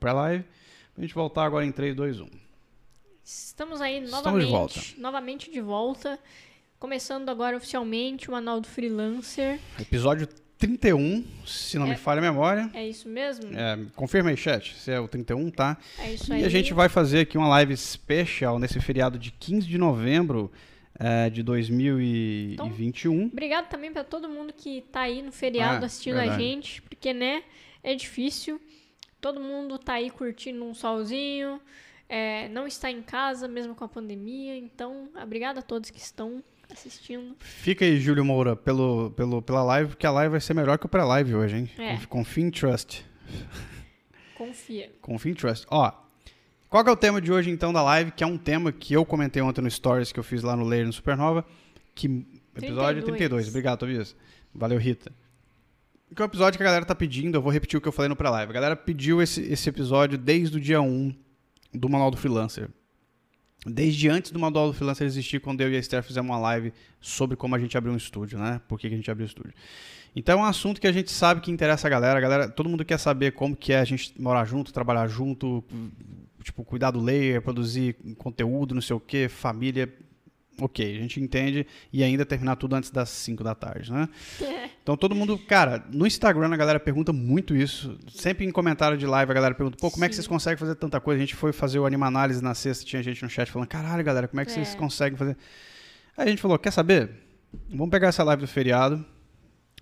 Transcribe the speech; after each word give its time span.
pré-live. 0.00 0.44
A 0.96 1.00
gente 1.00 1.14
voltar 1.14 1.44
agora 1.44 1.64
em 1.64 1.70
3, 1.70 1.94
2, 1.94 2.20
1. 2.20 2.28
Estamos 3.22 3.80
aí 3.80 4.02
Estamos 4.02 4.24
novamente, 4.24 4.44
de 4.46 4.50
volta. 4.50 4.80
novamente 4.98 5.50
de 5.50 5.60
volta. 5.60 6.18
Começando 6.78 7.28
agora 7.28 7.56
oficialmente 7.56 8.30
o 8.30 8.34
Anal 8.34 8.60
do 8.60 8.66
Freelancer. 8.66 9.60
Episódio 9.78 10.26
31, 10.58 11.24
se 11.46 11.78
não 11.78 11.86
me 11.86 11.92
É. 11.92 11.96
falha 11.96 12.18
a 12.18 12.22
memória. 12.22 12.70
É 12.74 12.86
isso 12.86 13.08
mesmo? 13.08 13.44
É, 13.56 13.78
confirma 13.94 14.30
aí, 14.30 14.36
chat, 14.36 14.74
se 14.76 14.90
é 14.90 14.98
o 14.98 15.06
31, 15.06 15.50
tá? 15.50 15.76
É 15.98 16.12
isso 16.12 16.30
E 16.32 16.36
aí. 16.36 16.44
a 16.44 16.48
gente 16.48 16.72
vai 16.74 16.88
fazer 16.88 17.20
aqui 17.20 17.36
uma 17.38 17.48
live 17.48 17.76
special 17.76 18.58
nesse 18.58 18.80
feriado 18.80 19.18
de 19.18 19.30
15 19.30 19.66
de 19.66 19.78
novembro 19.78 20.50
é, 20.98 21.30
de 21.30 21.42
2021. 21.42 23.26
Obrigado 23.26 23.68
também 23.68 23.92
pra 23.92 24.04
todo 24.04 24.28
mundo 24.28 24.52
que 24.52 24.82
tá 24.92 25.00
aí 25.02 25.22
no 25.22 25.32
feriado 25.32 25.84
Ah, 25.84 25.86
assistindo 25.86 26.16
a 26.16 26.20
verdade. 26.20 26.42
gente, 26.42 26.82
porque, 26.82 27.12
né, 27.12 27.42
é 27.82 27.94
difícil. 27.94 28.60
Todo 29.20 29.40
mundo 29.40 29.78
tá 29.78 29.94
aí 29.94 30.10
curtindo 30.10 30.64
um 30.64 30.72
solzinho, 30.74 31.60
é, 32.08 32.48
não 32.48 32.66
está 32.66 32.90
em 32.90 33.02
casa 33.02 33.46
mesmo 33.46 33.74
com 33.74 33.84
a 33.84 33.88
pandemia. 33.88 34.56
Então, 34.56 35.08
obrigado 35.22 35.58
a 35.58 35.62
todos 35.62 35.90
que 35.90 35.98
estão 35.98 36.42
assistindo. 36.72 37.34
Fica 37.40 37.84
aí, 37.84 37.98
Júlio 37.98 38.24
Moura, 38.24 38.54
pelo, 38.56 39.10
pelo, 39.12 39.42
pela 39.42 39.62
live, 39.62 39.90
porque 39.90 40.06
a 40.06 40.10
live 40.10 40.30
vai 40.32 40.40
ser 40.40 40.54
melhor 40.54 40.78
que 40.78 40.86
o 40.86 40.88
pré-live 40.88 41.34
hoje, 41.34 41.56
hein? 41.56 41.70
É. 41.78 41.92
Conf- 41.96 42.06
Confia 42.06 42.44
em 42.44 42.50
Trust. 42.50 43.04
Confia. 44.34 44.90
Confia 45.00 45.32
em 45.32 45.34
Trust. 45.34 45.66
Ó, 45.70 45.92
qual 46.68 46.84
é 46.86 46.90
o 46.90 46.96
tema 46.96 47.20
de 47.20 47.32
hoje, 47.32 47.50
então, 47.50 47.72
da 47.72 47.82
live? 47.82 48.10
Que 48.12 48.24
é 48.24 48.26
um 48.26 48.38
tema 48.38 48.72
que 48.72 48.94
eu 48.94 49.04
comentei 49.04 49.42
ontem 49.42 49.60
no 49.60 49.70
Stories 49.70 50.12
que 50.12 50.18
eu 50.18 50.24
fiz 50.24 50.42
lá 50.42 50.56
no 50.56 50.64
Layer 50.64 50.86
no 50.86 50.92
Supernova. 50.92 51.44
Que, 51.94 52.06
episódio 52.56 53.02
32. 53.02 53.04
32. 53.04 53.48
Obrigado, 53.48 53.78
Tobias. 53.80 54.16
Valeu, 54.54 54.78
Rita. 54.78 55.12
Que 56.14 56.20
é 56.20 56.24
o 56.24 56.26
episódio 56.26 56.58
que 56.58 56.62
a 56.62 56.66
galera 56.66 56.84
tá 56.84 56.94
pedindo, 56.94 57.36
eu 57.36 57.42
vou 57.42 57.52
repetir 57.52 57.78
o 57.78 57.80
que 57.80 57.86
eu 57.86 57.92
falei 57.92 58.08
no 58.08 58.16
pré-live. 58.16 58.50
A 58.50 58.54
galera 58.54 58.76
pediu 58.76 59.22
esse, 59.22 59.42
esse 59.42 59.68
episódio 59.68 60.18
desde 60.18 60.56
o 60.56 60.60
dia 60.60 60.80
1 60.80 61.14
do 61.72 61.88
Manual 61.88 62.10
do 62.10 62.16
Freelancer. 62.16 62.68
Desde 63.64 64.08
antes 64.08 64.32
do 64.32 64.38
Manual 64.38 64.68
do 64.68 64.72
Freelancer 64.72 65.06
existir, 65.06 65.40
quando 65.40 65.60
eu 65.60 65.70
e 65.70 65.76
a 65.76 65.78
Esther 65.78 66.02
fizemos 66.02 66.28
uma 66.28 66.38
live 66.38 66.72
sobre 67.00 67.36
como 67.36 67.54
a 67.54 67.58
gente 67.58 67.76
abriu 67.78 67.92
um 67.92 67.96
estúdio, 67.96 68.38
né? 68.38 68.60
Por 68.66 68.78
que, 68.78 68.88
que 68.88 68.94
a 68.94 68.96
gente 68.96 69.10
abriu 69.10 69.24
o 69.24 69.28
estúdio. 69.28 69.52
Então 70.16 70.40
é 70.40 70.42
um 70.42 70.44
assunto 70.44 70.80
que 70.80 70.86
a 70.88 70.92
gente 70.92 71.12
sabe 71.12 71.40
que 71.40 71.50
interessa 71.50 71.86
a 71.86 71.90
galera. 71.90 72.18
A 72.18 72.20
galera, 72.20 72.48
todo 72.48 72.68
mundo 72.68 72.84
quer 72.84 72.98
saber 72.98 73.32
como 73.32 73.54
que 73.54 73.72
é 73.72 73.78
a 73.78 73.84
gente 73.84 74.20
morar 74.20 74.44
junto, 74.44 74.72
trabalhar 74.72 75.06
junto, 75.06 75.62
tipo, 76.42 76.64
cuidar 76.64 76.90
do 76.90 77.00
layer, 77.00 77.40
produzir 77.40 77.94
conteúdo, 78.18 78.74
não 78.74 78.82
sei 78.82 78.96
o 78.96 79.00
que, 79.00 79.28
família. 79.28 79.92
Ok, 80.60 80.96
a 80.96 80.98
gente 81.00 81.18
entende 81.20 81.66
e 81.92 82.02
ainda 82.04 82.26
terminar 82.26 82.56
tudo 82.56 82.74
antes 82.76 82.90
das 82.90 83.08
5 83.08 83.42
da 83.42 83.54
tarde, 83.54 83.90
né? 83.90 84.08
Então 84.82 84.96
todo 84.96 85.14
mundo, 85.14 85.38
cara, 85.38 85.84
no 85.90 86.06
Instagram 86.06 86.52
a 86.52 86.56
galera 86.56 86.78
pergunta 86.78 87.12
muito 87.12 87.56
isso. 87.56 87.98
Sempre 88.08 88.44
em 88.44 88.50
comentário 88.50 88.98
de 88.98 89.06
live 89.06 89.30
a 89.30 89.34
galera 89.34 89.54
pergunta, 89.54 89.78
pô, 89.80 89.90
como 89.90 90.04
é 90.04 90.08
que 90.08 90.14
Sim. 90.14 90.18
vocês 90.22 90.26
conseguem 90.28 90.58
fazer 90.58 90.74
tanta 90.74 91.00
coisa? 91.00 91.16
A 91.18 91.24
gente 91.24 91.34
foi 91.34 91.52
fazer 91.52 91.78
o 91.78 91.86
Anima 91.86 92.06
Análise 92.06 92.42
na 92.42 92.54
sexta, 92.54 92.84
tinha 92.84 93.02
gente 93.02 93.22
no 93.22 93.30
chat 93.30 93.50
falando, 93.50 93.68
caralho, 93.68 94.04
galera, 94.04 94.28
como 94.28 94.40
é 94.40 94.44
que 94.44 94.52
vocês 94.52 94.74
É. 94.74 94.76
conseguem 94.76 95.16
fazer? 95.16 95.36
Aí 96.16 96.26
a 96.26 96.30
gente 96.30 96.42
falou, 96.42 96.58
quer 96.58 96.70
saber? 96.72 97.10
Vamos 97.70 97.88
pegar 97.90 98.08
essa 98.08 98.22
live 98.22 98.42
do 98.42 98.48
feriado 98.48 99.04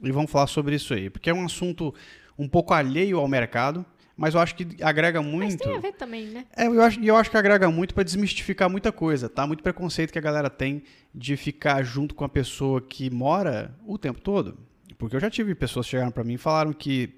e 0.03 0.12
vamos 0.12 0.31
falar 0.31 0.47
sobre 0.47 0.77
isso 0.77 0.95
aí. 0.95 1.11
Porque 1.11 1.29
é 1.29 1.34
um 1.34 1.45
assunto 1.45 1.93
um 2.39 2.49
pouco 2.49 2.73
alheio 2.73 3.19
ao 3.19 3.27
mercado, 3.27 3.84
mas 4.19 4.34
eu 4.34 4.41
acho 4.41 4.56
que 4.56 4.66
agrega 4.83 5.22
Mas 5.22 5.30
muito. 5.33 5.62
tem 5.62 5.77
a 5.77 5.78
ver 5.78 5.92
também, 5.92 6.27
né? 6.27 6.44
É, 6.56 6.66
eu 6.66 6.83
acho, 6.83 6.98
e 6.98 7.06
eu 7.06 7.16
acho 7.16 7.30
que 7.30 7.36
agrega 7.36 7.70
muito 7.70 7.94
pra 7.94 8.02
desmistificar 8.02 8.69
muita 8.69 8.91
coisa, 8.91 9.28
tá? 9.28 9.47
Muito 9.47 9.62
preconceito 9.62 10.12
que 10.12 10.19
a 10.19 10.20
galera 10.20 10.50
tem 10.50 10.83
de 11.14 11.36
ficar 11.36 11.84
junto 11.84 12.16
com 12.16 12.25
a 12.25 12.28
pessoa 12.28 12.80
que 12.83 13.08
mora 13.10 13.72
o 13.86 13.97
tempo 13.97 14.20
todo. 14.20 14.58
Porque 14.98 15.14
eu 15.14 15.20
já 15.20 15.30
tive 15.30 15.55
pessoas 15.55 15.86
que 15.86 15.91
chegaram 15.92 16.10
pra 16.10 16.25
mim 16.25 16.34
e 16.34 16.38
falaram 16.38 16.72
que 16.72 17.14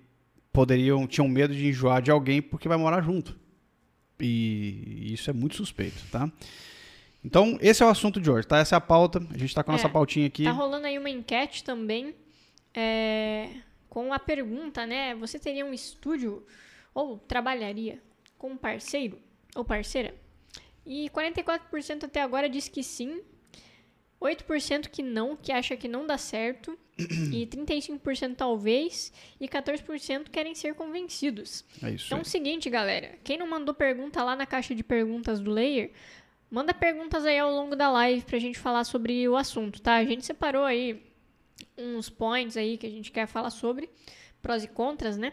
poderiam, 0.53 1.07
tinham 1.07 1.27
medo 1.27 1.55
de 1.55 1.69
enjoar 1.69 2.03
de 2.03 2.11
alguém 2.11 2.43
porque 2.43 2.69
vai 2.69 2.77
morar 2.77 3.01
junto. 3.01 3.35
E 4.21 5.15
isso 5.15 5.31
é 5.31 5.33
muito 5.33 5.57
suspeito, 5.57 6.05
tá? 6.13 6.31
Então, 7.25 7.57
esse 7.63 7.83
é 7.83 7.87
o 7.87 7.89
assunto 7.89 8.21
de 8.21 8.31
hoje, 8.31 8.47
tá? 8.47 8.59
Essa 8.59 8.77
é 8.77 8.79
a 8.79 8.81
pauta. 8.81 9.23
A 9.33 9.39
gente 9.39 9.55
tá 9.55 9.65
com 9.65 9.71
a 9.71 9.75
É, 9.75 9.77
nossa 9.79 9.89
pautinha 9.89 10.27
aqui. 10.27 10.45
Tá 10.45 10.53
rolando 10.53 10.87
aí 10.87 10.99
uma 10.99 11.09
enquete 11.09 11.65
também 11.65 12.15
é, 12.75 13.49
com 13.89 14.13
a 14.13 14.19
pergunta, 14.19 14.87
né? 14.87 15.15
Você 15.15 15.39
teria 15.39 15.65
um 15.65 15.73
estúdio 15.73 16.43
ou 16.95 17.19
trabalharia 17.19 18.03
com 18.39 18.51
um 18.51 18.57
parceiro 18.57 19.19
ou 19.55 19.65
parceira? 19.65 20.15
E 20.85 21.11
44% 21.11 22.05
até 22.05 22.21
agora 22.21 22.49
diz 22.49 22.69
que 22.69 22.83
sim, 22.83 23.23
8% 24.21 24.89
que 24.89 25.03
não, 25.03 25.37
que 25.37 25.53
acha 25.53 25.77
que 25.77 25.89
não 25.89 26.07
dá 26.07 26.19
certo, 26.19 26.79
e 27.33 27.47
35% 27.47 28.37
talvez, 28.37 29.13
e 29.41 29.49
14% 29.49 30.29
querem 30.31 30.55
ser 30.55 30.75
convencidos. 30.75 31.65
É 31.83 31.91
isso. 31.91 32.07
Então, 32.07 32.19
é 32.19 32.23
o 32.23 32.25
seguinte, 32.25 32.69
galera. 32.69 33.19
Quem 33.25 33.39
não 33.39 33.47
mandou 33.47 33.75
pergunta 33.75 34.23
lá 34.23 34.37
na 34.37 34.47
caixa 34.47 34.75
de 34.75 34.83
perguntas 34.83 35.41
do 35.41 35.51
Layer, 35.51 35.93
manda 36.51 36.75
perguntas 36.75 37.25
aí 37.25 37.39
ao 37.39 37.51
longo 37.51 37.77
da 37.77 37.91
live 37.91 38.23
pra 38.23 38.39
gente 38.39 38.59
falar 38.59 38.85
sobre 38.85 39.29
o 39.29 39.37
assunto, 39.37 39.81
tá? 39.81 39.97
A 39.97 40.05
gente 40.05 40.27
separou 40.27 40.65
aí 40.65 41.03
uns 41.77 42.11
points 42.11 42.57
aí 42.57 42.77
que 42.77 42.87
a 42.87 42.91
gente 42.91 43.11
quer 43.11 43.27
falar 43.27 43.51
sobre, 43.51 43.89
prós 44.43 44.65
e 44.65 44.69
contras, 44.69 45.17
né? 45.17 45.33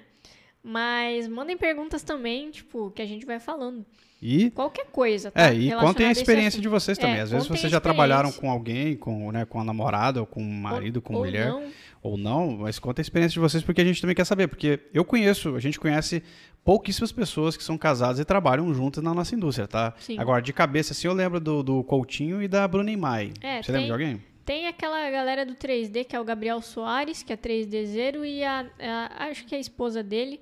Mas 0.70 1.30
mandem 1.30 1.56
perguntas 1.56 2.04
também, 2.04 2.52
tipo, 2.52 2.92
que 2.92 3.02
a 3.02 3.06
gente 3.06 3.26
vai 3.26 3.40
falando. 3.40 3.86
E 4.22 4.50
Qualquer 4.52 4.88
coisa, 4.88 5.32
tá? 5.32 5.50
É, 5.50 5.54
e 5.54 5.72
contem 5.72 6.06
a 6.06 6.12
experiência 6.12 6.60
de 6.62 6.68
vocês 6.68 6.98
também. 6.98 7.16
É, 7.18 7.22
Às 7.22 7.32
vezes 7.32 7.48
contem 7.48 7.62
vocês 7.62 7.72
já 7.72 7.80
trabalharam 7.80 8.32
com 8.34 8.52
alguém, 8.52 8.98
com, 8.98 9.32
né, 9.32 9.46
com 9.46 9.62
a 9.62 9.64
namorada, 9.64 10.20
ou 10.20 10.26
com 10.26 10.42
um 10.42 10.52
marido, 10.60 11.02
com 11.02 11.14
Ou 11.14 11.20
mulher, 11.24 11.48
não. 11.48 11.64
ou 12.02 12.18
não, 12.18 12.58
mas 12.58 12.80
conta 12.80 13.00
a 13.00 13.04
experiência 13.04 13.36
de 13.36 13.40
vocês 13.40 13.64
porque 13.64 13.80
a 13.80 13.86
gente 13.86 14.02
também 14.02 14.14
quer 14.16 14.26
saber. 14.26 14.48
Porque 14.50 14.82
eu 14.94 15.06
conheço, 15.06 15.56
a 15.56 15.60
gente 15.62 15.80
conhece 15.80 16.22
pouquíssimas 16.66 17.14
pessoas 17.14 17.56
que 17.56 17.64
são 17.64 17.78
casadas 17.78 18.20
e 18.20 18.26
trabalham 18.26 18.74
juntas 18.74 19.02
na 19.02 19.14
nossa 19.14 19.34
indústria, 19.36 19.68
tá? 19.68 19.94
Sim. 20.00 20.20
Agora, 20.20 20.42
de 20.42 20.52
cabeça, 20.52 20.92
assim, 20.92 21.08
eu 21.08 21.14
lembro 21.14 21.40
do, 21.40 21.64
do 21.64 21.82
Coutinho 21.86 22.42
e 22.42 22.48
da 22.50 22.68
Bruna 22.68 22.92
Imai. 22.92 23.32
É, 23.42 23.62
Você 23.64 23.72
lembra 23.72 23.82
tem- 23.82 23.86
de 23.86 23.92
alguém? 23.92 24.22
Tem 24.48 24.66
aquela 24.66 25.12
galera 25.12 25.46
do 25.46 25.56
3D, 25.56 26.06
que 26.06 26.16
é 26.16 26.20
o 26.20 26.24
Gabriel 26.24 26.62
Soares, 26.62 27.22
que 27.22 27.34
é 27.34 27.38
3D 27.38 27.86
Zero, 27.86 28.24
e 28.24 28.42
a, 28.46 28.66
a- 28.80 29.26
acho 29.30 29.46
que 29.46 29.54
é 29.54 29.58
a 29.58 29.62
esposa 29.62 30.02
dele, 30.02 30.40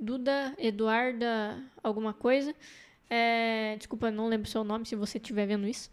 Duda 0.00 0.54
Eduarda 0.58 1.62
alguma 1.84 2.14
coisa. 2.14 2.54
É, 3.10 3.76
desculpa, 3.76 4.10
não 4.10 4.26
lembro 4.26 4.48
o 4.48 4.50
seu 4.50 4.64
nome, 4.64 4.86
se 4.86 4.96
você 4.96 5.18
estiver 5.18 5.44
vendo 5.46 5.68
isso. 5.68 5.90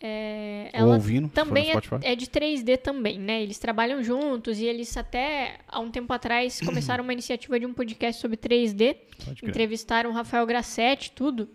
É, 0.00 0.70
ela 0.72 0.94
ouvindo, 0.94 1.28
também 1.28 1.70
é, 1.70 1.74
é 2.02 2.16
de 2.16 2.26
3D 2.26 2.76
também, 2.78 3.16
né? 3.16 3.40
Eles 3.40 3.60
trabalham 3.60 4.02
juntos 4.02 4.58
e 4.58 4.64
eles 4.64 4.96
até, 4.96 5.60
há 5.68 5.78
um 5.78 5.88
tempo 5.92 6.12
atrás, 6.12 6.58
começaram 6.66 7.04
uma 7.04 7.12
iniciativa 7.12 7.60
de 7.60 7.64
um 7.66 7.72
podcast 7.72 8.20
sobre 8.20 8.36
3D. 8.36 8.96
Pode 9.24 9.36
crer. 9.40 9.48
Entrevistaram 9.50 10.10
o 10.10 10.12
Rafael 10.12 10.44
Grassetti, 10.44 11.12
tudo. 11.12 11.48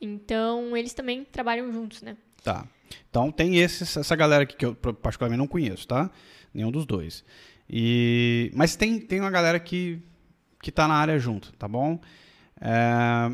Então, 0.00 0.76
eles 0.76 0.94
também 0.94 1.24
trabalham 1.24 1.72
juntos, 1.72 2.00
né? 2.02 2.16
Tá. 2.44 2.64
Então 3.08 3.30
tem 3.30 3.56
esses, 3.56 3.96
essa 3.96 4.16
galera 4.16 4.44
aqui 4.44 4.56
que 4.56 4.66
eu 4.66 4.74
particularmente 4.74 5.38
não 5.38 5.46
conheço, 5.46 5.86
tá? 5.86 6.10
Nenhum 6.52 6.70
dos 6.70 6.86
dois. 6.86 7.24
E, 7.68 8.50
mas 8.54 8.74
tem, 8.74 8.98
tem 8.98 9.20
uma 9.20 9.30
galera 9.30 9.60
que, 9.60 10.02
que 10.60 10.72
tá 10.72 10.88
na 10.88 10.94
área 10.94 11.18
junto, 11.18 11.52
tá 11.52 11.68
bom? 11.68 12.00
É, 12.60 13.30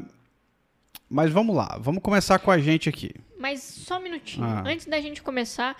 mas 1.08 1.30
vamos 1.30 1.56
lá, 1.56 1.78
vamos 1.80 2.02
começar 2.02 2.38
com 2.38 2.50
a 2.50 2.58
gente 2.58 2.88
aqui. 2.88 3.12
Mas 3.38 3.62
só 3.62 3.98
um 3.98 4.02
minutinho. 4.02 4.44
Ah. 4.44 4.62
Antes 4.66 4.86
da 4.86 5.00
gente 5.00 5.22
começar, 5.22 5.76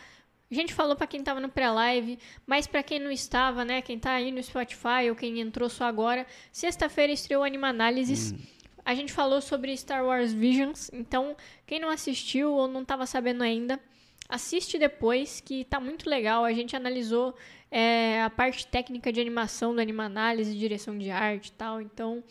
a 0.51 0.55
gente 0.55 0.73
falou 0.73 0.95
pra 0.95 1.07
quem 1.07 1.23
tava 1.23 1.41
no 1.41 1.49
pré-live, 1.49 2.19
mas 2.47 2.67
pra 2.67 2.83
quem 2.83 2.99
não 2.99 3.11
estava, 3.11 3.65
né? 3.65 3.83
Quem 3.83 3.99
tá 3.99 4.13
aí 4.13 4.31
no 4.31 4.43
Spotify 4.43 5.11
ou 5.11 5.17
quem 5.17 5.41
entrou 5.41 5.69
só 5.69 5.85
agora, 5.85 6.27
sexta-feira 6.53 7.13
estreou 7.13 7.43
Anima 7.43 7.69
Análises. 7.69 8.33
Hum. 8.33 8.56
A 8.87 8.95
gente 8.95 9.13
falou 9.13 9.41
sobre 9.41 9.77
Star 9.77 10.05
Wars 10.05 10.33
Visions, 10.33 10.89
então 10.93 11.37
quem 11.67 11.81
não 11.81 11.91
assistiu 11.91 12.53
ou 12.53 12.69
não 12.69 12.85
tava 12.85 13.05
sabendo 13.05 13.43
ainda, 13.43 13.81
assiste 14.29 14.79
depois, 14.79 15.41
que 15.41 15.65
tá 15.65 15.81
muito 15.81 16.09
legal. 16.09 16.45
A 16.45 16.53
gente 16.53 16.77
analisou 16.77 17.35
é, 17.69 18.23
a 18.23 18.31
parte 18.31 18.65
técnica 18.69 19.13
de 19.13 19.21
animação 19.21 19.75
do 19.75 19.81
Anima 19.81 20.05
Análise, 20.05 20.57
direção 20.57 20.97
de 20.97 21.11
arte 21.11 21.49
e 21.49 21.53
tal. 21.53 21.81
Então, 21.83 22.23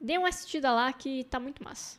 dê 0.00 0.16
uma 0.16 0.28
assistida 0.30 0.72
lá 0.72 0.90
que 0.90 1.24
tá 1.24 1.38
muito 1.38 1.62
massa. 1.62 1.98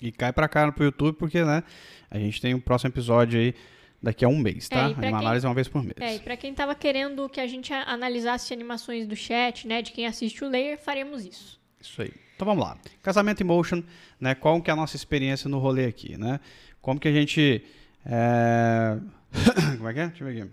E 0.00 0.12
cai 0.12 0.30
pra 0.32 0.46
cá 0.46 0.70
pro 0.70 0.84
YouTube, 0.84 1.16
porque, 1.16 1.42
né, 1.42 1.64
a 2.10 2.18
gente 2.18 2.40
tem 2.42 2.52
o 2.54 2.60
próximo 2.60 2.90
episódio 2.90 3.40
aí 3.40 3.54
daqui 4.00 4.24
a 4.24 4.28
um 4.28 4.38
mês, 4.38 4.68
tá? 4.68 4.88
É, 4.88 4.90
e 4.90 4.94
pra 4.94 5.02
Anima 5.06 5.18
quem- 5.18 5.26
análise 5.26 5.46
uma 5.46 5.54
vez 5.54 5.68
por 5.68 5.82
mês. 5.82 5.96
É, 5.98 6.16
e 6.16 6.18
pra 6.20 6.36
quem 6.36 6.52
tava 6.54 6.74
querendo 6.74 7.28
que 7.30 7.40
a 7.40 7.46
gente 7.46 7.72
analisasse 7.72 8.52
animações 8.52 9.06
do 9.06 9.16
chat, 9.16 9.66
né, 9.66 9.80
de 9.82 9.90
quem 9.90 10.06
assiste 10.06 10.44
o 10.44 10.48
Layer, 10.50 10.78
faremos 10.78 11.24
isso. 11.24 11.58
Isso 11.80 12.02
aí. 12.02 12.12
Então 12.38 12.46
vamos 12.46 12.62
lá. 12.62 12.78
Casamento 13.02 13.40
Emotion, 13.40 13.82
né? 14.20 14.32
Qual 14.32 14.62
que 14.62 14.70
é 14.70 14.72
a 14.72 14.76
nossa 14.76 14.94
experiência 14.94 15.50
no 15.50 15.58
rolê 15.58 15.86
aqui, 15.86 16.16
né? 16.16 16.38
Como 16.80 17.00
que 17.00 17.08
a 17.08 17.12
gente. 17.12 17.64
é, 18.06 18.96
Como 19.76 19.88
é 19.88 19.92
que 19.92 19.98
é? 19.98 20.06
Deixa 20.06 20.22
eu 20.22 20.32
ver 20.32 20.42
aqui. 20.42 20.50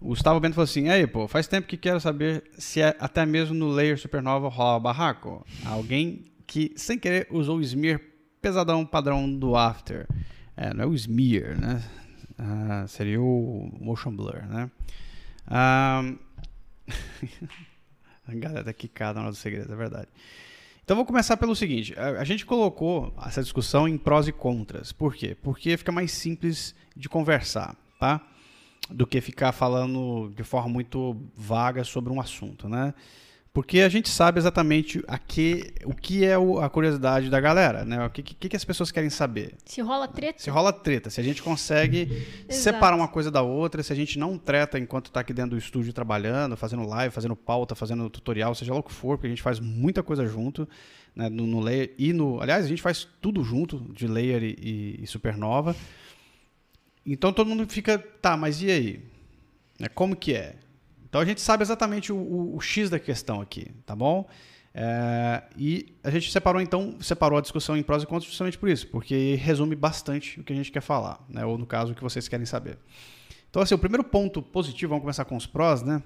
O 0.00 0.06
Gustavo 0.06 0.40
Bento 0.40 0.54
falou 0.54 0.64
assim: 0.64 0.88
aí, 0.88 1.06
pô, 1.06 1.28
faz 1.28 1.46
tempo 1.46 1.68
que 1.68 1.76
quero 1.76 2.00
saber 2.00 2.44
se 2.56 2.80
é 2.80 2.96
até 2.98 3.26
mesmo 3.26 3.54
no 3.54 3.68
Layer 3.68 3.98
Supernova 3.98 4.48
rola 4.48 4.80
barraco. 4.80 5.44
Alguém 5.66 6.24
que, 6.46 6.72
sem 6.74 6.98
querer, 6.98 7.26
usou 7.30 7.58
o 7.58 7.62
smear 7.62 8.00
pesadão 8.40 8.86
padrão 8.86 9.30
do 9.30 9.54
After. 9.54 10.06
É, 10.56 10.72
não 10.72 10.84
é 10.84 10.86
o 10.86 10.94
smear, 10.94 11.60
né? 11.60 11.82
Ah, 12.38 12.86
seria 12.88 13.20
o 13.20 13.70
motion 13.78 14.16
blur, 14.16 14.46
né? 14.46 14.70
Ah, 15.46 16.10
a 18.28 18.34
galera 18.34 18.64
tá 18.64 18.72
quicada 18.72 19.14
na 19.14 19.26
hora 19.26 19.30
do 19.32 19.36
segredo, 19.36 19.72
é 19.72 19.76
verdade. 19.76 20.08
Então 20.84 20.96
vou 20.96 21.04
começar 21.04 21.36
pelo 21.36 21.56
seguinte: 21.56 21.94
a, 21.98 22.20
a 22.20 22.24
gente 22.24 22.44
colocou 22.46 23.12
essa 23.26 23.42
discussão 23.42 23.88
em 23.88 23.96
prós 23.96 24.28
e 24.28 24.32
contras. 24.32 24.92
Por 24.92 25.14
quê? 25.14 25.36
Porque 25.42 25.76
fica 25.76 25.92
mais 25.92 26.12
simples 26.12 26.74
de 26.96 27.08
conversar, 27.08 27.76
tá? 27.98 28.20
Do 28.90 29.06
que 29.06 29.20
ficar 29.20 29.52
falando 29.52 30.32
de 30.34 30.42
forma 30.42 30.68
muito 30.68 31.16
vaga 31.36 31.84
sobre 31.84 32.12
um 32.12 32.20
assunto, 32.20 32.68
né? 32.68 32.94
Porque 33.58 33.80
a 33.80 33.88
gente 33.88 34.08
sabe 34.08 34.38
exatamente 34.38 35.02
a 35.08 35.18
que, 35.18 35.72
o 35.84 35.92
que 35.92 36.24
é 36.24 36.38
o- 36.38 36.60
a 36.60 36.70
curiosidade 36.70 37.28
da 37.28 37.40
galera, 37.40 37.84
né? 37.84 38.06
O 38.06 38.08
que, 38.08 38.22
que, 38.22 38.48
que 38.48 38.54
as 38.56 38.64
pessoas 38.64 38.92
querem 38.92 39.10
saber. 39.10 39.54
Se 39.64 39.80
rola 39.80 40.06
treta, 40.06 40.40
Se 40.40 40.48
rola 40.48 40.72
treta, 40.72 41.10
se 41.10 41.20
a 41.20 41.24
gente 41.24 41.42
consegue 41.42 42.06
separar 42.48 42.94
uma 42.94 43.08
coisa 43.08 43.32
da 43.32 43.42
outra, 43.42 43.82
se 43.82 43.92
a 43.92 43.96
gente 43.96 44.16
não 44.16 44.38
treta 44.38 44.78
enquanto 44.78 45.06
está 45.06 45.18
aqui 45.20 45.32
dentro 45.32 45.50
do 45.52 45.58
estúdio 45.58 45.92
trabalhando, 45.92 46.56
fazendo 46.56 46.86
live, 46.86 47.12
fazendo 47.12 47.34
pauta, 47.34 47.74
fazendo 47.74 48.08
tutorial, 48.08 48.54
seja 48.54 48.72
lá 48.72 48.78
o 48.78 48.82
que 48.82 48.92
for, 48.92 49.16
porque 49.16 49.26
a 49.26 49.30
gente 49.30 49.42
faz 49.42 49.58
muita 49.58 50.04
coisa 50.04 50.24
junto, 50.24 50.68
né, 51.16 51.28
no, 51.28 51.44
no 51.44 51.58
layer 51.58 51.92
e 51.98 52.12
no. 52.12 52.40
Aliás, 52.40 52.64
a 52.64 52.68
gente 52.68 52.80
faz 52.80 53.08
tudo 53.20 53.42
junto, 53.42 53.80
de 53.92 54.06
layer 54.06 54.40
e, 54.44 54.56
e- 54.60 55.00
e 55.02 55.06
supernova. 55.08 55.74
Então 57.04 57.32
todo 57.32 57.48
mundo 57.48 57.66
fica, 57.68 57.98
tá, 57.98 58.36
mas 58.36 58.62
e 58.62 58.70
aí? 58.70 59.00
Né, 59.80 59.88
como 59.88 60.14
que 60.14 60.32
é? 60.34 60.54
Então 61.08 61.20
a 61.20 61.24
gente 61.24 61.40
sabe 61.40 61.62
exatamente 61.62 62.12
o, 62.12 62.16
o- 62.16 62.56
o 62.56 62.60
X 62.60 62.90
da 62.90 62.98
questão 62.98 63.40
aqui, 63.40 63.66
tá 63.86 63.94
bom? 63.96 64.28
É, 64.74 65.42
e 65.56 65.94
a 66.04 66.10
gente 66.10 66.30
separou 66.30 66.60
então, 66.60 66.96
separou 67.00 67.38
a 67.38 67.42
discussão 67.42 67.76
em 67.76 67.82
prós 67.82 68.02
e 68.02 68.06
contras 68.06 68.24
justamente 68.30 68.58
por 68.58 68.68
isso, 68.68 68.86
porque 68.88 69.34
resume 69.36 69.74
bastante 69.74 70.38
o 70.38 70.44
que 70.44 70.52
a 70.52 70.56
gente 70.56 70.70
quer 70.70 70.82
falar, 70.82 71.24
né? 71.28 71.44
Ou 71.44 71.56
no 71.58 71.66
caso 71.66 71.92
o 71.92 71.94
que 71.94 72.02
vocês 72.02 72.28
querem 72.28 72.46
saber. 72.46 72.78
Então 73.50 73.62
assim, 73.62 73.74
o 73.74 73.78
primeiro 73.78 74.04
ponto 74.04 74.42
positivo, 74.42 74.90
vamos 74.90 75.02
começar 75.02 75.24
com 75.24 75.36
os 75.36 75.46
prós, 75.46 75.82
né? 75.82 76.02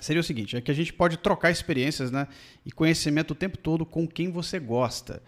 Seria 0.00 0.20
o 0.20 0.24
seguinte, 0.24 0.56
é 0.56 0.60
que 0.62 0.70
a 0.70 0.74
gente 0.74 0.92
pode 0.94 1.18
trocar 1.18 1.50
experiências, 1.50 2.10
né, 2.10 2.26
e 2.64 2.72
conhecimento 2.72 3.32
o 3.32 3.34
tempo 3.34 3.58
todo 3.58 3.84
com 3.84 4.08
quem 4.08 4.30
você 4.30 4.58
gosta. 4.58 5.22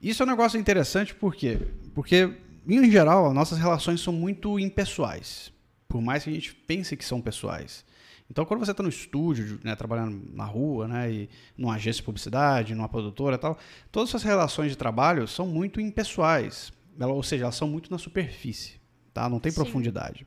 Isso 0.00 0.22
é 0.22 0.26
um 0.26 0.28
negócio 0.30 0.58
interessante 0.58 1.14
por 1.14 1.34
quê? 1.36 1.58
Porque 1.94 2.32
em 2.66 2.90
geral, 2.90 3.34
nossas 3.34 3.58
relações 3.58 4.00
são 4.00 4.12
muito 4.12 4.58
impessoais, 4.58 5.52
por 5.86 6.00
mais 6.00 6.24
que 6.24 6.30
a 6.30 6.32
gente 6.32 6.54
pense 6.54 6.96
que 6.96 7.04
são 7.04 7.20
pessoais. 7.20 7.84
Então, 8.30 8.44
quando 8.44 8.60
você 8.64 8.70
está 8.70 8.82
no 8.82 8.88
estúdio, 8.88 9.58
né, 9.64 9.74
trabalhando 9.74 10.22
na 10.32 10.44
rua, 10.44 10.86
né, 10.86 11.10
e 11.12 11.28
numa 11.58 11.74
agência 11.74 12.00
de 12.00 12.04
publicidade, 12.04 12.74
numa 12.76 12.88
produtora 12.88 13.34
e 13.34 13.38
tal, 13.38 13.58
todas 13.90 14.06
as 14.06 14.10
suas 14.10 14.22
relações 14.22 14.70
de 14.70 14.76
trabalho 14.78 15.26
são 15.26 15.46
muito 15.46 15.80
impessoais. 15.80 16.72
Ela- 16.98 17.12
ou 17.12 17.22
seja, 17.24 17.44
elas 17.44 17.56
são 17.56 17.66
muito 17.66 17.90
na 17.90 17.98
superfície, 17.98 18.80
tá? 19.12 19.28
Não 19.28 19.40
tem 19.40 19.50
Sim. 19.50 19.56
profundidade. 19.56 20.26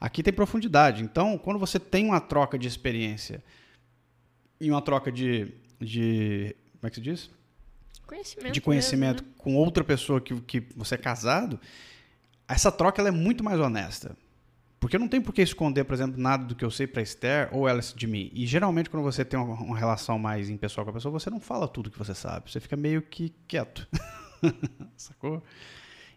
Aqui 0.00 0.22
tem 0.22 0.32
profundidade. 0.32 1.02
Então, 1.02 1.36
quando 1.36 1.58
você 1.58 1.80
tem 1.80 2.06
uma 2.06 2.20
troca 2.20 2.56
de 2.56 2.68
experiência 2.68 3.42
e 4.60 4.70
uma 4.70 4.80
troca 4.80 5.10
de, 5.10 5.52
de 5.80 6.54
como 6.80 6.86
é 6.86 6.90
que 6.90 6.96
se 6.96 7.02
diz? 7.02 7.30
conhecimento. 8.06 8.52
de 8.52 8.60
conhecimento 8.60 9.22
mesmo, 9.22 9.28
né? 9.36 9.42
com 9.42 9.54
outra 9.56 9.84
pessoa 9.84 10.20
que, 10.20 10.34
que 10.40 10.60
você 10.76 10.96
é 10.96 10.98
casado, 10.98 11.60
essa 12.48 12.70
troca 12.72 13.00
ela 13.00 13.08
é 13.08 13.12
muito 13.12 13.42
mais 13.44 13.58
honesta. 13.60 14.16
Porque 14.80 14.96
não 14.96 15.06
tenho 15.06 15.22
por 15.22 15.34
que 15.34 15.42
esconder, 15.42 15.84
por 15.84 15.92
exemplo, 15.92 16.18
nada 16.18 16.42
do 16.42 16.54
que 16.54 16.64
eu 16.64 16.70
sei 16.70 16.86
para 16.86 17.02
Esther 17.02 17.50
ou 17.52 17.68
ela 17.68 17.82
de 17.82 18.06
mim. 18.06 18.30
E 18.32 18.46
geralmente, 18.46 18.88
quando 18.88 19.02
você 19.02 19.22
tem 19.22 19.38
uma, 19.38 19.54
uma 19.54 19.78
relação 19.78 20.18
mais 20.18 20.48
impessoal 20.48 20.86
com 20.86 20.90
a 20.90 20.94
pessoa, 20.94 21.12
você 21.12 21.28
não 21.28 21.38
fala 21.38 21.68
tudo 21.68 21.90
que 21.90 21.98
você 21.98 22.14
sabe. 22.14 22.50
Você 22.50 22.58
fica 22.58 22.76
meio 22.76 23.02
que 23.02 23.34
quieto. 23.46 23.86
Sacou? 24.96 25.42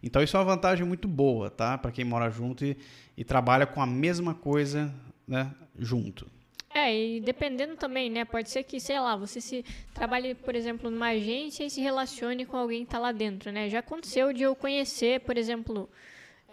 Então, 0.02 0.24
isso 0.24 0.38
é 0.38 0.40
uma 0.40 0.46
vantagem 0.46 0.86
muito 0.86 1.10
boa, 1.10 1.50
tá? 1.50 1.78
Para 1.78 1.92
quem 1.92 2.06
mora 2.06 2.30
junto 2.30 2.64
e, 2.64 2.78
e 3.18 3.26
trabalha 3.26 3.66
com 3.66 3.82
a 3.82 3.86
mesma 3.86 4.34
coisa 4.34 4.94
né, 5.28 5.54
junto. 5.78 6.26
É, 6.74 6.96
e 6.96 7.20
dependendo 7.20 7.76
também, 7.76 8.10
né? 8.10 8.24
Pode 8.24 8.50
ser 8.50 8.64
que, 8.64 8.80
sei 8.80 8.98
lá, 8.98 9.16
você 9.18 9.42
se 9.42 9.64
trabalhe, 9.94 10.36
por 10.36 10.56
exemplo, 10.56 10.90
numa 10.90 11.10
agência 11.10 11.66
e 11.66 11.70
se 11.70 11.82
relacione 11.82 12.46
com 12.46 12.56
alguém 12.56 12.86
que 12.86 12.92
tá 12.92 12.98
lá 12.98 13.12
dentro, 13.12 13.52
né? 13.52 13.70
Já 13.70 13.80
aconteceu 13.80 14.32
de 14.32 14.44
eu 14.44 14.56
conhecer, 14.56 15.20
por 15.20 15.38
exemplo, 15.38 15.90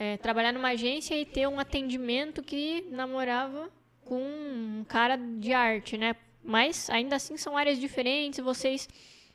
é, 0.00 0.16
trabalhar 0.16 0.50
numa 0.50 0.70
agência 0.70 1.14
e 1.14 1.26
ter 1.26 1.46
um 1.46 1.60
atendimento 1.60 2.42
que 2.42 2.86
namorava 2.90 3.70
com 4.02 4.18
um 4.18 4.82
cara 4.88 5.16
de 5.16 5.52
arte, 5.52 5.98
né? 5.98 6.16
Mas 6.42 6.88
ainda 6.88 7.16
assim 7.16 7.36
são 7.36 7.54
áreas 7.54 7.78
diferentes, 7.78 8.42
vocês 8.42 8.88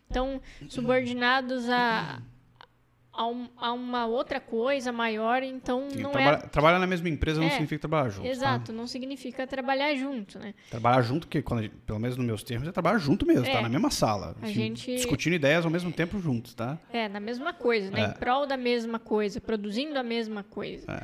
estão 0.09 0.41
subordinados 0.67 1.69
a, 1.69 2.19
a, 3.15 3.27
um- 3.27 3.47
a 3.57 3.71
uma 3.73 4.05
outra 4.05 4.39
coisa 4.39 4.91
maior, 4.91 5.41
então 5.43 5.87
Sim, 5.89 6.01
não 6.01 6.11
é. 6.11 6.37
Trabalhar 6.37 6.79
na 6.79 6.87
mesma 6.87 7.07
empresa 7.09 7.39
não 7.39 7.47
É, 7.47 7.51
significa 7.51 7.79
trabalhar 7.79 8.09
junto. 8.09 8.23
tá? 8.25 8.29
Exato, 8.29 8.73
não 8.73 8.87
significa 8.87 9.47
trabalhar 9.47 9.95
junto, 9.95 10.37
né? 10.39 10.53
Trabalhar 10.69 11.01
junto, 11.01 11.27
que 11.27 11.41
quando 11.41 11.69
pelo 11.85 11.99
menos 11.99 12.17
nos 12.17 12.25
meus 12.25 12.43
termos, 12.43 12.67
é 12.67 12.71
trabalhar 12.71 12.97
junto 12.99 13.25
mesmo, 13.25 13.45
É. 13.45 13.51
tá? 13.51 13.61
Na 13.61 13.69
mesma 13.69 13.89
sala. 13.89 14.35
A 14.41 14.45
assim, 14.45 14.53
gente- 14.53 14.95
Discutindo 14.95 15.33
ideias 15.33 15.63
ao 15.65 15.71
mesmo 15.71 15.91
tempo 15.91 16.19
juntos, 16.19 16.53
tá? 16.53 16.77
É, 16.91 17.07
na 17.07 17.19
mesma 17.19 17.53
coisa, 17.53 17.89
né? 17.91 18.01
É. 18.01 18.05
Em 18.07 18.11
prol 18.13 18.45
da 18.45 18.57
mesma 18.57 18.99
coisa, 18.99 19.39
produzindo 19.39 19.97
a 19.97 20.03
mesma 20.03 20.43
coisa. 20.43 20.85
É. 20.91 21.03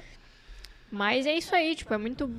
Mas 0.91 1.25
é 1.25 1.35
isso 1.37 1.55
aí, 1.55 1.73
tipo, 1.75 1.93
é 1.93 1.97
muito 1.97 2.29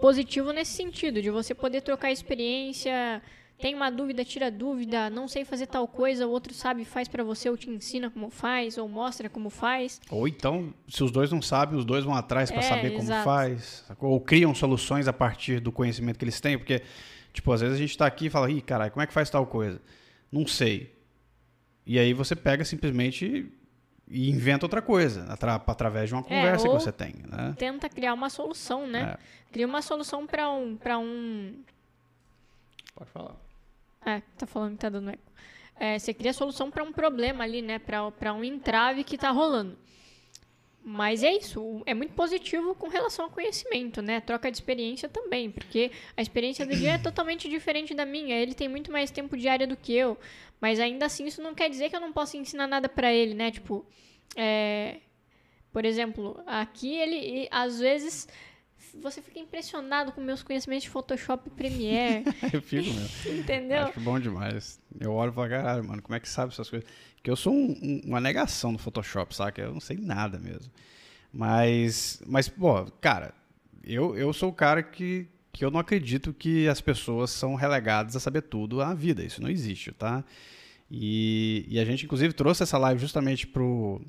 positivo 0.00 0.52
nesse 0.52 0.72
sentido, 0.72 1.22
de 1.22 1.30
você 1.30 1.54
poder 1.54 1.80
trocar 1.80 2.12
experiência, 2.12 3.22
tem 3.58 3.74
uma 3.74 3.90
dúvida, 3.90 4.24
tira 4.24 4.50
dúvida, 4.50 5.08
não 5.08 5.26
sei 5.28 5.44
fazer 5.44 5.66
tal 5.66 5.86
coisa, 5.88 6.26
o 6.26 6.30
outro 6.30 6.52
sabe, 6.52 6.84
faz 6.84 7.08
pra 7.08 7.22
você, 7.24 7.48
ou 7.48 7.56
te 7.56 7.70
ensina 7.70 8.10
como 8.10 8.28
faz, 8.28 8.76
ou 8.76 8.88
mostra 8.88 9.28
como 9.30 9.48
faz. 9.48 10.00
Ou 10.10 10.26
então, 10.28 10.74
se 10.88 11.02
os 11.02 11.10
dois 11.10 11.30
não 11.32 11.40
sabem, 11.40 11.78
os 11.78 11.84
dois 11.84 12.04
vão 12.04 12.14
atrás 12.14 12.50
para 12.50 12.60
É, 12.60 12.62
saber 12.68 12.90
como 12.90 13.04
exato. 13.04 13.24
faz. 13.24 13.84
Ou 14.00 14.20
criam 14.20 14.54
soluções 14.54 15.08
a 15.08 15.12
partir 15.12 15.60
do 15.60 15.72
conhecimento 15.72 16.18
que 16.18 16.24
eles 16.24 16.40
têm, 16.40 16.58
porque, 16.58 16.82
tipo, 17.32 17.50
às 17.52 17.60
vezes 17.60 17.76
a 17.76 17.80
gente 17.80 17.96
tá 17.96 18.06
aqui 18.06 18.26
e 18.26 18.30
fala, 18.30 18.50
ih, 18.50 18.60
caralho, 18.60 18.90
como 18.90 19.02
é 19.02 19.06
que 19.06 19.12
faz 19.12 19.30
tal 19.30 19.46
coisa? 19.46 19.80
Não 20.30 20.46
sei. 20.46 20.94
E 21.86 21.98
aí 21.98 22.12
você 22.12 22.34
pega 22.36 22.64
simplesmente 22.64 23.50
e 24.08 24.28
inventa 24.30 24.66
outra 24.66 24.82
coisa, 24.82 25.24
atra- 25.32 25.54
através 25.66 26.08
de 26.08 26.14
uma 26.14 26.22
conversa 26.22 26.66
É, 26.66 26.70
ou- 26.70 26.76
que 26.76 26.82
você 26.82 26.92
tem, 26.92 27.14
né? 27.26 27.54
Tenta 27.56 27.88
criar 27.88 28.12
uma 28.12 28.28
solução, 28.28 28.86
né? 28.86 29.16
Cria 29.52 29.66
uma 29.66 29.80
solução 29.80 30.26
pra 30.26 30.50
um, 30.50 30.76
pra 30.76 30.98
um 30.98 31.54
Pode 32.94 33.10
falar. 33.10 33.34
É, 34.04 34.22
tá 34.36 34.46
falando 34.46 34.72
que 34.72 34.78
tá 34.78 34.88
dando 34.88 35.10
eco. 35.10 35.32
É, 35.76 35.98
você 35.98 36.14
cria 36.14 36.32
solução 36.32 36.70
para 36.70 36.84
um 36.84 36.92
problema 36.92 37.42
ali, 37.44 37.62
né? 37.62 37.78
Para 37.78 38.32
um 38.32 38.44
entrave 38.44 39.02
que 39.02 39.18
tá 39.18 39.30
rolando. 39.30 39.76
Mas 40.86 41.22
é 41.22 41.32
isso, 41.32 41.82
é 41.86 41.94
muito 41.94 42.12
positivo 42.12 42.74
com 42.74 42.88
relação 42.88 43.24
ao 43.24 43.30
conhecimento, 43.30 44.02
né? 44.02 44.20
Troca 44.20 44.50
de 44.50 44.58
experiência 44.58 45.08
também, 45.08 45.50
porque 45.50 45.90
a 46.14 46.20
experiência 46.20 46.66
do 46.66 46.76
dia 46.76 46.92
é 46.92 46.98
totalmente 46.98 47.48
diferente 47.48 47.94
da 47.94 48.04
minha. 48.04 48.36
Ele 48.36 48.52
tem 48.52 48.68
muito 48.68 48.92
mais 48.92 49.10
tempo 49.10 49.34
de 49.34 49.48
área 49.48 49.66
do 49.66 49.78
que 49.78 49.94
eu, 49.94 50.18
mas 50.60 50.78
ainda 50.78 51.06
assim 51.06 51.24
isso 51.24 51.40
não 51.40 51.54
quer 51.54 51.70
dizer 51.70 51.88
que 51.88 51.96
eu 51.96 52.00
não 52.00 52.12
possa 52.12 52.36
ensinar 52.36 52.66
nada 52.66 52.86
para 52.86 53.10
ele, 53.10 53.32
né? 53.32 53.50
Tipo, 53.50 53.86
é, 54.36 54.98
por 55.72 55.86
exemplo, 55.86 56.38
aqui 56.46 56.94
ele 56.94 57.48
às 57.50 57.80
vezes 57.80 58.28
você 59.02 59.20
fica 59.22 59.38
impressionado 59.38 60.12
com 60.12 60.20
meus 60.20 60.42
conhecimentos 60.42 60.84
de 60.84 60.90
Photoshop 60.90 61.48
e 61.48 61.50
Premiere, 61.50 62.24
Eu 62.52 62.62
fico 62.62 62.88
mesmo. 62.90 63.38
entendeu? 63.40 63.82
Acho 63.86 64.00
bom 64.00 64.18
demais. 64.18 64.78
Eu 65.00 65.12
olho 65.12 65.30
e 65.30 65.34
falo, 65.34 65.48
caralho, 65.48 65.84
mano, 65.84 66.00
como 66.02 66.14
é 66.14 66.20
que 66.20 66.28
sabe 66.28 66.52
essas 66.52 66.68
coisas? 66.70 66.88
Porque 67.16 67.30
eu 67.30 67.36
sou 67.36 67.52
um- 67.52 67.72
um- 67.82 68.00
uma 68.06 68.20
negação 68.20 68.72
do 68.72 68.78
Photoshop, 68.78 69.34
saca? 69.34 69.60
Eu 69.62 69.72
não 69.72 69.80
sei 69.80 69.96
nada 69.98 70.38
mesmo. 70.38 70.70
Mas, 71.32 72.22
mas 72.26 72.48
pô, 72.48 72.84
cara, 73.00 73.34
eu, 73.82 74.16
eu 74.16 74.32
sou 74.32 74.50
o 74.50 74.52
cara 74.52 74.82
que, 74.82 75.26
que 75.52 75.64
eu 75.64 75.70
não 75.70 75.80
acredito 75.80 76.32
que 76.32 76.68
as 76.68 76.80
pessoas 76.80 77.30
são 77.30 77.54
relegadas 77.54 78.14
a 78.14 78.20
saber 78.20 78.42
tudo 78.42 78.76
na 78.78 78.94
vida. 78.94 79.22
Isso 79.24 79.42
não 79.42 79.50
existe, 79.50 79.90
tá? 79.92 80.24
E, 80.90 81.64
e 81.68 81.78
a 81.80 81.84
gente, 81.84 82.04
inclusive, 82.04 82.32
trouxe 82.32 82.62
essa 82.62 82.78
live 82.78 83.00
justamente 83.00 83.46
pro. 83.46 84.00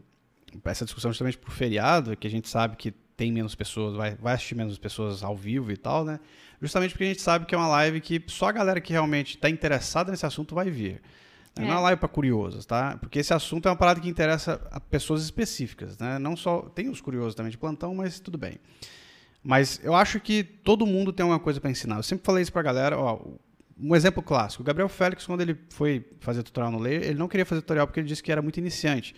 Essa 0.63 0.85
discussão 0.85 1.11
justamente 1.11 1.37
pro 1.37 1.51
feriado, 1.51 2.15
que 2.15 2.27
a 2.27 2.29
gente 2.29 2.47
sabe 2.47 2.75
que 2.77 2.93
tem 3.17 3.31
menos 3.31 3.55
pessoas, 3.55 3.95
vai, 3.95 4.15
vai 4.15 4.33
assistir 4.33 4.55
menos 4.55 4.77
pessoas 4.77 5.23
ao 5.23 5.35
vivo 5.35 5.71
e 5.71 5.77
tal, 5.77 6.03
né? 6.03 6.19
Justamente 6.61 6.91
porque 6.91 7.03
a 7.05 7.07
gente 7.07 7.21
sabe 7.21 7.45
que 7.45 7.55
é 7.55 7.57
uma 7.57 7.67
live 7.67 8.01
que 8.01 8.21
só 8.27 8.47
a 8.47 8.51
galera 8.51 8.81
que 8.81 8.91
realmente 8.93 9.35
está 9.35 9.49
interessada 9.49 10.11
nesse 10.11 10.25
assunto 10.25 10.53
vai 10.55 10.69
vir. 10.69 11.01
Não 11.57 11.63
é 11.65 11.67
É. 11.67 11.71
uma 11.71 11.79
live 11.81 11.99
para 11.99 12.09
curiosos, 12.09 12.65
tá? 12.65 12.97
Porque 12.97 13.19
esse 13.19 13.33
assunto 13.33 13.67
é 13.67 13.71
uma 13.71 13.77
parada 13.77 14.01
que 14.01 14.09
interessa 14.09 14.59
a 14.71 14.79
pessoas 14.79 15.23
específicas, 15.23 15.97
né? 15.97 16.19
Não 16.19 16.35
só. 16.35 16.63
Tem 16.63 16.89
os 16.89 16.99
curiosos 16.99 17.33
também 17.35 17.49
de 17.51 17.57
plantão, 17.57 17.95
mas 17.95 18.19
tudo 18.19 18.37
bem. 18.37 18.57
Mas 19.43 19.79
eu 19.83 19.93
acho 19.95 20.19
que 20.19 20.43
todo 20.43 20.85
mundo 20.85 21.13
tem 21.13 21.23
alguma 21.23 21.39
coisa 21.39 21.61
para 21.61 21.69
ensinar. 21.69 21.97
Eu 21.97 22.03
sempre 22.03 22.25
falei 22.25 22.41
isso 22.41 22.51
pra 22.51 22.61
galera, 22.61 22.97
ó. 22.99 23.21
Um 23.77 23.95
exemplo 23.95 24.23
clássico. 24.23 24.63
O 24.63 24.65
Gabriel 24.65 24.87
Félix, 24.89 25.25
quando 25.25 25.41
ele 25.41 25.57
foi 25.69 26.05
fazer 26.19 26.43
tutorial 26.43 26.71
no 26.71 26.79
Layer, 26.79 27.03
ele 27.03 27.19
não 27.19 27.27
queria 27.27 27.45
fazer 27.45 27.61
tutorial 27.61 27.85
porque 27.85 27.99
ele 27.99 28.07
disse 28.07 28.23
que 28.23 28.31
era 28.31 28.41
muito 28.41 28.57
iniciante. 28.57 29.13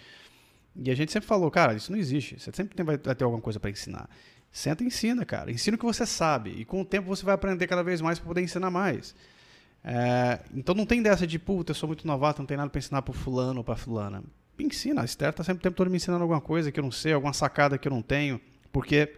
E 0.84 0.92
a 0.92 0.96
gente 0.96 1.12
sempre 1.12 1.28
falou, 1.28 1.50
cara, 1.50 1.74
isso 1.74 1.92
não 1.92 1.98
existe. 1.98 2.40
Você 2.40 2.52
sempre 2.52 2.76
tem, 2.76 2.86
vai, 2.86 2.98
ter 2.98 3.24
alguma 3.24 3.42
coisa 3.42 3.60
para 3.60 3.70
ensinar. 3.70 4.10
Senta 4.52 4.84
e 4.84 4.88
ensina, 4.88 5.26
cara. 5.26 5.52
Ensina 5.52 5.76
o 5.76 5.80
que 5.80 5.86
você 5.86 6.06
sabe. 6.06 6.52
E 6.52 6.66
com 6.66 6.82
o 6.82 6.86
tempo 6.86 7.08
você 7.08 7.26
vai 7.26 7.36
aprender 7.36 7.68
cada 7.68 7.84
vez 7.84 8.02
mais 8.02 8.20
para 8.20 8.28
poder 8.28 8.42
ensinar 8.42 8.70
mais. 8.70 9.16
É, 9.84 10.42
então 10.54 10.76
não 10.76 10.86
tem 10.86 11.02
dessa 11.02 11.26
de, 11.26 11.40
puta, 11.40 11.72
eu 11.72 11.76
sou 11.76 11.88
muito 11.88 12.06
novato, 12.06 12.40
não 12.42 12.46
tem 12.46 12.58
nada 12.58 12.70
para 12.70 12.80
ensinar 12.80 13.02
pro 13.02 13.14
fulano 13.14 13.60
ou 13.60 13.64
pra 13.64 13.76
fulana. 13.76 14.24
Me 14.58 14.66
ensina. 14.66 15.02
A 15.02 15.06
Esther 15.06 15.34
tá 15.34 15.44
sempre 15.44 15.60
o 15.60 15.64
tempo 15.64 15.76
todo 15.76 15.90
me 15.90 15.98
ensinando 15.98 16.24
alguma 16.24 16.42
coisa 16.42 16.72
que 16.72 16.80
eu 16.80 16.84
não 16.84 16.92
sei, 16.92 17.14
alguma 17.14 17.34
sacada 17.34 17.78
que 17.78 17.88
eu 17.88 17.92
não 17.92 18.02
tenho. 18.02 18.40
Porque 18.72 19.16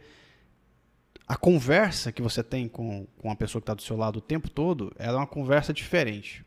a 1.27 1.35
conversa 1.35 2.11
que 2.11 2.21
você 2.21 2.43
tem 2.43 2.67
com, 2.67 3.05
com 3.17 3.31
a 3.31 3.35
pessoa 3.35 3.61
que 3.61 3.63
está 3.63 3.73
do 3.73 3.81
seu 3.81 3.97
lado 3.97 4.17
o 4.17 4.21
tempo 4.21 4.49
todo, 4.49 4.93
ela 4.97 5.13
é 5.13 5.21
uma 5.21 5.27
conversa 5.27 5.73
diferente. 5.73 6.45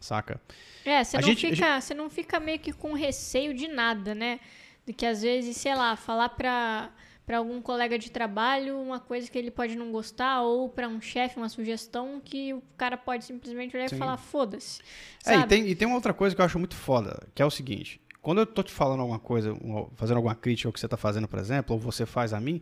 Saca? 0.00 0.40
É, 0.84 1.02
você 1.04 1.16
não, 1.18 1.22
gente- 1.28 1.50
fica, 1.50 1.80
você 1.80 1.94
não 1.94 2.10
fica 2.10 2.40
meio 2.40 2.58
que 2.58 2.72
com 2.72 2.92
receio 2.92 3.54
de 3.54 3.68
nada, 3.68 4.14
né? 4.14 4.40
De 4.86 4.92
que 4.92 5.06
às 5.06 5.22
vezes, 5.22 5.56
sei 5.56 5.74
lá, 5.74 5.94
falar 5.96 6.30
pra, 6.30 6.90
pra 7.24 7.38
algum 7.38 7.60
colega 7.62 7.96
de 7.98 8.10
trabalho 8.10 8.80
uma 8.80 8.98
coisa 8.98 9.30
que 9.30 9.38
ele 9.38 9.50
pode 9.50 9.76
não 9.76 9.92
gostar, 9.92 10.42
ou 10.42 10.68
pra 10.68 10.88
um 10.88 11.00
chefe 11.00 11.36
uma 11.36 11.48
sugestão 11.48 12.20
que 12.24 12.52
o 12.52 12.62
cara 12.76 12.96
pode 12.96 13.24
simplesmente 13.24 13.76
olhar 13.76 13.88
Sim. 13.88 13.94
e 13.96 13.98
falar, 13.98 14.16
foda-se. 14.16 14.80
É, 15.24 15.36
e 15.36 15.46
tem, 15.46 15.66
e 15.68 15.74
tem 15.74 15.86
uma 15.86 15.96
outra 15.96 16.12
coisa 16.12 16.34
que 16.34 16.40
eu 16.40 16.44
acho 16.46 16.58
muito 16.58 16.74
foda, 16.74 17.26
que 17.34 17.40
é 17.40 17.46
o 17.46 17.50
seguinte. 17.50 18.00
Quando 18.20 18.38
eu 18.40 18.46
tô 18.46 18.62
te 18.62 18.72
falando 18.72 19.00
alguma 19.00 19.18
coisa, 19.18 19.52
fazendo 19.96 20.16
alguma 20.16 20.34
crítica 20.34 20.68
ao 20.68 20.72
que 20.72 20.78
você 20.78 20.86
tá 20.88 20.96
fazendo, 20.96 21.26
por 21.26 21.38
exemplo, 21.40 21.74
ou 21.74 21.80
você 21.80 22.06
faz 22.06 22.32
a 22.32 22.40
mim, 22.40 22.60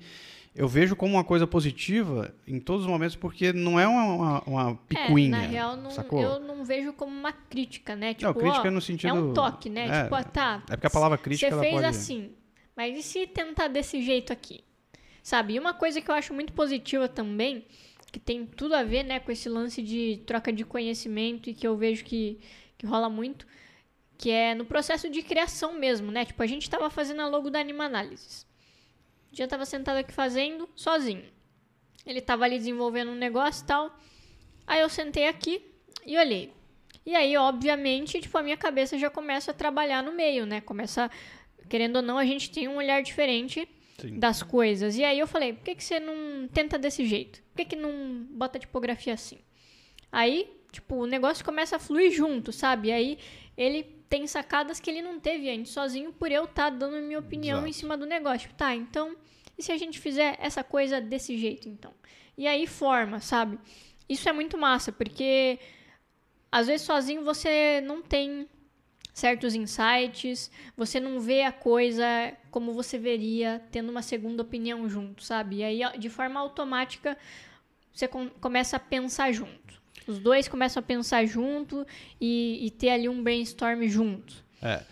eu 0.55 0.67
vejo 0.67 0.97
como 0.97 1.15
uma 1.15 1.25
coisa 1.25 1.47
positiva 1.47 2.35
em 2.47 2.59
todos 2.59 2.85
os 2.85 2.91
momentos, 2.91 3.15
porque 3.15 3.53
não 3.53 3.79
é 3.79 3.87
uma, 3.87 4.05
uma, 4.05 4.43
uma 4.43 4.77
picuinha, 4.89 5.37
É, 5.37 5.41
na 5.43 5.47
real, 5.47 5.77
não, 5.77 5.91
sacou? 5.91 6.21
eu 6.21 6.41
não 6.41 6.65
vejo 6.65 6.93
como 6.93 7.17
uma 7.17 7.33
crítica, 7.33 7.95
né? 7.95 8.15
Tipo, 8.15 8.27
não, 8.27 8.35
crítica 8.35 8.69
ó, 8.69 8.71
no 8.71 8.81
sentido... 8.81 9.11
é 9.11 9.13
um 9.13 9.33
toque, 9.33 9.71
né? 9.71 9.87
É, 9.87 10.03
tipo, 10.03 10.15
ah, 10.15 10.25
tá. 10.25 10.63
é 10.69 10.73
porque 10.73 10.87
a 10.89 10.91
palavra 10.91 11.17
crítica, 11.17 11.51
Você 11.51 11.61
fez 11.61 11.75
pode... 11.75 11.87
assim, 11.87 12.33
mas 12.75 12.99
e 12.99 13.03
se 13.03 13.27
tentar 13.27 13.69
desse 13.69 14.03
jeito 14.03 14.33
aqui? 14.33 14.65
Sabe? 15.23 15.55
E 15.55 15.59
uma 15.59 15.73
coisa 15.73 16.01
que 16.01 16.11
eu 16.11 16.15
acho 16.15 16.35
muito 16.35 16.53
positiva 16.53 17.09
também, 17.09 17.65
que 18.11 18.19
tem 18.19 18.45
tudo 18.45 18.75
a 18.75 18.83
ver, 18.83 19.05
né, 19.05 19.21
com 19.21 19.31
esse 19.31 19.49
lance 19.49 19.81
de 19.83 20.21
troca 20.27 20.53
de 20.53 20.65
conhecimento 20.65 21.49
e 21.49 21.55
que 21.55 21.67
eu 21.67 21.77
vejo 21.77 22.05
que, 22.05 22.41
que 22.77 22.87
rola 22.87 23.09
muito, 23.09 23.47
que 24.19 24.31
é 24.31 24.55
no 24.55 24.65
processo 24.65 25.09
de 25.09 25.23
criação 25.23 25.79
mesmo, 25.79 26.11
né? 26.11 26.25
Tipo, 26.25 26.43
a 26.43 26.47
gente 26.47 26.69
tava 26.69 26.91
fazendo 26.91 27.23
a 27.23 27.29
logo 27.29 27.51
da 27.51 27.61
Anima 27.61 27.85
Análises. 27.85 28.50
Já 29.33 29.47
tava 29.47 29.65
sentado 29.65 29.99
aqui 29.99 30.13
fazendo, 30.13 30.69
sozinho. 30.75 31.25
Ele 32.05 32.21
tava 32.21 32.45
ali 32.45 32.59
desenvolvendo 32.59 33.11
um 33.11 33.15
negócio 33.17 33.63
e 33.63 33.67
tal. 33.67 33.99
Aí 34.67 34.81
eu 34.81 34.89
sentei 34.89 35.29
aqui 35.29 35.63
e 36.07 36.17
olhei. 36.17 36.53
E 37.05 37.15
aí, 37.15 37.37
obviamente, 37.37 38.21
tipo, 38.21 38.37
a 38.37 38.43
minha 38.43 38.57
cabeça 38.57 38.99
já 38.99 39.09
começa 39.09 39.51
a 39.51 39.55
trabalhar 39.55 40.03
no 40.03 40.13
meio, 40.13 40.45
né? 40.45 40.61
Começa, 40.61 41.11
querendo 41.69 41.97
ou 41.97 42.03
não, 42.03 42.19
a 42.19 42.25
gente 42.25 42.51
tem 42.51 42.69
um 42.69 42.77
olhar 42.77 43.03
diferente 43.03 43.69
Sim. 43.99 44.19
das 44.19 44.43
coisas. 44.43 44.97
E 44.97 45.05
aí 45.05 45.19
eu 45.19 45.27
falei, 45.27 45.53
por 45.53 45.65
que, 45.65 45.75
que 45.75 45.85
você 45.85 45.99
não 45.99 46.47
tenta 46.49 46.79
desse 46.79 47.05
jeito? 47.07 47.43
Por 47.43 47.57
que, 47.57 47.65
que 47.65 47.77
não 47.77 48.27
bota 48.31 48.59
tipografia 48.59 49.15
assim? 49.15 49.39
Aí, 50.13 50.51
tipo, 50.71 50.97
o 50.97 51.07
negócio 51.07 51.45
começa 51.45 51.77
a 51.77 51.79
fluir 51.79 52.13
junto, 52.13 52.53
sabe? 52.53 52.93
Aí 52.93 53.19
ele 53.63 53.83
tem 54.09 54.27
sacadas 54.27 54.81
que 54.81 54.89
ele 54.91 55.03
não 55.03 55.21
teve 55.21 55.51
antes, 55.51 55.73
sozinho, 55.73 56.13
por 56.13 56.33
eu 56.33 56.45
estar 56.45 56.71
dando 56.71 56.97
minha 57.07 57.19
opinião 57.19 57.59
Exato. 57.59 57.69
em 57.69 57.73
cima 57.73 57.97
do 57.97 58.07
negócio. 58.07 58.41
Tipo, 58.49 58.55
Tá, 58.55 58.75
então, 58.75 59.15
e 59.57 59.63
se 59.63 59.71
a 59.71 59.77
gente 59.77 59.99
fizer 60.01 60.37
essa 60.41 60.65
coisa 60.65 61.01
desse 61.01 61.37
jeito, 61.37 61.69
então? 61.69 61.93
E 62.39 62.47
aí 62.47 62.67
forma, 62.67 63.21
sabe? 63.21 63.59
Isso 64.09 64.29
é 64.29 64.33
muito 64.33 64.57
massa, 64.57 64.91
porque 64.91 65.59
às 66.51 66.67
vezes 66.67 66.87
sozinho 66.87 67.23
você 67.23 67.81
não 67.83 68.01
tem 68.01 68.49
certos 69.13 69.55
insights, 69.55 70.51
você 70.77 70.99
não 70.99 71.21
vê 71.21 71.43
a 71.43 71.53
coisa 71.53 72.05
como 72.51 72.73
você 72.73 72.99
veria 72.99 73.63
tendo 73.71 73.91
uma 73.91 74.03
segunda 74.03 74.43
opinião 74.43 74.89
junto, 74.89 75.23
sabe? 75.23 75.57
E 75.57 75.65
aí, 75.65 75.99
de 75.99 76.09
forma 76.09 76.41
automática, 76.41 77.17
você 77.93 78.09
com- 78.09 78.31
começa 78.41 78.77
a 78.77 78.81
pensar 78.81 79.31
junto. 79.33 79.80
Os 80.11 80.19
dois 80.19 80.49
começam 80.49 80.81
a 80.81 80.83
pensar 80.85 81.25
junto 81.27 81.87
e, 82.21 82.67
e 82.67 82.71
ter 82.71 82.91
ali 82.91 83.09
um 83.09 83.23
brainstorm 83.23 83.83
junto. 83.89 84.35
É. 84.61 84.83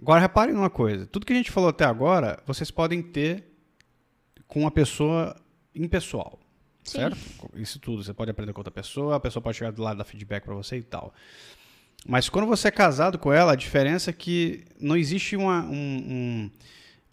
Agora, 0.00 0.20
reparem 0.20 0.54
numa 0.54 0.70
coisa. 0.70 1.06
Tudo 1.06 1.26
que 1.26 1.32
a 1.32 1.36
gente 1.36 1.50
falou 1.50 1.68
até 1.68 1.84
agora, 1.84 2.42
vocês 2.46 2.70
podem 2.70 3.02
ter 3.02 3.44
com 4.46 4.60
uma 4.60 4.70
pessoa 4.70 5.36
impessoal. 5.74 6.38
Sim. 6.82 6.98
Certo? 6.98 7.18
Isso 7.54 7.78
tudo. 7.78 8.02
Você 8.02 8.14
pode 8.14 8.30
aprender 8.30 8.52
com 8.52 8.60
outra 8.60 8.70
pessoa, 8.70 9.16
a 9.16 9.20
pessoa 9.20 9.42
pode 9.42 9.58
chegar 9.58 9.70
do 9.72 9.82
lado 9.82 9.98
dar 9.98 10.04
feedback 10.04 10.44
pra 10.44 10.54
você 10.54 10.78
e 10.78 10.82
tal. 10.82 11.12
Mas 12.06 12.28
quando 12.30 12.46
você 12.46 12.68
é 12.68 12.70
casado 12.70 13.18
com 13.18 13.30
ela, 13.32 13.52
a 13.52 13.56
diferença 13.56 14.08
é 14.08 14.12
que 14.12 14.64
não 14.80 14.96
existe 14.96 15.36
uma- 15.36 15.62
um, 15.64 16.50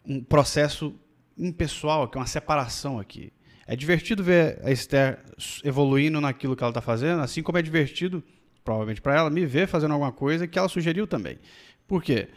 um, 0.07 0.13
um 0.15 0.24
processo 0.24 0.95
impessoal 1.38 2.03
aqui, 2.03 2.15
uma 2.17 2.25
separação 2.25 2.97
aqui. 3.00 3.33
É 3.67 3.75
divertido 3.75 4.24
ver 4.24 4.59
a 4.63 4.71
Esther 4.71 5.19
evoluindo 5.63 6.21
naquilo 6.21 6.55
que 6.55 6.63
ela 6.63 6.71
está 6.71 6.81
fazendo, 6.81 7.21
assim 7.21 7.43
como 7.43 7.57
é 7.57 7.62
divertido, 7.62 8.24
provavelmente 8.63 9.01
para 9.01 9.15
ela, 9.15 9.29
me 9.29 9.45
ver 9.45 9.67
fazendo 9.67 9.91
alguma 9.91 10.12
coisa 10.12 10.47
que 10.47 10.57
ela 10.57 10.69
sugeriu 10.69 11.05
também. 11.05 11.38
Por 11.86 12.01
quê? 12.01 12.29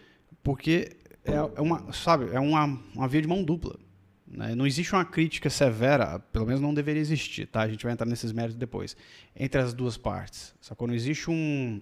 Porque 0.42 0.96
é 1.24 1.32
é 1.34 1.60
uma, 1.60 1.92
sabe, 1.92 2.28
é 2.32 2.40
uma, 2.40 2.64
uma 2.94 3.06
via 3.08 3.22
de 3.22 3.28
mão 3.28 3.44
dupla. 3.44 3.78
né? 4.26 4.54
Não 4.54 4.66
existe 4.66 4.92
uma 4.92 5.04
crítica 5.04 5.48
severa, 5.48 6.18
pelo 6.18 6.46
menos 6.46 6.60
não 6.60 6.74
deveria 6.74 7.00
existir, 7.00 7.46
tá? 7.46 7.60
A 7.62 7.68
gente 7.68 7.84
vai 7.84 7.92
entrar 7.92 8.06
nesses 8.06 8.32
méritos 8.32 8.56
depois. 8.56 8.96
Entre 9.36 9.60
as 9.60 9.72
duas 9.72 9.96
partes, 9.96 10.54
sacou? 10.60 10.88
Não 10.88 10.94
existe 10.94 11.30
um, 11.30 11.80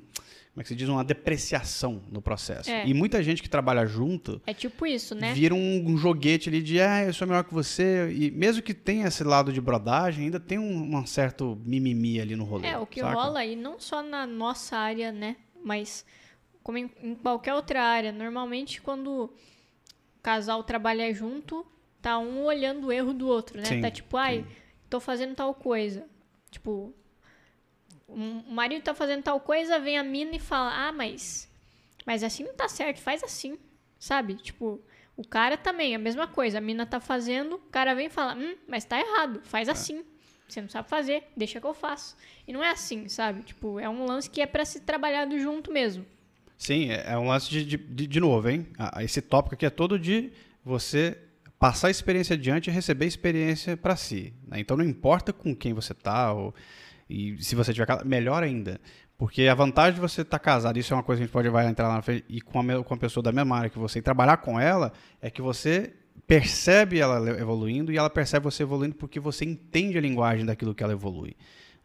como 0.59 0.63
é 0.63 0.65
que 0.65 0.69
se 0.71 0.75
diz, 0.75 0.89
uma 0.89 1.05
depreciação 1.05 2.03
no 2.11 2.21
processo. 2.21 2.69
É. 2.69 2.85
E 2.85 2.93
muita 2.93 3.23
gente 3.23 3.41
que 3.41 3.49
trabalha 3.49 3.87
junto 3.87 4.43
É 4.45 4.53
tipo 4.53 4.85
isso, 4.89 5.15
né? 5.15 5.33
vira 5.33 5.55
um, 5.55 5.85
um 5.87 5.97
joguete 5.97 6.49
ali 6.49 6.61
de, 6.61 6.81
ah, 6.81 7.05
eu 7.05 7.15
sou 7.15 7.29
melhor 7.29 7.45
que 7.45 7.55
você. 7.55 8.11
E 8.11 8.29
mesmo 8.33 8.61
que 8.61 8.75
tenha 8.75 9.07
esse 9.07 9.23
lado 9.23 9.53
de 9.53 9.61
brodagem, 9.61 10.25
ainda 10.25 10.41
tem 10.41 10.59
um, 10.59 10.97
um 10.97 11.07
certo 11.07 11.57
mimimi 11.65 12.21
ali 12.21 12.35
no 12.35 12.43
rolê. 12.43 12.67
É, 12.67 12.77
o 12.77 12.85
que 12.85 13.01
saca? 13.01 13.15
rola 13.15 13.39
aí, 13.39 13.55
não 13.55 13.79
só 13.79 14.03
na 14.03 14.27
nossa 14.27 14.77
área, 14.77 15.13
né? 15.13 15.37
Mas 15.65 16.05
como 16.61 16.77
em, 16.77 16.91
em 17.05 17.15
qualquer 17.15 17.55
outra 17.55 17.81
área. 17.81 18.11
Normalmente, 18.11 18.83
quando 18.83 19.27
o 19.27 19.31
casal 20.21 20.65
trabalha 20.65 21.15
junto, 21.15 21.65
tá 22.03 22.19
um 22.19 22.43
olhando 22.43 22.89
o 22.89 22.93
erro 22.93 23.15
do 23.15 23.29
outro, 23.29 23.59
né? 23.59 23.65
Sim, 23.65 23.81
tá 23.81 23.93
tipo, 23.93 24.17
ai, 24.17 24.39
sim. 24.39 24.57
tô 24.91 24.99
fazendo 24.99 25.37
tal 25.37 25.55
coisa. 25.55 26.05
Tipo, 26.51 26.93
o 28.09 28.53
marido 28.53 28.83
tá 28.83 28.95
fazendo 28.95 29.23
tal 29.23 29.39
coisa, 29.39 29.79
vem 29.79 29.99
a 29.99 30.03
mina 30.03 30.37
e 30.37 30.41
fala, 30.41 30.89
ah, 30.89 30.93
mas, 30.93 31.49
mas 32.07 32.23
assim 32.23 32.43
não 32.45 32.55
tá 32.55 32.69
certo, 32.69 33.01
faz 33.01 33.23
assim, 33.23 33.59
sabe? 33.99 34.35
Tipo, 34.35 34.81
o 35.17 35.27
cara 35.27 35.57
também, 35.57 35.95
a 35.95 35.99
mesma 35.99 36.27
coisa, 36.27 36.59
a 36.59 36.61
mina 36.61 36.87
tá 36.87 37.01
fazendo, 37.01 37.57
o 37.57 37.71
cara 37.71 37.95
vem 37.95 38.07
e 38.07 38.11
fala, 38.11 38.35
hum, 38.35 38.57
mas 38.67 38.85
tá 38.85 38.99
errado, 38.99 39.41
É. 39.45 39.49
faz 39.49 39.69
assim. 39.69 40.05
Você 40.49 40.63
não 40.63 40.69
sabe 40.71 40.89
fazer, 40.89 41.25
deixa 41.37 41.61
que 41.61 41.67
eu 41.67 41.75
faço. 41.75 42.17
E 42.47 42.53
não 42.55 42.65
é 42.65 42.71
assim, 42.71 43.07
sabe? 43.07 43.43
Tipo, 43.43 43.79
é 43.79 43.87
um 43.87 44.07
lance 44.07 44.31
que 44.31 44.41
é 44.41 44.47
pra 44.47 44.65
se 44.65 44.81
trabalhado 44.81 45.39
junto 45.39 45.71
mesmo. 45.71 46.07
Sim, 46.57 46.91
é, 46.91 47.13
é 47.13 47.19
um 47.19 47.29
lance 47.29 47.51
de, 47.51 47.65
de, 47.77 48.07
de, 48.07 48.21
novo, 48.21 48.49
hein? 48.49 48.67
Ah, 48.79 49.05
Esse 49.05 49.21
tópico 49.21 49.55
aqui 49.55 49.67
é 49.67 49.71
todo 49.71 49.99
de 49.99 50.33
você 50.65 51.19
passar 51.59 51.89
a 51.89 51.91
experiência 51.91 52.33
adiante 52.35 52.71
e 52.71 52.73
receber 52.73 53.05
experiência 53.05 53.77
para 53.77 53.95
si. 53.95 54.33
né? 54.47 54.59
Então 54.59 54.77
não 54.77 54.85
importa 54.85 55.35
com 55.35 55.55
quem 55.55 55.75
você 55.75 55.93
tá, 55.93 56.33
ou, 56.33 56.55
e 57.09 57.43
se 57.43 57.55
você 57.55 57.73
tiver 57.73 57.87
casado, 57.87 58.07
melhor 58.07 58.43
ainda. 58.43 58.81
Porque 59.17 59.49
a 59.49 59.55
vantagem 59.55 59.95
de 59.95 60.01
você 60.01 60.23
estar 60.23 60.39
casado, 60.39 60.79
isso 60.79 60.93
é 60.93 60.97
uma 60.97 61.03
coisa 61.03 61.19
que 61.19 61.25
a 61.25 61.27
gente 61.27 61.33
pode 61.33 61.49
vai 61.49 61.67
entrar 61.67 61.89
lá 61.89 61.95
na 61.95 62.03
frente, 62.03 62.25
e 62.29 62.41
com 62.41 62.61
a, 62.61 62.85
com 62.85 62.95
a 62.95 62.97
pessoa 62.97 63.23
da 63.23 63.33
mesma 63.33 63.57
área 63.57 63.71
que 63.71 63.79
você, 63.79 63.99
e 63.99 64.03
trabalhar 64.03 64.37
com 64.37 64.61
ela, 64.61 64.93
é 65.21 65.29
que 65.31 65.43
você 65.43 65.93
percebe 66.27 67.01
ela 67.01 67.29
evoluindo 67.39 67.91
e 67.91 67.97
ela 67.97 68.11
percebe 68.11 68.45
você 68.45 68.63
evoluindo 68.63 68.95
porque 68.95 69.19
você 69.19 69.45
entende 69.45 69.97
a 69.97 70.01
linguagem 70.01 70.45
daquilo 70.45 70.75
que 70.75 70.83
ela 70.83 70.93
evolui. 70.93 71.35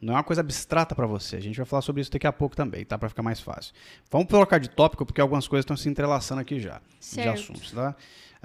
Não 0.02 0.14
é 0.14 0.18
uma 0.18 0.24
coisa 0.24 0.42
abstrata 0.42 0.94
para 0.94 1.08
você. 1.08 1.38
A 1.38 1.40
gente 1.40 1.56
vai 1.56 1.66
falar 1.66 1.82
sobre 1.82 2.02
isso 2.02 2.12
daqui 2.12 2.28
a 2.28 2.34
pouco 2.34 2.56
também, 2.56 2.84
tá? 2.84 2.98
Para 2.98 3.08
ficar 3.08 3.24
mais 3.24 3.40
fácil. 3.40 3.74
Vamos 4.12 4.28
trocar 4.28 4.60
de 4.60 4.70
tópico 4.70 5.06
porque 5.06 5.22
algumas 5.22 5.48
coisas 5.48 5.64
estão 5.64 5.78
se 5.78 5.88
entrelaçando 5.88 6.42
aqui 6.42 6.60
já, 6.60 6.82
de 7.00 7.06
Certo. 7.06 7.30
assuntos, 7.40 7.72
tá? 7.72 7.96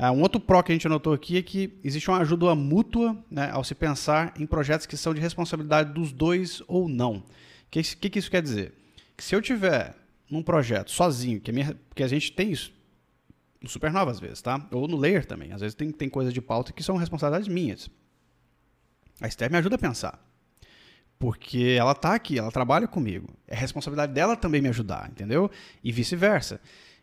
Ah, 0.00 0.12
um 0.12 0.22
outro 0.22 0.40
pró 0.40 0.62
que 0.62 0.70
a 0.70 0.74
gente 0.76 0.86
anotou 0.86 1.12
aqui 1.12 1.38
é 1.38 1.42
que 1.42 1.76
existe 1.82 2.08
uma 2.08 2.20
ajuda 2.20 2.54
mútua 2.54 3.18
né, 3.28 3.50
ao 3.50 3.64
se 3.64 3.74
pensar 3.74 4.32
em 4.38 4.46
projetos 4.46 4.86
que 4.86 4.96
são 4.96 5.12
de 5.12 5.20
responsabilidade 5.20 5.92
dos 5.92 6.12
dois 6.12 6.62
ou 6.68 6.88
não. 6.88 7.16
O 7.16 7.24
que, 7.68 7.82
que, 7.82 8.08
que 8.08 8.18
isso 8.20 8.30
quer 8.30 8.40
dizer? 8.40 8.72
Que 9.16 9.24
se 9.24 9.34
eu 9.34 9.42
tiver 9.42 9.96
num 10.30 10.40
projeto 10.40 10.92
sozinho, 10.92 11.40
que 11.40 11.50
a, 11.50 11.54
minha, 11.54 11.76
que 11.96 12.04
a 12.04 12.06
gente 12.06 12.30
tem 12.30 12.52
isso 12.52 12.72
no 13.60 13.68
Supernova 13.68 14.12
às 14.12 14.20
vezes, 14.20 14.40
tá? 14.40 14.64
Ou 14.70 14.86
no 14.86 14.96
Layer 14.96 15.26
também. 15.26 15.50
Às 15.50 15.62
vezes 15.62 15.74
tem, 15.74 15.90
tem 15.90 16.08
coisas 16.08 16.32
de 16.32 16.40
pauta 16.40 16.72
que 16.72 16.82
são 16.82 16.96
responsabilidades 16.96 17.48
minhas. 17.48 17.90
A 19.20 19.26
Esther 19.26 19.50
me 19.50 19.58
ajuda 19.58 19.74
a 19.74 19.78
pensar. 19.78 20.24
Porque 21.18 21.74
ela 21.76 21.96
tá 21.96 22.14
aqui, 22.14 22.38
ela 22.38 22.52
trabalha 22.52 22.86
comigo. 22.86 23.28
É 23.48 23.56
responsabilidade 23.56 24.12
dela 24.12 24.36
também 24.36 24.62
me 24.62 24.68
ajudar, 24.68 25.10
entendeu? 25.10 25.50
E 25.82 25.90
vice-versa. 25.90 26.60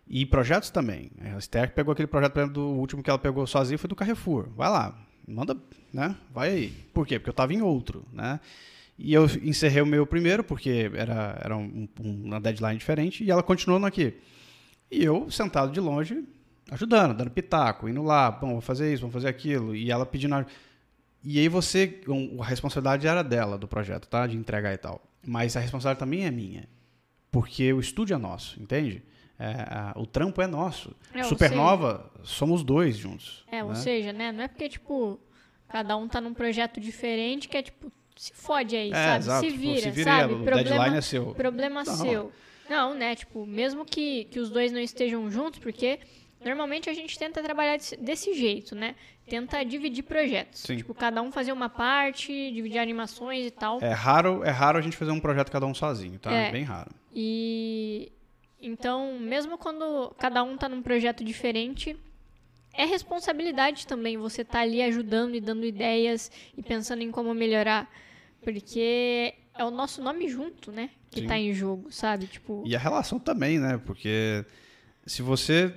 E 0.08 0.26
projetos 0.26 0.70
também. 0.70 1.10
A 1.20 1.38
Esther 1.38 1.74
pegou 1.74 1.92
aquele 1.92 2.08
projeto, 2.08 2.34
por 2.34 2.40
exemplo, 2.40 2.54
do 2.54 2.68
último 2.70 3.02
que 3.02 3.10
ela 3.10 3.18
pegou 3.20 3.46
sozinha 3.48 3.78
foi 3.78 3.88
do 3.88 3.96
Carrefour. 3.96 4.50
Vai 4.56 4.70
lá, 4.70 4.98
manda, 5.28 5.58
né? 5.92 6.16
Vai 6.34 6.50
aí. 6.52 6.68
Por 6.94 7.08
quê? 7.08 7.18
Porque 7.18 7.30
eu 7.30 7.34
estava 7.34 7.54
em 7.54 7.62
outro, 7.62 8.06
né? 8.14 8.40
E 8.98 9.14
eu 9.14 9.26
encerrei 9.44 9.82
o 9.82 9.86
meu 9.86 10.06
primeiro, 10.06 10.44
porque 10.44 10.90
era, 10.94 11.38
era 11.44 11.58
um, 11.58 11.88
um- 12.00 12.26
uma 12.26 12.40
deadline 12.40 12.78
diferente, 12.78 13.24
e 13.24 13.32
ela 13.32 13.44
continuou 13.44 13.80
no 13.80 13.88
aqui. 13.88 14.14
E 14.90 15.04
eu, 15.04 15.30
sentado 15.32 15.72
de 15.72 15.80
longe, 15.80 16.24
ajudando, 16.72 17.14
dando 17.18 17.32
pitaco, 17.32 17.90
indo 17.90 18.02
lá, 18.04 18.30
bom, 18.32 18.52
vou 18.54 18.62
fazer 18.62 18.94
isso, 18.94 19.02
vamos 19.02 19.14
fazer 19.14 19.28
aquilo. 19.28 19.76
E 19.76 19.92
ela 19.92 20.06
pedindo. 20.06 20.46
E 21.24 21.40
aí 21.40 21.50
você. 21.50 22.00
A 22.40 22.46
responsabilidade 22.46 23.08
era 23.08 23.24
dela, 23.24 23.58
do 23.58 23.68
projeto, 23.68 24.08
tá? 24.08 24.26
De 24.28 24.38
entregar 24.38 24.74
e 24.74 24.78
tal. 24.78 25.02
Mas 25.26 25.58
a 25.58 25.60
responsabilidade 25.60 26.00
também 26.00 26.26
é 26.26 26.32
minha. 26.32 26.70
Porque 27.32 27.74
o 27.74 27.80
estúdio 27.80 28.14
é 28.14 28.18
nosso, 28.18 28.62
entende? 28.62 29.02
É, 29.38 29.92
o 30.00 30.06
trampo 30.06 30.42
é 30.42 30.48
nosso. 30.48 30.96
É, 31.14 31.20
ou 31.20 31.26
Supernova, 31.26 32.10
somos 32.24 32.64
dois 32.64 32.96
juntos. 32.96 33.44
É, 33.52 33.64
ou 33.64 33.70
né? 33.70 33.76
seja, 33.76 34.14
né? 34.14 34.32
Não 34.32 34.44
é 34.44 34.48
porque, 34.48 34.70
tipo, 34.70 35.20
cada 35.68 35.98
um 35.98 36.08
tá 36.08 36.22
num 36.22 36.34
projeto 36.34 36.80
diferente 36.80 37.50
que 37.50 37.58
é, 37.58 37.62
tipo, 37.62 37.92
se 38.16 38.32
fode 38.34 38.76
aí, 38.76 38.92
É, 38.92 38.94
sabe? 38.94 39.18
exato. 39.18 39.40
Se 39.46 39.52
Tipo, 39.52 39.60
vira, 39.60 39.82
se 39.82 39.92
vira 39.92 40.12
sabe? 40.12 40.34
o 40.34 40.38
Problema, 40.44 40.64
deadline 40.70 40.98
é 40.98 41.02
seu. 41.02 41.26
problema 41.34 41.84
Não, 41.84 41.96
seu. 41.96 42.32
Não, 42.70 42.94
né? 42.96 43.14
Tipo, 43.16 43.46
mesmo 43.46 43.84
que, 43.86 44.24
que 44.26 44.40
os 44.40 44.50
dois 44.50 44.72
não 44.72 44.80
estejam 44.80 45.30
juntos, 45.30 45.60
porque 45.60 46.00
normalmente 46.44 46.90
a 46.90 46.94
gente 46.94 47.20
tenta 47.20 47.44
trabalhar 47.44 47.76
desse, 47.78 47.98
desse 47.98 48.34
jeito, 48.34 48.74
né? 48.74 48.96
Tenta 49.28 49.64
dividir 49.66 50.04
projetos. 50.04 50.62
Sim. 50.62 50.78
Tipo, 50.78 50.94
cada 50.94 51.22
um 51.22 51.30
fazer 51.32 51.52
uma 51.52 51.68
parte, 51.68 52.32
dividir 52.52 52.78
animações 52.80 53.46
e 53.48 53.52
tal. 53.52 53.80
É 53.82 53.92
raro, 53.92 54.44
é 54.46 54.50
raro 54.50 54.78
a 54.78 54.82
gente 54.82 54.96
fazer 54.96 55.12
um 55.12 55.20
projeto 55.20 55.52
cada 55.52 55.66
um 55.66 55.74
sozinho, 55.74 56.18
tá? 56.20 56.32
É. 56.32 56.52
Bem 56.52 56.64
raro. 56.64 56.92
E 57.14 58.12
então, 58.66 59.20
mesmo 59.20 59.58
quando 59.58 60.14
cada 60.18 60.44
um 60.44 60.58
tá 60.58 60.68
num 60.68 60.82
projeto 60.82 61.24
diferente, 61.24 61.96
é 62.74 62.84
responsabilidade 62.86 63.86
também 63.86 64.18
você 64.18 64.44
tá 64.44 64.62
ali 64.62 64.82
ajudando 64.82 65.36
e 65.36 65.40
dando 65.40 65.66
ideias 65.66 66.32
e 66.58 66.64
pensando 66.64 67.02
em 67.02 67.12
como 67.12 67.34
melhorar, 67.34 67.90
porque 68.42 69.36
é 69.54 69.64
o 69.64 69.72
nosso 69.72 70.02
nome 70.02 70.28
junto, 70.28 70.72
né, 70.72 70.90
que 71.12 71.22
Sim. 71.22 71.28
tá 71.28 71.38
em 71.38 71.54
jogo, 71.54 71.92
sabe? 71.92 72.28
Tipo, 72.28 72.64
E 72.66 72.76
a 72.76 72.80
relação 72.80 73.20
também, 73.20 73.60
né? 73.60 73.80
Porque 73.86 74.44
se 75.06 75.22
você. 75.22 75.74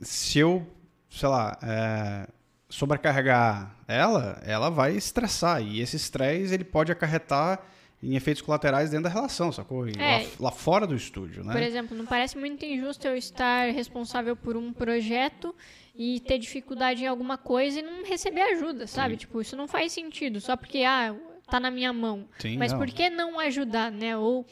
Se 0.00 0.40
eu, 0.40 0.66
sei 1.08 1.28
lá, 1.28 1.56
é, 1.62 2.26
sobrecarregar 2.68 3.76
ela, 3.86 4.42
ela 4.44 4.70
vai 4.70 4.96
estressar. 4.96 5.62
E 5.62 5.80
esse 5.80 5.94
estresse 5.94 6.52
ele 6.52 6.64
pode 6.64 6.90
acarretar 6.90 7.64
em 8.02 8.16
efeitos 8.16 8.42
colaterais 8.42 8.90
dentro 8.90 9.04
da 9.04 9.10
relação, 9.10 9.52
sacou? 9.52 9.86
É. 9.86 9.92
lá, 9.94 10.28
lá 10.40 10.50
fora 10.50 10.86
do 10.86 10.94
estúdio, 10.94 11.44
né? 11.44 11.52
Por 11.52 11.62
exemplo, 11.62 11.96
não 11.96 12.04
parece 12.04 12.36
muito 12.36 12.64
injusto 12.64 13.06
eu 13.06 13.16
estar 13.16 13.72
responsável 13.72 14.34
por 14.34 14.56
um 14.56 14.72
projeto 14.72 15.54
e 15.94 16.18
ter 16.20 16.38
dificuldade 16.38 17.04
em 17.04 17.06
alguma 17.06 17.38
coisa 17.38 17.78
e 17.78 17.82
não 17.82 18.04
receber 18.04 18.42
ajuda, 18.42 18.86
sabe? 18.86 19.14
Sim. 19.14 19.18
Tipo, 19.18 19.40
isso 19.40 19.56
não 19.56 19.68
faz 19.68 19.92
sentido, 19.92 20.40
só 20.40 20.56
porque, 20.56 20.78
ah, 20.78 21.14
tá 21.48 21.60
na 21.60 21.70
minha 21.70 21.92
mão. 21.92 22.28
Sim, 22.38 22.56
Mas 22.56 22.72
não. 22.72 22.78
por 22.78 22.88
que 22.88 23.08
não 23.08 23.38
ajudar, 23.38 23.92
né? 23.92 24.16
Ou 24.16 24.44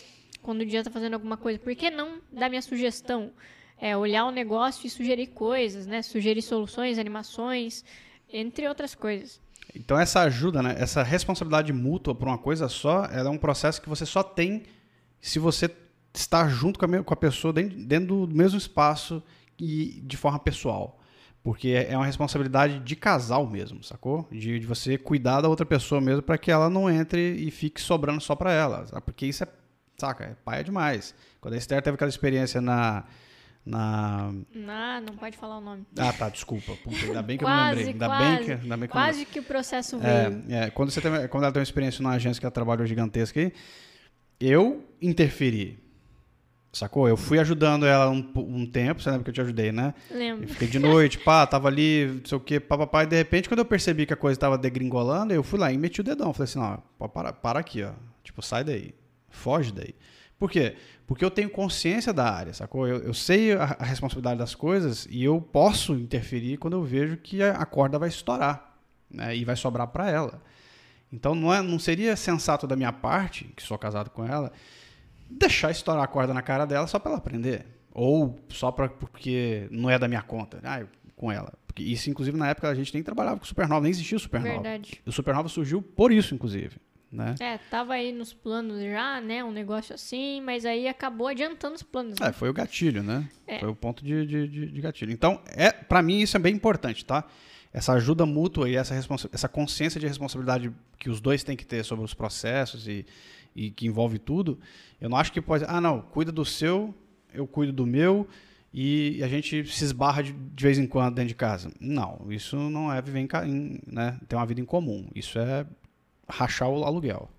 quando 0.43 0.61
o 0.61 0.67
dia 0.67 0.85
tá 0.85 0.91
fazendo 0.91 1.15
alguma 1.15 1.37
coisa, 1.37 1.59
por 1.59 1.75
que 1.75 1.91
não 1.91 2.21
dar 2.31 2.49
minha 2.49 2.63
sugestão? 2.63 3.33
É, 3.81 3.97
olhar 3.97 4.27
o 4.27 4.31
negócio 4.31 4.87
e 4.87 4.91
sugerir 4.91 5.29
coisas, 5.29 5.87
né? 5.87 6.03
Sugerir 6.03 6.43
soluções, 6.43 6.99
animações, 6.99 7.85
entre 8.31 8.69
outras 8.69 8.95
coisas. 8.95 9.41
Então 9.75 9.99
essa 9.99 10.21
ajuda, 10.21 10.63
né? 10.63 10.75
Essa 10.79 11.03
responsabilidade 11.03 11.73
mútua 11.73 12.15
por 12.15 12.29
uma 12.29 12.39
coisa 12.39 12.69
só, 12.69 13.05
ela 13.07 13.29
é 13.29 13.33
um 13.33 13.39
processo 13.39 13.81
que 13.81 13.89
você 13.89 14.07
só 14.07 14.23
tem 14.23 14.65
se 15.21 15.39
você 15.39 15.71
está 16.15 16.49
junto 16.49 16.79
com 16.79 16.87
a, 16.87 17.03
com 17.03 17.15
a 17.15 17.17
pessoa 17.17 17.53
dentro, 17.53 17.79
dentro 17.79 18.27
do 18.27 18.35
mesmo 18.35 18.59
espaço 18.59 19.23
e 19.59 20.01
de 20.05 20.17
forma 20.17 20.39
pessoal. 20.39 20.99
Porque 21.43 21.87
é 21.89 21.97
uma 21.97 22.05
responsabilidade 22.05 22.81
de 22.81 22.97
casal 22.97 23.47
mesmo, 23.47 23.83
sacou? 23.83 24.29
De, 24.31 24.59
de 24.59 24.67
você 24.67 24.99
cuidar 24.99 25.41
da 25.41 25.49
outra 25.49 25.65
pessoa 25.65 26.01
mesmo 26.01 26.23
para 26.23 26.37
que 26.37 26.51
ela 26.51 26.69
não 26.69 26.91
entre 26.91 27.33
e 27.33 27.51
fique 27.51 27.81
sobrando 27.81 28.21
só 28.21 28.35
para 28.35 28.53
ela. 28.53 28.85
Porque 29.05 29.25
isso 29.25 29.45
é, 29.45 29.49
saca, 29.97 30.25
é 30.25 30.35
paia 30.45 30.63
demais. 30.63 31.15
Quando 31.41 31.55
a 31.55 31.57
Esther 31.57 31.81
teve 31.81 31.95
aquela 31.95 32.11
experiência 32.11 32.61
na. 32.61 33.05
Na 33.65 34.33
Ah, 34.69 35.01
não 35.01 35.17
pode 35.17 35.37
falar 35.37 35.59
o 35.59 35.61
nome. 35.61 35.85
ah, 35.99 36.13
tá, 36.13 36.29
desculpa. 36.29 36.73
Puta, 36.83 36.97
ainda 37.05 37.23
bem 37.23 37.37
que 37.39 37.45
eu 37.45 37.49
não 37.49 37.57
Quase, 37.57 37.75
lembrei. 37.77 37.93
Ainda 37.93 38.07
quase, 38.07 38.25
bem 38.37 38.45
que, 38.45 38.53
ainda 38.53 38.77
bem 38.77 38.89
que 38.89 38.93
eu 38.97 39.01
Quase 39.01 39.25
que 39.27 39.39
o 39.41 39.43
processo 39.43 39.99
veio. 39.99 40.13
é, 40.49 40.65
é, 40.67 40.71
quando, 40.71 40.91
você 40.91 41.01
tem, 41.01 41.29
quando 41.29 41.45
ela 41.45 41.53
tem 41.53 41.61
uma 41.61 41.65
experiência 41.65 42.03
numa 42.03 42.15
agência 42.15 42.41
que 42.41 42.47
ela 42.47 42.51
trabalhou 42.51 42.87
gigantesca 42.87 43.39
aí, 43.41 43.53
eu 44.41 44.85
interferi. 45.01 45.79
Sacou? 46.73 47.09
Eu 47.09 47.17
fui 47.17 47.41
ajudando 47.41 47.85
ela 47.85 48.09
um, 48.11 48.33
um 48.37 48.65
tempo, 48.65 49.03
você 49.03 49.11
lembra 49.11 49.25
que 49.25 49.31
eu 49.31 49.35
te 49.35 49.41
ajudei, 49.41 49.73
né? 49.73 49.93
Eu 50.09 50.17
Lembro. 50.17 50.49
fiquei 50.49 50.69
de 50.69 50.79
noite, 50.79 51.19
pá, 51.19 51.45
tava 51.45 51.67
ali, 51.67 52.07
não 52.07 52.25
sei 52.25 52.39
o 52.39 52.41
quê, 52.41 52.61
pá, 52.61 52.79
pá, 52.79 52.87
pá, 52.87 53.03
e 53.03 53.07
de 53.09 53.17
repente, 53.17 53.49
quando 53.49 53.59
eu 53.59 53.65
percebi 53.65 54.07
que 54.07 54.13
a 54.13 54.17
coisa 54.17 54.39
tava 54.39 54.57
degringolando, 54.57 55.35
eu 55.35 55.43
fui 55.43 55.59
lá 55.59 55.73
e 55.73 55.77
meti 55.77 56.01
o 56.01 56.05
dedão. 56.05 56.33
Falei 56.33 56.45
assim, 56.45 56.61
não, 56.61 57.09
para, 57.09 57.33
para 57.33 57.59
aqui, 57.59 57.83
ó. 57.83 57.91
Tipo, 58.23 58.41
sai 58.41 58.63
daí. 58.63 58.95
Foge 59.29 59.73
daí. 59.73 59.97
Por 60.41 60.51
quê? 60.51 60.75
Porque 61.07 61.23
eu 61.25 61.31
tenho 61.31 61.51
consciência 61.51 62.13
da 62.15 62.29
área, 62.33 62.53
sacou? 62.55 62.89
Eu, 62.89 62.97
eu 63.01 63.13
sei 63.15 63.53
a, 63.53 63.77
a 63.79 63.85
responsabilidade 63.85 64.39
das 64.39 64.55
coisas 64.55 65.07
e 65.11 65.23
eu 65.23 65.39
posso 65.41 65.93
interferir 65.95 66.57
quando 66.57 66.73
eu 66.75 66.83
vejo 66.83 67.17
que 67.19 67.43
a, 67.43 67.53
a 67.53 67.67
corda 67.67 67.99
vai 67.99 68.09
estourar, 68.09 68.75
né? 69.11 69.37
E 69.37 69.45
vai 69.45 69.55
sobrar 69.55 69.87
para 69.89 70.11
ela. 70.11 70.43
Então 71.13 71.35
não, 71.35 71.53
é, 71.53 71.61
não 71.61 71.79
seria 71.79 72.17
sensato 72.17 72.67
da 72.67 72.75
minha 72.75 72.93
parte, 72.93 73.45
que 73.55 73.63
sou 73.63 73.77
casado 73.77 74.09
com 74.11 74.25
ela, 74.25 74.51
deixar 75.29 75.71
estourar 75.71 76.03
a 76.05 76.09
corda 76.09 76.33
na 76.33 76.41
cara 76.43 76.65
dela 76.65 76.87
só 76.87 76.99
para 76.99 77.11
ela 77.13 77.19
aprender. 77.19 77.67
Ou 77.93 78.41
só 78.49 78.73
pra, 78.73 78.89
porque 78.89 79.69
não 79.71 79.91
é 79.91 79.99
da 79.99 80.09
minha 80.09 80.23
conta. 80.23 80.59
Ah, 80.65 80.81
eu- 80.81 80.89
com 81.17 81.31
ela. 81.31 81.53
Porque 81.67 81.83
isso, 81.83 82.09
inclusive, 82.09 82.39
na 82.39 82.49
época 82.49 82.67
a 82.69 82.75
gente 82.75 82.95
nem 82.95 83.03
trabalhava 83.03 83.39
com 83.39 83.45
Supernova, 83.45 83.83
nem 83.83 83.91
existia 83.91 84.17
o 84.17 84.21
Supernova. 84.21 84.55
Verdade. 84.55 85.03
O 85.05 85.13
Supernova 85.13 85.49
surgiu 85.51 85.83
por 85.83 86.11
isso, 86.11 86.35
inclusive. 86.35 86.79
Né? 87.13 87.35
É, 87.41 87.59
tava 87.59 87.95
aí 87.95 88.13
nos 88.13 88.33
planos 88.33 88.81
já, 88.83 89.21
né? 89.21 89.43
Um 89.43 89.51
negócio 89.51 89.95
assim, 89.95 90.41
mas 90.41 90.65
aí 90.65 90.87
acabou 90.87 91.27
adiantando 91.27 91.75
os 91.75 91.83
planos. 91.83 92.19
né? 92.21 92.29
É, 92.29 92.33
foi 92.33 92.49
o 92.49 92.53
gatilho, 92.53 93.03
né? 93.03 93.29
É. 93.47 93.59
Foi 93.59 93.69
o 93.69 93.75
ponto 93.75 94.05
de, 94.05 94.25
de, 94.25 94.47
de- 94.47 94.67
de 94.71 94.81
gatilho. 94.81 95.11
Então, 95.11 95.41
é, 95.49 95.73
para 95.73 96.01
mim, 96.03 96.21
isso 96.21 96.37
é 96.37 96.41
bem 96.41 96.55
importante, 96.55 97.05
tá? 97.05 97.25
Essa 97.73 97.93
ajuda 97.95 98.25
mútua 98.25 98.69
e 98.71 98.77
essa, 98.77 98.95
essa 99.33 99.49
consciência 99.49 99.99
de 100.01 100.07
responsabilidade 100.07 100.73
que 100.99 101.11
os 101.11 101.21
dois 101.21 101.43
têm 101.43 101.57
que 101.57 101.67
ter 101.67 101.85
sobre 101.85 102.05
os 102.05 102.15
processos 102.15 102.87
e, 102.87 103.05
e 103.57 103.71
que 103.71 103.87
envolve 103.87 104.19
tudo, 104.19 104.59
eu 105.01 105.09
não 105.09 105.17
acho 105.17 105.33
que 105.33 105.41
pode. 105.41 105.65
Ah, 105.67 105.81
não, 105.81 106.01
cuida 106.01 106.31
do 106.31 106.45
seu, 106.45 106.95
eu 107.35 107.47
cuido 107.47 107.73
do 107.73 107.87
meu 107.87 108.29
e 108.73 109.21
a 109.23 109.27
gente 109.29 109.65
se 109.67 109.85
esbarra 109.85 110.23
de, 110.23 110.33
de 110.33 110.63
vez 110.65 110.79
em 110.79 110.87
quando 110.87 111.15
dentro 111.15 111.29
de 111.29 111.35
casa. 111.35 111.73
Não, 111.81 112.27
isso 112.31 112.57
não 112.57 112.93
é 112.93 113.01
viver 113.03 113.19
em, 113.21 113.29
em 113.49 113.81
né, 113.87 114.17
ter 114.29 114.37
uma 114.37 114.47
vida 114.47 114.61
em 114.61 114.65
comum. 114.65 115.09
Isso 115.15 115.39
é 115.39 115.67
rachar 116.31 116.69
o 116.69 116.85
aluguel. 116.85 117.31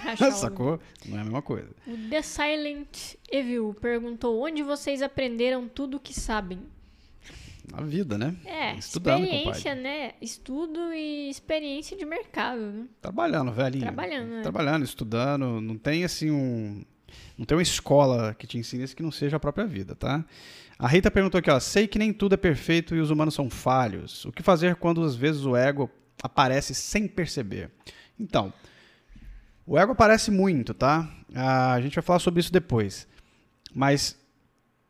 Rachar 0.00 0.32
Sacou? 0.32 0.80
Não 1.06 1.18
é 1.18 1.20
a 1.20 1.24
mesma 1.24 1.42
coisa. 1.42 1.68
O 1.86 1.96
The 2.08 2.22
Silent 2.22 3.14
Evil 3.30 3.74
perguntou 3.80 4.42
onde 4.42 4.62
vocês 4.62 5.02
aprenderam 5.02 5.68
tudo 5.68 5.98
o 5.98 6.00
que 6.00 6.18
sabem. 6.18 6.60
Na 7.70 7.82
vida, 7.82 8.18
né? 8.18 8.34
É, 8.44 8.74
Estudando, 8.74 9.22
experiência, 9.24 9.74
né? 9.74 10.12
Estudo 10.20 10.92
e 10.92 11.30
experiência 11.30 11.96
de 11.96 12.04
mercado, 12.04 12.60
né? 12.60 12.86
Trabalhando, 13.00 13.52
velhinho. 13.52 13.82
Trabalhando, 13.82 14.28
né? 14.28 14.42
Trabalhando, 14.42 14.84
estudando. 14.84 15.60
Não 15.60 15.76
tem 15.76 16.02
assim 16.02 16.30
um. 16.30 16.82
Não 17.38 17.44
tem 17.44 17.56
uma 17.56 17.62
escola 17.62 18.34
que 18.34 18.46
te 18.46 18.58
ensine 18.58 18.84
isso 18.84 18.96
que 18.96 19.02
não 19.02 19.12
seja 19.12 19.36
a 19.36 19.40
própria 19.40 19.66
vida, 19.66 19.94
tá? 19.94 20.24
A 20.78 20.88
Rita 20.88 21.10
perguntou 21.10 21.38
aqui, 21.38 21.50
ó. 21.50 21.60
Sei 21.60 21.86
que 21.86 21.98
nem 21.98 22.12
tudo 22.12 22.34
é 22.34 22.36
perfeito 22.36 22.94
e 22.94 23.00
os 23.00 23.10
humanos 23.10 23.34
são 23.34 23.48
falhos. 23.48 24.24
O 24.24 24.32
que 24.32 24.42
fazer 24.42 24.76
quando 24.76 25.02
às 25.02 25.14
vezes 25.14 25.44
o 25.44 25.54
ego 25.54 25.88
aparece 26.22 26.74
sem 26.74 27.06
perceber? 27.06 27.70
Então, 28.20 28.52
o 29.66 29.78
ego 29.78 29.92
aparece 29.92 30.30
muito, 30.30 30.74
tá? 30.74 31.08
Ah, 31.34 31.72
a 31.72 31.80
gente 31.80 31.94
vai 31.94 32.02
falar 32.02 32.18
sobre 32.18 32.40
isso 32.40 32.52
depois. 32.52 33.06
Mas 33.74 34.18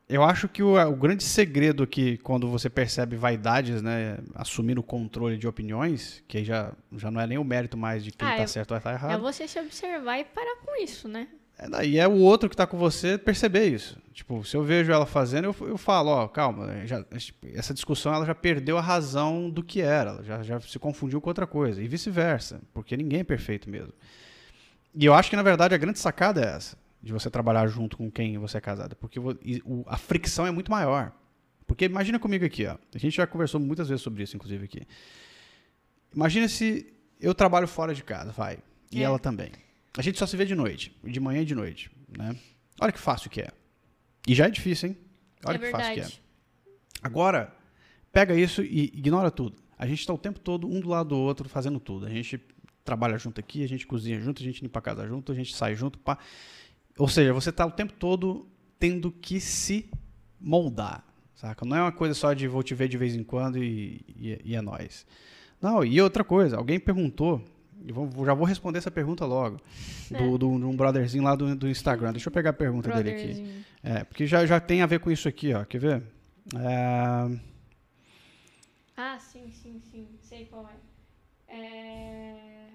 eu 0.08 0.24
acho 0.24 0.48
que 0.48 0.62
o, 0.62 0.74
o 0.76 0.96
grande 0.96 1.22
segredo 1.22 1.82
aqui, 1.82 2.16
quando 2.18 2.48
você 2.48 2.68
percebe 2.68 3.14
vaidades, 3.16 3.80
né? 3.82 4.18
Assumindo 4.34 4.80
o 4.80 4.84
controle 4.84 5.36
de 5.38 5.46
opiniões, 5.46 6.22
que 6.26 6.38
aí 6.38 6.44
já, 6.44 6.72
já 6.96 7.10
não 7.10 7.20
é 7.20 7.26
nem 7.26 7.38
o 7.38 7.44
mérito 7.44 7.76
mais 7.76 8.02
de 8.02 8.10
quem 8.10 8.26
Ah, 8.26 8.36
tá 8.36 8.42
é- 8.42 8.46
certo 8.46 8.74
ou 8.74 8.80
tá 8.80 8.92
errado. 8.92 9.12
É 9.12 9.18
você 9.18 9.46
se 9.46 9.60
observar 9.60 10.18
e 10.18 10.24
parar 10.24 10.56
com 10.64 10.82
isso, 10.82 11.06
né? 11.08 11.28
É, 11.62 11.68
daí 11.68 11.98
é 11.98 12.08
o 12.08 12.12
outro 12.12 12.48
que 12.48 12.56
tá 12.56 12.66
com 12.66 12.78
você 12.78 13.18
perceber 13.18 13.66
isso. 13.68 13.98
Tipo, 14.14 14.42
se 14.44 14.56
eu 14.56 14.62
vejo 14.62 14.90
ela 14.90 15.04
fazendo, 15.04 15.44
eu, 15.44 15.68
eu 15.68 15.76
falo, 15.76 16.08
ó, 16.10 16.26
calma, 16.26 16.86
já- 16.86 17.04
essa 17.54 17.74
discussão 17.74 18.14
ela 18.14 18.24
já 18.24 18.34
perdeu 18.34 18.78
a 18.78 18.80
razão 18.80 19.50
do 19.50 19.62
que 19.62 19.82
era, 19.82 20.10
ela 20.10 20.22
já, 20.24 20.42
já 20.42 20.58
se 20.60 20.78
confundiu 20.78 21.20
com 21.20 21.28
outra 21.28 21.46
coisa, 21.46 21.82
e 21.82 21.86
vice-versa, 21.86 22.62
porque 22.72 22.96
ninguém 22.96 23.20
é 23.20 23.24
perfeito 23.24 23.68
mesmo. 23.68 23.92
E 24.94 25.04
eu 25.04 25.12
acho 25.12 25.28
que, 25.28 25.36
na 25.36 25.42
verdade, 25.42 25.74
a 25.74 25.78
grande 25.78 25.98
sacada 25.98 26.40
é 26.40 26.56
essa, 26.56 26.78
de 27.02 27.12
você 27.12 27.28
trabalhar 27.30 27.66
junto 27.66 27.94
com 27.96 28.10
quem 28.10 28.38
você 28.38 28.56
é 28.56 28.60
casado, 28.60 28.96
porque 28.96 29.20
e 29.44 29.62
a 29.86 29.98
fricção 29.98 30.46
é 30.46 30.50
muito 30.50 30.70
maior. 30.70 31.12
Porque 31.66 31.84
imagina 31.84 32.18
comigo 32.18 32.44
aqui, 32.44 32.66
ó, 32.66 32.76
a 32.94 32.98
gente 32.98 33.16
já 33.16 33.26
conversou 33.26 33.60
muitas 33.60 33.86
vezes 33.88 34.02
sobre 34.02 34.22
isso, 34.22 34.34
inclusive 34.34 34.64
aqui. 34.64 34.82
Imagina 36.14 36.48
se 36.48 36.92
eu 37.20 37.34
trabalho 37.34 37.68
fora 37.68 37.94
de 37.94 38.02
casa, 38.02 38.32
vai, 38.32 38.58
e 38.90 39.00
É. 39.00 39.04
ela 39.04 39.18
também. 39.18 39.52
A 39.96 40.02
gente 40.02 40.18
só 40.18 40.26
se 40.26 40.36
vê 40.36 40.44
de 40.44 40.54
noite, 40.54 40.96
de 41.02 41.20
manhã 41.20 41.42
e 41.42 41.44
de 41.44 41.54
noite, 41.54 41.90
né? 42.16 42.36
Olha 42.80 42.92
que 42.92 42.98
fácil 42.98 43.28
que 43.28 43.40
é. 43.40 43.50
E 44.26 44.34
já 44.34 44.46
é 44.46 44.50
difícil, 44.50 44.90
hein? 44.90 44.96
Olha 45.44 45.56
é 45.56 45.58
que 45.58 45.70
fácil 45.70 45.94
que 45.94 46.00
é. 46.00 46.02
verdade. 46.02 46.22
Agora, 47.02 47.54
pega 48.12 48.34
isso 48.34 48.62
e 48.62 48.84
ignora 48.84 49.30
tudo. 49.30 49.56
A 49.78 49.86
gente 49.86 50.00
está 50.00 50.12
o 50.12 50.18
tempo 50.18 50.38
todo 50.38 50.68
um 50.68 50.80
do 50.80 50.88
lado 50.88 51.10
do 51.10 51.18
outro 51.18 51.48
fazendo 51.48 51.80
tudo. 51.80 52.06
A 52.06 52.10
gente 52.10 52.40
trabalha 52.84 53.18
junto 53.18 53.40
aqui, 53.40 53.64
a 53.64 53.68
gente 53.68 53.86
cozinha 53.86 54.20
junto, 54.20 54.42
a 54.42 54.44
gente 54.44 54.62
limpa 54.62 54.78
a 54.78 54.82
casa 54.82 55.06
junto, 55.06 55.32
a 55.32 55.34
gente 55.34 55.54
sai 55.54 55.74
junto. 55.74 55.98
Pá. 55.98 56.18
Ou 56.98 57.08
seja, 57.08 57.32
você 57.32 57.50
está 57.50 57.64
o 57.64 57.70
tempo 57.70 57.92
todo 57.94 58.46
tendo 58.78 59.10
que 59.10 59.40
se 59.40 59.90
moldar, 60.40 61.04
saca? 61.34 61.64
Não 61.64 61.76
é 61.76 61.82
uma 61.82 61.92
coisa 61.92 62.14
só 62.14 62.32
de 62.32 62.46
vou 62.48 62.62
te 62.62 62.74
ver 62.74 62.88
de 62.88 62.96
vez 62.96 63.14
em 63.14 63.22
quando 63.22 63.62
e, 63.62 64.04
e, 64.08 64.40
e 64.44 64.56
é 64.56 64.60
nóis. 64.60 65.06
Não, 65.60 65.84
e 65.84 66.00
outra 66.00 66.24
coisa, 66.24 66.56
alguém 66.56 66.80
perguntou, 66.80 67.44
e 67.84 68.24
já 68.24 68.34
vou 68.34 68.44
responder 68.44 68.78
essa 68.78 68.90
pergunta 68.90 69.24
logo, 69.24 69.60
do, 70.10 70.38
do, 70.38 70.58
de 70.58 70.64
um 70.64 70.76
brotherzinho 70.76 71.24
lá 71.24 71.34
do, 71.34 71.54
do 71.56 71.68
Instagram. 71.68 72.12
Deixa 72.12 72.28
eu 72.28 72.32
pegar 72.32 72.50
a 72.50 72.54
pergunta 72.54 72.90
dele 72.92 73.10
aqui. 73.10 73.64
É, 73.82 74.04
porque 74.04 74.26
já, 74.26 74.44
já 74.44 74.60
tem 74.60 74.82
a 74.82 74.86
ver 74.86 75.00
com 75.00 75.10
isso 75.10 75.28
aqui, 75.28 75.54
ó. 75.54 75.64
Quer 75.64 75.78
ver? 75.78 76.02
É, 76.56 77.38
Ah, 78.96 79.18
sim, 79.18 79.50
sim, 79.50 79.80
sim. 79.90 80.08
Sei 80.20 80.44
qual 80.46 80.68
é. 80.68 81.56
É... 81.56 82.68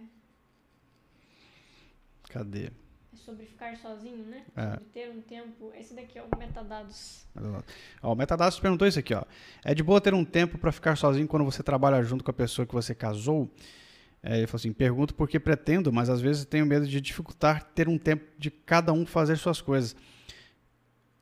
cadê? 2.29 2.65
É 2.65 2.85
sobre 3.15 3.45
ficar 3.45 3.75
sozinho, 3.77 4.25
né? 4.25 4.43
É. 4.55 4.71
Sobre 4.71 4.85
ter 4.85 5.09
um 5.09 5.21
tempo. 5.21 5.71
Esse 5.75 5.93
daqui 5.93 6.19
é 6.19 6.23
o 6.23 6.37
metadados. 6.37 7.25
Ó, 8.01 8.13
o 8.13 8.15
Metadados 8.15 8.59
perguntou 8.59 8.87
isso 8.87 8.99
aqui, 8.99 9.13
ó. 9.13 9.23
É 9.63 9.73
de 9.73 9.81
boa 9.81 10.01
ter 10.01 10.13
um 10.13 10.25
tempo 10.25 10.57
para 10.57 10.71
ficar 10.71 10.95
sozinho 10.95 11.27
quando 11.27 11.45
você 11.45 11.63
trabalha 11.63 12.01
junto 12.03 12.23
com 12.23 12.31
a 12.31 12.33
pessoa 12.33 12.65
que 12.65 12.73
você 12.73 12.93
casou? 12.93 13.49
É, 14.25 14.39
ele 14.39 14.47
falou 14.47 14.57
assim: 14.57 14.73
pergunto 14.73 15.13
porque 15.13 15.39
pretendo, 15.39 15.93
mas 15.93 16.09
às 16.09 16.19
vezes 16.19 16.43
tenho 16.45 16.65
medo 16.65 16.87
de 16.87 16.99
dificultar 16.99 17.63
ter 17.75 17.87
um 17.87 17.97
tempo 17.97 18.25
de 18.39 18.49
cada 18.49 18.91
um 18.91 19.05
fazer 19.05 19.37
suas 19.37 19.61
coisas. 19.61 19.95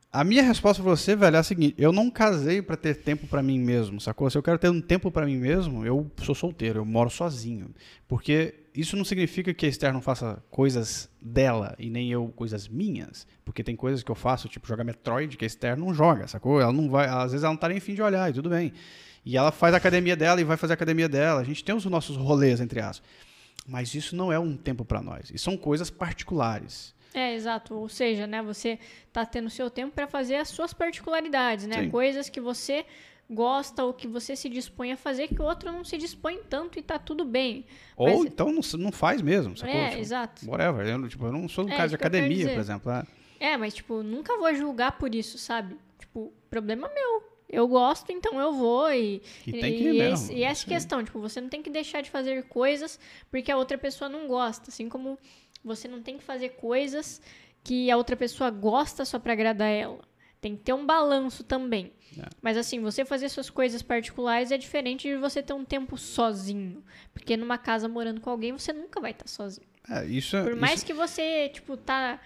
A 0.09 0.23
minha 0.23 0.43
resposta 0.43 0.81
pra 0.81 0.91
você, 0.91 1.13
velho, 1.13 1.35
é 1.35 1.39
a 1.39 1.43
seguinte: 1.43 1.75
eu 1.77 1.91
não 1.91 2.09
casei 2.09 2.61
para 2.61 2.77
ter 2.77 2.95
tempo 2.95 3.27
para 3.27 3.43
mim 3.43 3.59
mesmo, 3.59 3.99
sacou? 3.99 4.29
Se 4.29 4.37
eu 4.37 4.43
quero 4.43 4.57
ter 4.57 4.69
um 4.69 4.79
tempo 4.79 5.11
para 5.11 5.25
mim 5.25 5.35
mesmo, 5.35 5.85
eu 5.85 6.09
sou 6.21 6.33
solteiro, 6.33 6.79
eu 6.79 6.85
moro 6.85 7.09
sozinho. 7.09 7.71
Porque 8.07 8.53
isso 8.73 8.95
não 8.95 9.03
significa 9.03 9.53
que 9.53 9.65
a 9.65 9.69
Esther 9.69 9.91
não 9.91 10.01
faça 10.01 10.41
coisas 10.49 11.09
dela 11.21 11.75
e 11.77 11.89
nem 11.89 12.09
eu 12.09 12.29
coisas 12.29 12.69
minhas. 12.69 13.27
Porque 13.43 13.63
tem 13.63 13.75
coisas 13.75 14.01
que 14.01 14.11
eu 14.11 14.15
faço, 14.15 14.47
tipo 14.47 14.65
jogar 14.65 14.85
Metroid, 14.85 15.35
que 15.35 15.43
a 15.43 15.47
Esther 15.47 15.75
não 15.75 15.93
joga, 15.93 16.25
sacou? 16.27 16.61
Ela 16.61 16.71
não 16.71 16.89
vai, 16.89 17.07
às 17.07 17.31
vezes 17.33 17.43
ela 17.43 17.51
não 17.51 17.59
tá 17.59 17.67
nem 17.67 17.81
fim 17.81 17.95
de 17.95 18.01
olhar 18.01 18.29
e 18.29 18.33
tudo 18.33 18.49
bem. 18.49 18.71
E 19.25 19.37
ela 19.37 19.51
faz 19.51 19.73
a 19.73 19.77
academia 19.77 20.15
dela 20.15 20.41
e 20.41 20.43
vai 20.43 20.57
fazer 20.57 20.73
a 20.73 20.75
academia 20.75 21.07
dela. 21.07 21.39
A 21.41 21.43
gente 21.43 21.63
tem 21.63 21.73
os 21.73 21.85
nossos 21.85 22.17
rolês, 22.17 22.59
entre 22.59 22.79
aspas. 22.81 23.07
Mas 23.65 23.95
isso 23.95 24.15
não 24.15 24.31
é 24.31 24.37
um 24.37 24.57
tempo 24.57 24.83
para 24.83 25.01
nós. 25.01 25.31
E 25.33 25.37
são 25.37 25.55
coisas 25.55 25.89
particulares. 25.89 26.93
É, 27.13 27.33
exato. 27.33 27.75
Ou 27.75 27.87
seja, 27.87 28.25
né, 28.27 28.41
você 28.41 28.77
tá 29.11 29.25
tendo 29.25 29.49
seu 29.49 29.69
tempo 29.69 29.93
para 29.93 30.07
fazer 30.07 30.35
as 30.35 30.49
suas 30.49 30.73
particularidades, 30.73 31.65
né? 31.67 31.83
Sim. 31.83 31.89
Coisas 31.89 32.27
que 32.27 32.41
você 32.41 32.85
gosta 33.29 33.83
ou 33.85 33.93
que 33.93 34.07
você 34.07 34.35
se 34.35 34.49
dispõe 34.49 34.91
a 34.91 34.97
fazer 34.97 35.27
que 35.29 35.41
o 35.41 35.45
outro 35.45 35.71
não 35.71 35.83
se 35.85 35.97
dispõe 35.97 36.39
tanto 36.49 36.77
e 36.77 36.81
tá 36.81 36.99
tudo 36.99 37.23
bem. 37.23 37.65
Ou 37.95 38.07
Mas- 38.19 38.25
então 38.31 38.51
não, 38.51 38.61
não 38.79 38.91
faz 38.91 39.21
mesmo, 39.21 39.55
sacou? 39.55 39.73
É, 39.73 39.89
Tipo, 39.89 40.01
exato. 40.01 40.49
Whatever. 40.49 40.85
Eu, 40.87 40.97
não- 40.97 41.07
tipo, 41.07 41.25
eu 41.25 41.31
não 41.31 41.47
sou 41.47 41.65
um 41.65 41.69
É, 41.69 41.77
caso 41.77 41.91
de 41.91 41.97
quero 41.97 42.09
academia, 42.15 42.49
por 42.49 42.59
exemplo. 42.59 42.91
né? 42.91 43.03
É, 43.39 43.55
mas 43.57 43.73
tipo, 43.73 44.03
nunca 44.03 44.37
vou 44.37 44.53
julgar 44.53 44.97
por 44.97 45.13
isso, 45.15 45.37
sabe? 45.37 45.77
Tipo, 45.99 46.33
problema 46.49 46.89
meu. 46.93 47.32
Eu 47.49 47.67
gosto, 47.67 48.11
então 48.11 48.39
eu 48.39 48.51
vou 48.53 48.91
e 48.91 49.21
E 49.45 49.51
tem 49.51 49.77
que 49.77 49.83
ir 49.83 49.95
e 49.95 49.99
mesmo, 49.99 50.31
e 50.35 50.43
essa 50.43 50.61
isso 50.61 50.69
aí. 50.69 50.75
questão, 50.75 51.03
tipo, 51.03 51.19
você 51.19 51.39
não 51.39 51.49
tem 51.49 51.61
que 51.61 51.69
deixar 51.69 52.01
de 52.01 52.09
fazer 52.09 52.43
coisas 52.45 52.99
porque 53.29 53.51
a 53.51 53.57
outra 53.57 53.77
pessoa 53.77 54.09
não 54.09 54.27
gosta, 54.27 54.69
assim 54.69 54.89
como 54.89 55.17
você 55.63 55.87
não 55.87 56.01
tem 56.01 56.17
que 56.17 56.23
fazer 56.23 56.49
coisas 56.49 57.21
que 57.63 57.89
a 57.91 57.95
outra 57.97 58.15
pessoa 58.15 58.49
gosta 58.49 59.05
só 59.05 59.19
pra 59.19 59.33
agradar 59.33 59.69
ela. 59.69 59.99
Tem 60.41 60.57
que 60.57 60.63
ter 60.63 60.73
um 60.73 60.85
balanço 60.85 61.41
também. 61.43 61.93
É. 62.19 62.27
Mas 62.41 62.57
assim, 62.57 62.81
você 62.81 63.05
fazer 63.05 63.29
suas 63.29 63.49
coisas 63.49 63.81
particulares 63.81 64.51
é 64.51 64.57
diferente 64.57 65.07
de 65.07 65.15
você 65.15 65.41
ter 65.41 65.53
um 65.53 65.63
tempo 65.63 65.97
sozinho. 65.97 66.83
Porque 67.13 67.37
numa 67.37 67.57
casa 67.57 67.87
morando 67.87 68.19
com 68.19 68.29
alguém, 68.29 68.51
você 68.51 68.73
nunca 68.73 68.99
vai 68.99 69.11
estar 69.11 69.27
sozinho. 69.27 69.65
É, 69.89 70.05
isso 70.05 70.35
é. 70.35 70.43
Por 70.43 70.55
mais 70.57 70.77
isso- 70.79 70.85
que 70.85 70.93
você, 70.93 71.47
tipo, 71.47 71.77
tá, 71.77 72.19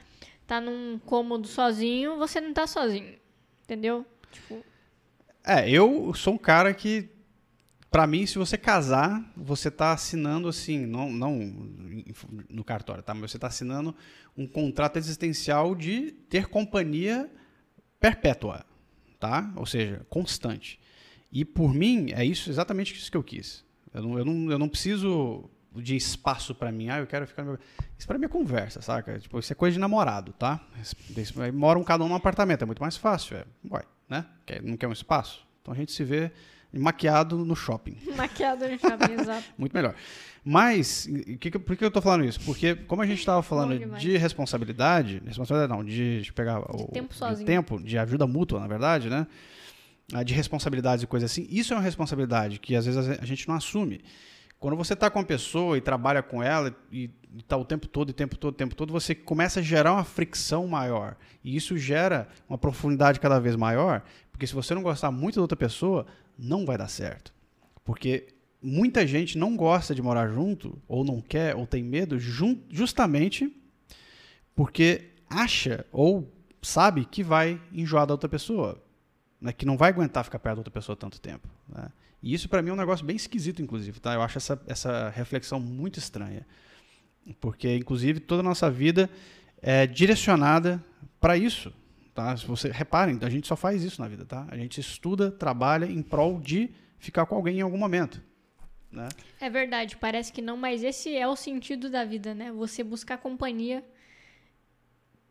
tá 0.47 0.59
num 0.59 0.97
cômodo 1.05 1.47
sozinho, 1.47 2.17
você 2.17 2.41
não 2.41 2.53
tá 2.53 2.65
sozinho. 2.65 3.13
Entendeu? 3.65 4.03
Tipo, 4.31 4.63
É, 5.49 5.69
eu 5.69 6.13
sou 6.13 6.33
um 6.33 6.37
cara 6.37 6.73
que, 6.73 7.09
pra 7.89 8.05
mim, 8.05 8.25
se 8.25 8.37
você 8.37 8.57
casar, 8.57 9.31
você 9.33 9.71
tá 9.71 9.93
assinando 9.93 10.49
assim, 10.49 10.85
não, 10.85 11.09
não 11.09 11.39
no 12.49 12.65
cartório, 12.65 13.01
tá? 13.01 13.13
Mas 13.13 13.31
você 13.31 13.39
tá 13.39 13.47
assinando 13.47 13.95
um 14.35 14.45
contrato 14.45 14.97
existencial 14.97 15.73
de 15.73 16.11
ter 16.11 16.47
companhia 16.47 17.31
perpétua, 17.97 18.65
tá? 19.17 19.49
Ou 19.55 19.65
seja, 19.65 20.05
constante. 20.09 20.81
E 21.31 21.45
por 21.45 21.73
mim, 21.73 22.11
é 22.11 22.25
isso 22.25 22.49
exatamente 22.49 22.93
isso 22.93 23.09
que 23.09 23.15
eu 23.15 23.23
quis. 23.23 23.63
Eu 23.93 24.03
não, 24.03 24.19
eu 24.19 24.25
não, 24.25 24.51
eu 24.51 24.59
não 24.59 24.67
preciso 24.67 25.49
de 25.75 25.95
espaço 25.95 26.55
pra 26.55 26.71
mim. 26.71 26.89
Ah, 26.89 26.99
eu 26.99 27.07
quero 27.07 27.27
ficar. 27.27 27.43
no 27.43 27.57
Isso 27.97 28.07
pra 28.07 28.17
mim 28.17 28.25
é 28.25 28.29
conversa, 28.29 28.81
saca? 28.81 29.17
Tipo, 29.19 29.39
isso 29.39 29.51
é 29.51 29.55
coisa 29.55 29.73
de 29.73 29.79
namorado, 29.79 30.33
tá? 30.33 30.59
Isso- 31.15 31.41
aí 31.41 31.51
Moram 31.51 31.83
cada 31.83 32.03
um 32.03 32.07
num 32.09 32.15
apartamento, 32.15 32.63
é 32.63 32.65
muito 32.65 32.81
mais 32.81 32.97
fácil, 32.97 33.37
é. 33.37 33.45
Ué, 33.71 33.81
né? 34.09 34.25
Quer- 34.45 34.61
Não 34.63 34.75
quer 34.77 34.87
um 34.87 34.91
espaço? 34.93 35.45
Então 35.61 35.73
a 35.73 35.77
gente 35.77 35.91
se 35.91 36.03
vê 36.03 36.31
maquiado 36.73 37.37
no 37.45 37.55
shopping. 37.55 37.97
maquiado 38.15 38.67
no 38.67 38.77
shopping, 38.79 39.13
exato. 39.21 39.43
Muito 39.57 39.73
melhor. 39.73 39.93
Mas, 40.43 41.07
que 41.39 41.51
que- 41.51 41.59
por 41.59 41.75
que 41.75 41.83
eu 41.83 41.91
tô 41.91 42.01
falando 42.01 42.23
isso? 42.25 42.39
Porque, 42.41 42.73
como 42.75 43.01
a 43.01 43.05
gente 43.05 43.19
estava 43.19 43.43
falando 43.43 43.77
de 43.97 44.17
responsabilidade, 44.17 45.21
responsabilidade 45.25 45.71
não, 45.77 45.83
de, 45.83 46.21
de 46.21 46.33
pegar 46.33 46.59
o 46.61 46.87
tempo 46.91 47.09
de 47.13 47.19
sozinho. 47.19 47.45
tempo, 47.45 47.79
de 47.83 47.97
ajuda 47.97 48.25
mútua, 48.25 48.59
na 48.59 48.67
verdade, 48.67 49.09
né? 49.09 49.27
Ah, 50.13 50.23
De 50.23 50.33
responsabilidades 50.33 51.03
e 51.03 51.07
coisas 51.07 51.29
assim, 51.29 51.45
isso 51.51 51.73
é 51.73 51.75
uma 51.75 51.83
responsabilidade 51.83 52.59
que 52.59 52.75
às 52.77 52.85
vezes 52.85 53.19
a 53.19 53.25
gente 53.25 53.45
não 53.47 53.55
assume. 53.55 54.01
Quando 54.59 54.75
você 54.75 54.93
está 54.93 55.09
com 55.09 55.19
uma 55.19 55.25
pessoa 55.25 55.77
e 55.77 55.81
trabalha 55.81 56.23
com 56.23 56.41
ela 56.41 56.75
e 56.91 57.11
está 57.37 57.55
o 57.55 57.63
tempo 57.63 57.87
todo, 57.87 58.09
o 58.09 58.13
tempo 58.13 58.35
todo, 58.35 58.53
o 58.53 58.57
tempo 58.57 58.75
todo, 58.75 58.91
você 58.91 59.13
começa 59.13 59.59
a 59.59 59.63
gerar 59.63 59.93
uma 59.93 60.03
fricção 60.03 60.67
maior. 60.67 61.15
E 61.43 61.55
isso 61.55 61.77
gera 61.77 62.27
uma 62.49 62.57
profundidade 62.57 63.19
cada 63.19 63.39
vez 63.39 63.55
maior, 63.55 64.03
porque 64.31 64.47
se 64.47 64.55
você 64.55 64.73
não 64.73 64.81
gostar 64.81 65.11
muito 65.11 65.35
da 65.35 65.41
outra 65.41 65.57
pessoa, 65.57 66.07
não 66.37 66.65
vai 66.65 66.77
dar 66.77 66.87
certo. 66.87 67.31
Porque 67.83 68.27
muita 68.61 69.05
gente 69.05 69.37
não 69.37 69.55
gosta 69.55 69.93
de 69.93 70.01
morar 70.01 70.27
junto, 70.27 70.81
ou 70.87 71.03
não 71.03 71.21
quer, 71.21 71.55
ou 71.55 71.67
tem 71.67 71.83
medo, 71.83 72.17
justamente 72.19 73.53
porque 74.55 75.11
acha 75.29 75.85
ou 75.91 76.27
sabe 76.63 77.05
que 77.05 77.23
vai 77.23 77.61
enjoar 77.71 78.07
da 78.07 78.13
outra 78.15 78.27
pessoa. 78.27 78.81
Né? 79.39 79.53
Que 79.53 79.67
não 79.67 79.77
vai 79.77 79.89
aguentar 79.89 80.23
ficar 80.23 80.39
perto 80.39 80.55
da 80.55 80.59
outra 80.61 80.71
pessoa 80.71 80.95
tanto 80.95 81.21
tempo. 81.21 81.47
Né? 81.69 81.89
E 82.21 82.33
isso 82.33 82.49
para 82.49 82.61
mim 82.61 82.69
é 82.69 82.73
um 82.73 82.77
negócio 82.77 83.05
bem 83.05 83.15
esquisito, 83.15 83.61
inclusive. 83.61 83.99
Tá? 83.99 84.13
Eu 84.13 84.21
acho 84.21 84.37
essa, 84.37 84.61
essa 84.67 85.09
reflexão 85.09 85.59
muito 85.59 85.99
estranha. 85.99 86.45
Porque, 87.39 87.75
inclusive, 87.75 88.19
toda 88.19 88.41
a 88.41 88.43
nossa 88.43 88.69
vida 88.69 89.09
é 89.61 89.85
direcionada 89.85 90.83
para 91.19 91.37
isso. 91.37 91.73
Tá? 92.13 92.35
Se 92.35 92.45
você 92.45 92.71
reparem, 92.71 93.19
a 93.21 93.29
gente 93.29 93.47
só 93.47 93.55
faz 93.55 93.83
isso 93.83 94.01
na 94.01 94.07
vida, 94.07 94.25
tá? 94.25 94.47
A 94.49 94.57
gente 94.57 94.79
estuda, 94.81 95.29
trabalha 95.29 95.85
em 95.85 96.01
prol 96.01 96.39
de 96.39 96.71
ficar 96.97 97.25
com 97.25 97.35
alguém 97.35 97.59
em 97.59 97.61
algum 97.61 97.77
momento. 97.77 98.21
Né? 98.91 99.07
É 99.39 99.49
verdade, 99.49 99.97
parece 99.97 100.31
que 100.31 100.41
não, 100.41 100.57
mas 100.57 100.81
esse 100.81 101.15
é 101.15 101.27
o 101.27 101.35
sentido 101.35 101.89
da 101.89 102.03
vida, 102.05 102.33
né? 102.33 102.51
Você 102.51 102.83
buscar 102.83 103.17
companhia. 103.17 103.83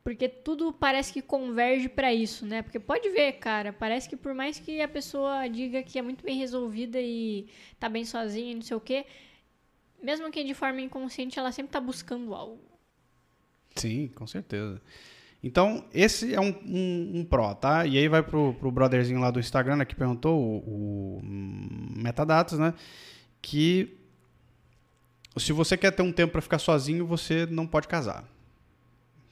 Porque 0.06 0.28
tudo 0.28 0.72
parece 0.72 1.12
que 1.12 1.20
converge 1.20 1.88
pra 1.88 2.14
isso, 2.14 2.46
né? 2.46 2.62
Porque 2.62 2.78
pode 2.78 3.10
ver, 3.10 3.32
cara, 3.40 3.72
parece 3.72 4.08
que 4.08 4.16
por 4.16 4.32
mais 4.34 4.56
que 4.56 4.80
a 4.80 4.86
pessoa 4.86 5.48
diga 5.48 5.82
que 5.82 5.98
é 5.98 6.02
muito 6.02 6.24
bem 6.24 6.38
resolvida 6.38 7.00
e 7.00 7.48
tá 7.80 7.88
bem 7.88 8.04
sozinha 8.04 8.54
não 8.54 8.62
sei 8.62 8.76
o 8.76 8.80
quê, 8.80 9.04
mesmo 10.00 10.30
que 10.30 10.44
de 10.44 10.54
forma 10.54 10.80
inconsciente, 10.80 11.36
ela 11.40 11.50
sempre 11.50 11.72
tá 11.72 11.80
buscando 11.80 12.32
algo. 12.36 12.62
Sim, 13.74 14.06
com 14.14 14.28
certeza. 14.28 14.80
Então, 15.42 15.84
esse 15.92 16.32
é 16.32 16.40
um, 16.40 16.54
um, 16.64 17.12
um 17.16 17.24
pró, 17.24 17.52
tá? 17.52 17.84
E 17.84 17.98
aí 17.98 18.06
vai 18.06 18.22
pro, 18.22 18.54
pro 18.54 18.70
brotherzinho 18.70 19.18
lá 19.18 19.32
do 19.32 19.40
Instagram, 19.40 19.74
né, 19.74 19.84
que 19.84 19.96
perguntou, 19.96 20.38
o, 20.38 20.58
o 20.58 21.20
hum, 21.20 21.94
Metadatos, 21.96 22.60
né? 22.60 22.74
Que 23.42 23.98
se 25.36 25.52
você 25.52 25.76
quer 25.76 25.90
ter 25.90 26.02
um 26.02 26.12
tempo 26.12 26.30
para 26.30 26.42
ficar 26.42 26.60
sozinho, 26.60 27.04
você 27.04 27.44
não 27.46 27.66
pode 27.66 27.88
casar. 27.88 28.35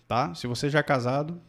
Tá? 0.07 0.35
Se 0.35 0.47
você 0.47 0.69
já 0.69 0.81
é 0.81 0.83
casado, 0.83 1.41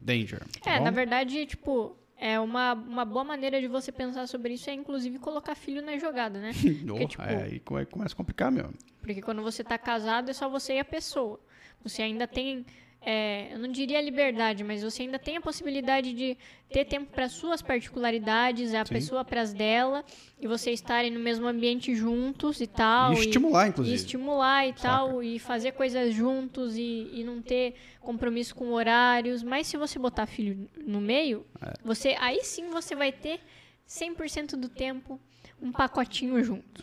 danger. 0.00 0.40
tá 0.62 0.72
É, 0.72 0.78
bom? 0.78 0.84
na 0.84 0.90
verdade, 0.90 1.46
tipo, 1.46 1.96
é 2.16 2.38
uma, 2.38 2.74
uma 2.74 3.04
boa 3.04 3.24
maneira 3.24 3.60
de 3.60 3.66
você 3.68 3.90
pensar 3.90 4.26
sobre 4.26 4.54
isso 4.54 4.68
é 4.70 4.74
inclusive 4.74 5.18
colocar 5.18 5.54
filho 5.54 5.82
na 5.82 5.96
jogada, 5.98 6.38
né? 6.40 6.52
Oh, 6.90 7.06
tipo- 7.06 7.22
é, 7.22 7.44
aí 7.44 7.60
come- 7.60 7.86
começa 7.86 8.14
a 8.14 8.16
complicar 8.16 8.50
mesmo. 8.52 8.74
Porque 9.00 9.22
quando 9.22 9.42
você 9.42 9.64
tá 9.64 9.78
casado 9.78 10.30
é 10.30 10.32
só 10.34 10.48
você 10.48 10.74
e 10.74 10.78
a 10.80 10.84
pessoa. 10.84 11.40
Você 11.82 12.02
ainda 12.02 12.26
tem, 12.28 12.64
é, 13.04 13.52
eu 13.52 13.58
não 13.58 13.68
diria 13.70 14.00
liberdade, 14.00 14.62
mas 14.62 14.82
você 14.82 15.02
ainda 15.02 15.18
tem 15.18 15.36
a 15.36 15.40
possibilidade 15.40 16.12
de 16.12 16.36
ter 16.70 16.84
tempo 16.84 17.10
para 17.12 17.28
suas 17.28 17.60
particularidades, 17.60 18.74
a 18.74 18.84
Sim. 18.84 18.92
pessoa 18.94 19.24
para 19.24 19.40
as 19.42 19.52
dela, 19.52 20.04
e 20.40 20.46
vocês 20.46 20.80
estarem 20.80 21.10
no 21.10 21.20
mesmo 21.20 21.46
ambiente 21.46 21.94
juntos 21.94 22.60
e 22.60 22.66
tal. 22.66 23.12
e 23.12 23.16
estimular, 23.20 23.68
inclusive. 23.68 23.94
E 23.94 23.96
estimular 23.96 24.64
e 24.66 24.68
Saca. 24.70 24.80
tal, 24.82 25.22
e 25.22 25.38
fazer 25.38 25.72
coisas 25.72 26.14
juntos 26.14 26.76
e, 26.76 27.10
e 27.12 27.24
não 27.24 27.42
ter 27.42 27.74
compromisso 28.00 28.54
com 28.54 28.72
horários. 28.72 29.42
Mas 29.42 29.66
se 29.66 29.76
você 29.76 29.98
botar 29.98 30.26
filho 30.26 30.68
no 30.76 31.00
meio, 31.00 31.44
É. 31.60 31.72
você 31.84 32.16
aí 32.20 32.42
sim 32.44 32.70
você 32.70 32.94
vai 32.94 33.12
ter 33.12 33.40
100% 33.88 34.56
do 34.56 34.68
tempo 34.68 35.20
um 35.60 35.70
pacotinho 35.70 36.42
junto 36.42 36.82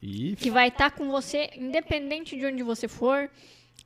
E 0.00 0.36
que 0.36 0.50
vai 0.50 0.68
estar 0.68 0.90
com 0.92 1.10
você 1.10 1.50
independente 1.56 2.36
de 2.36 2.46
onde 2.46 2.62
você 2.62 2.86
for, 2.86 3.30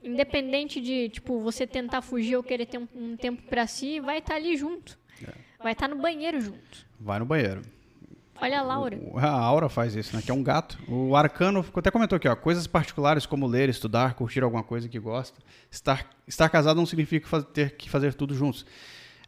independente 0.02 0.80
de, 0.80 1.08
tipo, 1.08 1.40
você 1.40 1.66
tentar 1.66 2.02
fugir 2.02 2.36
ou 2.36 2.42
querer 2.42 2.66
ter 2.66 2.78
um, 2.78 2.88
um 2.94 3.16
tempo 3.16 3.42
pra 3.42 3.66
si, 3.66 4.00
vai 4.00 4.18
estar 4.18 4.34
ali 4.36 4.56
junto. 4.56 4.98
É. 5.26 5.32
Vai 5.62 5.72
estar 5.72 5.88
no 5.88 5.96
banheiro 5.96 6.40
junto. 6.40 6.86
vai 7.00 7.18
no 7.18 7.24
banheiro. 7.24 7.62
Olha 8.40 8.60
a 8.60 8.62
Laura. 8.62 8.96
O- 8.96 9.18
A 9.18 9.28
Aura 9.28 9.68
faz 9.68 9.96
isso, 9.96 10.14
né? 10.14 10.22
Que 10.24 10.30
é 10.30 10.34
um 10.34 10.44
gato. 10.44 10.78
O 10.88 11.16
Arcano 11.16 11.66
até 11.74 11.90
comentou 11.90 12.14
aqui, 12.14 12.28
ó. 12.28 12.36
Coisas 12.36 12.68
particulares 12.68 13.26
como 13.26 13.48
ler, 13.48 13.68
estudar, 13.68 14.14
curtir 14.14 14.44
alguma 14.44 14.62
coisa 14.62 14.88
que 14.88 14.98
gosta. 15.00 15.40
Estar, 15.68 16.08
estar 16.26 16.48
casado 16.48 16.76
não 16.76 16.86
significa 16.86 17.26
faz- 17.26 17.44
ter 17.52 17.72
que 17.76 17.90
fazer 17.90 18.14
tudo 18.14 18.32
juntos. 18.36 18.64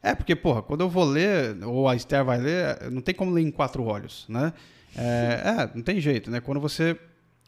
É, 0.01 0.15
porque, 0.15 0.37
porra, 0.37 0.63
quando 0.63 0.83
eu 0.83 0.89
vou 0.89 1.05
ler, 1.05 1.57
ou 1.65 1.89
a 1.89 1.97
Esther 1.97 2.25
vai 2.25 2.39
ler, 2.39 2.89
não 2.93 3.03
tem 3.03 3.13
como 3.13 3.33
ler 3.33 3.43
em 3.43 3.51
quatro 3.51 3.83
olhos, 3.83 4.27
né? 4.29 4.53
É, 4.97 5.43
é, 5.59 5.71
não 5.75 5.83
tem 5.83 6.01
jeito, 6.01 6.31
né? 6.31 6.41
Quando 6.41 6.61
você. 6.61 6.97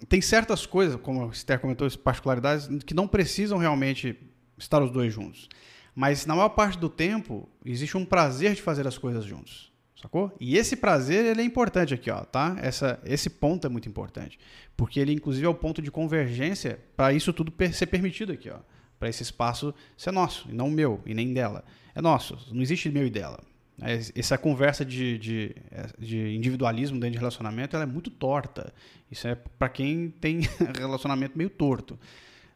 Tem 0.09 0.21
certas 0.21 0.67
coisas, 0.67 1.01
como 1.01 1.27
a 1.27 1.29
Esther 1.29 1.61
comentou, 1.61 1.89
particularidades, 1.99 2.69
que 2.85 2.95
não 2.95 3.07
precisam 3.07 3.59
realmente 3.59 4.19
estar 4.59 4.83
os 4.83 4.91
dois 4.91 5.13
juntos. 5.13 5.49
Mas 5.95 6.27
na 6.27 6.35
maior 6.35 6.51
parte 6.51 6.79
do 6.79 6.89
tempo, 6.89 7.49
existe 7.65 7.97
um 7.97 8.05
prazer 8.05 8.55
de 8.55 8.63
fazer 8.63 8.87
as 8.87 8.97
coisas 8.97 9.25
juntos. 9.25 9.71
Sacou? 10.01 10.35
E 10.41 10.57
esse 10.57 10.75
prazer, 10.75 11.25
ele 11.25 11.43
é 11.43 11.45
importante 11.45 11.95
aqui, 11.95 12.11
ó, 12.11 12.25
tá? 12.25 12.57
Essa, 12.61 13.01
esse 13.05 13.31
ponto 13.31 13.67
é 13.67 13.71
muito 13.71 13.89
importante. 13.89 14.37
Porque 14.77 14.99
ele, 14.99 15.13
inclusive, 15.13 15.47
é 15.47 15.49
o 15.49 15.55
ponto 15.55 15.81
de 15.81 15.93
convergência 15.93 16.81
para 16.97 17.13
isso 17.13 17.33
tudo 17.33 17.53
ser 17.73 17.87
permitido 17.87 18.33
aqui, 18.33 18.51
ó. 18.51 18.59
Para 18.99 19.09
esse 19.09 19.23
espaço 19.23 19.73
ser 19.97 20.11
nosso, 20.11 20.49
e 20.51 20.53
não 20.53 20.71
meu, 20.71 21.01
e 21.07 21.15
nem 21.15 21.33
dela. 21.33 21.65
É 21.95 22.01
nosso, 22.01 22.37
não 22.53 22.63
existe 22.63 22.91
meu 22.91 23.07
e 23.07 23.11
dela. 23.11 23.39
É, 23.83 24.01
essa 24.15 24.39
conversa 24.39 24.85
de, 24.85 25.19
de, 25.19 25.57
de 25.99 26.35
individualismo 26.37 27.01
dentro 27.01 27.13
de 27.13 27.19
relacionamento 27.19 27.75
ela 27.75 27.85
é 27.85 27.87
muito 27.87 28.11
torta. 28.11 28.73
Isso 29.11 29.27
é 29.27 29.35
para 29.35 29.69
quem 29.69 30.11
tem 30.11 30.41
relacionamento 30.79 31.37
meio 31.37 31.51
torto. 31.51 31.99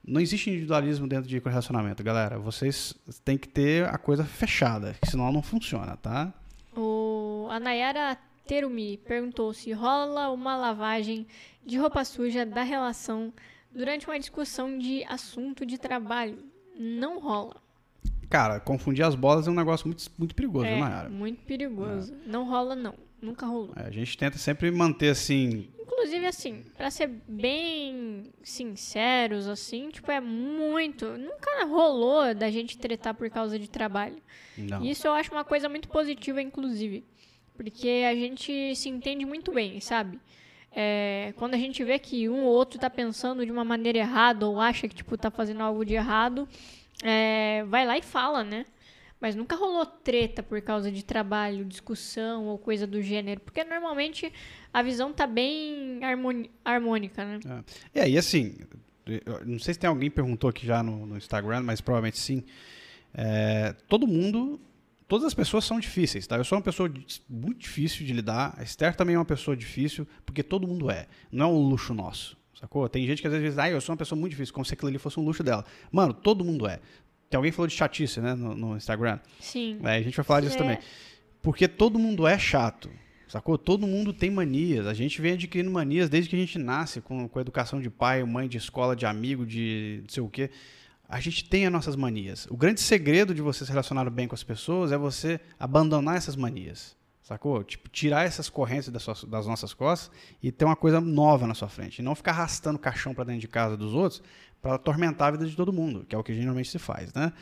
Não 0.06 0.20
existe 0.20 0.48
individualismo 0.48 1.08
dentro 1.08 1.28
de 1.28 1.38
relacionamento, 1.40 2.02
galera. 2.02 2.38
Vocês 2.38 2.94
têm 3.24 3.36
que 3.36 3.48
ter 3.48 3.86
a 3.86 3.98
coisa 3.98 4.24
fechada, 4.24 4.94
senão 5.04 5.32
não 5.32 5.42
funciona, 5.42 5.96
tá? 5.96 6.32
O, 6.76 7.48
a 7.50 7.58
Nayara 7.58 8.16
Terumi 8.46 8.98
perguntou 8.98 9.52
se 9.52 9.72
rola 9.72 10.30
uma 10.30 10.56
lavagem 10.56 11.26
de 11.64 11.76
roupa 11.76 12.04
suja 12.04 12.46
da 12.46 12.62
relação 12.62 13.32
durante 13.74 14.06
uma 14.06 14.18
discussão 14.18 14.78
de 14.78 15.02
assunto 15.04 15.66
de 15.66 15.76
trabalho. 15.76 16.38
Não 16.78 17.18
rola. 17.18 17.65
Cara, 18.28 18.58
confundir 18.60 19.04
as 19.04 19.14
bolas 19.14 19.46
é 19.46 19.50
um 19.50 19.54
negócio 19.54 19.86
muito, 19.86 20.04
muito 20.18 20.34
perigoso, 20.34 20.66
é, 20.66 20.78
Nayara. 20.78 21.08
Muito 21.08 21.42
perigoso. 21.44 22.12
É. 22.12 22.28
Não 22.28 22.48
rola, 22.48 22.74
não. 22.74 22.94
Nunca 23.20 23.46
rolou. 23.46 23.72
É, 23.76 23.86
a 23.86 23.90
gente 23.90 24.16
tenta 24.16 24.36
sempre 24.38 24.70
manter 24.70 25.08
assim. 25.08 25.68
Inclusive, 25.80 26.26
assim, 26.26 26.64
para 26.76 26.90
ser 26.90 27.08
bem 27.26 28.32
sinceros, 28.42 29.48
assim, 29.48 29.88
tipo, 29.88 30.10
é 30.10 30.20
muito. 30.20 31.06
Nunca 31.16 31.64
rolou 31.64 32.34
da 32.34 32.50
gente 32.50 32.76
tretar 32.76 33.14
por 33.14 33.30
causa 33.30 33.58
de 33.58 33.68
trabalho. 33.68 34.16
Não. 34.58 34.84
Isso 34.84 35.06
eu 35.06 35.12
acho 35.12 35.32
uma 35.32 35.44
coisa 35.44 35.68
muito 35.68 35.88
positiva, 35.88 36.42
inclusive. 36.42 37.04
Porque 37.56 38.04
a 38.08 38.14
gente 38.14 38.74
se 38.74 38.88
entende 38.88 39.24
muito 39.24 39.50
bem, 39.52 39.80
sabe? 39.80 40.20
É, 40.70 41.32
quando 41.36 41.54
a 41.54 41.58
gente 41.58 41.82
vê 41.82 41.98
que 41.98 42.28
um 42.28 42.44
ou 42.44 42.52
outro 42.52 42.78
tá 42.78 42.90
pensando 42.90 43.46
de 43.46 43.50
uma 43.50 43.64
maneira 43.64 43.98
errada 43.98 44.46
ou 44.46 44.60
acha 44.60 44.86
que, 44.86 44.94
tipo, 44.94 45.16
tá 45.16 45.30
fazendo 45.30 45.62
algo 45.62 45.82
de 45.86 45.94
errado, 45.94 46.46
é, 47.02 47.64
vai 47.64 47.86
lá 47.86 47.98
e 47.98 48.02
fala, 48.02 48.42
né? 48.42 48.64
Mas 49.20 49.34
nunca 49.34 49.56
rolou 49.56 49.86
treta 49.86 50.42
por 50.42 50.60
causa 50.60 50.90
de 50.92 51.04
trabalho, 51.04 51.64
discussão 51.64 52.46
ou 52.46 52.58
coisa 52.58 52.86
do 52.86 53.00
gênero. 53.00 53.40
Porque 53.40 53.64
normalmente 53.64 54.30
a 54.72 54.82
visão 54.82 55.12
tá 55.12 55.26
bem 55.26 56.00
harmônica, 56.64 57.24
né? 57.24 57.40
É, 57.94 58.00
é 58.00 58.10
e 58.10 58.18
assim, 58.18 58.58
não 59.44 59.58
sei 59.58 59.74
se 59.74 59.80
tem 59.80 59.88
alguém 59.88 60.10
perguntou 60.10 60.50
aqui 60.50 60.66
já 60.66 60.82
no, 60.82 61.06
no 61.06 61.16
Instagram, 61.16 61.62
mas 61.62 61.80
provavelmente 61.80 62.18
sim. 62.18 62.44
É, 63.14 63.74
todo 63.88 64.06
mundo, 64.06 64.60
todas 65.08 65.26
as 65.26 65.32
pessoas 65.32 65.64
são 65.64 65.80
difíceis, 65.80 66.26
tá? 66.26 66.36
Eu 66.36 66.44
sou 66.44 66.58
uma 66.58 66.64
pessoa 66.64 66.92
muito 67.28 67.58
difícil 67.58 68.04
de 68.04 68.12
lidar. 68.12 68.54
A 68.58 68.62
Esther 68.62 68.94
também 68.94 69.14
é 69.14 69.18
uma 69.18 69.24
pessoa 69.24 69.56
difícil, 69.56 70.06
porque 70.26 70.42
todo 70.42 70.66
mundo 70.66 70.90
é. 70.90 71.06
Não 71.32 71.46
é 71.46 71.48
um 71.48 71.58
luxo 71.58 71.94
nosso. 71.94 72.36
Sacou? 72.58 72.88
Tem 72.88 73.06
gente 73.06 73.20
que 73.20 73.28
às 73.28 73.32
vezes 73.32 73.50
diz, 73.50 73.58
ah, 73.58 73.68
eu 73.68 73.80
sou 73.80 73.92
uma 73.92 73.98
pessoa 73.98 74.18
muito 74.18 74.30
difícil, 74.30 74.54
como 74.54 74.64
se 74.64 74.72
aquilo 74.72 74.88
ali 74.88 74.98
fosse 74.98 75.20
um 75.20 75.24
luxo 75.24 75.42
dela. 75.42 75.64
Mano, 75.92 76.14
todo 76.14 76.44
mundo 76.44 76.66
é. 76.66 76.80
Tem 77.28 77.36
alguém 77.36 77.50
que 77.50 77.56
falou 77.56 77.66
de 77.66 77.74
chatice, 77.74 78.20
né, 78.20 78.34
no, 78.34 78.54
no 78.54 78.76
Instagram. 78.76 79.18
Sim. 79.40 79.78
É, 79.82 79.96
a 79.96 80.02
gente 80.02 80.16
vai 80.16 80.24
falar 80.24 80.40
disso 80.40 80.54
é. 80.54 80.58
também. 80.58 80.78
Porque 81.42 81.68
todo 81.68 81.98
mundo 81.98 82.26
é 82.26 82.38
chato. 82.38 82.90
Sacou? 83.28 83.58
Todo 83.58 83.86
mundo 83.86 84.12
tem 84.12 84.30
manias. 84.30 84.86
A 84.86 84.94
gente 84.94 85.20
vem 85.20 85.32
adquirindo 85.32 85.70
manias 85.70 86.08
desde 86.08 86.30
que 86.30 86.36
a 86.36 86.38
gente 86.38 86.58
nasce, 86.58 87.00
com, 87.00 87.28
com 87.28 87.38
a 87.38 87.42
educação 87.42 87.80
de 87.80 87.90
pai, 87.90 88.22
mãe, 88.24 88.48
de 88.48 88.56
escola, 88.56 88.96
de 88.96 89.04
amigo, 89.04 89.44
de 89.44 89.98
não 90.02 90.08
sei 90.08 90.22
o 90.22 90.28
quê. 90.28 90.50
A 91.08 91.20
gente 91.20 91.44
tem 91.44 91.66
as 91.66 91.72
nossas 91.72 91.94
manias. 91.94 92.46
O 92.50 92.56
grande 92.56 92.80
segredo 92.80 93.34
de 93.34 93.42
você 93.42 93.64
se 93.64 93.70
relacionar 93.70 94.08
bem 94.10 94.26
com 94.26 94.34
as 94.34 94.42
pessoas 94.42 94.92
é 94.92 94.96
você 94.96 95.40
abandonar 95.58 96.16
essas 96.16 96.36
manias. 96.36 96.95
Sacou? 97.26 97.64
Tipo, 97.64 97.88
tirar 97.88 98.24
essas 98.24 98.48
correntes 98.48 98.88
das, 98.88 99.02
suas, 99.02 99.24
das 99.24 99.48
nossas 99.48 99.74
costas 99.74 100.16
e 100.40 100.52
ter 100.52 100.64
uma 100.64 100.76
coisa 100.76 101.00
nova 101.00 101.44
na 101.44 101.54
sua 101.54 101.68
frente. 101.68 101.98
E 101.98 102.02
não 102.02 102.14
ficar 102.14 102.30
arrastando 102.30 102.78
caixão 102.78 103.12
para 103.12 103.24
dentro 103.24 103.40
de 103.40 103.48
casa 103.48 103.76
dos 103.76 103.94
outros 103.94 104.22
para 104.62 104.76
atormentar 104.76 105.26
a 105.26 105.30
vida 105.32 105.44
de 105.44 105.56
todo 105.56 105.72
mundo, 105.72 106.06
que 106.08 106.14
é 106.14 106.18
o 106.18 106.22
que 106.22 106.32
geralmente 106.32 106.70
se 106.70 106.78
faz, 106.78 107.12
né? 107.12 107.32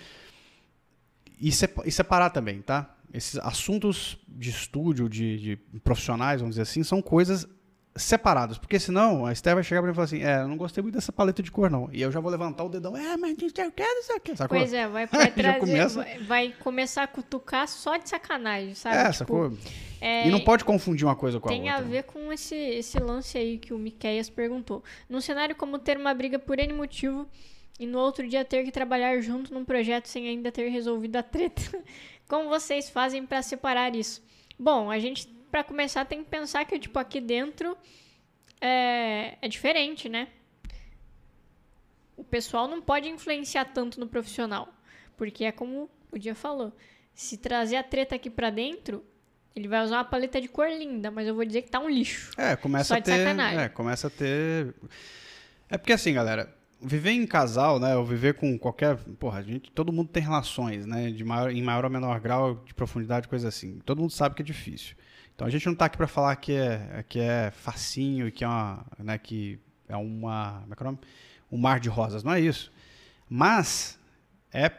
E, 1.38 1.50
e 1.50 1.92
separar 1.92 2.30
também, 2.30 2.62
tá? 2.62 2.96
Esses 3.12 3.38
assuntos 3.40 4.16
de 4.26 4.48
estúdio, 4.48 5.06
de, 5.06 5.38
de 5.38 5.80
profissionais, 5.80 6.40
vamos 6.40 6.54
dizer 6.54 6.62
assim, 6.62 6.82
são 6.82 7.02
coisas 7.02 7.46
separadas, 7.96 8.58
porque 8.58 8.78
senão 8.80 9.24
a 9.24 9.32
Esther 9.32 9.54
vai 9.54 9.62
chegar 9.62 9.80
para 9.80 9.88
mim 9.88 9.92
e 9.92 9.94
falar 9.94 10.04
assim: 10.04 10.22
É, 10.22 10.42
eu 10.42 10.48
não 10.48 10.56
gostei 10.56 10.82
muito 10.82 10.94
dessa 10.94 11.12
paleta 11.12 11.42
de 11.42 11.50
cor, 11.50 11.70
não. 11.70 11.88
E 11.92 12.02
eu 12.02 12.10
já 12.10 12.20
vou 12.20 12.30
levantar 12.30 12.64
o 12.64 12.68
dedão, 12.68 12.96
é, 12.96 13.16
mas 13.16 13.36
não 13.36 13.48
sei 13.48 13.66
o 13.66 13.72
que, 13.72 13.84
não 13.84 14.02
sei 14.02 14.16
o 14.16 14.20
que. 14.20 14.36
Sacou? 14.36 14.58
Pois 14.58 14.72
é, 14.72 14.88
vai, 14.88 15.06
vai 15.06 15.30
trazer, 15.32 15.58
começa... 15.60 16.02
vai, 16.02 16.18
vai, 16.18 16.54
começar 16.58 17.02
a 17.04 17.06
cutucar 17.06 17.68
só 17.68 17.96
de 17.96 18.08
sacanagem, 18.08 18.74
sabe? 18.74 18.96
É, 18.96 19.04
tipo, 19.04 19.14
sacou? 19.14 19.58
É, 20.00 20.26
e 20.26 20.30
não 20.30 20.40
pode 20.40 20.64
confundir 20.64 21.06
uma 21.06 21.16
coisa 21.16 21.38
com 21.38 21.48
a 21.48 21.52
outra. 21.52 21.64
Tem 21.64 21.70
a 21.70 21.80
ver 21.80 22.02
com 22.04 22.32
esse, 22.32 22.54
esse 22.54 22.98
lance 22.98 23.38
aí 23.38 23.58
que 23.58 23.72
o 23.72 23.78
Miqueias 23.78 24.28
perguntou. 24.28 24.82
Num 25.08 25.20
cenário 25.20 25.54
como 25.54 25.78
ter 25.78 25.96
uma 25.96 26.12
briga 26.12 26.38
por 26.38 26.58
N 26.58 26.72
motivo 26.72 27.26
e 27.78 27.86
no 27.86 27.98
outro 27.98 28.28
dia 28.28 28.44
ter 28.44 28.64
que 28.64 28.70
trabalhar 28.70 29.18
junto 29.20 29.54
num 29.54 29.64
projeto 29.64 30.06
sem 30.06 30.28
ainda 30.28 30.52
ter 30.52 30.68
resolvido 30.68 31.16
a 31.16 31.22
treta, 31.22 31.62
como 32.28 32.48
vocês 32.48 32.90
fazem 32.90 33.24
para 33.24 33.40
separar 33.40 33.94
isso? 33.94 34.22
Bom, 34.58 34.90
a 34.90 34.98
gente 34.98 35.26
para 35.54 35.62
começar, 35.62 36.04
tem 36.04 36.24
que 36.24 36.28
pensar 36.28 36.64
que, 36.64 36.76
tipo, 36.80 36.98
aqui 36.98 37.20
dentro 37.20 37.78
é, 38.60 39.38
é 39.40 39.46
diferente, 39.46 40.08
né? 40.08 40.26
O 42.16 42.24
pessoal 42.24 42.66
não 42.66 42.82
pode 42.82 43.08
influenciar 43.08 43.66
tanto 43.66 44.00
no 44.00 44.08
profissional. 44.08 44.74
Porque 45.16 45.44
é 45.44 45.52
como 45.52 45.88
o 46.10 46.18
Dia 46.18 46.34
falou. 46.34 46.72
Se 47.14 47.36
trazer 47.36 47.76
a 47.76 47.84
treta 47.84 48.16
aqui 48.16 48.28
pra 48.28 48.50
dentro, 48.50 49.04
ele 49.54 49.68
vai 49.68 49.84
usar 49.84 49.98
uma 49.98 50.04
paleta 50.04 50.40
de 50.40 50.48
cor 50.48 50.68
linda, 50.68 51.08
mas 51.12 51.28
eu 51.28 51.36
vou 51.36 51.44
dizer 51.44 51.62
que 51.62 51.70
tá 51.70 51.78
um 51.78 51.88
lixo. 51.88 52.32
É, 52.36 52.56
começa 52.56 52.96
a 52.96 53.00
ter. 53.00 53.18
Sacanagem. 53.18 53.60
É, 53.60 53.68
começa 53.68 54.08
a 54.08 54.10
ter. 54.10 54.74
É 55.68 55.78
porque 55.78 55.92
assim, 55.92 56.14
galera, 56.14 56.52
viver 56.82 57.12
em 57.12 57.24
casal, 57.28 57.78
né, 57.78 57.94
ou 57.94 58.04
viver 58.04 58.34
com 58.34 58.58
qualquer, 58.58 58.96
porra, 59.20 59.38
a 59.38 59.42
gente, 59.42 59.70
todo 59.70 59.92
mundo 59.92 60.08
tem 60.08 60.20
relações, 60.20 60.84
né, 60.84 61.12
de 61.12 61.22
maior, 61.22 61.52
em 61.52 61.62
maior 61.62 61.84
ou 61.84 61.90
menor 61.92 62.18
grau 62.18 62.56
de 62.56 62.74
profundidade, 62.74 63.28
coisa 63.28 63.46
assim. 63.46 63.78
Todo 63.84 64.00
mundo 64.00 64.10
sabe 64.10 64.34
que 64.34 64.42
é 64.42 64.44
difícil. 64.44 64.96
Então 65.34 65.46
a 65.46 65.50
gente 65.50 65.66
não 65.66 65.72
está 65.72 65.86
aqui 65.86 65.96
para 65.96 66.06
falar 66.06 66.36
que 66.36 66.52
é, 66.52 67.04
que 67.08 67.18
é 67.18 67.50
facinho 67.50 68.28
e 68.28 68.32
que 68.32 68.44
é, 68.44 68.46
uma, 68.46 68.86
né, 68.98 69.18
que 69.18 69.58
é 69.88 69.96
uma, 69.96 70.60
como 70.62 70.72
é 70.72 70.76
que 70.76 70.82
é 70.82 70.86
o 70.86 70.90
nome? 70.90 70.98
um 71.50 71.58
mar 71.58 71.80
de 71.80 71.88
rosas. 71.88 72.22
Não 72.22 72.32
é 72.32 72.40
isso. 72.40 72.72
Mas 73.28 73.98
é 74.52 74.70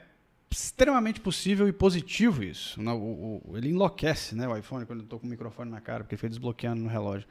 extremamente 0.49 1.19
possível 1.19 1.67
e 1.67 1.73
positivo 1.73 2.43
isso. 2.43 2.81
Né? 2.81 2.91
O, 2.91 3.41
o, 3.45 3.57
ele 3.57 3.69
enlouquece 3.69 4.35
né, 4.35 4.47
o 4.47 4.57
iPhone 4.57 4.85
quando 4.85 4.99
eu 4.99 5.03
estou 5.03 5.19
com 5.19 5.27
o 5.27 5.29
microfone 5.29 5.69
na 5.69 5.81
cara, 5.81 6.03
porque 6.03 6.15
ele 6.15 6.19
foi 6.19 6.29
desbloqueando 6.29 6.81
no 6.81 6.89
relógio. 6.89 7.27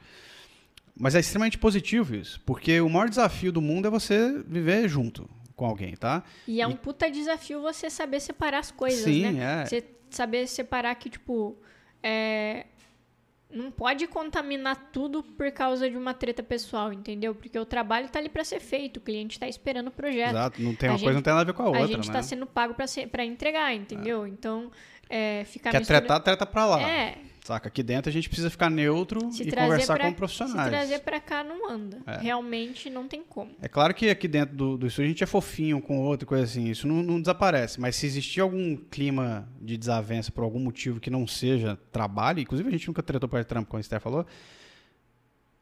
Mas 0.97 1.13
é 1.13 1.19
extremamente 1.19 1.57
positivo 1.57 2.15
isso, 2.15 2.39
porque 2.45 2.79
o 2.79 2.89
maior 2.89 3.09
desafio 3.09 3.51
do 3.51 3.61
mundo 3.61 3.87
é 3.87 3.89
você 3.89 4.41
viver 4.47 4.87
junto 4.87 5.29
com 5.53 5.65
alguém, 5.65 5.93
tá? 5.95 6.23
E 6.47 6.61
é 6.61 6.67
um 6.67 6.75
puta 6.75 7.11
desafio 7.11 7.61
você 7.61 7.89
saber 7.89 8.21
separar 8.21 8.59
as 8.59 8.71
coisas, 8.71 9.03
Sim, 9.03 9.31
né? 9.31 9.63
É. 9.63 9.65
Você 9.65 9.83
saber 10.09 10.47
separar 10.47 10.95
que, 10.95 11.09
tipo, 11.09 11.57
é, 12.01 12.67
não 13.55 13.71
pode 13.71 14.05
contaminar 14.07 14.89
tudo 14.91 15.23
por 15.23 15.49
causa 15.51 15.89
de 15.89 15.95
uma 15.97 16.13
treta 16.13 16.43
pessoal, 16.43 16.91
entendeu? 16.91 17.33
Porque 17.33 17.57
o 17.57 17.65
trabalho 17.65 18.07
está 18.07 18.19
ali 18.19 18.29
para 18.29 18.43
ser 18.43 18.59
feito, 18.59 18.97
o 18.97 19.01
cliente 19.01 19.37
está 19.37 19.47
esperando 19.47 19.87
o 19.87 19.91
projeto. 19.91 20.31
Exato, 20.31 20.61
não 20.61 20.75
tem 20.75 20.89
uma 20.89 20.95
a 20.95 20.99
coisa 20.99 21.05
gente, 21.05 21.15
não 21.15 21.21
tem 21.21 21.33
nada 21.33 21.41
a 21.41 21.45
ver 21.45 21.53
com 21.53 21.63
a 21.63 21.67
outra, 21.67 21.83
A 21.83 21.87
gente 21.87 22.01
está 22.01 22.13
né? 22.13 22.21
sendo 22.23 22.45
pago 22.45 22.75
para 23.11 23.25
entregar, 23.25 23.73
entendeu? 23.73 24.25
É. 24.25 24.27
Então, 24.27 24.71
é, 25.09 25.43
ficar 25.45 25.71
Quer 25.71 25.79
mistura... 25.79 25.99
tretar, 25.99 26.19
treta 26.21 26.45
para 26.45 26.65
lá. 26.65 26.81
É. 26.81 27.17
Saca? 27.45 27.67
Aqui 27.67 27.83
dentro 27.83 28.09
a 28.09 28.11
gente 28.11 28.27
precisa 28.27 28.49
ficar 28.49 28.71
neutro 28.71 29.31
se 29.31 29.43
e 29.43 29.51
conversar 29.51 29.97
pra, 29.97 30.07
com 30.07 30.13
profissionais. 30.13 30.63
Se 30.63 30.69
trazer 30.71 30.99
para 31.01 31.19
cá 31.19 31.43
não 31.43 31.69
anda. 31.69 32.01
É. 32.07 32.17
Realmente 32.17 32.89
não 32.89 33.07
tem 33.07 33.21
como. 33.21 33.51
É 33.61 33.67
claro 33.67 33.93
que 33.93 34.09
aqui 34.09 34.27
dentro 34.27 34.55
do, 34.55 34.77
do 34.77 34.87
estúdio 34.87 35.05
a 35.05 35.09
gente 35.09 35.23
é 35.23 35.27
fofinho 35.27 35.79
com 35.79 35.99
o 35.99 36.01
outro, 36.01 36.27
coisa 36.27 36.43
assim. 36.43 36.67
Isso 36.67 36.87
não, 36.87 37.03
não, 37.03 37.21
desaparece. 37.21 37.79
Mas 37.79 37.97
se 37.97 38.07
existir 38.07 38.41
algum 38.41 38.75
clima 38.75 39.47
de 39.61 39.77
desavença 39.77 40.31
por 40.31 40.43
algum 40.43 40.57
motivo 40.57 40.99
que 40.99 41.11
não 41.11 41.27
seja 41.27 41.77
trabalho, 41.91 42.39
inclusive 42.39 42.67
a 42.67 42.71
gente 42.71 42.87
nunca 42.87 43.03
tretou 43.03 43.29
para 43.29 43.43
trampo, 43.43 43.69
como 43.69 43.77
a 43.77 43.81
Esther 43.81 44.01
falou, 44.01 44.25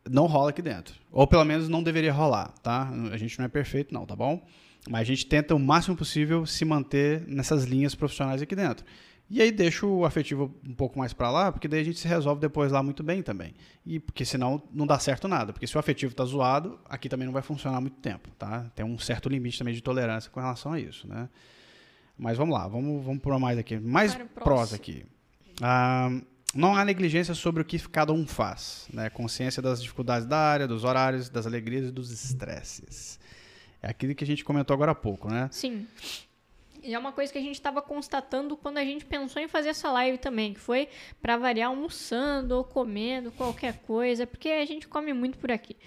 não 0.10 0.26
rola 0.26 0.52
aqui 0.52 0.62
dentro. 0.62 0.96
Ou 1.12 1.28
pelo 1.28 1.44
menos 1.44 1.68
não 1.68 1.84
deveria 1.84 2.14
rolar, 2.14 2.54
tá? 2.64 2.90
A 3.12 3.18
gente 3.18 3.38
não 3.38 3.46
é 3.46 3.50
perfeito, 3.50 3.94
não, 3.94 4.06
tá 4.06 4.16
bom? 4.16 4.42
Mas 4.90 5.02
a 5.02 5.04
gente 5.04 5.26
tenta 5.26 5.54
o 5.54 5.60
máximo 5.60 5.98
possível 5.98 6.46
se 6.46 6.64
manter 6.64 7.26
nessas 7.28 7.66
linhas 7.66 7.94
profissionais 7.94 8.42
aqui 8.42 8.56
dentro. 8.56 8.86
E 9.30 9.42
aí 9.42 9.52
deixo 9.52 9.88
o 9.88 10.06
afetivo 10.06 10.54
um 10.68 10.74
pouco 10.74 11.00
mais 11.00 11.14
para 11.14 11.32
lá, 11.32 11.52
porque 11.52 11.68
daí 11.68 11.82
a 11.82 11.84
gente 11.84 12.00
se 12.00 12.08
resolve 12.08 12.40
depois 12.40 12.72
lá 12.72 12.84
muito 12.84 13.02
bem 13.02 13.24
também. 13.24 13.54
E 13.86 14.00
porque 14.00 14.26
senão 14.26 14.62
não 14.72 14.86
dá 14.86 15.00
certo 15.00 15.28
nada, 15.28 15.52
porque 15.54 15.66
se 15.66 15.76
o 15.76 15.80
afetivo 15.80 16.14
tá 16.14 16.24
zoado, 16.24 16.80
aqui 16.86 17.10
também 17.10 17.26
não 17.26 17.34
vai 17.34 17.42
funcionar 17.42 17.82
muito 17.82 17.98
tempo, 17.98 18.30
tá? 18.38 18.72
Tem 18.76 18.86
um 18.86 18.98
certo 19.00 19.30
limite 19.30 19.58
também 19.58 19.74
de 19.74 19.82
tolerância 19.82 20.30
com 20.30 20.40
relação 20.40 20.74
a 20.74 20.80
isso, 20.80 21.08
né? 21.08 21.30
Mas 22.18 22.38
vamos 22.38 22.54
lá, 22.54 22.68
vamos, 22.68 23.04
vamos 23.04 23.22
por 23.22 23.38
mais 23.40 23.58
aqui. 23.58 23.80
Mais 23.80 24.16
prosa 24.36 24.76
aqui. 24.76 25.04
Ah, 25.62 26.10
não 26.54 26.76
há 26.76 26.86
negligência 26.86 27.34
sobre 27.34 27.62
o 27.62 27.66
que 27.66 27.80
cada 27.90 28.14
um 28.14 28.28
faz, 28.28 28.88
né? 28.94 29.10
Consciência 29.10 29.62
das 29.62 29.82
dificuldades 29.82 30.28
da 30.28 30.38
área, 30.38 30.68
dos 30.68 30.84
horários, 30.84 31.30
das 31.30 31.48
alegrias 31.48 31.88
e 31.88 31.92
dos 31.92 32.12
estresses. 32.12 33.20
É 33.82 33.90
aquilo 33.90 34.14
que 34.14 34.24
a 34.24 34.28
gente 34.28 34.46
comentou 34.46 34.74
agora 34.74 34.92
há 34.92 34.96
pouco, 34.96 35.30
né? 35.30 35.50
Sim. 35.52 35.88
E 36.84 36.94
é 36.94 37.00
uma 37.00 37.14
coisa 37.14 37.32
que 37.32 37.40
a 37.40 37.42
gente 37.42 37.56
estava 37.56 37.82
constatando 37.82 38.58
quando 38.58 38.78
a 38.78 38.84
gente 38.84 39.06
pensou 39.06 39.42
em 39.42 39.48
fazer 39.48 39.70
essa 39.70 39.90
live 39.92 40.18
também, 40.18 40.54
que 40.54 40.60
foi 40.60 40.90
para 41.22 41.38
variar 41.38 41.70
almoçando 41.70 42.58
ou 42.58 42.64
comendo 42.64 43.32
qualquer 43.32 43.80
coisa, 43.80 44.28
porque 44.28 44.50
a 44.50 44.66
gente 44.66 44.88
come 44.88 45.14
muito 45.14 45.38
por 45.38 45.52
aqui. 45.52 45.78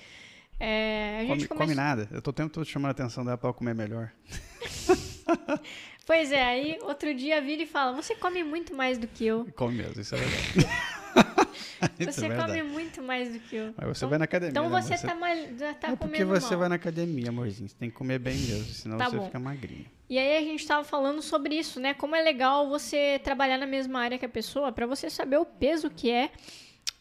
É, 0.58 1.18
a 1.20 1.24
gente 1.26 1.46
come, 1.46 1.60
come 1.60 1.74
nada. 1.74 2.08
Eu 2.10 2.22
tô 2.22 2.30
o 2.30 2.32
tempo 2.32 2.50
todo 2.50 2.64
chamando 2.64 2.88
a 2.88 2.92
atenção 2.92 3.24
dela 3.24 3.36
pra 3.36 3.48
ela 3.48 3.54
comer 3.54 3.74
melhor. 3.74 4.10
pois 6.06 6.32
é, 6.32 6.42
aí 6.42 6.78
outro 6.82 7.12
dia 7.12 7.40
vira 7.40 7.62
e 7.62 7.66
fala: 7.66 7.92
Você 8.00 8.14
come 8.14 8.42
muito 8.42 8.74
mais 8.74 8.96
do 8.96 9.06
que 9.06 9.26
eu. 9.26 9.46
Come 9.54 9.76
mesmo, 9.76 10.00
isso 10.00 10.14
é 10.14 10.18
verdade. 10.18 10.96
você 11.98 12.26
é 12.26 12.36
come 12.36 12.62
muito 12.62 13.02
mais 13.02 13.32
do 13.32 13.38
que 13.40 13.56
eu. 13.56 13.74
Mas 13.76 13.88
você 13.88 13.98
então, 13.98 14.08
vai 14.08 14.18
na 14.18 14.24
academia. 14.24 14.50
Então 14.50 14.70
né, 14.70 14.82
você, 14.82 15.06
tá, 15.06 15.14
mal, 15.14 15.30
já 15.58 15.74
tá 15.74 15.88
é 15.88 15.96
porque 15.96 16.24
você 16.24 16.50
mal. 16.50 16.58
vai 16.60 16.68
na 16.68 16.74
academia, 16.76 17.28
amorzinho. 17.28 17.68
Você 17.68 17.76
tem 17.76 17.90
que 17.90 17.96
comer 17.96 18.18
bem 18.18 18.36
mesmo, 18.36 18.64
senão 18.66 18.96
tá 18.96 19.08
você 19.10 19.16
bom. 19.16 19.26
fica 19.26 19.38
magrinho. 19.38 19.86
E 20.08 20.18
aí 20.18 20.36
a 20.36 20.40
gente 20.40 20.66
tava 20.66 20.84
falando 20.84 21.20
sobre 21.20 21.56
isso, 21.56 21.80
né? 21.80 21.92
Como 21.92 22.14
é 22.14 22.22
legal 22.22 22.68
você 22.68 23.20
trabalhar 23.22 23.58
na 23.58 23.66
mesma 23.66 24.00
área 24.00 24.18
que 24.18 24.24
a 24.24 24.28
pessoa 24.28 24.70
para 24.70 24.86
você 24.86 25.10
saber 25.10 25.38
o 25.38 25.44
peso 25.44 25.90
que 25.90 26.10
é 26.10 26.30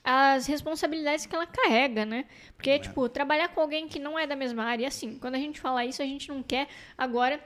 as 0.03 0.45
responsabilidades 0.45 1.25
que 1.25 1.35
ela 1.35 1.47
carrega, 1.47 2.05
né? 2.05 2.25
Porque, 2.55 2.69
é. 2.69 2.79
tipo, 2.79 3.09
trabalhar 3.09 3.49
com 3.49 3.59
alguém 3.59 3.87
que 3.87 3.97
não 3.97 4.17
é 4.17 4.27
da 4.27 4.35
mesma 4.35 4.63
área, 4.63 4.83
e 4.83 4.85
assim, 4.85 5.17
quando 5.17 5.33
a 5.33 5.39
gente 5.39 5.59
fala 5.59 5.83
isso, 5.83 6.01
a 6.01 6.05
gente 6.05 6.29
não 6.29 6.43
quer 6.43 6.67
agora 6.95 7.39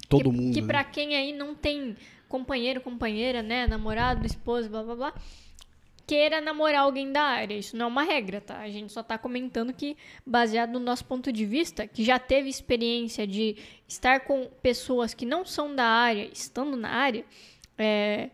que 0.00 0.06
todo 0.06 0.30
que, 0.30 0.36
mundo. 0.36 0.54
Que 0.54 0.62
pra 0.62 0.78
né? 0.78 0.88
quem 0.92 1.16
aí 1.16 1.32
não 1.32 1.54
tem 1.54 1.96
companheiro, 2.28 2.80
companheira, 2.80 3.42
né? 3.42 3.66
Namorado, 3.66 4.24
esposa, 4.24 4.68
blá 4.68 4.82
blá 4.82 4.94
blá. 4.94 5.14
Queira 6.06 6.40
namorar 6.40 6.82
alguém 6.82 7.12
da 7.12 7.22
área. 7.22 7.54
Isso 7.54 7.76
não 7.76 7.86
é 7.86 7.88
uma 7.88 8.02
regra, 8.02 8.40
tá? 8.40 8.60
A 8.60 8.70
gente 8.70 8.92
só 8.92 9.02
tá 9.02 9.18
comentando 9.18 9.74
que, 9.74 9.96
baseado 10.24 10.72
no 10.72 10.78
nosso 10.78 11.04
ponto 11.04 11.30
de 11.30 11.44
vista, 11.44 11.86
que 11.86 12.02
já 12.02 12.18
teve 12.18 12.48
experiência 12.48 13.26
de 13.26 13.56
estar 13.86 14.20
com 14.20 14.48
pessoas 14.62 15.12
que 15.12 15.26
não 15.26 15.44
são 15.44 15.74
da 15.74 15.84
área, 15.84 16.30
estando 16.32 16.78
na 16.78 16.88
área, 16.88 17.26
é, 17.76 18.30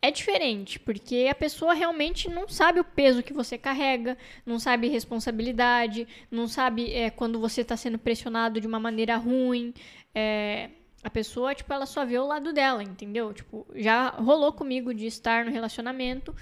é 0.00 0.10
diferente, 0.10 0.80
porque 0.80 1.28
a 1.30 1.34
pessoa 1.34 1.74
realmente 1.74 2.28
não 2.28 2.48
sabe 2.48 2.80
o 2.80 2.84
peso 2.84 3.22
que 3.22 3.32
você 3.32 3.56
carrega, 3.56 4.18
não 4.44 4.58
sabe 4.58 4.88
responsabilidade, 4.88 6.08
não 6.28 6.48
sabe 6.48 6.92
é, 6.92 7.08
quando 7.08 7.38
você 7.38 7.60
está 7.60 7.76
sendo 7.76 8.00
pressionado 8.00 8.60
de 8.60 8.66
uma 8.66 8.80
maneira 8.80 9.16
ruim. 9.16 9.72
É, 10.12 10.70
a 11.02 11.10
pessoa, 11.10 11.54
tipo, 11.54 11.72
ela 11.72 11.86
só 11.86 12.04
vê 12.04 12.18
o 12.18 12.26
lado 12.26 12.52
dela, 12.52 12.82
entendeu? 12.82 13.32
Tipo, 13.32 13.66
já 13.74 14.10
rolou 14.10 14.52
comigo 14.52 14.94
de 14.94 15.06
estar 15.06 15.44
no 15.44 15.50
relacionamento, 15.50 16.34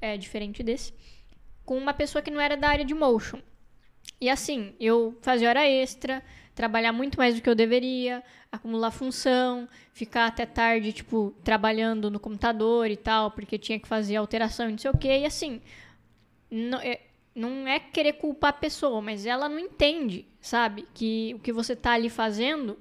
é 0.00 0.16
diferente 0.16 0.62
desse, 0.62 0.92
com 1.64 1.78
uma 1.78 1.94
pessoa 1.94 2.20
que 2.20 2.30
não 2.30 2.40
era 2.40 2.56
da 2.56 2.68
área 2.68 2.84
de 2.84 2.94
motion. 2.94 3.40
E 4.20 4.28
assim, 4.28 4.74
eu 4.80 5.16
fazia 5.20 5.48
hora 5.48 5.66
extra, 5.68 6.22
trabalhar 6.54 6.92
muito 6.92 7.16
mais 7.16 7.36
do 7.36 7.40
que 7.40 7.48
eu 7.48 7.54
deveria, 7.54 8.22
acumular 8.50 8.90
função, 8.90 9.68
ficar 9.92 10.26
até 10.26 10.44
tarde, 10.44 10.92
tipo, 10.92 11.32
trabalhando 11.44 12.10
no 12.10 12.18
computador 12.18 12.90
e 12.90 12.96
tal, 12.96 13.30
porque 13.30 13.56
tinha 13.56 13.78
que 13.78 13.86
fazer 13.86 14.16
alteração 14.16 14.68
e 14.68 14.72
não 14.72 14.78
sei 14.78 14.90
o 14.90 14.98
quê. 14.98 15.20
E 15.20 15.26
assim, 15.26 15.60
não 16.50 16.80
é, 16.80 17.00
não 17.32 17.68
é 17.68 17.78
querer 17.78 18.14
culpar 18.14 18.50
a 18.50 18.54
pessoa, 18.54 19.00
mas 19.00 19.24
ela 19.24 19.48
não 19.48 19.60
entende, 19.60 20.26
sabe? 20.40 20.84
Que 20.92 21.34
o 21.36 21.38
que 21.38 21.52
você 21.52 21.76
tá 21.76 21.92
ali 21.92 22.10
fazendo 22.10 22.76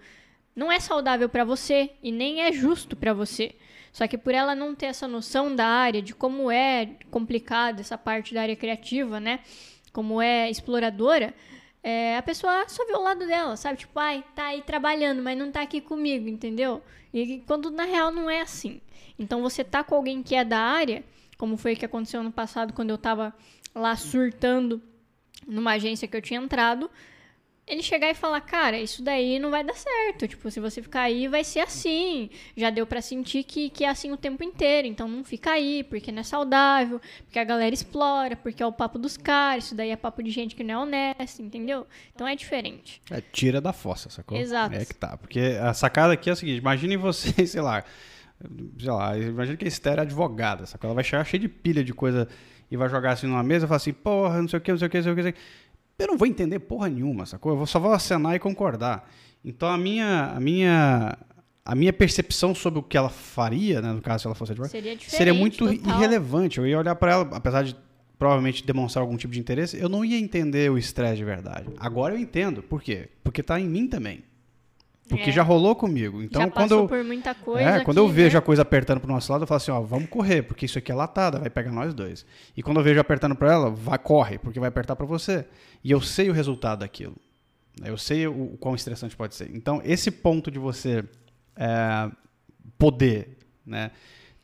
não 0.58 0.72
é 0.72 0.80
saudável 0.80 1.30
para 1.30 1.44
você 1.44 1.92
e 2.02 2.12
nem 2.12 2.42
é 2.42 2.52
justo 2.52 2.96
para 2.96 3.14
você. 3.14 3.54
Só 3.94 4.08
que 4.08 4.18
por 4.18 4.34
ela 4.34 4.56
não 4.56 4.74
ter 4.74 4.88
essa 4.88 5.08
noção 5.08 5.56
da 5.56 5.68
área, 5.68 6.02
de 6.02 6.16
como 6.16 6.50
é 6.50 6.96
complicada 7.12 7.82
essa 7.82 7.96
parte 7.96 8.34
da 8.34 8.42
área 8.42 8.56
criativa, 8.56 9.20
né? 9.20 9.42
Como 9.94 10.20
é 10.20 10.50
exploradora, 10.50 11.32
é, 11.84 12.18
a 12.18 12.24
pessoa 12.24 12.68
só 12.68 12.84
vê 12.88 12.94
o 12.94 13.04
lado 13.04 13.28
dela, 13.28 13.56
sabe? 13.56 13.78
Tipo, 13.78 14.00
ai, 14.00 14.24
tá 14.36 14.48
aí 14.48 14.64
trabalhando, 14.64 15.22
mas 15.22 15.38
não 15.38 15.52
tá 15.52 15.62
aqui 15.62 15.80
comigo, 15.80 16.28
entendeu? 16.28 16.82
E 17.14 17.44
quando 17.46 17.70
na 17.70 17.84
real 17.84 18.12
não 18.12 18.28
é 18.28 18.42
assim. 18.42 18.82
Então 19.18 19.44
você 19.44 19.64
tá 19.64 19.84
com 19.84 19.94
alguém 19.94 20.24
que 20.24 20.34
é 20.34 20.44
da 20.44 20.60
área, 20.60 21.04
como 21.38 21.56
foi 21.56 21.76
que 21.76 21.86
aconteceu 21.86 22.24
no 22.24 22.32
passado 22.32 22.74
quando 22.74 22.90
eu 22.90 22.98
tava 22.98 23.32
lá 23.76 23.96
surtando 23.96 24.82
numa 25.48 25.74
agência 25.74 26.08
que 26.08 26.18
eu 26.18 26.22
tinha 26.22 26.40
entrado, 26.40 26.90
ele 27.68 27.84
chegar 27.84 28.10
e 28.10 28.14
falar, 28.14 28.40
cara, 28.40 28.80
isso 28.80 29.04
daí 29.04 29.38
não 29.40 29.52
vai 29.52 29.62
dar 29.62 29.74
certo. 29.74 30.26
Tipo, 30.26 30.50
se 30.50 30.60
você 30.60 30.82
ficar 30.82 31.02
aí, 31.02 31.28
vai 31.28 31.44
ser 31.44 31.60
assim. 31.60 32.30
Já 32.56 32.70
deu 32.70 32.88
para 32.88 33.02
sentir 33.02 33.44
que, 33.44 33.70
que 33.70 33.84
é 33.84 33.90
assim 33.90 34.10
o 34.12 34.18
tempo 34.18 34.42
inteiro. 34.42 34.88
Então 34.88 35.06
não 35.08 35.24
fica 35.24 35.52
aí, 35.52 35.84
porque 35.84 36.10
não 36.10 36.22
é 36.22 36.24
saudável, 36.24 37.02
porque 37.26 37.38
a 37.38 37.44
galera 37.44 37.74
explora, 37.74 38.38
porque 38.38 38.64
é 38.64 38.66
o 38.66 38.72
papo 38.72 38.98
dos 38.98 39.18
caras. 39.18 39.66
Isso 39.66 39.76
daí 39.76 39.90
é 39.90 39.98
papo 39.98 40.24
de 40.24 40.32
gente 40.32 40.56
que 40.56 40.64
não 40.64 40.74
é 40.74 40.78
honesta, 40.78 41.42
entendeu? 41.42 41.86
Então 42.16 42.26
é 42.26 42.36
diferente. 42.36 43.02
É, 43.12 43.20
tira 43.20 43.60
da 43.60 43.74
fossa, 43.74 44.10
sacou? 44.10 44.38
Exato. 44.38 44.74
É 44.74 44.86
que 44.86 44.96
tá. 44.96 45.18
Porque 45.18 45.58
a 45.62 45.74
sacada 45.74 46.14
aqui 46.14 46.30
é 46.30 46.34
o 46.34 46.38
seguinte: 46.38 46.60
imaginem 46.60 46.96
vocês, 46.96 47.52
sei 47.52 47.62
lá. 47.62 47.84
Sei 48.80 48.92
lá, 48.92 49.18
imagina 49.18 49.58
que 49.58 49.66
a 49.66 49.68
Esther 49.68 49.98
é 49.98 50.02
advogada, 50.02 50.66
sacou? 50.66 50.88
Ela 50.88 50.96
vai 50.96 51.04
chegar 51.04 51.26
cheia 51.26 51.42
de 51.42 51.50
pilha 51.50 51.84
de 51.84 51.94
coisa 51.94 52.30
e 52.70 52.78
vai 52.78 52.88
jogar 52.88 53.14
assim 53.14 53.28
numa 53.28 53.44
mesa 53.44 53.66
e 53.66 53.68
falar 53.68 53.78
assim, 53.78 53.94
porra, 53.94 54.42
não 54.42 54.48
sei 54.48 54.60
o 54.60 54.62
que, 54.62 54.72
não 54.72 54.78
sei 54.78 54.88
o 54.88 54.92
que, 54.92 54.98
não 54.98 55.04
sei 55.04 55.12
o 55.12 55.16
que. 55.16 55.22
Não 55.22 55.32
sei 55.32 55.32
o 55.32 55.36
que 55.36 55.67
eu 56.00 56.08
não 56.08 56.18
vou 56.18 56.28
entender 56.28 56.60
porra 56.60 56.90
nenhuma, 56.90 57.26
sacou? 57.26 57.60
Eu 57.60 57.66
só 57.66 57.80
vou 57.80 57.92
acenar 57.92 58.36
e 58.36 58.40
concordar. 58.40 59.10
Então 59.44 59.68
a 59.68 59.78
minha, 59.78 60.34
a 60.36 60.40
minha, 60.40 61.18
a 61.66 61.76
minha 61.76 61.94
percepção 61.94 62.54
sobre 62.54 62.80
o 62.80 62.84
que 62.84 62.98
ela 62.98 63.10
faria, 63.10 63.82
né, 63.82 63.92
no 63.92 64.02
caso 64.02 64.22
se 64.22 64.28
ela 64.28 64.36
fosse 64.36 64.52
advogada, 64.52 64.72
seria, 64.72 64.98
seria 65.00 65.34
muito 65.34 65.66
total. 65.68 65.98
irrelevante. 65.98 66.58
Eu 66.58 66.68
ia 66.68 66.78
olhar 66.78 66.96
para 66.96 67.12
ela, 67.14 67.30
apesar 67.32 67.64
de 67.64 67.76
provavelmente 68.18 68.66
demonstrar 68.66 69.02
algum 69.04 69.16
tipo 69.16 69.34
de 69.34 69.40
interesse, 69.40 69.80
eu 69.80 69.88
não 69.88 70.04
ia 70.04 70.18
entender 70.18 70.70
o 70.72 70.78
estresse 70.78 71.18
de 71.18 71.26
verdade. 71.26 71.68
Agora 71.80 72.14
eu 72.14 72.20
entendo. 72.20 72.62
Por 72.62 72.82
quê? 72.82 73.10
Porque 73.24 73.42
tá 73.44 73.60
em 73.60 73.68
mim 73.68 73.88
também. 73.88 74.24
Porque 75.08 75.30
é. 75.30 75.34
já 75.34 75.42
rolou 75.42 75.76
comigo. 75.76 76.22
Então, 76.22 76.42
já 76.42 76.52
quando 76.52 76.72
eu, 76.74 76.88
por 76.88 77.04
muita 77.04 77.34
coisa. 77.34 77.70
É, 77.70 77.84
quando 77.84 78.00
aqui, 78.00 78.08
eu 78.08 78.12
vejo 78.12 78.34
né? 78.34 78.40
a 78.40 78.42
coisa 78.42 78.62
apertando 78.62 79.00
pro 79.00 79.12
nosso 79.12 79.32
lado, 79.32 79.44
eu 79.44 79.48
falo 79.48 79.58
assim, 79.58 79.72
ó, 79.72 79.80
vamos 79.82 80.10
correr, 80.10 80.42
porque 80.42 80.66
isso 80.66 80.78
aqui 80.78 80.92
é 80.92 80.96
latada, 80.96 81.40
vai 81.40 81.50
pegar 81.50 81.72
nós 81.72 81.94
dois. 81.94 82.26
E 82.56 82.62
quando 82.62 82.78
eu 82.78 82.84
vejo 82.84 83.00
apertando 83.00 83.36
para 83.36 83.52
ela, 83.52 83.70
vai, 83.70 83.98
corre, 83.98 84.38
porque 84.38 84.60
vai 84.60 84.70
apertar 84.70 84.96
para 84.96 85.06
você. 85.06 85.46
E 85.84 85.92
eu 85.92 86.02
sei 86.02 86.30
o 86.30 86.34
resultado 86.34 86.80
daquilo. 86.80 87.16
Eu 87.84 87.98
sei 87.98 88.28
o, 88.28 88.54
o 88.54 88.58
quão 88.58 88.76
estressante 88.76 89.16
pode 89.16 89.36
ser. 89.36 89.50
Então, 89.54 89.82
esse 89.86 90.12
ponto 90.12 90.52
de 90.52 90.60
você 90.60 91.04
é, 91.56 92.12
poder 92.78 93.38
né, 93.66 93.92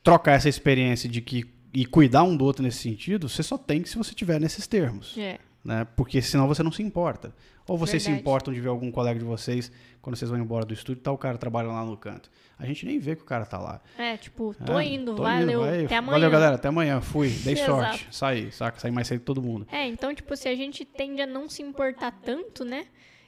trocar 0.02 0.34
essa 0.34 0.47
experiência 0.49 1.10
de 1.10 1.21
que 1.21 1.52
e 1.73 1.86
cuidar 1.86 2.23
um 2.23 2.38
do 2.38 2.45
outro 2.45 2.62
nesse 2.62 2.78
sentido, 2.78 3.28
você 3.28 3.41
só 3.41 3.58
tem 3.58 3.82
que 3.82 3.89
se 3.89 3.97
você 3.97 4.13
tiver 4.13 4.39
nesses 4.39 4.67
termos. 4.67 5.17
É. 5.17 5.39
Né? 5.65 5.88
Porque 5.95 6.21
senão 6.21 6.47
você 6.47 6.62
não 6.62 6.71
se 6.71 6.84
importa. 6.84 7.34
Ou 7.67 7.78
vocês 7.78 8.04
Verdade. 8.04 8.17
se 8.17 8.21
importam 8.21 8.54
de 8.54 8.60
ver 8.60 8.67
algum 8.67 8.91
colega 8.91 9.17
de 9.17 9.26
vocês, 9.26 9.71
quando 10.02 10.15
vocês 10.17 10.30
vão 10.30 10.39
embora 10.39 10.65
do 10.65 10.73
estúdio, 10.73 11.02
tá 11.02 11.12
o 11.12 11.17
cara 11.17 11.38
trabalhando 11.38 11.73
lá 11.73 11.86
no 11.86 11.95
canto. 11.95 12.30
A 12.60 12.65
gente 12.65 12.86
nem 12.86 12.99
vê 12.99 13.15
que 13.15 13.21
o 13.21 13.26
cara 13.26 13.45
tá 13.45 13.58
lá. 13.58 13.82
É, 13.97 14.17
tipo, 14.17 14.54
tô 14.65 14.78
é, 14.78 14.86
indo, 14.86 15.15
tô 15.15 15.23
valeu, 15.23 15.49
indo, 15.49 15.60
vai, 15.60 15.86
até 15.86 15.95
amanhã. 15.95 16.12
Valeu, 16.13 16.32
galera, 16.32 16.56
até 16.56 16.67
amanhã, 16.67 17.02
fui, 17.02 17.30
dei 17.43 17.56
sorte, 17.56 18.08
saí, 18.12 18.52
saca? 18.52 18.80
Saí 18.80 18.91
mais 18.91 19.08
cedo 19.08 19.19
que 19.19 19.26
todo 19.26 19.41
mundo. 19.41 19.65
É, 19.71 19.88
então, 19.88 20.13
tipo, 20.13 20.36
se 20.36 20.49
a 20.49 20.56
gente 20.56 20.84
tende 20.84 21.21
a 21.21 21.28
não 21.28 21.47
se 21.47 21.62
importar 21.62 22.12
tanto, 22.12 22.65
né? 22.65 22.88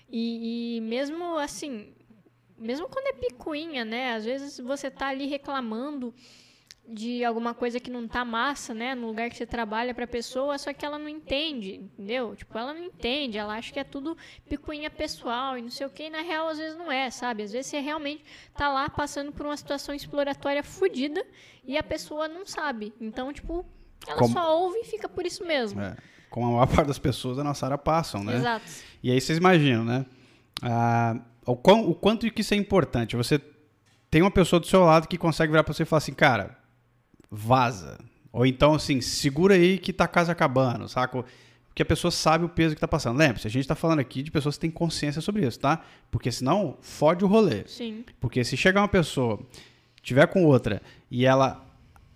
E, 0.09 0.77
e 0.77 0.81
mesmo 0.81 1.37
assim, 1.37 1.93
mesmo 2.57 2.87
quando 2.87 3.07
é 3.07 3.13
picuinha, 3.13 3.83
né? 3.85 4.13
Às 4.13 4.25
vezes 4.25 4.59
você 4.59 4.91
tá 4.91 5.07
ali 5.07 5.27
reclamando 5.27 6.13
de 6.87 7.23
alguma 7.25 7.53
coisa 7.53 7.79
que 7.79 7.89
não 7.89 8.07
tá 8.07 8.23
massa, 8.23 8.73
né, 8.73 8.93
no 8.93 9.07
lugar 9.07 9.29
que 9.29 9.35
você 9.35 9.45
trabalha 9.45 9.93
pra 9.93 10.05
pessoa, 10.05 10.57
só 10.57 10.71
que 10.71 10.85
ela 10.85 10.99
não 10.99 11.09
entende, 11.09 11.75
entendeu? 11.75 12.35
Tipo, 12.35 12.57
ela 12.57 12.73
não 12.73 12.83
entende, 12.83 13.37
ela 13.37 13.55
acha 13.55 13.73
que 13.73 13.79
é 13.79 13.83
tudo 13.83 14.15
picuinha 14.47 14.89
pessoal 14.89 15.57
e 15.57 15.61
não 15.61 15.71
sei 15.71 15.87
o 15.87 15.89
que, 15.89 16.03
e 16.03 16.09
na 16.09 16.21
real 16.21 16.47
às 16.47 16.57
vezes 16.57 16.77
não 16.77 16.91
é, 16.91 17.09
sabe? 17.09 17.43
Às 17.43 17.51
vezes 17.51 17.67
você 17.67 17.79
realmente 17.79 18.23
tá 18.55 18.69
lá 18.69 18.87
passando 18.87 19.31
por 19.31 19.45
uma 19.45 19.57
situação 19.57 19.95
exploratória 19.95 20.63
fodida 20.63 21.25
e 21.65 21.77
a 21.77 21.83
pessoa 21.83 22.27
não 22.27 22.45
sabe. 22.45 22.93
Então, 23.01 23.33
tipo, 23.33 23.65
ela 24.07 24.19
Como... 24.19 24.33
só 24.33 24.59
ouve 24.59 24.79
e 24.79 24.85
fica 24.85 25.09
por 25.09 25.25
isso 25.25 25.43
mesmo. 25.43 25.81
É. 25.81 25.95
Como 26.29 26.47
a 26.47 26.51
maior 26.51 26.67
parte 26.73 26.87
das 26.87 26.99
pessoas 26.99 27.37
da 27.37 27.43
nossa 27.43 27.65
área 27.65 27.77
passam, 27.77 28.23
né? 28.23 28.35
Exato. 28.35 28.65
E 29.01 29.11
aí 29.11 29.19
vocês 29.19 29.37
imaginam, 29.37 29.83
né? 29.83 30.05
Ah, 30.61 31.19
o, 31.45 31.55
quão, 31.55 31.89
o 31.89 31.95
quanto 31.95 32.29
que 32.31 32.41
isso 32.41 32.53
é 32.53 32.57
importante. 32.57 33.15
Você 33.15 33.41
tem 34.11 34.21
uma 34.21 34.31
pessoa 34.31 34.59
do 34.59 34.67
seu 34.67 34.83
lado 34.83 35.07
que 35.07 35.17
consegue 35.17 35.51
virar 35.51 35.63
pra 35.63 35.73
você 35.73 35.83
e 35.83 35.86
falar 35.86 35.97
assim, 35.97 36.13
cara, 36.13 36.57
vaza. 37.36 37.99
Ou 38.31 38.45
então, 38.45 38.73
assim, 38.73 39.01
segura 39.01 39.55
aí 39.55 39.77
que 39.77 39.93
tá 39.93 40.07
casa 40.07 40.31
acabando, 40.31 40.88
saca? 40.88 41.23
Porque 41.67 41.81
a 41.81 41.86
pessoa 41.86 42.11
sabe 42.11 42.45
o 42.45 42.49
peso 42.49 42.73
que 42.73 42.81
tá 42.81 42.88
passando. 42.88 43.17
Lembre-se, 43.17 43.47
a 43.47 43.51
gente 43.51 43.67
tá 43.67 43.75
falando 43.75 43.99
aqui 43.99 44.23
de 44.23 44.31
pessoas 44.31 44.55
que 44.55 44.61
têm 44.61 44.71
consciência 44.71 45.21
sobre 45.21 45.45
isso, 45.45 45.59
tá? 45.59 45.81
Porque 46.09 46.31
senão 46.31 46.77
fode 46.81 47.23
o 47.23 47.27
rolê. 47.27 47.63
Sim. 47.67 48.05
Porque 48.19 48.43
se 48.43 48.55
chegar 48.55 48.81
uma 48.81 48.88
pessoa, 48.88 49.39
tiver 50.01 50.25
com 50.27 50.45
outra, 50.45 50.81
e 51.11 51.25
ela 51.25 51.65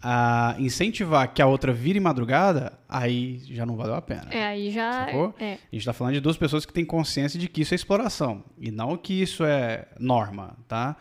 a 0.01 0.55
incentivar 0.57 1.33
que 1.33 1.41
a 1.41 1.45
outra 1.45 1.73
vire 1.73 1.99
madrugada, 1.99 2.79
aí 2.87 3.41
já 3.51 3.65
não 3.65 3.75
valeu 3.75 3.95
a 3.95 4.01
pena. 4.01 4.27
É, 4.31 4.45
aí 4.45 4.71
já. 4.71 5.05
Sacou? 5.05 5.35
É. 5.37 5.53
A 5.53 5.57
gente 5.71 5.79
está 5.79 5.91
falando 5.91 6.13
de 6.13 6.21
duas 6.21 6.37
pessoas 6.37 6.65
que 6.65 6.71
têm 6.71 6.85
consciência 6.85 7.37
de 7.37 7.49
que 7.49 7.61
isso 7.61 7.73
é 7.73 7.75
exploração 7.75 8.43
e 8.57 8.71
não 8.71 8.95
que 8.95 9.21
isso 9.21 9.43
é 9.43 9.87
norma, 9.99 10.55
tá? 10.67 10.95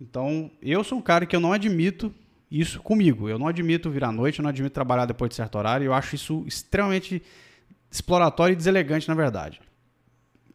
Então, 0.00 0.50
eu 0.62 0.84
sou 0.84 0.98
um 0.98 1.02
cara 1.02 1.26
que 1.26 1.34
eu 1.34 1.40
não 1.40 1.52
admito 1.52 2.14
isso 2.50 2.80
comigo. 2.80 3.28
Eu 3.28 3.38
não 3.38 3.48
admito 3.48 3.90
virar 3.90 4.08
à 4.08 4.12
noite, 4.12 4.38
eu 4.38 4.42
não 4.42 4.50
admito 4.50 4.74
trabalhar 4.74 5.06
depois 5.06 5.30
de 5.30 5.36
certo 5.36 5.56
horário. 5.56 5.84
Eu 5.84 5.94
acho 5.94 6.14
isso 6.14 6.44
extremamente 6.46 7.22
exploratório 7.90 8.52
e 8.52 8.56
deselegante, 8.56 9.08
na 9.08 9.14
verdade. 9.14 9.60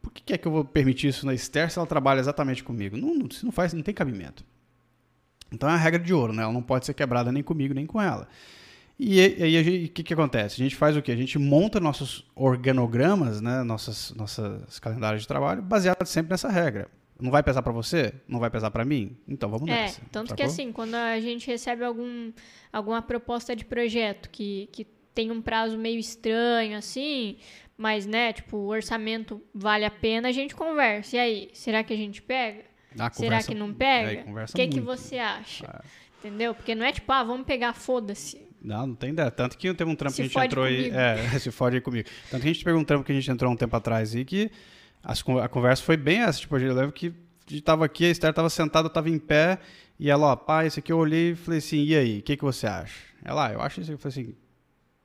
Por 0.00 0.12
que 0.12 0.32
é 0.32 0.38
que 0.38 0.46
eu 0.46 0.52
vou 0.52 0.64
permitir 0.64 1.08
isso 1.08 1.24
na 1.24 1.34
Esther 1.34 1.70
se 1.70 1.78
ela 1.78 1.86
trabalha 1.86 2.20
exatamente 2.20 2.64
comigo? 2.64 2.96
Não, 2.96 3.14
não, 3.14 3.28
não 3.44 3.52
faz, 3.52 3.72
não 3.72 3.82
tem 3.82 3.94
cabimento. 3.94 4.44
Então 5.50 5.68
é 5.68 5.72
a 5.72 5.76
regra 5.76 6.00
de 6.00 6.12
ouro, 6.12 6.32
né? 6.32 6.42
Ela 6.42 6.52
não 6.52 6.62
pode 6.62 6.86
ser 6.86 6.94
quebrada 6.94 7.30
nem 7.30 7.42
comigo, 7.42 7.74
nem 7.74 7.86
com 7.86 8.00
ela. 8.00 8.26
E 8.98 9.20
aí 9.20 9.86
o 9.86 9.88
que, 9.88 10.02
que 10.02 10.14
acontece? 10.14 10.54
A 10.54 10.64
gente 10.64 10.76
faz 10.76 10.96
o 10.96 11.02
quê? 11.02 11.12
A 11.12 11.16
gente 11.16 11.38
monta 11.38 11.80
nossos 11.80 12.24
organogramas, 12.34 13.40
né? 13.40 13.62
Nossas, 13.62 14.12
nossas 14.14 14.78
calendários 14.78 15.22
de 15.22 15.28
trabalho, 15.28 15.62
baseado 15.62 16.04
sempre 16.06 16.30
nessa 16.30 16.48
regra. 16.48 16.88
Não 17.22 17.30
vai 17.30 17.42
pesar 17.42 17.62
para 17.62 17.72
você? 17.72 18.12
Não 18.26 18.40
vai 18.40 18.50
pesar 18.50 18.70
para 18.70 18.84
mim? 18.84 19.16
Então 19.28 19.48
vamos 19.48 19.68
é, 19.68 19.82
nessa. 19.82 20.02
Tanto 20.10 20.30
sacou? 20.30 20.36
que 20.36 20.42
assim, 20.42 20.72
quando 20.72 20.94
a 20.96 21.20
gente 21.20 21.46
recebe 21.46 21.84
algum, 21.84 22.32
alguma 22.72 23.00
proposta 23.00 23.54
de 23.54 23.64
projeto 23.64 24.28
que, 24.28 24.68
que 24.72 24.84
tem 25.14 25.30
um 25.30 25.40
prazo 25.40 25.78
meio 25.78 26.00
estranho, 26.00 26.76
assim, 26.76 27.36
mas, 27.76 28.06
né, 28.06 28.32
tipo, 28.32 28.56
o 28.56 28.66
orçamento 28.66 29.40
vale 29.54 29.84
a 29.84 29.90
pena, 29.90 30.28
a 30.28 30.32
gente 30.32 30.54
conversa. 30.54 31.16
E 31.16 31.18
aí, 31.18 31.50
será 31.52 31.84
que 31.84 31.92
a 31.92 31.96
gente 31.96 32.20
pega? 32.20 32.64
Ah, 32.98 33.10
será 33.12 33.42
que 33.42 33.54
não 33.54 33.72
pega? 33.72 34.24
O 34.28 34.52
que, 34.52 34.66
que 34.66 34.80
você 34.80 35.18
acha? 35.18 35.64
É. 35.64 36.26
Entendeu? 36.26 36.54
Porque 36.54 36.74
não 36.74 36.84
é 36.84 36.92
tipo, 36.92 37.10
ah, 37.10 37.22
vamos 37.22 37.46
pegar, 37.46 37.72
foda-se. 37.72 38.40
Não, 38.60 38.86
não 38.86 38.94
tem 38.94 39.10
ideia. 39.10 39.30
Tanto 39.30 39.56
que 39.56 39.72
teve 39.74 39.90
um 39.90 39.96
trampo 39.96 40.14
se 40.14 40.22
que 40.22 40.22
a 40.22 40.28
gente 40.28 40.46
entrou 40.46 40.66
comigo. 40.66 40.96
aí. 40.96 41.34
É, 41.34 41.38
se 41.38 41.50
fode 41.50 41.76
aí 41.76 41.82
comigo. 41.82 42.08
Tanto 42.30 42.42
que 42.42 42.48
a 42.48 42.52
gente 42.52 42.64
pegou 42.64 42.80
um 42.80 42.84
trampo 42.84 43.04
que 43.04 43.12
a 43.12 43.14
gente 43.14 43.30
entrou 43.30 43.50
um 43.50 43.56
tempo 43.56 43.74
atrás 43.74 44.14
e 44.14 44.24
que 44.24 44.50
as, 45.02 45.24
a 45.42 45.48
conversa 45.48 45.82
foi 45.82 45.96
bem 45.96 46.20
essa. 46.20 46.40
Tipo, 46.40 46.58
eu 46.58 46.74
lembro 46.74 46.92
que 46.92 47.08
a 47.46 47.50
gente 47.50 47.62
tava 47.62 47.84
aqui, 47.84 48.04
a 48.04 48.10
Esther 48.10 48.32
tava 48.32 48.48
sentada, 48.48 48.86
eu 48.86 48.92
tava 48.92 49.10
em 49.10 49.18
pé, 49.18 49.58
e 49.98 50.10
ela, 50.10 50.28
ó, 50.28 50.36
pai, 50.36 50.66
esse 50.66 50.78
aqui 50.78 50.92
eu 50.92 50.98
olhei 50.98 51.32
e 51.32 51.34
falei 51.34 51.58
assim, 51.58 51.82
e 51.84 51.94
aí, 51.94 52.18
o 52.18 52.22
que, 52.22 52.36
que 52.36 52.44
você 52.44 52.66
acha? 52.66 52.94
Ela, 53.24 53.48
ah, 53.48 53.52
eu 53.52 53.60
acho 53.60 53.80
isso. 53.80 53.92
Eu 53.92 53.98
falei 53.98 54.20
assim, 54.20 54.34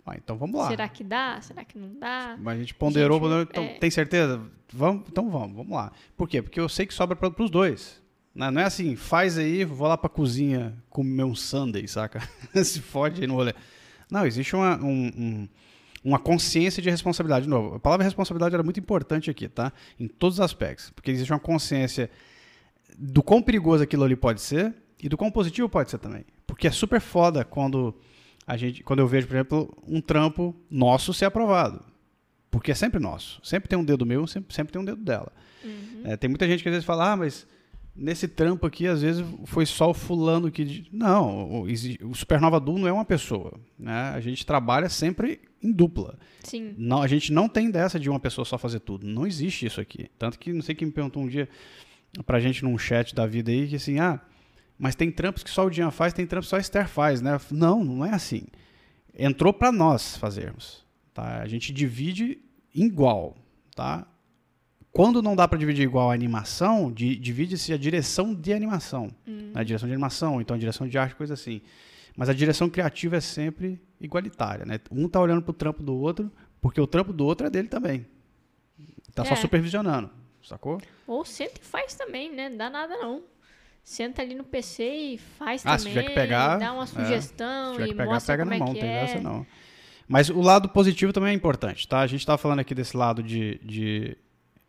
ah, 0.05 0.15
então 0.15 0.37
vamos 0.37 0.59
lá. 0.59 0.69
Será 0.69 0.87
que 0.87 1.03
dá? 1.03 1.39
Será 1.41 1.65
que 1.65 1.77
não 1.77 1.99
dá? 1.99 2.37
Mas 2.39 2.55
a 2.55 2.59
gente 2.59 2.73
ponderou, 2.73 3.17
gente, 3.17 3.23
ponderou 3.23 3.43
então, 3.43 3.63
é... 3.63 3.77
tem 3.77 3.91
certeza? 3.91 4.41
Vamos, 4.71 5.05
então 5.07 5.29
vamos, 5.29 5.55
vamos 5.55 5.73
lá. 5.73 5.91
Por 6.15 6.27
quê? 6.27 6.41
Porque 6.41 6.59
eu 6.59 6.69
sei 6.69 6.85
que 6.85 6.93
sobra 6.93 7.15
para 7.15 7.43
os 7.43 7.49
dois. 7.49 8.01
Não, 8.33 8.51
não 8.51 8.61
é 8.61 8.65
assim, 8.65 8.95
faz 8.95 9.37
aí, 9.37 9.65
vou 9.65 9.87
lá 9.87 9.97
pra 9.97 10.09
cozinha 10.09 10.77
comer 10.89 11.23
um 11.23 11.35
sundae, 11.35 11.87
saca? 11.87 12.21
Se 12.63 12.79
fode 12.81 13.21
aí 13.21 13.27
no 13.27 13.33
rolê. 13.33 13.53
Não, 14.09 14.25
existe 14.25 14.55
uma, 14.55 14.77
um, 14.77 15.11
um, 15.17 15.49
uma 16.07 16.17
consciência 16.17 16.81
de 16.81 16.89
responsabilidade. 16.89 17.43
De 17.43 17.49
novo, 17.49 17.75
a 17.75 17.79
palavra 17.81 18.05
responsabilidade 18.05 18.55
era 18.55 18.63
muito 18.63 18.79
importante 18.79 19.29
aqui, 19.29 19.49
tá? 19.49 19.73
Em 19.99 20.07
todos 20.07 20.37
os 20.37 20.41
aspectos. 20.41 20.89
Porque 20.91 21.11
existe 21.11 21.33
uma 21.33 21.39
consciência 21.39 22.09
do 22.97 23.21
quão 23.21 23.41
perigoso 23.41 23.83
aquilo 23.83 24.05
ali 24.05 24.15
pode 24.15 24.39
ser 24.39 24.73
e 25.03 25.09
do 25.09 25.17
quão 25.17 25.29
positivo 25.29 25.67
pode 25.67 25.91
ser 25.91 25.97
também. 25.97 26.23
Porque 26.45 26.65
é 26.65 26.71
super 26.71 27.01
foda 27.01 27.43
quando 27.43 27.93
a 28.47 28.55
gente, 28.55 28.83
quando 28.83 28.99
eu 28.99 29.07
vejo, 29.07 29.27
por 29.27 29.35
exemplo, 29.35 29.83
um 29.85 29.99
trampo 29.99 30.55
nosso 30.71 31.13
ser 31.13 31.25
aprovado. 31.25 31.83
Porque 32.49 32.71
é 32.71 32.75
sempre 32.75 33.01
nosso. 33.01 33.41
Sempre 33.43 33.67
tem 33.67 33.77
um 33.77 33.83
dedo 33.83 34.05
meu, 34.05 34.25
sempre, 34.25 34.55
sempre 34.55 34.71
tem 34.71 34.81
um 34.81 34.85
dedo 34.85 35.03
dela. 35.03 35.33
Uhum. 35.61 36.03
É, 36.05 36.15
tem 36.15 36.29
muita 36.29 36.47
gente 36.47 36.63
que 36.63 36.69
às 36.69 36.73
vezes 36.73 36.85
fala, 36.85 37.11
ah, 37.11 37.17
mas 37.17 37.45
nesse 37.97 38.27
trampo 38.27 38.67
aqui, 38.67 38.87
às 38.87 39.01
vezes 39.01 39.25
foi 39.45 39.65
só 39.65 39.89
o 39.89 39.93
fulano 39.93 40.51
que. 40.51 40.87
Não, 40.91 41.63
o, 41.63 42.15
Supernova 42.15 42.59
Duo 42.59 42.77
não 42.77 42.87
é 42.87 42.91
uma 42.91 43.05
pessoa. 43.05 43.59
Né? 43.77 43.91
A 43.91 44.19
gente 44.19 44.45
trabalha 44.45 44.87
sempre 44.87 45.41
em 45.61 45.71
dupla. 45.71 46.17
Sim. 46.43 46.75
Não, 46.77 47.01
a 47.01 47.07
gente 47.07 47.33
não 47.33 47.49
tem 47.49 47.71
dessa 47.71 47.99
de 47.99 48.09
uma 48.09 48.19
pessoa 48.19 48.45
só 48.45 48.57
fazer 48.57 48.79
tudo. 48.79 49.07
Não 49.07 49.25
existe 49.25 49.65
isso 49.65 49.81
aqui. 49.81 50.09
Tanto 50.17 50.37
que 50.37 50.53
não 50.53 50.61
sei 50.61 50.75
quem 50.75 50.87
me 50.87 50.93
perguntou 50.93 51.23
um 51.23 51.27
dia 51.27 51.49
pra 52.25 52.39
gente 52.39 52.63
num 52.63 52.77
chat 52.77 53.13
da 53.13 53.25
vida 53.25 53.51
aí 53.51 53.67
que 53.67 53.75
assim, 53.75 53.99
ah, 53.99 54.21
mas 54.77 54.95
tem 54.95 55.11
trampos 55.11 55.43
que 55.43 55.49
só 55.49 55.65
o 55.65 55.69
Dian 55.69 55.91
faz, 55.91 56.13
tem 56.13 56.25
trampos 56.25 56.47
que 56.47 56.51
só 56.51 56.57
a 56.57 56.59
Esther 56.59 56.87
faz, 56.87 57.21
né? 57.21 57.39
Não, 57.51 57.83
não 57.83 58.05
é 58.05 58.13
assim. 58.13 58.43
Entrou 59.17 59.51
para 59.51 59.71
nós 59.71 60.15
fazermos. 60.17 60.85
Tá? 61.13 61.41
A 61.41 61.47
gente 61.47 61.73
divide 61.73 62.39
igual, 62.73 63.35
tá? 63.75 64.07
Quando 64.97 65.21
não 65.21 65.35
dá 65.35 65.47
para 65.47 65.59
dividir 65.59 65.83
igual 65.83 66.09
a 66.09 66.13
animação, 66.15 66.91
divide-se 66.91 67.71
a 67.71 67.77
direção 67.77 68.33
de 68.33 68.51
animação. 68.51 69.11
Hum. 69.27 69.51
A 69.53 69.61
direção 69.61 69.87
de 69.87 69.93
animação, 69.93 70.41
então 70.41 70.55
a 70.55 70.59
direção 70.59 70.87
de 70.87 70.97
arte, 70.97 71.13
coisa 71.13 71.35
assim. 71.35 71.61
Mas 72.15 72.29
a 72.29 72.33
direção 72.33 72.67
criativa 72.67 73.15
é 73.15 73.21
sempre 73.21 73.79
igualitária, 74.01 74.65
né? 74.65 74.79
Um 74.91 75.07
tá 75.07 75.21
olhando 75.21 75.43
pro 75.43 75.53
trampo 75.53 75.83
do 75.83 75.95
outro, 75.95 76.31
porque 76.59 76.81
o 76.81 76.87
trampo 76.87 77.13
do 77.13 77.23
outro 77.27 77.45
é 77.45 77.49
dele 77.51 77.67
também. 77.67 78.07
Tá 79.13 79.21
é. 79.21 79.25
só 79.25 79.35
supervisionando, 79.35 80.09
sacou? 80.41 80.81
Ou 81.05 81.23
senta 81.23 81.61
e 81.61 81.63
faz 81.63 81.93
também, 81.93 82.33
né? 82.33 82.49
Não 82.49 82.57
dá 82.57 82.67
nada 82.67 82.97
não. 82.97 83.21
Senta 83.83 84.23
ali 84.23 84.33
no 84.33 84.43
PC 84.43 84.83
e 84.83 85.17
faz 85.19 85.63
ah, 85.63 85.77
também. 85.77 85.79
Se 85.79 85.89
tiver 85.89 86.09
que 86.09 86.15
pegar, 86.15 86.57
dá 86.57 86.73
uma 86.73 86.85
é. 86.85 86.87
sugestão 86.87 87.65
é, 87.65 87.67
se 87.67 87.73
tiver 87.73 87.87
que 87.89 87.93
pegar, 87.93 88.13
mostra 88.13 88.33
pega 88.33 88.43
como 88.45 88.49
na 88.49 88.55
é 88.55 88.59
mão, 88.59 88.73
que 88.73 88.79
tem 88.79 88.89
é. 88.89 89.01
dessa 89.01 89.19
não. 89.19 89.45
Mas 90.07 90.29
o 90.31 90.41
lado 90.41 90.69
positivo 90.69 91.13
também 91.13 91.29
é 91.29 91.33
importante, 91.33 91.87
tá? 91.87 91.99
A 91.99 92.07
gente 92.07 92.21
estava 92.21 92.39
falando 92.39 92.61
aqui 92.61 92.73
desse 92.73 92.97
lado 92.97 93.21
de, 93.21 93.59
de 93.63 94.17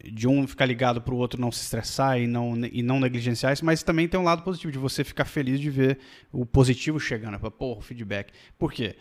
de 0.05 0.28
um 0.28 0.46
ficar 0.46 0.64
ligado 0.64 1.01
para 1.01 1.12
o 1.12 1.16
outro 1.16 1.40
não 1.40 1.51
se 1.51 1.62
estressar 1.62 2.20
e 2.20 2.26
não, 2.26 2.55
e 2.57 2.82
não 2.82 3.01
negligenciar 3.01 3.53
isso, 3.53 3.64
mas 3.64 3.82
também 3.82 4.07
tem 4.07 4.18
um 4.18 4.22
lado 4.22 4.42
positivo 4.42 4.72
de 4.72 4.78
você 4.78 5.03
ficar 5.03 5.24
feliz 5.24 5.59
de 5.61 5.70
ver 5.70 5.99
o 6.32 6.46
positivo 6.46 7.01
chegando. 7.01 7.38
Porra, 7.51 7.78
o 7.78 7.82
feedback. 7.82 8.32
Por 8.57 8.72
quê? 8.72 8.96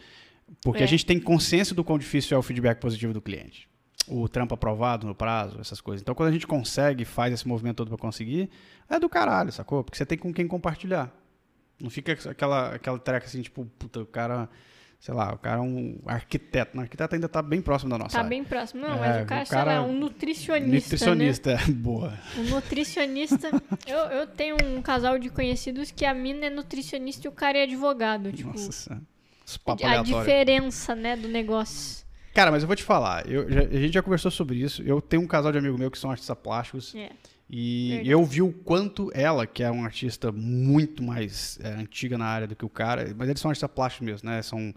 Porque 0.61 0.81
é. 0.81 0.85
a 0.85 0.87
gente 0.87 1.05
tem 1.05 1.19
consciência 1.19 1.75
do 1.75 1.83
quão 1.83 1.99
difícil 1.99 2.35
é 2.35 2.39
o 2.39 2.41
feedback 2.41 2.79
positivo 2.79 3.13
do 3.13 3.21
cliente. 3.21 3.67
O 4.07 4.27
trampo 4.27 4.53
aprovado 4.53 5.05
no 5.05 5.13
prazo, 5.13 5.59
essas 5.59 5.81
coisas. 5.81 6.01
Então, 6.01 6.15
quando 6.15 6.29
a 6.29 6.31
gente 6.31 6.47
consegue, 6.47 7.03
faz 7.05 7.33
esse 7.33 7.47
movimento 7.47 7.77
todo 7.77 7.89
para 7.89 7.97
conseguir, 7.97 8.49
é 8.89 8.99
do 8.99 9.09
caralho, 9.09 9.51
sacou? 9.51 9.83
Porque 9.83 9.97
você 9.97 10.05
tem 10.05 10.17
com 10.17 10.33
quem 10.33 10.47
compartilhar. 10.47 11.13
Não 11.79 11.89
fica 11.89 12.13
aquela, 12.31 12.75
aquela 12.75 12.97
treca 12.97 13.25
assim, 13.25 13.41
tipo, 13.41 13.65
puta, 13.77 13.99
o 13.99 14.05
cara 14.05 14.49
sei 14.99 15.13
lá, 15.13 15.33
o 15.33 15.37
cara 15.37 15.57
é 15.57 15.61
um 15.61 15.99
arquiteto. 16.05 16.77
O 16.77 16.81
arquiteto 16.81 17.15
ainda 17.15 17.27
está 17.27 17.41
bem 17.41 17.61
próximo 17.61 17.89
da 17.91 17.97
nossa 17.97 18.13
Tá 18.13 18.19
área. 18.19 18.29
bem 18.29 18.43
próximo. 18.43 18.81
Não, 18.81 18.95
é, 18.95 18.99
mas 18.99 19.23
o 19.23 19.25
cara, 19.25 19.43
o 19.43 19.47
cara 19.47 19.71
é 19.73 19.79
um 19.79 19.93
nutricionista. 19.93 20.95
Nutricionista, 20.95 21.55
né? 21.55 21.65
boa. 21.73 22.13
Um 22.37 22.43
nutricionista. 22.43 23.49
eu, 23.87 23.97
eu 23.97 24.27
tenho 24.27 24.57
um 24.63 24.81
casal 24.81 25.17
de 25.19 25.29
conhecidos 25.29 25.91
que 25.91 26.05
a 26.05 26.13
mina 26.13 26.47
é 26.47 26.49
nutricionista 26.49 27.27
e 27.27 27.29
o 27.29 27.31
cara 27.31 27.57
é 27.57 27.63
advogado. 27.63 28.31
Tipo, 28.31 28.49
nossa 28.49 28.71
senhora. 28.71 29.03
A 29.83 30.03
diferença, 30.03 30.93
né, 30.93 31.15
do 31.15 31.27
negócio. 31.29 32.05
Cara, 32.33 32.51
mas 32.51 32.63
eu 32.63 32.67
vou 32.67 32.75
te 32.75 32.83
falar, 32.83 33.27
eu, 33.27 33.49
já, 33.49 33.61
a 33.61 33.79
gente 33.79 33.93
já 33.93 34.03
conversou 34.03 34.29
sobre 34.29 34.57
isso. 34.57 34.83
Eu 34.83 35.01
tenho 35.01 35.23
um 35.23 35.27
casal 35.27 35.51
de 35.51 35.57
amigo 35.57 35.77
meu 35.77 35.89
que 35.89 35.97
são 35.97 36.11
artistas 36.11 36.37
plásticos. 36.37 36.93
É. 36.93 37.09
E 37.49 37.89
Verdade. 37.89 38.09
eu 38.09 38.25
vi 38.25 38.41
o 38.41 38.51
quanto 38.51 39.09
ela, 39.13 39.47
que 39.47 39.63
é 39.63 39.71
uma 39.71 39.85
artista 39.85 40.31
muito 40.31 41.01
mais 41.01 41.57
é, 41.61 41.69
antiga 41.69 42.17
na 42.17 42.25
área 42.25 42.47
do 42.47 42.55
que 42.55 42.65
o 42.65 42.69
cara, 42.69 43.13
mas 43.15 43.29
eles 43.29 43.39
são 43.39 43.49
artistas 43.49 43.71
plásticos 43.71 44.05
mesmo, 44.05 44.29
né? 44.29 44.41
São 44.41 44.73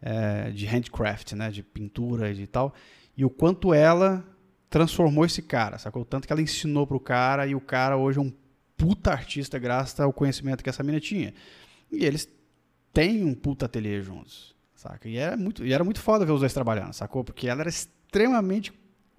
é, 0.00 0.50
de 0.50 0.64
handcraft, 0.64 1.32
né? 1.32 1.50
De 1.50 1.62
pintura 1.62 2.30
e 2.30 2.34
de 2.34 2.46
tal. 2.46 2.74
E 3.16 3.24
o 3.24 3.30
quanto 3.30 3.74
ela 3.74 4.24
transformou 4.70 5.24
esse 5.24 5.42
cara, 5.42 5.78
sacou? 5.78 6.04
Tanto 6.04 6.26
que 6.26 6.32
ela 6.32 6.42
ensinou 6.42 6.86
pro 6.86 6.98
cara 6.98 7.46
e 7.46 7.54
o 7.54 7.60
cara 7.60 7.96
hoje 7.96 8.18
é 8.18 8.22
um 8.22 8.32
puta 8.76 9.12
artista 9.12 9.58
graças 9.58 9.98
ao 10.00 10.12
conhecimento 10.12 10.64
que 10.64 10.70
essa 10.70 10.82
mina 10.82 10.98
tinha. 10.98 11.34
E 11.92 12.04
eles 12.04 12.28
têm 12.92 13.24
um 13.24 13.34
puta 13.34 13.66
ateliê 13.66 14.00
juntos, 14.02 14.54
saca? 14.74 15.08
E 15.08 15.16
era 15.16 15.36
muito, 15.36 15.64
e 15.64 15.72
era 15.72 15.84
muito 15.84 16.00
foda 16.00 16.24
ver 16.24 16.32
os 16.32 16.40
dois 16.40 16.52
trabalhando, 16.54 16.92
sacou? 16.92 17.22
Porque 17.22 17.46
ela 17.46 17.60
era 17.60 17.68
extremamente, 17.68 18.72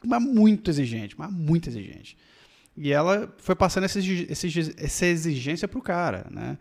mas 0.03 0.21
muito 0.21 0.69
exigente, 0.69 1.15
mas 1.17 1.31
muito 1.31 1.69
exigente. 1.69 2.17
E 2.77 2.91
ela 2.91 3.33
foi 3.37 3.55
passando 3.55 3.85
essa, 3.85 3.99
essa 3.99 5.05
exigência 5.05 5.67
pro 5.67 5.81
cara, 5.81 6.27
né? 6.29 6.57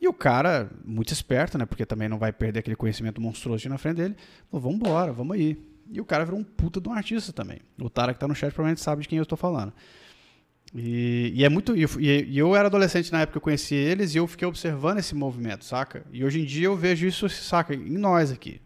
E 0.00 0.06
o 0.06 0.12
cara, 0.12 0.70
muito 0.84 1.12
esperto, 1.12 1.58
né? 1.58 1.66
Porque 1.66 1.84
também 1.84 2.08
não 2.08 2.18
vai 2.18 2.32
perder 2.32 2.60
aquele 2.60 2.76
conhecimento 2.76 3.20
monstruoso 3.20 3.68
na 3.68 3.78
frente 3.78 3.96
dele, 3.96 4.16
falou, 4.48 4.62
vamos 4.62 4.76
embora, 4.76 5.12
vamos 5.12 5.36
aí. 5.36 5.60
E 5.90 6.00
o 6.00 6.04
cara 6.04 6.24
virou 6.24 6.38
um 6.38 6.44
puta 6.44 6.80
de 6.80 6.88
um 6.88 6.92
artista 6.92 7.32
também. 7.32 7.60
O 7.80 7.90
Tara 7.90 8.14
que 8.14 8.20
tá 8.20 8.28
no 8.28 8.34
chat 8.34 8.52
provavelmente 8.52 8.80
sabe 8.80 9.02
de 9.02 9.08
quem 9.08 9.18
eu 9.18 9.22
estou 9.22 9.36
falando. 9.36 9.72
E, 10.74 11.32
e, 11.34 11.44
é 11.44 11.48
muito. 11.48 11.74
E, 11.74 11.86
e, 11.98 12.38
eu 12.38 12.54
era 12.54 12.68
adolescente 12.68 13.10
na 13.10 13.22
época 13.22 13.32
que 13.32 13.38
eu 13.38 13.42
conheci 13.42 13.74
eles 13.74 14.14
e 14.14 14.18
eu 14.18 14.26
fiquei 14.26 14.46
observando 14.46 14.98
esse 14.98 15.14
movimento, 15.14 15.64
saca? 15.64 16.04
E 16.12 16.22
hoje 16.22 16.40
em 16.40 16.44
dia 16.44 16.66
eu 16.66 16.76
vejo 16.76 17.06
isso, 17.06 17.28
saca, 17.28 17.74
em 17.74 17.96
nós 17.96 18.30
aqui. 18.30 18.60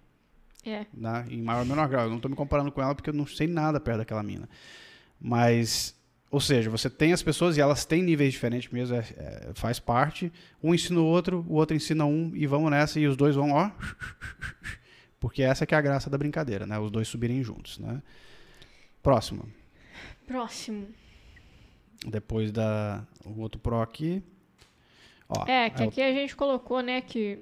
É. 0.65 0.85
Né? 0.93 1.27
Em 1.31 1.41
maior 1.43 1.61
ou 1.61 1.67
menor 1.67 1.89
grau. 1.89 2.05
Eu 2.05 2.11
não 2.11 2.17
estou 2.17 2.31
me 2.31 2.37
comparando 2.37 2.73
com 2.73 2.83
ela 2.83 2.95
porque 2.95 3.11
eu 3.11 3.15
não 3.15 3.27
sei 3.27 3.47
nada 3.47 3.81
perto 3.81 3.99
daquela 3.99 4.23
mina. 4.23 4.49
Mas 5.21 5.95
ou 6.33 6.41
seja, 6.41 6.71
você 6.71 6.89
tem 6.89 7.13
as 7.13 7.23
pessoas 7.23 7.59
e 7.59 7.61
elas 7.61 7.85
têm 7.85 8.03
níveis 8.03 8.33
diferentes 8.33 8.73
mesmo, 8.73 8.97
é, 8.97 9.01
é, 9.01 9.51
faz 9.55 9.79
parte. 9.79 10.33
Um 10.63 10.75
ensina 10.75 10.99
o 10.99 11.05
outro, 11.05 11.45
o 11.47 11.57
outro 11.57 11.77
ensina 11.77 12.07
um 12.07 12.33
e 12.35 12.47
vamos 12.47 12.71
nessa 12.71 12.99
e 12.99 13.07
os 13.07 13.19
dois 13.19 13.37
vão, 13.37 13.51
ó. 13.51 13.71
Porque 15.21 15.43
essa 15.43 15.67
que 15.67 15.75
é 15.75 15.79
a 15.79 15.83
graça 15.83 16.09
da 16.09 16.17
brincadeira, 16.17 16.67
né? 16.67 16.79
Os 16.79 16.91
dois 16.91 17.07
subirem 17.07 17.45
juntos, 17.45 17.79
né? 17.79 18.03
Próximo. 19.03 19.47
Próximo. 20.27 20.89
Depois 22.07 22.51
da 22.51 23.07
o 23.27 23.39
outro 23.43 23.61
pro 23.61 23.83
aqui. 23.83 24.23
Ó, 25.29 25.45
é, 25.47 25.69
que 25.69 25.83
aqui 25.83 26.01
a 26.01 26.13
gente 26.13 26.35
colocou, 26.35 26.81
né, 26.81 27.03
que 27.03 27.41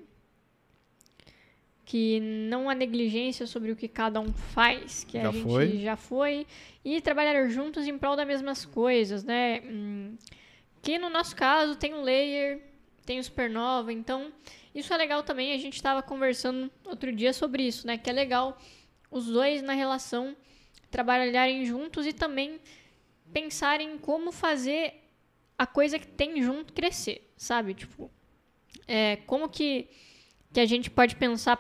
que 1.90 2.20
não 2.20 2.70
há 2.70 2.74
negligência 2.74 3.48
sobre 3.48 3.72
o 3.72 3.76
que 3.76 3.88
cada 3.88 4.20
um 4.20 4.32
faz, 4.32 5.02
que 5.02 5.20
já 5.20 5.28
a 5.28 5.32
gente 5.32 5.42
foi. 5.42 5.78
já 5.78 5.96
foi, 5.96 6.46
e 6.84 7.00
trabalhar 7.00 7.48
juntos 7.48 7.84
em 7.84 7.98
prol 7.98 8.14
das 8.14 8.28
mesmas 8.28 8.64
coisas, 8.64 9.24
né? 9.24 9.60
Hum, 9.64 10.16
que 10.80 11.00
no 11.00 11.10
nosso 11.10 11.34
caso 11.34 11.74
tem 11.74 11.92
o 11.92 12.00
Layer, 12.00 12.60
tem 13.04 13.18
o 13.18 13.24
Supernova, 13.24 13.92
então 13.92 14.32
isso 14.72 14.94
é 14.94 14.96
legal 14.96 15.24
também, 15.24 15.52
a 15.52 15.58
gente 15.58 15.74
estava 15.74 16.00
conversando 16.00 16.70
outro 16.84 17.10
dia 17.10 17.32
sobre 17.32 17.64
isso, 17.64 17.84
né? 17.88 17.98
Que 17.98 18.08
é 18.08 18.12
legal 18.12 18.56
os 19.10 19.26
dois 19.26 19.60
na 19.60 19.72
relação 19.72 20.36
trabalharem 20.92 21.64
juntos 21.64 22.06
e 22.06 22.12
também 22.12 22.60
pensarem 23.32 23.98
como 23.98 24.30
fazer 24.30 24.94
a 25.58 25.66
coisa 25.66 25.98
que 25.98 26.06
tem 26.06 26.40
junto 26.40 26.72
crescer, 26.72 27.32
sabe? 27.36 27.74
Tipo, 27.74 28.08
É, 28.86 29.16
como 29.26 29.48
que, 29.48 29.88
que 30.52 30.60
a 30.60 30.66
gente 30.66 30.90
pode 30.90 31.16
pensar 31.16 31.56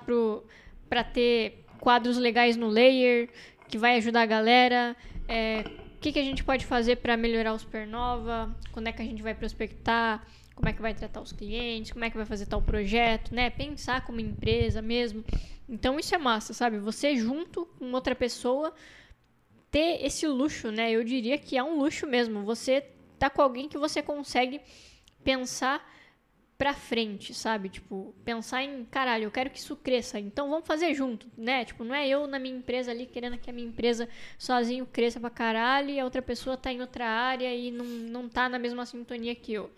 para 0.88 1.04
ter 1.04 1.64
quadros 1.78 2.16
legais 2.16 2.56
no 2.56 2.68
layer, 2.68 3.28
que 3.68 3.78
vai 3.78 3.96
ajudar 3.96 4.22
a 4.22 4.26
galera? 4.26 4.96
É, 5.28 5.64
o 5.96 6.00
que, 6.00 6.12
que 6.12 6.18
a 6.18 6.24
gente 6.24 6.42
pode 6.42 6.66
fazer 6.66 6.96
para 6.96 7.16
melhorar 7.16 7.52
o 7.52 7.58
Supernova? 7.58 8.54
Quando 8.72 8.88
é 8.88 8.92
que 8.92 9.02
a 9.02 9.04
gente 9.04 9.22
vai 9.22 9.34
prospectar? 9.34 10.26
Como 10.54 10.68
é 10.68 10.72
que 10.72 10.82
vai 10.82 10.92
tratar 10.92 11.20
os 11.20 11.32
clientes? 11.32 11.92
Como 11.92 12.04
é 12.04 12.10
que 12.10 12.16
vai 12.16 12.26
fazer 12.26 12.46
tal 12.46 12.60
projeto, 12.60 13.34
né? 13.34 13.48
Pensar 13.48 14.04
como 14.04 14.20
empresa 14.20 14.82
mesmo. 14.82 15.24
Então 15.68 15.98
isso 15.98 16.14
é 16.14 16.18
massa, 16.18 16.52
sabe? 16.52 16.78
Você 16.78 17.16
junto 17.16 17.66
com 17.78 17.92
outra 17.92 18.14
pessoa 18.14 18.74
ter 19.70 20.04
esse 20.04 20.26
luxo, 20.26 20.70
né? 20.70 20.90
Eu 20.90 21.04
diria 21.04 21.38
que 21.38 21.56
é 21.56 21.62
um 21.62 21.78
luxo 21.78 22.06
mesmo. 22.06 22.42
Você 22.44 22.84
tá 23.18 23.30
com 23.30 23.40
alguém 23.40 23.68
que 23.68 23.78
você 23.78 24.02
consegue 24.02 24.60
pensar 25.22 25.86
pra 26.60 26.74
frente, 26.74 27.32
sabe? 27.32 27.70
Tipo, 27.70 28.14
pensar 28.22 28.62
em, 28.62 28.84
caralho, 28.84 29.24
eu 29.24 29.30
quero 29.30 29.48
que 29.48 29.58
isso 29.58 29.74
cresça, 29.74 30.20
então 30.20 30.50
vamos 30.50 30.66
fazer 30.66 30.92
junto, 30.92 31.26
né? 31.34 31.64
Tipo, 31.64 31.84
não 31.84 31.94
é 31.94 32.06
eu 32.06 32.26
na 32.26 32.38
minha 32.38 32.54
empresa 32.54 32.90
ali 32.90 33.06
querendo 33.06 33.38
que 33.38 33.48
a 33.48 33.52
minha 33.52 33.66
empresa 33.66 34.06
sozinho 34.38 34.84
cresça 34.84 35.18
pra 35.18 35.30
caralho 35.30 35.88
e 35.88 35.98
a 35.98 36.04
outra 36.04 36.20
pessoa 36.20 36.58
tá 36.58 36.70
em 36.70 36.82
outra 36.82 37.06
área 37.06 37.50
e 37.54 37.70
não, 37.70 37.86
não 37.86 38.28
tá 38.28 38.46
na 38.46 38.58
mesma 38.58 38.84
sintonia 38.84 39.34
que 39.34 39.54
eu. 39.54 39.70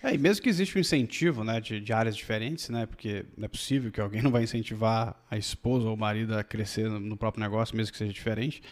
É, 0.00 0.14
e 0.14 0.18
mesmo 0.18 0.40
que 0.40 0.48
exista 0.48 0.78
um 0.78 0.80
incentivo 0.80 1.42
né, 1.42 1.60
de, 1.60 1.80
de, 1.80 1.92
áreas 1.92 2.14
diferentes, 2.14 2.68
né, 2.68 2.86
porque 2.86 3.26
não 3.36 3.46
é 3.46 3.48
possível 3.48 3.90
que 3.90 4.00
alguém 4.00 4.22
não 4.22 4.30
vai 4.30 4.44
incentivar 4.44 5.20
a 5.28 5.36
esposa 5.36 5.88
ou 5.88 5.94
o 5.94 5.98
marido 5.98 6.38
a 6.38 6.44
crescer 6.44 6.88
no, 6.88 7.00
no 7.00 7.16
próprio 7.16 7.42
negócio, 7.42 7.76
mesmo 7.76 7.90
que 7.90 7.98
seja 7.98 8.12
diferente, 8.12 8.62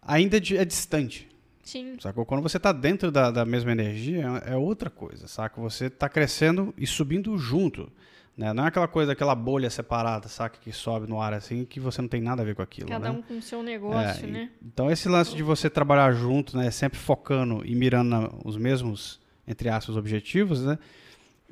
ainda 0.00 0.38
é 0.38 0.64
distante. 0.64 1.28
Sim. 1.62 1.96
Sacou? 2.00 2.26
Quando 2.26 2.42
você 2.42 2.56
está 2.56 2.72
dentro 2.72 3.10
da, 3.10 3.30
da, 3.30 3.44
mesma 3.44 3.72
energia, 3.72 4.26
é 4.44 4.56
outra 4.56 4.90
coisa, 4.90 5.28
saca? 5.28 5.60
Você 5.60 5.86
está 5.86 6.08
crescendo 6.08 6.74
e 6.76 6.86
subindo 6.86 7.36
junto. 7.38 7.90
Né? 8.36 8.52
Não 8.52 8.64
é 8.64 8.68
aquela 8.68 8.88
coisa, 8.88 9.12
aquela 9.12 9.34
bolha 9.34 9.70
separada, 9.70 10.26
saca? 10.26 10.58
Que 10.58 10.72
sobe 10.72 11.06
no 11.06 11.20
ar 11.20 11.34
assim, 11.34 11.64
que 11.64 11.78
você 11.78 12.02
não 12.02 12.08
tem 12.08 12.20
nada 12.20 12.42
a 12.42 12.44
ver 12.44 12.54
com 12.54 12.62
aquilo. 12.62 12.88
Cada 12.88 13.12
né? 13.12 13.18
um 13.18 13.22
com 13.22 13.38
o 13.38 13.42
seu 13.42 13.62
negócio, 13.62 14.24
é, 14.24 14.28
né? 14.28 14.50
Então, 14.62 14.90
esse 14.90 15.08
lance 15.08 15.36
de 15.36 15.42
você 15.42 15.70
trabalhar 15.70 16.12
junto, 16.12 16.56
né? 16.56 16.70
Sempre 16.70 16.98
focando 16.98 17.64
e 17.64 17.74
mirando 17.74 18.08
na, 18.08 18.30
os 18.44 18.56
mesmos, 18.56 19.20
entre 19.46 19.68
aspas, 19.68 19.96
objetivos, 19.96 20.64
né? 20.64 20.78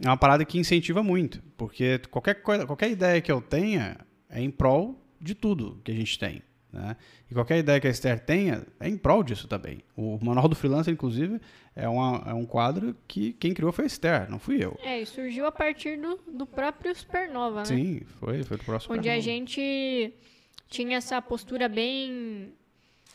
É 0.02 0.08
uma 0.08 0.16
parada 0.16 0.44
que 0.44 0.58
incentiva 0.58 1.02
muito. 1.02 1.42
Porque 1.56 2.00
qualquer, 2.11 2.42
coisa, 2.42 2.66
qualquer 2.66 2.90
ideia 2.90 3.20
que 3.20 3.30
eu 3.30 3.40
tenha 3.40 3.98
é 4.28 4.40
em 4.40 4.50
prol 4.50 4.98
de 5.20 5.34
tudo 5.34 5.78
que 5.84 5.92
a 5.92 5.94
gente 5.94 6.18
tem. 6.18 6.42
Né? 6.72 6.96
E 7.28 7.34
qualquer 7.34 7.58
ideia 7.58 7.80
que 7.80 7.86
a 7.86 7.90
Esther 7.90 8.20
tenha 8.20 8.64
é 8.78 8.88
em 8.88 8.96
prol 8.96 9.22
disso 9.22 9.48
também. 9.48 9.80
O 9.96 10.18
Manual 10.22 10.48
do 10.48 10.54
Freelancer, 10.54 10.92
inclusive, 10.92 11.40
é, 11.74 11.88
uma, 11.88 12.22
é 12.26 12.34
um 12.34 12.46
quadro 12.46 12.96
que 13.08 13.32
quem 13.34 13.52
criou 13.52 13.72
foi 13.72 13.84
a 13.84 13.86
Esther, 13.86 14.30
não 14.30 14.38
fui 14.38 14.64
eu. 14.64 14.78
É, 14.82 15.00
e 15.00 15.06
surgiu 15.06 15.46
a 15.46 15.52
partir 15.52 15.98
do, 15.98 16.20
do 16.32 16.46
próprio 16.46 16.94
Supernova, 16.94 17.60
né? 17.60 17.64
Sim, 17.64 18.00
foi, 18.18 18.44
foi 18.44 18.56
do 18.56 18.62
Supernova. 18.62 18.92
Onde 18.92 19.08
a 19.08 19.18
gente 19.18 20.14
tinha 20.68 20.98
essa 20.98 21.20
postura 21.20 21.68
bem 21.68 22.52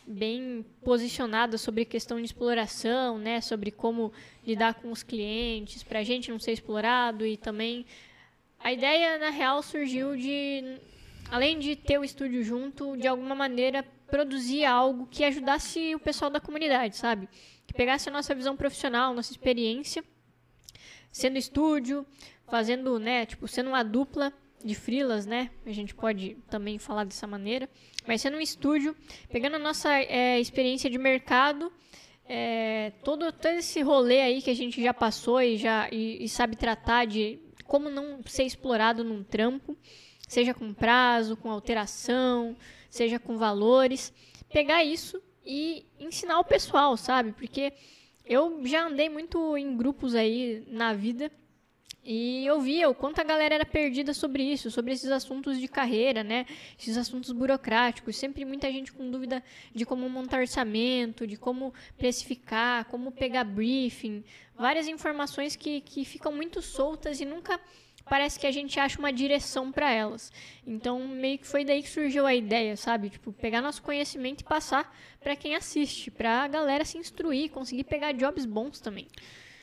bem 0.07 0.63
posicionada 0.83 1.57
sobre 1.57 1.83
questão 1.83 2.17
de 2.17 2.25
exploração, 2.25 3.17
né, 3.17 3.41
sobre 3.41 3.71
como 3.71 4.13
lidar 4.45 4.75
com 4.75 4.91
os 4.91 5.01
clientes, 5.01 5.81
para 5.81 5.97
a 5.97 6.03
gente 6.03 6.29
não 6.29 6.37
ser 6.37 6.51
explorado 6.51 7.25
e 7.25 7.35
também 7.35 7.87
a 8.59 8.71
ideia 8.71 9.17
na 9.17 9.31
real 9.31 9.63
surgiu 9.63 10.15
de 10.15 10.77
além 11.29 11.59
de 11.59 11.75
ter 11.75 11.99
o 11.99 12.03
estúdio 12.03 12.43
junto, 12.43 12.95
de 12.97 13.07
alguma 13.07 13.35
maneira 13.35 13.83
produzir 14.07 14.65
algo 14.65 15.07
que 15.07 15.23
ajudasse 15.23 15.95
o 15.95 15.99
pessoal 15.99 16.29
da 16.29 16.39
comunidade, 16.39 16.95
sabe? 16.95 17.27
Que 17.65 17.73
pegasse 17.73 18.09
a 18.09 18.11
nossa 18.11 18.35
visão 18.35 18.55
profissional, 18.55 19.13
nossa 19.13 19.31
experiência, 19.31 20.03
sendo 21.11 21.37
estúdio, 21.37 22.05
fazendo, 22.47 22.99
né, 22.99 23.25
tipo, 23.25 23.47
sendo 23.47 23.69
uma 23.69 23.83
dupla 23.83 24.31
de 24.63 24.75
frilas, 24.75 25.25
né? 25.25 25.49
A 25.65 25.71
gente 25.71 25.93
pode 25.93 26.37
também 26.49 26.79
falar 26.79 27.03
dessa 27.03 27.27
maneira. 27.27 27.69
Mas 28.07 28.21
sendo 28.21 28.37
um 28.37 28.41
estúdio, 28.41 28.95
pegando 29.29 29.55
a 29.55 29.59
nossa 29.59 29.93
é, 29.93 30.39
experiência 30.39 30.89
de 30.89 30.97
mercado, 30.97 31.71
é, 32.27 32.91
todo, 33.03 33.31
todo 33.31 33.53
esse 33.53 33.81
rolê 33.81 34.21
aí 34.21 34.41
que 34.41 34.49
a 34.49 34.55
gente 34.55 34.81
já 34.81 34.93
passou 34.93 35.41
e 35.41 35.57
já 35.57 35.87
e, 35.91 36.23
e 36.23 36.29
sabe 36.29 36.55
tratar 36.55 37.05
de 37.05 37.39
como 37.65 37.89
não 37.89 38.21
ser 38.25 38.43
explorado 38.43 39.03
num 39.03 39.23
trampo 39.23 39.77
seja 40.27 40.53
com 40.53 40.73
prazo, 40.73 41.37
com 41.37 41.49
alteração, 41.49 42.55
seja 42.89 43.19
com 43.19 43.37
valores, 43.37 44.13
pegar 44.49 44.83
isso 44.83 45.21
e 45.45 45.85
ensinar 45.99 46.39
o 46.39 46.43
pessoal, 46.43 46.97
sabe? 46.97 47.31
Porque 47.31 47.73
eu 48.25 48.61
já 48.65 48.87
andei 48.87 49.09
muito 49.09 49.55
em 49.57 49.77
grupos 49.77 50.15
aí 50.15 50.63
na 50.67 50.93
vida 50.93 51.31
e 52.07 52.45
eu 52.45 52.61
via 52.61 52.87
o 52.87 52.93
quanto 52.93 53.19
a 53.19 53.23
galera 53.23 53.55
era 53.55 53.65
perdida 53.65 54.13
sobre 54.13 54.43
isso, 54.43 54.69
sobre 54.69 54.93
esses 54.93 55.09
assuntos 55.09 55.59
de 55.59 55.67
carreira, 55.67 56.23
né? 56.23 56.45
Esses 56.77 56.97
assuntos 56.97 57.31
burocráticos. 57.31 58.15
Sempre 58.15 58.45
muita 58.45 58.71
gente 58.71 58.93
com 58.93 59.09
dúvida 59.09 59.43
de 59.73 59.87
como 59.87 60.07
montar 60.07 60.41
orçamento, 60.41 61.25
de 61.25 61.35
como 61.35 61.73
precificar, 61.97 62.85
como 62.85 63.11
pegar 63.11 63.43
briefing. 63.43 64.23
Várias 64.55 64.87
informações 64.87 65.55
que, 65.55 65.81
que 65.81 66.05
ficam 66.05 66.31
muito 66.31 66.61
soltas 66.61 67.19
e 67.19 67.25
nunca 67.25 67.59
parece 68.09 68.39
que 68.39 68.47
a 68.47 68.51
gente 68.51 68.79
acha 68.79 68.99
uma 68.99 69.11
direção 69.11 69.71
para 69.71 69.91
elas. 69.91 70.31
Então, 70.65 71.07
meio 71.07 71.39
que 71.39 71.47
foi 71.47 71.65
daí 71.65 71.81
que 71.81 71.89
surgiu 71.89 72.25
a 72.25 72.35
ideia, 72.35 72.77
sabe? 72.77 73.09
Tipo, 73.09 73.33
pegar 73.33 73.61
nosso 73.61 73.81
conhecimento 73.81 74.41
e 74.41 74.43
passar 74.43 74.95
para 75.19 75.35
quem 75.35 75.55
assiste, 75.55 76.11
para 76.11 76.43
a 76.43 76.47
galera 76.47 76.85
se 76.85 76.97
instruir, 76.97 77.49
conseguir 77.49 77.83
pegar 77.85 78.11
jobs 78.13 78.45
bons 78.45 78.79
também. 78.79 79.07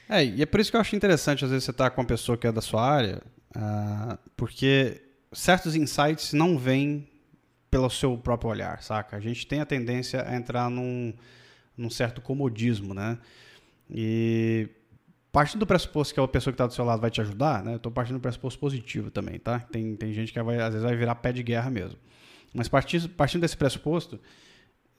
É, 0.09 0.25
e 0.25 0.43
é 0.43 0.47
por 0.47 0.61
isso 0.61 0.71
que 0.71 0.77
eu 0.77 0.81
acho 0.81 0.97
interessante, 0.97 1.45
às 1.45 1.51
vezes, 1.51 1.65
você 1.65 1.71
estar 1.71 1.85
tá 1.85 1.91
com 1.91 2.01
uma 2.01 2.07
pessoa 2.07 2.37
que 2.37 2.47
é 2.47 2.53
da 2.53 2.61
sua 2.61 2.85
área, 2.85 3.23
uh, 3.57 4.19
porque 4.37 5.01
certos 5.33 5.75
insights 5.75 6.33
não 6.33 6.59
vêm 6.59 7.09
pelo 7.71 7.89
seu 7.89 8.19
próprio 8.19 8.51
olhar, 8.51 8.83
saca? 8.83 9.17
A 9.17 9.21
gente 9.21 9.47
tem 9.47 9.61
a 9.61 9.65
tendência 9.65 10.29
a 10.29 10.37
entrar 10.37 10.69
num, 10.69 11.15
num 11.77 11.89
certo 11.89 12.21
comodismo, 12.21 12.93
né? 12.93 13.19
E 13.91 14.69
partindo 15.33 15.61
do 15.61 15.67
pressuposto 15.67 16.13
que 16.13 16.21
a 16.21 16.29
pessoa 16.29 16.53
que 16.53 16.55
está 16.55 16.67
do 16.67 16.75
seu 16.75 16.85
lado 16.85 17.01
vai 17.01 17.11
te 17.11 17.21
ajudar, 17.23 17.65
né? 17.65 17.73
Eu 17.73 17.77
estou 17.77 17.91
partindo 17.91 18.17
do 18.19 18.21
pressuposto 18.21 18.61
positivo 18.61 19.11
também, 19.11 19.39
tá? 19.39 19.59
Tem, 19.59 19.97
tem 19.97 20.13
gente 20.13 20.31
que 20.31 20.43
vai, 20.43 20.61
às 20.61 20.75
vezes 20.75 20.83
vai 20.83 20.95
virar 20.95 21.15
pé 21.17 21.33
de 21.33 21.43
guerra 21.43 21.71
mesmo. 21.71 21.99
Mas 22.53 22.69
partindo, 22.69 23.09
partindo 23.09 23.41
desse 23.41 23.57
pressuposto, 23.57 24.21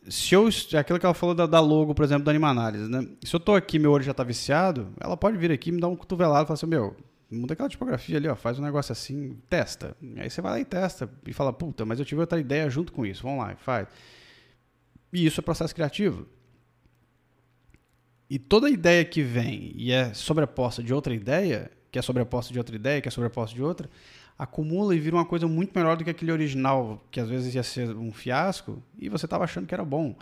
se 0.09 0.33
eu. 0.33 0.49
Aquilo 0.77 0.99
que 0.99 1.05
ela 1.05 1.13
falou 1.13 1.35
da, 1.35 1.45
da 1.45 1.59
logo, 1.59 1.93
por 1.93 2.03
exemplo, 2.03 2.23
da 2.23 2.31
Animanálise, 2.31 2.89
né? 2.89 3.07
Se 3.23 3.35
eu 3.35 3.37
estou 3.37 3.55
aqui 3.55 3.77
meu 3.77 3.91
olho 3.91 4.03
já 4.03 4.11
está 4.11 4.23
viciado, 4.23 4.91
ela 4.99 5.15
pode 5.15 5.37
vir 5.37 5.51
aqui 5.51 5.71
me 5.71 5.79
dar 5.79 5.87
um 5.87 5.95
cotovelado 5.95 6.45
e 6.45 6.47
falar 6.47 6.55
assim, 6.55 6.65
meu, 6.65 6.95
muda 7.29 7.53
aquela 7.53 7.69
tipografia 7.69 8.17
ali, 8.17 8.27
ó, 8.27 8.35
faz 8.35 8.57
um 8.57 8.63
negócio 8.63 8.91
assim, 8.91 9.37
testa. 9.47 9.95
Aí 10.17 10.29
você 10.29 10.41
vai 10.41 10.53
lá 10.53 10.59
e 10.59 10.65
testa 10.65 11.09
e 11.27 11.31
fala, 11.31 11.53
puta, 11.53 11.85
mas 11.85 11.99
eu 11.99 12.05
tive 12.05 12.21
outra 12.21 12.39
ideia 12.39 12.67
junto 12.71 12.91
com 12.91 13.05
isso, 13.05 13.21
vamos 13.21 13.39
lá, 13.39 13.55
faz. 13.55 13.87
E 15.11 15.25
isso 15.27 15.39
é 15.39 15.43
processo 15.43 15.75
criativo. 15.75 16.25
E 18.29 18.39
toda 18.39 18.69
ideia 18.69 19.03
que 19.05 19.21
vem 19.21 19.73
e 19.75 19.91
é 19.91 20.13
sobreposta 20.13 20.81
de 20.81 20.93
outra 20.93 21.13
ideia, 21.13 21.69
que 21.91 21.99
é 21.99 22.01
sobreposta 22.01 22.51
de 22.51 22.57
outra 22.57 22.75
ideia, 22.75 23.01
que 23.01 23.07
é 23.07 23.11
sobreposta 23.11 23.55
de 23.55 23.61
outra, 23.61 23.89
acumula 24.37 24.95
e 24.95 24.99
vira 24.99 25.15
uma 25.15 25.25
coisa 25.25 25.47
muito 25.47 25.71
melhor 25.75 25.95
do 25.95 26.03
que 26.03 26.09
aquele 26.09 26.31
original, 26.31 27.03
que 27.11 27.19
às 27.19 27.29
vezes 27.29 27.53
ia 27.53 27.63
ser 27.63 27.95
um 27.95 28.11
fiasco, 28.11 28.81
e 28.97 29.09
você 29.09 29.25
estava 29.25 29.43
achando 29.43 29.67
que 29.67 29.73
era 29.73 29.85
bom. 29.85 30.15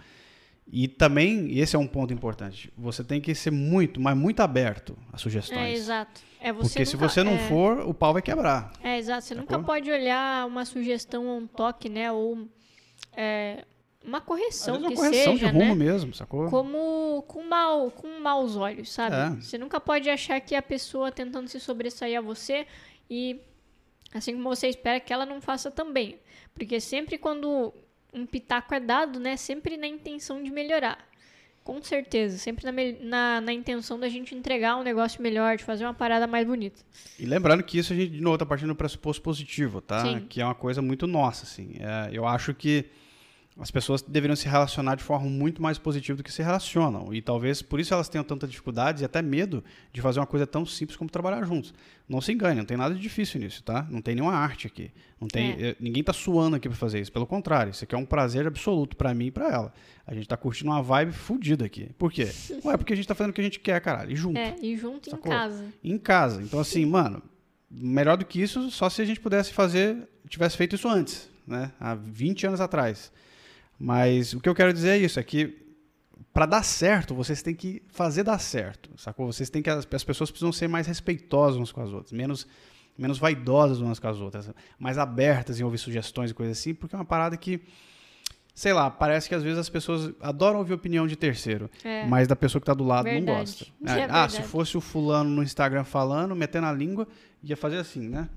E 0.72 0.88
também, 0.88 1.48
e 1.48 1.60
esse 1.60 1.76
é 1.76 1.80
um 1.80 1.88
ponto 1.88 2.14
importante, 2.14 2.72
você 2.78 3.04
tem 3.04 3.20
que 3.20 3.34
ser 3.36 3.52
muito, 3.52 4.00
mas 4.00 4.16
muito 4.16 4.42
aberto 4.42 4.98
a 5.12 5.18
sugestões. 5.18 5.60
É, 5.60 5.74
exato. 5.74 6.22
É, 6.40 6.54
Porque 6.54 6.80
nunca, 6.80 6.86
se 6.86 6.96
você 6.96 7.24
não 7.24 7.34
é... 7.34 7.48
for, 7.50 7.80
o 7.80 7.94
pau 7.94 8.14
vai 8.14 8.22
quebrar. 8.22 8.72
É, 8.82 8.98
exato. 8.98 9.24
Você 9.24 9.36
Sacou? 9.36 9.58
nunca 9.58 9.66
pode 9.66 9.92
olhar 9.92 10.48
uma 10.48 10.66
sugestão 10.66 11.28
ou 11.28 11.40
um 11.40 11.48
toque, 11.48 11.90
né? 11.90 12.12
Ou 12.12 12.48
é, 13.14 13.66
uma 14.04 14.20
correção 14.20 14.78
uma 14.78 14.90
que 14.90 14.96
correção 14.96 15.34
seja, 15.34 15.52
de 15.52 15.58
rumo 15.58 15.76
né? 15.76 15.86
mesmo, 15.86 16.14
sacou? 16.14 16.50
Como 16.50 17.24
com 17.28 17.44
mal, 17.44 17.92
com 17.92 18.20
maus 18.20 18.56
olhos, 18.56 18.92
sabe? 18.92 19.16
É. 19.16 19.42
Você 19.42 19.58
nunca 19.58 19.80
pode 19.80 20.10
achar 20.10 20.40
que 20.42 20.56
a 20.56 20.62
pessoa 20.62 21.12
tentando 21.12 21.48
se 21.48 21.60
sobressair 21.60 22.18
a 22.18 22.22
você 22.22 22.66
e 23.10 23.40
assim 24.14 24.34
como 24.34 24.50
você 24.50 24.68
espera 24.68 25.00
que 25.00 25.14
ela 25.14 25.26
não 25.26 25.40
faça 25.40 25.70
também, 25.70 26.18
porque 26.54 26.80
sempre 26.80 27.18
quando 27.18 27.74
um 28.14 28.26
pitaco 28.26 28.74
é 28.74 28.80
dado, 28.80 29.20
né, 29.20 29.38
sempre 29.38 29.78
na 29.78 29.88
intenção 29.88 30.44
de 30.44 30.52
melhorar. 30.52 31.10
Com 31.64 31.80
certeza, 31.80 32.40
sempre 32.40 32.66
na, 32.66 32.72
na, 32.72 33.42
na, 33.42 33.54
intenção 33.54 34.00
da 34.00 34.10
gente 34.10 34.34
entregar 34.34 34.78
um 34.78 34.84
negócio 34.84 35.22
melhor, 35.22 35.56
de 35.58 35.64
fazer 35.64 35.86
uma 35.86 35.94
parada 35.94 36.26
mais 36.26 36.46
bonita. 36.46 36.82
E 37.20 37.26
lembrando 37.26 37.62
que 37.62 37.78
isso 37.78 37.94
a 37.94 37.96
gente, 37.96 38.14
de 38.14 38.20
novo, 38.20 38.36
tá 38.40 38.48
partindo 38.48 38.70
do 38.70 38.76
pressuposto 38.76 39.22
positivo, 39.22 39.80
tá? 39.80 40.02
Sim. 40.02 40.26
Que 40.28 40.42
é 40.42 40.46
uma 40.46 40.56
coisa 40.56 40.82
muito 40.82 41.06
nossa, 41.06 41.44
assim. 41.44 41.76
É, 41.80 42.10
eu 42.12 42.26
acho 42.26 42.56
que 42.56 42.90
as 43.60 43.70
pessoas 43.70 44.02
deveriam 44.02 44.36
se 44.36 44.48
relacionar 44.48 44.96
de 44.96 45.04
forma 45.04 45.30
muito 45.30 45.62
mais 45.62 45.78
positiva 45.78 46.18
do 46.18 46.24
que 46.24 46.32
se 46.32 46.42
relacionam. 46.42 47.14
E 47.14 47.22
talvez 47.22 47.62
por 47.62 47.80
isso 47.80 47.94
elas 47.94 48.08
tenham 48.08 48.24
tanta 48.24 48.48
dificuldade 48.48 49.02
e 49.02 49.06
até 49.06 49.22
medo 49.22 49.64
de 49.92 50.02
fazer 50.02 50.20
uma 50.20 50.26
coisa 50.26 50.48
tão 50.48 50.66
simples 50.66 50.96
como 50.98 51.10
trabalhar 51.10 51.44
juntos. 51.44 51.74
Não 52.08 52.22
se 52.22 52.32
engane, 52.32 52.60
não 52.60 52.66
tem 52.66 52.78
nada 52.78 52.96
de 52.96 53.02
difícil 53.02 53.40
nisso, 53.42 53.62
tá? 53.62 53.86
Não 53.90 54.02
tem 54.02 54.16
nenhuma 54.16 54.34
arte 54.34 54.68
aqui. 54.68 54.90
Não 55.20 55.28
tem, 55.28 55.52
é. 55.52 55.70
Eh, 55.70 55.76
ninguém 55.80 56.04
tá 56.04 56.14
suando 56.14 56.56
aqui 56.56 56.70
para 56.70 56.78
fazer 56.78 57.02
isso. 57.02 57.12
Pelo 57.12 57.28
contrário, 57.28 57.72
isso 57.72 57.84
aqui 57.84 57.94
é 57.94 57.98
um 57.98 58.06
prazer 58.06 58.48
absoluto 58.48 58.96
para 58.96 59.14
mim 59.14 59.28
e 59.28 59.32
para 59.32 59.50
ela. 59.50 59.74
A 60.08 60.14
gente 60.14 60.28
tá 60.28 60.38
curtindo 60.38 60.72
uma 60.72 60.82
vibe 60.82 61.12
fodida 61.12 61.66
aqui. 61.66 61.90
Por 61.98 62.12
quê? 62.12 62.30
Ué, 62.64 62.78
porque 62.78 62.94
a 62.94 62.96
gente 62.96 63.08
tá 63.08 63.14
fazendo 63.14 63.32
o 63.32 63.34
que 63.34 63.42
a 63.42 63.44
gente 63.44 63.60
quer, 63.60 63.80
caralho. 63.82 64.12
E 64.12 64.16
junto. 64.16 64.38
É, 64.38 64.56
e 64.62 64.78
junto 64.78 65.10
sacou? 65.10 65.32
em 65.32 65.36
casa. 65.36 65.66
Em 65.84 65.98
casa. 65.98 66.42
Então, 66.42 66.60
assim, 66.60 66.86
mano, 66.86 67.22
melhor 67.70 68.18
do 68.18 68.26
que 68.26 68.42
isso, 68.42 68.72
só 68.72 68.90
se 68.90 69.02
a 69.02 69.06
gente 69.06 69.20
pudesse 69.20 69.54
fazer, 69.54 70.08
tivesse 70.28 70.56
feito 70.56 70.76
isso 70.76 70.88
antes, 70.88 71.30
né? 71.46 71.72
Há 71.80 71.96
20 71.96 72.48
anos 72.48 72.62
atrás. 72.62 73.12
Mas 73.84 74.34
o 74.34 74.40
que 74.40 74.48
eu 74.48 74.54
quero 74.54 74.72
dizer 74.72 74.90
é 74.90 74.98
isso, 75.00 75.20
é 75.20 75.24
que 75.24 75.58
para 76.32 76.46
dar 76.46 76.64
certo, 76.64 77.16
vocês 77.16 77.42
têm 77.42 77.56
que 77.56 77.82
fazer 77.88 78.22
dar 78.24 78.38
certo, 78.38 78.92
sacou? 78.96 79.26
Vocês 79.26 79.50
têm 79.50 79.64
que 79.64 79.70
as, 79.72 79.88
as 79.92 80.04
pessoas 80.04 80.30
precisam 80.30 80.52
ser 80.52 80.68
mais 80.68 80.86
respeitosas 80.86 81.58
umas 81.58 81.72
com 81.72 81.82
as 81.82 81.92
outras, 81.92 82.12
menos 82.12 82.48
menos 82.96 83.18
vaidosas 83.18 83.80
umas 83.80 83.98
com 83.98 84.08
as 84.08 84.20
outras, 84.20 84.52
mais 84.78 85.00
abertas 85.00 85.60
em 85.60 85.64
ouvir 85.64 85.80
sugestões 85.80 86.30
e 86.30 86.34
coisas 86.34 86.60
assim, 86.60 86.76
porque 86.76 86.96
é 86.96 87.00
uma 87.00 87.06
parada 87.06 87.36
que 87.36 87.60
sei 88.54 88.72
lá, 88.72 88.92
parece 88.92 89.28
que 89.28 89.34
às 89.34 89.42
vezes 89.42 89.58
as 89.58 89.70
pessoas 89.70 90.14
adoram 90.22 90.60
ouvir 90.60 90.74
opinião 90.74 91.08
de 91.08 91.16
terceiro, 91.16 91.68
É. 91.84 92.06
mas 92.06 92.28
da 92.28 92.36
pessoa 92.36 92.60
que 92.60 92.66
tá 92.68 92.76
do 92.76 92.84
lado 92.84 93.06
Verdade. 93.06 93.26
não 93.26 93.34
gosta. 93.34 93.66
É, 93.88 94.02
é 94.02 94.08
ah, 94.08 94.30
se 94.30 94.44
fosse 94.44 94.78
o 94.78 94.82
fulano 94.82 95.30
no 95.32 95.42
Instagram 95.42 95.84
falando, 95.84 96.36
metendo 96.36 96.68
a 96.68 96.72
língua, 96.72 97.08
ia 97.42 97.58
fazer 97.58 97.78
assim, 97.78 98.08
né? 98.08 98.30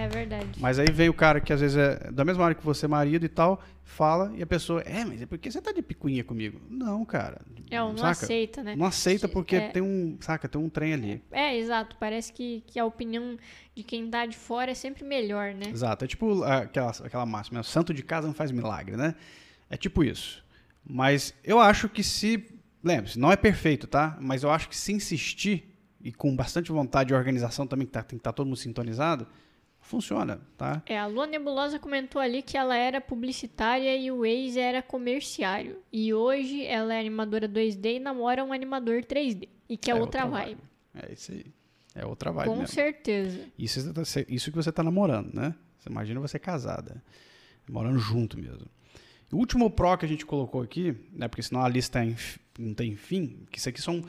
É 0.00 0.08
verdade. 0.08 0.48
Mas 0.58 0.78
aí 0.78 0.90
vem 0.90 1.10
o 1.10 1.14
cara 1.14 1.40
que 1.40 1.52
às 1.52 1.60
vezes 1.60 1.76
é 1.76 2.10
da 2.10 2.24
mesma 2.24 2.44
área 2.44 2.54
que 2.54 2.64
você, 2.64 2.88
marido 2.88 3.24
e 3.24 3.28
tal, 3.28 3.62
fala 3.84 4.32
e 4.34 4.42
a 4.42 4.46
pessoa, 4.46 4.80
é, 4.80 5.04
mas 5.04 5.20
é 5.20 5.26
porque 5.26 5.50
você 5.50 5.60
tá 5.60 5.72
de 5.72 5.82
picuinha 5.82 6.24
comigo? 6.24 6.58
Não, 6.70 7.04
cara. 7.04 7.42
É, 7.70 7.76
não 7.78 7.96
saca? 7.98 8.10
aceita, 8.10 8.62
né? 8.62 8.74
Não 8.74 8.86
aceita 8.86 9.28
porque 9.28 9.56
É. 9.56 9.68
tem 9.68 9.82
um, 9.82 10.16
saca, 10.20 10.48
tem 10.48 10.58
um 10.58 10.70
trem 10.70 10.94
ali. 10.94 11.22
É, 11.30 11.54
exato. 11.54 11.96
Parece 12.00 12.32
que, 12.32 12.64
que 12.66 12.78
a 12.78 12.84
opinião 12.86 13.36
de 13.74 13.82
quem 13.82 14.08
tá 14.08 14.24
de 14.24 14.38
fora 14.38 14.70
é 14.70 14.74
sempre 14.74 15.04
melhor, 15.04 15.52
né? 15.52 15.66
Exato. 15.70 16.06
É 16.06 16.08
tipo 16.08 16.42
ah, 16.44 16.58
aquela, 16.58 16.90
aquela 16.90 17.26
máxima, 17.26 17.62
santo 17.62 17.92
de 17.92 18.02
casa 18.02 18.26
não 18.26 18.34
faz 18.34 18.50
milagre, 18.50 18.96
né? 18.96 19.14
É 19.68 19.76
tipo 19.76 20.02
isso. 20.02 20.42
Mas 20.82 21.34
eu 21.44 21.60
acho 21.60 21.90
que 21.90 22.02
se. 22.02 22.46
Lembre-se, 22.82 23.18
não 23.18 23.30
é 23.30 23.36
perfeito, 23.36 23.86
tá? 23.86 24.16
Mas 24.18 24.42
eu 24.42 24.50
acho 24.50 24.66
que 24.66 24.76
se 24.76 24.94
insistir, 24.94 25.76
e 26.02 26.10
com 26.10 26.34
bastante 26.34 26.72
vontade 26.72 27.12
e 27.12 27.14
organização 27.16 27.66
também, 27.66 27.86
que 27.86 27.92
tá, 27.92 28.02
tem 28.02 28.16
que 28.18 28.20
estar 28.20 28.32
todo 28.32 28.46
mundo 28.46 28.56
sintonizado, 28.56 29.26
funciona, 29.90 30.40
tá? 30.56 30.82
É, 30.86 30.98
a 30.98 31.06
Lua 31.06 31.26
Nebulosa 31.26 31.78
comentou 31.78 32.20
ali 32.22 32.40
que 32.42 32.56
ela 32.56 32.76
era 32.76 33.00
publicitária 33.00 33.94
e 33.96 34.10
o 34.10 34.24
ex 34.24 34.56
era 34.56 34.80
comerciário. 34.80 35.78
E 35.92 36.14
hoje 36.14 36.64
ela 36.64 36.94
é 36.94 37.00
animadora 37.00 37.48
2D 37.48 37.96
e 37.96 37.98
namora 37.98 38.44
um 38.44 38.52
animador 38.52 39.02
3D. 39.02 39.48
E 39.68 39.76
que 39.76 39.90
é, 39.90 39.94
outra, 39.94 40.24
vibe. 40.26 40.60
É 40.94 41.12
isso 41.12 41.32
aí. 41.32 41.44
É 41.94 42.06
outra 42.06 42.30
vibe 42.32 42.48
Com 42.48 42.56
mesmo. 42.56 42.68
certeza. 42.74 43.40
Isso, 43.58 43.92
tá- 43.92 44.02
isso 44.28 44.50
que 44.50 44.56
você 44.56 44.70
tá 44.72 44.82
namorando, 44.82 45.34
né? 45.34 45.54
Você 45.78 45.88
imagina 45.90 46.20
você 46.20 46.38
casada. 46.38 47.02
Morando 47.68 47.98
junto 47.98 48.38
mesmo. 48.38 48.66
O 49.32 49.36
último 49.36 49.70
pro 49.70 49.96
que 49.96 50.04
a 50.04 50.08
gente 50.08 50.26
colocou 50.26 50.60
aqui, 50.62 50.94
né? 51.12 51.28
Porque 51.28 51.42
senão 51.42 51.62
a 51.62 51.68
lista 51.68 52.00
é 52.00 52.06
inf- 52.06 52.38
não 52.58 52.74
tem 52.74 52.96
fim, 52.96 53.46
que 53.50 53.58
isso 53.58 53.68
aqui 53.68 53.80
são. 53.80 54.02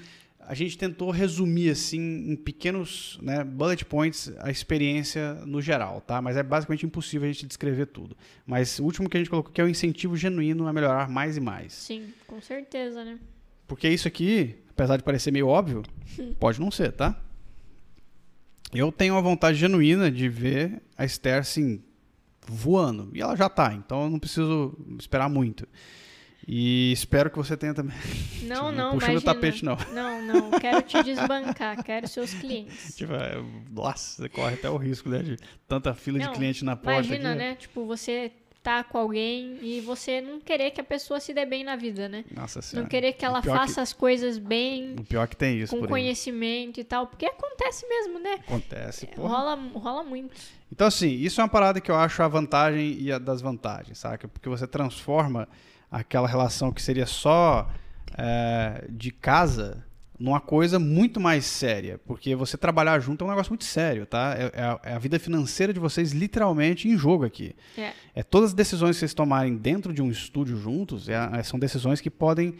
A 0.51 0.53
gente 0.53 0.77
tentou 0.77 1.11
resumir 1.11 1.69
assim 1.69 2.01
em 2.29 2.35
pequenos 2.35 3.17
né, 3.21 3.41
bullet 3.41 3.85
points 3.85 4.33
a 4.39 4.51
experiência 4.51 5.35
no 5.45 5.61
geral, 5.61 6.01
tá? 6.01 6.21
Mas 6.21 6.35
é 6.35 6.43
basicamente 6.43 6.85
impossível 6.85 7.29
a 7.29 7.31
gente 7.31 7.47
descrever 7.47 7.85
tudo. 7.85 8.17
Mas 8.45 8.77
o 8.77 8.83
último 8.83 9.09
que 9.09 9.15
a 9.15 9.19
gente 9.21 9.29
colocou 9.29 9.49
aqui 9.49 9.61
é 9.61 9.63
o 9.63 9.69
incentivo 9.69 10.17
genuíno 10.17 10.67
a 10.67 10.73
melhorar 10.73 11.07
mais 11.07 11.37
e 11.37 11.39
mais. 11.39 11.71
Sim, 11.71 12.13
com 12.27 12.41
certeza, 12.41 13.05
né? 13.05 13.17
Porque 13.65 13.87
isso 13.87 14.09
aqui, 14.09 14.57
apesar 14.71 14.97
de 14.97 15.03
parecer 15.03 15.31
meio 15.31 15.47
óbvio, 15.47 15.83
pode 16.37 16.59
não 16.59 16.69
ser, 16.69 16.91
tá? 16.91 17.17
Eu 18.73 18.91
tenho 18.91 19.13
uma 19.13 19.21
vontade 19.21 19.57
genuína 19.57 20.11
de 20.11 20.27
ver 20.27 20.81
a 20.97 21.05
Esther, 21.05 21.39
assim, 21.39 21.81
voando. 22.45 23.09
E 23.13 23.21
ela 23.21 23.37
já 23.37 23.47
tá, 23.47 23.73
então 23.73 24.03
eu 24.03 24.09
não 24.09 24.19
preciso 24.19 24.77
esperar 24.99 25.29
muito. 25.29 25.65
E 26.47 26.91
espero 26.91 27.29
que 27.29 27.37
você 27.37 27.55
tenha 27.55 27.73
também. 27.73 27.95
Não, 28.43 28.71
Não 28.71 28.71
não, 28.71 28.91
puxa 28.93 29.11
imagina. 29.11 29.33
tapete, 29.33 29.63
não. 29.63 29.77
Não, 29.93 30.21
não. 30.21 30.51
Quero 30.59 30.81
te 30.81 31.01
desbancar. 31.03 31.83
Quero 31.83 32.07
seus 32.07 32.33
clientes. 32.33 32.95
Tipo, 32.97 33.13
é, 33.13 33.41
nossa, 33.69 34.23
você 34.23 34.29
corre 34.29 34.55
até 34.55 34.69
o 34.69 34.77
risco, 34.77 35.07
né? 35.09 35.19
De 35.19 35.37
tanta 35.67 35.93
fila 35.93 36.17
Não, 36.17 36.31
de 36.31 36.37
cliente 36.37 36.65
na 36.65 36.75
porta. 36.75 37.01
Imagina, 37.07 37.29
aqui. 37.29 37.37
né? 37.39 37.55
Tipo, 37.55 37.85
você 37.85 38.31
tá 38.63 38.83
com 38.83 38.97
alguém 38.97 39.57
e 39.61 39.81
você 39.81 40.21
não 40.21 40.39
querer 40.39 40.69
que 40.71 40.79
a 40.79 40.83
pessoa 40.83 41.19
se 41.19 41.33
dê 41.33 41.45
bem 41.45 41.63
na 41.63 41.75
vida, 41.75 42.07
né? 42.09 42.23
Nossa 42.31 42.61
senhora. 42.61 42.83
Não 42.83 42.89
querer 42.89 43.13
que 43.13 43.25
ela 43.25 43.41
faça 43.41 43.81
as 43.81 43.91
coisas 43.93 44.37
bem, 44.37 44.95
O 44.99 45.03
pior 45.03 45.27
que 45.27 45.35
tem 45.35 45.59
isso, 45.59 45.71
com 45.73 45.79
por 45.79 45.85
aí. 45.85 45.89
conhecimento 45.89 46.79
e 46.79 46.83
tal. 46.83 47.07
Porque 47.07 47.25
acontece 47.25 47.87
mesmo, 47.87 48.19
né? 48.19 48.33
Acontece, 48.47 49.07
porra. 49.07 49.29
Rola, 49.29 49.55
rola 49.73 50.03
muito. 50.03 50.35
Então, 50.71 50.85
assim, 50.87 51.09
isso 51.09 51.39
é 51.39 51.43
uma 51.43 51.49
parada 51.49 51.79
que 51.81 51.89
eu 51.89 51.95
acho 51.95 52.21
a 52.21 52.27
vantagem 52.27 52.97
e 52.99 53.11
a 53.11 53.17
das 53.19 53.41
vantagens, 53.41 53.97
saca? 53.97 54.27
Porque 54.27 54.47
você 54.49 54.65
transforma 54.67 55.47
aquela 55.91 56.27
relação 56.27 56.71
que 56.71 56.81
seria 56.81 57.05
só 57.05 57.69
é, 58.17 58.85
de 58.89 59.11
casa 59.11 59.83
numa 60.17 60.39
coisa 60.39 60.77
muito 60.79 61.19
mais 61.19 61.45
séria. 61.45 61.99
Porque 62.05 62.35
você 62.35 62.55
trabalhar 62.55 62.99
junto 62.99 63.23
é 63.23 63.27
um 63.27 63.31
negócio 63.31 63.51
muito 63.51 63.65
sério, 63.65 64.05
tá? 64.05 64.35
É, 64.37 64.51
é 64.53 64.63
a, 64.63 64.79
é 64.83 64.93
a 64.93 64.99
vida 64.99 65.19
financeira 65.19 65.73
de 65.73 65.79
vocês 65.79 66.11
literalmente 66.11 66.87
em 66.87 66.95
jogo 66.97 67.25
aqui. 67.25 67.55
É. 67.77 67.91
É 68.15 68.23
todas 68.23 68.51
as 68.51 68.53
decisões 68.53 68.95
que 68.95 68.99
vocês 68.99 69.13
tomarem 69.13 69.57
dentro 69.57 69.91
de 69.91 70.01
um 70.01 70.09
estúdio 70.11 70.55
juntos 70.55 71.09
é, 71.09 71.15
é- 71.33 71.43
são 71.43 71.59
decisões 71.59 71.99
que 71.99 72.09
podem 72.09 72.55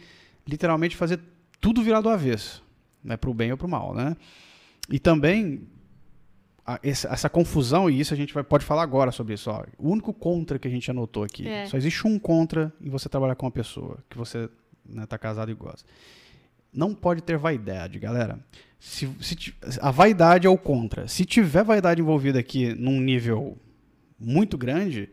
literalmente 0.46 0.96
fazer 0.96 1.20
tudo 1.60 1.82
virar 1.82 2.00
do 2.00 2.08
avesso, 2.08 2.64
né? 3.02 3.16
Pro 3.16 3.32
bem 3.32 3.52
ou 3.52 3.56
pro 3.56 3.68
mal, 3.68 3.94
né? 3.94 4.16
E 4.90 4.98
também 4.98 5.62
a- 6.66 6.78
essa, 6.82 7.08
essa 7.08 7.28
confusão, 7.28 7.88
e 7.90 7.98
isso 8.00 8.12
a 8.14 8.16
gente 8.16 8.32
vai, 8.32 8.42
pode 8.42 8.64
falar 8.64 8.82
agora 8.82 9.10
sobre 9.10 9.34
isso. 9.34 9.50
Ó. 9.50 9.64
O 9.78 9.90
único 9.90 10.12
contra 10.12 10.58
que 10.58 10.68
a 10.68 10.70
gente 10.70 10.90
anotou 10.90 11.24
aqui. 11.24 11.46
É. 11.48 11.66
Só 11.66 11.76
existe 11.76 12.06
um 12.06 12.18
contra 12.18 12.72
em 12.80 12.88
você 12.88 13.08
trabalhar 13.08 13.34
com 13.34 13.46
uma 13.46 13.52
pessoa 13.52 13.98
que 14.08 14.16
você 14.16 14.48
né, 14.84 15.06
tá 15.06 15.18
casado 15.18 15.50
e 15.50 15.54
gosta. 15.54 15.88
Não 16.72 16.94
pode 16.94 17.22
ter 17.22 17.36
vaidade, 17.36 17.98
galera. 17.98 18.38
Se, 18.80 19.08
se 19.20 19.54
a 19.80 19.90
vaidade 19.90 20.46
é 20.46 20.50
o 20.50 20.56
contra. 20.58 21.06
Se 21.06 21.24
tiver 21.24 21.62
vaidade 21.62 22.00
envolvida 22.00 22.38
aqui 22.38 22.74
num 22.74 23.00
nível 23.00 23.56
muito 24.18 24.56
grande, 24.56 25.08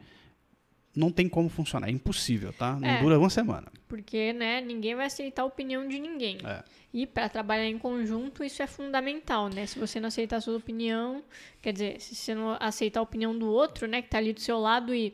não 0.96 1.12
tem 1.12 1.30
como 1.30 1.50
funcionar. 1.50 1.88
É 1.88 1.92
impossível, 1.92 2.52
tá? 2.54 2.76
Não 2.80 2.88
É. 2.88 3.02
dura 3.02 3.18
uma 3.20 3.30
semana. 3.30 3.68
Porque, 3.88 4.34
né, 4.34 4.62
ninguém 4.62 4.96
vai 4.96 5.06
aceitar 5.06 5.44
a 5.44 5.46
opinião 5.46 5.88
de 5.88 6.00
ninguém. 6.00 6.38
É. 6.44 6.64
E 6.94 7.06
para 7.06 7.30
trabalhar 7.30 7.66
em 7.68 7.78
conjunto, 7.78 8.44
isso 8.44 8.62
é 8.64 8.68
fundamental, 8.68 9.48
né? 9.50 9.66
Se 9.66 9.78
você 9.78 10.00
não 10.00 10.08
aceitar 10.08 10.38
a 10.38 10.42
sua 10.42 10.58
opinião, 10.58 11.24
quer 11.62 11.72
dizer, 11.74 12.02
se 12.02 12.16
você 12.16 12.34
não 12.34 12.58
aceitar 12.60 13.00
a 13.00 13.04
opinião 13.04 13.38
do 13.38 13.48
outro, 13.48 13.88
né, 13.88 14.02
que 14.02 14.10
tá 14.10 14.18
ali 14.18 14.34
do 14.34 14.40
seu 14.42 14.60
lado 14.60 14.94
e, 14.94 15.14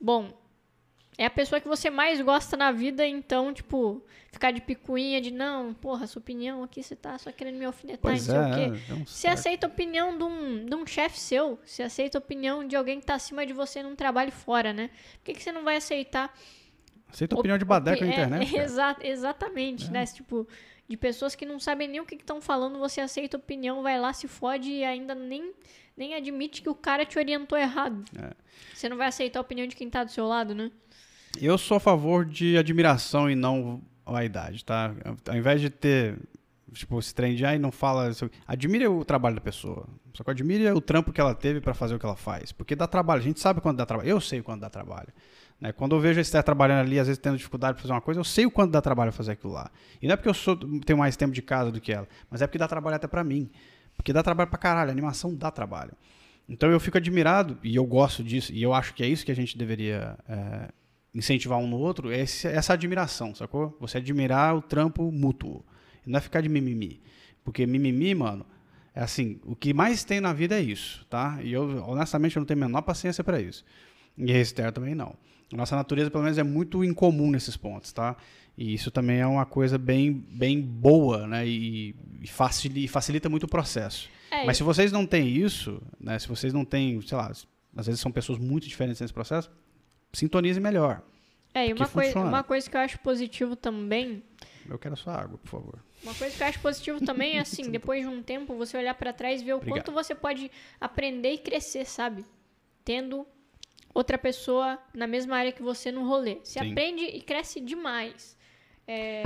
bom, 0.00 0.32
é 1.18 1.26
a 1.26 1.30
pessoa 1.30 1.60
que 1.60 1.68
você 1.68 1.90
mais 1.90 2.20
gosta 2.20 2.56
na 2.56 2.72
vida, 2.72 3.06
então, 3.06 3.52
tipo, 3.52 4.02
ficar 4.32 4.52
de 4.52 4.60
picuinha 4.60 5.20
de, 5.20 5.30
não, 5.30 5.74
porra, 5.74 6.06
sua 6.06 6.20
opinião 6.20 6.62
aqui 6.62 6.82
você 6.82 6.96
tá 6.96 7.18
só 7.18 7.30
querendo 7.30 7.58
me 7.58 7.64
alfinetar, 7.64 8.00
Pois 8.00 8.26
não 8.26 8.34
sei 8.34 8.42
é, 8.64 8.68
o 8.68 8.72
quê. 8.74 8.82
é 8.90 8.94
um 8.94 9.04
Você 9.06 9.28
aceita 9.28 9.66
a 9.66 9.70
opinião 9.70 10.16
de 10.16 10.24
um, 10.24 10.64
de 10.64 10.74
um 10.74 10.86
chefe 10.86 11.20
seu, 11.20 11.58
você 11.64 11.82
aceita 11.82 12.16
a 12.16 12.20
opinião 12.20 12.66
de 12.66 12.74
alguém 12.74 13.00
que 13.00 13.06
tá 13.06 13.14
acima 13.14 13.44
de 13.44 13.52
você 13.52 13.82
num 13.82 13.94
trabalho 13.94 14.32
fora, 14.32 14.72
né? 14.72 14.88
Por 15.18 15.24
que, 15.24 15.34
que 15.34 15.42
você 15.42 15.52
não 15.52 15.62
vai 15.64 15.76
aceitar 15.76 16.32
Aceita 17.12 17.34
a 17.34 17.38
opinião 17.38 17.58
de 17.58 17.64
badeca 17.64 18.04
na 18.04 18.10
é, 18.10 18.14
internet. 18.14 18.50
cara. 18.52 18.64
exa- 18.64 18.96
exatamente, 19.02 19.90
né? 19.90 20.06
Tipo, 20.06 20.46
de 20.88 20.96
pessoas 20.96 21.34
que 21.34 21.44
não 21.44 21.58
sabem 21.58 21.86
nem 21.88 22.00
o 22.00 22.06
que 22.06 22.14
estão 22.14 22.40
falando, 22.40 22.78
você 22.78 23.00
aceita 23.00 23.36
a 23.36 23.40
opinião, 23.40 23.82
vai 23.82 23.98
lá, 24.00 24.12
se 24.12 24.26
fode 24.26 24.70
e 24.70 24.84
ainda 24.84 25.14
nem, 25.14 25.52
nem 25.96 26.14
admite 26.14 26.62
que 26.62 26.68
o 26.68 26.74
cara 26.74 27.04
te 27.04 27.18
orientou 27.18 27.58
errado. 27.58 28.04
É. 28.18 28.30
Você 28.74 28.88
não 28.88 28.96
vai 28.96 29.08
aceitar 29.08 29.40
a 29.40 29.42
opinião 29.42 29.66
de 29.66 29.74
quem 29.76 29.90
tá 29.90 30.02
do 30.04 30.10
seu 30.10 30.26
lado, 30.26 30.54
né? 30.54 30.70
Eu 31.38 31.58
sou 31.58 31.76
a 31.76 31.80
favor 31.80 32.24
de 32.24 32.56
admiração 32.56 33.30
e 33.30 33.34
não 33.34 33.82
vaidade, 34.04 34.64
tá? 34.64 34.94
Ao 35.28 35.36
invés 35.36 35.60
de 35.60 35.70
ter, 35.70 36.18
tipo, 36.72 36.98
esse 36.98 37.14
trem 37.14 37.34
de, 37.34 37.44
ai, 37.44 37.58
não 37.58 37.70
fala... 37.70 38.10
Admire 38.46 38.86
o 38.88 39.04
trabalho 39.04 39.36
da 39.36 39.40
pessoa. 39.40 39.86
Só 40.12 40.24
que 40.24 40.30
admire 40.30 40.68
o 40.70 40.80
trampo 40.80 41.12
que 41.12 41.20
ela 41.20 41.34
teve 41.34 41.60
pra 41.60 41.72
fazer 41.72 41.94
o 41.94 41.98
que 41.98 42.04
ela 42.04 42.16
faz. 42.16 42.50
Porque 42.52 42.74
dá 42.74 42.86
trabalho. 42.86 43.20
A 43.20 43.24
gente 43.24 43.38
sabe 43.38 43.60
quando 43.60 43.76
dá 43.76 43.86
trabalho. 43.86 44.08
Eu 44.08 44.20
sei 44.20 44.42
quando 44.42 44.60
dá 44.60 44.68
trabalho. 44.68 45.08
Né? 45.60 45.72
Quando 45.72 45.94
eu 45.94 46.00
vejo 46.00 46.18
a 46.18 46.22
Esther 46.22 46.42
trabalhando 46.42 46.80
ali, 46.80 46.98
às 46.98 47.06
vezes 47.06 47.20
tendo 47.20 47.36
dificuldade 47.36 47.74
pra 47.74 47.82
fazer 47.82 47.92
uma 47.92 48.00
coisa, 48.00 48.18
eu 48.18 48.24
sei 48.24 48.46
o 48.46 48.50
quanto 48.50 48.72
dá 48.72 48.80
trabalho 48.80 49.12
fazer 49.12 49.32
aquilo 49.32 49.52
lá. 49.52 49.70
E 50.00 50.06
não 50.06 50.14
é 50.14 50.16
porque 50.16 50.28
eu 50.28 50.34
sou, 50.34 50.56
tenho 50.56 50.98
mais 50.98 51.16
tempo 51.16 51.32
de 51.32 51.42
casa 51.42 51.70
do 51.70 51.80
que 51.80 51.92
ela, 51.92 52.08
mas 52.30 52.40
é 52.40 52.46
porque 52.46 52.58
dá 52.58 52.66
trabalho 52.66 52.96
até 52.96 53.06
pra 53.06 53.22
mim. 53.22 53.50
Porque 53.96 54.12
dá 54.12 54.22
trabalho 54.22 54.48
pra 54.48 54.58
caralho. 54.58 54.88
A 54.88 54.92
animação 54.92 55.34
dá 55.34 55.50
trabalho. 55.50 55.92
Então 56.48 56.70
eu 56.70 56.80
fico 56.80 56.96
admirado, 56.96 57.58
e 57.62 57.76
eu 57.76 57.84
gosto 57.84 58.24
disso, 58.24 58.52
e 58.52 58.60
eu 58.60 58.74
acho 58.74 58.92
que 58.92 59.04
é 59.04 59.06
isso 59.06 59.24
que 59.24 59.30
a 59.30 59.36
gente 59.36 59.56
deveria 59.56 60.18
é, 60.28 60.68
incentivar 61.14 61.58
um 61.58 61.66
no 61.66 61.76
outro, 61.78 62.10
é 62.12 62.20
essa 62.20 62.72
admiração, 62.72 63.34
sacou? 63.34 63.76
Você 63.80 63.98
admirar 63.98 64.56
o 64.56 64.62
trampo 64.62 65.10
mútuo. 65.10 65.64
Não 66.06 66.18
é 66.18 66.20
ficar 66.20 66.40
de 66.40 66.48
mimimi. 66.48 67.00
Porque 67.44 67.66
mimimi, 67.66 68.14
mano, 68.14 68.44
é 68.94 69.02
assim, 69.02 69.38
o 69.44 69.54
que 69.54 69.72
mais 69.74 70.04
tem 70.04 70.20
na 70.20 70.32
vida 70.32 70.58
é 70.58 70.62
isso, 70.62 71.04
tá? 71.10 71.38
E 71.42 71.52
eu, 71.52 71.82
honestamente, 71.84 72.36
eu 72.36 72.40
não 72.40 72.46
tenho 72.46 72.62
a 72.62 72.66
menor 72.66 72.82
paciência 72.82 73.22
para 73.24 73.40
isso. 73.40 73.64
E 74.16 74.30
a 74.32 74.38
Esther 74.38 74.72
também 74.72 74.94
não. 74.94 75.14
Nossa 75.52 75.74
natureza, 75.74 76.10
pelo 76.10 76.22
menos, 76.22 76.38
é 76.38 76.42
muito 76.42 76.84
incomum 76.84 77.30
nesses 77.30 77.56
pontos, 77.56 77.92
tá? 77.92 78.16
E 78.56 78.72
isso 78.74 78.90
também 78.90 79.18
é 79.18 79.26
uma 79.26 79.46
coisa 79.46 79.78
bem, 79.78 80.12
bem 80.12 80.60
boa, 80.60 81.26
né? 81.26 81.46
E, 81.46 81.94
e 82.20 82.26
facili- 82.26 82.86
facilita 82.86 83.28
muito 83.28 83.44
o 83.44 83.48
processo. 83.48 84.08
É, 84.30 84.44
Mas 84.44 84.56
se 84.58 84.62
vocês 84.62 84.92
não 84.92 85.04
têm 85.06 85.28
isso, 85.28 85.82
né? 86.00 86.18
Se 86.18 86.28
vocês 86.28 86.52
não 86.52 86.64
têm, 86.64 87.00
sei 87.00 87.16
lá, 87.16 87.30
às 87.76 87.86
vezes 87.86 88.00
são 88.00 88.12
pessoas 88.12 88.38
muito 88.38 88.68
diferentes 88.68 89.00
nesse 89.00 89.12
processo, 89.12 89.50
sintonize 90.12 90.60
melhor. 90.60 91.02
É, 91.54 91.68
e 91.68 91.72
uma, 91.72 91.88
coi 91.88 92.12
uma 92.14 92.44
coisa 92.44 92.70
que 92.70 92.76
eu 92.76 92.80
acho 92.80 93.00
positivo 93.00 93.56
também 93.56 94.22
Eu 94.68 94.78
quero 94.78 94.94
a 94.94 94.96
sua 94.96 95.14
água, 95.14 95.36
por 95.38 95.48
favor. 95.48 95.78
Uma 96.02 96.14
coisa 96.14 96.36
que 96.36 96.42
eu 96.42 96.46
acho 96.46 96.60
positivo 96.60 97.04
também 97.04 97.38
é 97.38 97.40
assim, 97.42 97.70
depois 97.70 98.02
de 98.02 98.08
um 98.08 98.22
tempo, 98.22 98.54
você 98.54 98.76
olhar 98.76 98.94
pra 98.94 99.12
trás 99.12 99.42
e 99.42 99.44
ver 99.44 99.54
o 99.54 99.56
Obrigado. 99.56 99.78
quanto 99.78 99.92
você 99.92 100.14
pode 100.14 100.50
aprender 100.80 101.32
e 101.32 101.38
crescer, 101.38 101.84
sabe? 101.86 102.24
Tendo 102.84 103.26
outra 103.92 104.16
pessoa 104.16 104.78
na 104.94 105.06
mesma 105.06 105.36
área 105.36 105.50
que 105.52 105.62
você 105.62 105.90
no 105.90 106.06
rolê. 106.06 106.36
Você 106.42 106.60
Sim. 106.60 106.70
aprende 106.70 107.02
e 107.02 107.20
cresce 107.20 107.60
demais. 107.60 108.36
É, 108.86 109.22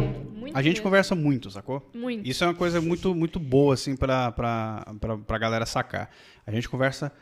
A 0.53 0.61
gente 0.63 0.75
mesmo. 0.75 0.83
conversa 0.83 1.15
muito, 1.15 1.51
sacou? 1.51 1.89
Muito. 1.95 2.29
Isso 2.29 2.45
é 2.45 2.47
uma 2.47 2.55
coisa 2.55 2.81
muito, 2.81 3.15
muito 3.15 3.39
boa, 3.39 3.75
assim, 3.75 3.97
pra, 3.97 4.31
pra, 4.33 4.95
pra, 5.01 5.19
pra 5.19 5.39
galera 5.39 5.65
sacar. 5.65 6.11
A 6.47 6.51
gente 6.51 6.69
conversa 6.69 7.13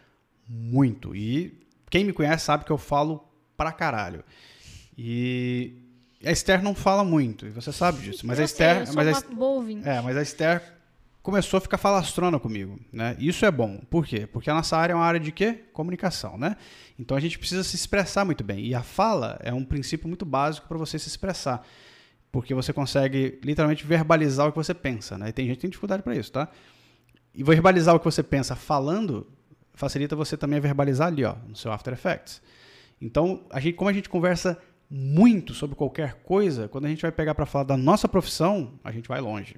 muito. 0.49 1.15
E 1.15 1.61
quem 1.91 2.05
me 2.05 2.13
conhece 2.13 2.45
sabe 2.45 2.65
que 2.65 2.73
eu 2.73 2.79
falo 2.79 3.32
pra 3.63 3.73
caralho. 3.73 4.25
E 4.99 5.75
a 6.25 6.31
Esther 6.31 6.63
não 6.63 6.75
fala 6.75 7.05
muito, 7.05 7.47
e 7.47 7.51
você 7.51 7.73
sabe 7.73 8.01
disso. 8.01 8.27
Mas 8.27 8.39
a 8.39 8.43
eu 8.43 8.49
sei, 8.49 8.67
Esther. 8.67 8.81
eu 8.81 8.87
sou 8.87 8.95
mas 8.97 9.09
a 9.09 9.11
Esther-. 9.13 9.89
É, 9.89 10.01
mas 10.01 10.17
a 10.17 10.23
Esther 10.23 10.63
começou 11.23 11.59
a 11.59 11.61
ficar 11.61 11.79
falastrona 11.79 12.39
comigo, 12.39 12.79
né? 12.93 13.17
Isso 13.19 13.47
é 13.47 13.51
bom. 13.51 13.81
Por 13.89 14.05
quê? 14.05 14.27
Porque 14.27 14.51
a 14.51 14.55
nossa 14.55 14.77
área 14.77 14.93
é 14.93 14.97
uma 14.97 15.05
área 15.05 15.21
de 15.21 15.31
quê? 15.31 15.65
Comunicação, 15.73 16.37
né? 16.37 16.57
Então 16.99 17.17
a 17.17 17.21
gente 17.21 17.39
precisa 17.39 17.63
se 17.63 17.77
expressar 17.77 18.25
muito 18.25 18.43
bem. 18.43 18.67
E 18.67 18.75
a 18.75 18.83
fala 18.83 19.39
é 19.43 19.55
um 19.55 19.65
princípio 19.65 20.09
muito 20.09 20.25
básico 20.25 20.67
para 20.67 20.77
você 20.77 20.99
se 20.99 21.09
expressar. 21.09 21.65
Porque 22.33 22.55
você 22.55 22.73
consegue 22.73 23.39
literalmente 23.45 23.87
verbalizar 23.87 24.49
o 24.49 24.53
que 24.53 24.57
você 24.57 24.75
pensa, 24.75 25.17
né? 25.17 25.29
E 25.29 25.33
tem 25.33 25.47
gente 25.47 25.57
que 25.57 25.63
tem 25.63 25.71
dificuldade 25.71 26.03
para 26.03 26.17
isso, 26.17 26.33
tá? 26.33 26.49
E 27.35 27.45
verbalizar 27.45 27.95
o 27.95 27.99
que 27.99 28.05
você 28.05 28.23
pensa 28.23 28.57
falando 28.57 29.27
facilita 29.75 30.15
você 30.15 30.37
também 30.37 30.59
a 30.59 30.63
verbalizar 30.63 31.09
ali, 31.09 31.25
ó, 31.25 31.35
no 31.47 31.57
seu 31.57 31.73
After 31.73 31.93
Effects. 31.93 32.43
Então, 33.03 33.41
a 33.51 33.59
gente, 33.59 33.75
como 33.75 33.91
a 33.91 33.93
gente 33.93 34.09
conversa 34.09 34.57
muito 34.89 35.53
sobre 35.55 35.75
qualquer 35.75 36.23
coisa, 36.23 36.69
quando 36.69 36.85
a 36.85 36.89
gente 36.89 37.03
vai 37.03 37.11
pegar 37.11 37.35
para 37.35 37.45
falar 37.45 37.65
da 37.65 37.77
nossa 37.77 38.07
profissão, 38.07 38.79
a 38.85 38.93
gente 38.93 39.09
vai 39.09 39.21
longe. 39.21 39.57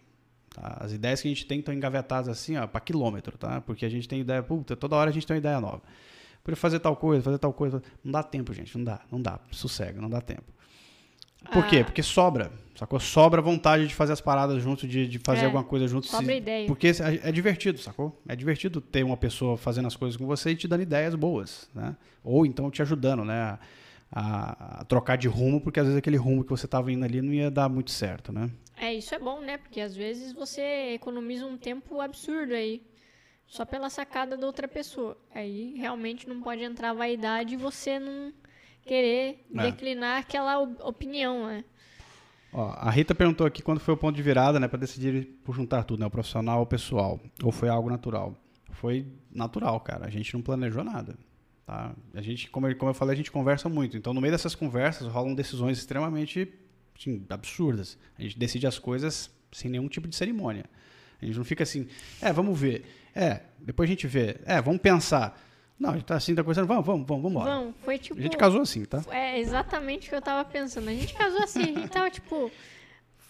tá? 0.55 0.79
As 0.81 0.93
ideias 0.93 1.21
que 1.21 1.29
a 1.29 1.31
gente 1.31 1.45
tem 1.45 1.59
estão 1.59 1.75
engavetadas 1.75 2.29
assim, 2.29 2.57
ó, 2.57 2.67
para 2.67 2.81
quilômetro, 2.81 3.37
tá? 3.37 3.61
Porque 3.61 3.85
a 3.85 3.89
gente 3.89 4.09
tem 4.09 4.21
ideia, 4.21 4.43
puta, 4.43 4.75
toda 4.75 4.97
hora 4.97 5.11
a 5.11 5.13
gente 5.13 5.27
tem 5.27 5.35
uma 5.35 5.39
ideia 5.39 5.61
nova. 5.61 5.83
Podia 6.43 6.57
fazer 6.57 6.79
tal 6.81 6.97
coisa, 6.97 7.23
fazer 7.23 7.39
tal 7.39 7.53
coisa. 7.53 7.83
Não 8.03 8.13
dá 8.13 8.23
tempo, 8.23 8.55
gente, 8.55 8.79
não 8.79 8.85
dá, 8.85 9.01
não 9.11 9.21
dá. 9.21 9.39
Sossega, 9.51 10.01
não 10.01 10.09
dá 10.09 10.23
tempo. 10.23 10.54
Por 11.53 11.67
quê? 11.67 11.79
Ah. 11.79 11.85
Porque 11.85 12.03
sobra, 12.03 12.51
sacou? 12.75 12.99
Sobra 13.01 13.41
vontade 13.43 13.87
de 13.87 13.95
fazer 13.95 14.13
as 14.13 14.21
paradas 14.21 14.63
junto, 14.63 14.87
de, 14.87 15.07
de 15.07 15.19
fazer 15.19 15.43
É, 15.43 15.45
alguma 15.47 15.65
coisa 15.65 15.87
junto. 15.87 16.07
sobra 16.07 16.27
se- 16.27 16.39
ideia. 16.39 16.67
Porque 16.67 16.89
é, 16.89 17.29
é 17.29 17.33
divertido, 17.33 17.79
sacou? 17.79 18.21
É 18.29 18.35
divertido 18.35 18.81
ter 18.81 19.03
uma 19.05 19.17
pessoa 19.17 19.57
fazendo 19.57 19.87
as 19.87 19.97
coisas 19.97 20.17
com 20.17 20.27
você 20.27 20.51
e 20.51 20.57
te 20.57 20.67
dando 20.69 20.83
ideias 20.83 21.15
boas, 21.15 21.69
né? 21.75 21.97
Ou 22.23 22.45
então 22.47 22.71
te 22.71 22.83
ajudando, 22.83 23.25
né? 23.25 23.59
A, 24.13 24.81
a- 24.81 24.85
trocar 24.85 25.17
de 25.17 25.27
rumo, 25.29 25.61
porque 25.61 25.81
às 25.81 25.87
vezes 25.87 25.99
aquele 25.99 26.17
rumo 26.17 26.45
que 26.45 26.51
você 26.51 26.67
estava 26.67 26.91
indo 26.93 27.05
ali 27.05 27.21
não 27.21 27.33
ia 27.33 27.51
dar 27.51 27.69
muito 27.69 27.91
certo, 27.91 28.33
né? 28.33 28.49
É, 28.77 28.93
isso 28.95 29.15
é 29.15 29.19
bom, 29.19 29.41
né? 29.41 29.57
Porque 29.59 29.81
às 29.81 29.95
vezes 29.97 30.33
você 30.33 30.93
economiza 30.95 31.47
um 31.47 31.57
tempo 31.57 32.01
absurdo 32.01 32.55
aí. 32.55 32.83
Só 33.47 33.65
pela 33.65 33.91
sacada 33.91 34.37
da 34.37 34.47
outra 34.47 34.67
pessoa. 34.67 35.17
Aí 35.35 35.75
realmente 35.77 36.29
não 36.29 36.41
pode 36.41 36.63
entrar 36.63 36.93
vaidade 36.95 37.55
e 37.55 37.57
você 37.57 37.99
não 37.99 38.33
querer 38.85 39.45
É. 39.55 39.63
declinar 39.63 40.19
aquela 40.21 40.59
op- 40.61 40.81
opinião, 40.83 41.47
né? 41.47 41.65
Ó, 42.53 42.71
a 42.77 42.91
Rita 42.91 43.15
perguntou 43.15 43.47
aqui 43.47 43.63
quando 43.63 43.81
foi 43.81 43.95
o 43.95 43.97
ponto 43.97 44.15
de 44.15 44.23
virada, 44.23 44.61
né, 44.61 44.69
para 44.69 44.79
decidir 44.79 45.27
por 45.45 45.55
juntar 45.55 45.83
tudo, 45.83 46.01
né, 46.01 46.07
o 46.07 46.11
profissional 46.11 46.59
ou 46.59 46.65
o 46.65 46.67
pessoal, 46.67 47.21
ou 47.43 47.51
foi 47.51 47.69
algo 47.69 47.91
natural? 47.91 48.37
Foi 48.71 49.07
natural, 49.33 49.81
cara. 49.81 50.07
A 50.07 50.11
gente 50.11 50.33
não 50.35 50.41
planejou 50.43 50.85
nada, 50.85 51.17
tá? 51.67 51.95
A 52.15 52.23
gente, 52.23 52.49
como 52.51 52.69
eu, 52.69 52.77
como 52.77 52.91
eu 52.91 52.95
falei, 52.95 53.15
a 53.15 53.17
gente 53.17 53.31
conversa 53.33 53.69
muito. 53.69 53.97
Então, 53.97 54.13
no 54.15 54.21
meio 54.21 54.33
dessas 54.33 54.55
conversas 54.55 55.09
rolam 55.09 55.35
decisões 55.35 55.79
extremamente 55.79 56.53
assim, 56.97 57.25
absurdas. 57.29 57.99
A 58.17 58.23
gente 58.23 58.39
decide 58.39 58.67
as 58.69 58.79
coisas 58.79 59.31
sem 59.51 59.69
nenhum 59.71 59.89
tipo 59.89 60.07
de 60.07 60.15
cerimônia. 60.15 60.65
A 61.21 61.25
gente 61.27 61.37
não 61.37 61.45
fica 61.45 61.63
assim, 61.65 61.89
é, 62.21 62.33
vamos 62.33 62.59
ver. 62.59 62.85
É, 63.15 63.41
depois 63.59 63.89
a 63.89 63.93
gente 63.93 64.07
vê. 64.07 64.37
É, 64.45 64.61
vamos 64.63 64.81
pensar. 64.81 65.41
Não, 65.79 65.91
a 65.91 65.93
gente 65.95 66.05
tá 66.05 66.17
assim, 66.17 66.35
tá 66.35 66.43
conversando, 66.43 66.67
vamos, 66.67 66.87
vamos, 66.87 67.07
vamos, 67.07 67.23
vamos 67.23 67.31
embora. 67.31 67.57
Vamos, 67.57 67.75
foi 67.85 67.99
tipo. 67.99 68.19
A 68.19 68.23
gente 68.23 68.37
casou 68.37 68.63
assim, 68.63 68.85
tá? 68.85 69.03
É 69.11 69.39
exatamente 69.41 70.07
o 70.07 70.11
que 70.11 70.17
eu 70.17 70.23
tava 70.23 70.45
pensando. 70.49 70.89
A 70.89 70.93
gente 70.93 71.13
casou 71.15 71.43
assim, 71.43 71.63
a 71.63 71.67
gente 71.67 71.89
tava, 71.89 72.09
tipo, 72.11 72.51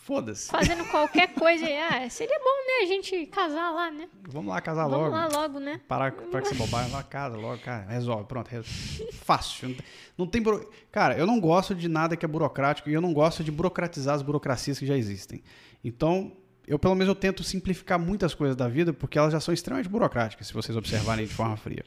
Foda-se. 0.04 0.50
fazendo 0.50 0.84
qualquer 0.90 1.28
coisa. 1.32 1.64
Ah, 1.90 2.10
seria 2.10 2.38
bom, 2.38 2.44
né? 2.44 2.82
A 2.82 2.86
gente 2.86 3.24
casar 3.26 3.70
lá, 3.70 3.90
né? 3.90 4.06
Vamos 4.28 4.52
lá 4.52 4.60
casar 4.60 4.86
Vamos 4.86 5.10
logo. 5.10 5.16
lá 5.16 5.26
logo, 5.28 5.58
né? 5.58 5.80
Parar 5.88 6.12
para 6.12 6.42
que 6.42 6.48
você 6.48 6.54
bobagem 6.54 6.92
lá 6.92 7.02
casa 7.02 7.38
logo, 7.38 7.62
cara. 7.62 7.86
Resolve, 7.86 8.26
pronto. 8.26 8.48
resolve. 8.48 9.12
Fácil. 9.12 9.68
Não 9.70 9.74
tem, 9.74 9.86
não 10.18 10.26
tem 10.26 10.42
buro... 10.42 10.70
Cara, 10.92 11.16
eu 11.16 11.26
não 11.26 11.40
gosto 11.40 11.74
de 11.74 11.88
nada 11.88 12.18
que 12.18 12.24
é 12.26 12.28
burocrático 12.28 12.90
e 12.90 12.92
eu 12.92 13.00
não 13.00 13.14
gosto 13.14 13.42
de 13.42 13.50
burocratizar 13.50 14.14
as 14.14 14.20
burocracias 14.20 14.78
que 14.78 14.84
já 14.84 14.94
existem. 14.94 15.42
Então, 15.82 16.32
eu 16.66 16.78
pelo 16.78 16.94
menos 16.94 17.08
eu 17.08 17.14
tento 17.14 17.42
simplificar 17.42 17.98
muitas 17.98 18.34
coisas 18.34 18.54
da 18.54 18.68
vida 18.68 18.92
porque 18.92 19.16
elas 19.16 19.32
já 19.32 19.40
são 19.40 19.54
extremamente 19.54 19.88
burocráticas, 19.88 20.46
se 20.46 20.52
vocês 20.52 20.76
observarem 20.76 21.24
de 21.24 21.32
forma 21.32 21.56
fria. 21.56 21.82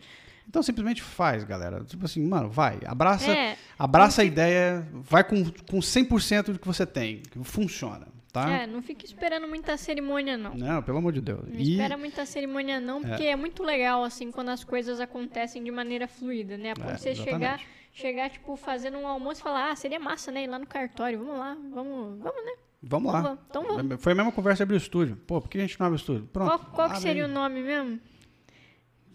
Então 0.48 0.64
simplesmente 0.64 1.02
faz, 1.02 1.44
galera. 1.44 1.84
Tipo 1.84 2.06
assim, 2.06 2.26
mano, 2.26 2.50
vai. 2.50 2.80
Abraça, 2.86 3.32
É. 3.32 3.58
abraça 3.78 4.22
a 4.22 4.26
ideia, 4.26 4.88
vai 4.94 5.24
com, 5.24 5.44
com 5.70 5.80
100% 5.80 6.54
do 6.54 6.60
que 6.60 6.66
você 6.68 6.86
tem. 6.86 7.22
Funciona, 7.44 8.08
tá? 8.32 8.50
É, 8.50 8.66
não 8.68 8.82
fique 8.82 9.06
esperando 9.06 9.48
muita 9.48 9.76
cerimônia, 9.76 10.38
não. 10.38 10.54
Não, 10.56 10.82
pelo 10.82 11.00
amor 11.00 11.12
de 11.12 11.20
Deus. 11.22 11.42
Não 11.48 11.60
E- 11.60 11.72
espera 11.74 11.98
muita 11.98 12.26
cerimônia, 12.26 12.80
não, 12.80 13.02
porque 13.02 13.24
é. 13.26 13.36
muito 13.36 13.62
legal, 13.62 14.04
assim, 14.06 14.32
quando 14.32 14.50
as 14.50 14.64
coisas 14.64 15.00
acontecem 15.02 15.62
de 15.64 15.70
maneira 15.72 16.08
fluida, 16.08 16.58
né? 16.58 16.72
A 16.72 16.76
ponto 16.76 16.90
É, 16.92 16.98
você 16.98 17.14
chegar, 17.14 17.36
exatamente. 17.60 17.68
chegar, 17.92 18.30
tipo, 18.30 18.56
fazendo 18.56 18.98
um 18.98 19.06
almoço 19.08 19.42
e 19.42 19.44
falar, 19.44 19.72
ah, 19.72 19.76
seria 19.76 20.00
massa, 20.00 20.32
né? 20.32 20.44
Ir 20.44 20.48
lá 20.48 20.58
no 20.60 20.66
cartório, 20.68 21.20
vamos 21.20 21.38
lá, 21.38 21.58
vamos, 21.74 22.20
vamos, 22.22 22.46
né? 22.46 22.52
Vamos 22.82 23.12
lá. 23.12 23.22
Vamos, 23.22 23.40
então 23.50 23.64
vamos. 23.66 24.02
Foi 24.02 24.12
a 24.14 24.16
mesma 24.16 24.32
conversa 24.32 24.64
abrir 24.64 24.76
o 24.76 24.78
estúdio. 24.78 25.18
Pô, 25.28 25.42
por 25.42 25.50
que 25.50 25.58
a 25.58 25.62
gente 25.62 25.78
não 25.80 25.88
abre 25.88 25.98
o 25.98 26.00
estúdio? 26.00 26.30
Pronto. 26.32 26.48
Qual, 26.48 26.60
qual 26.72 26.90
que 26.92 27.02
seria 27.02 27.26
aí. 27.26 27.30
o 27.30 27.34
nome 27.34 27.62
mesmo? 27.62 28.00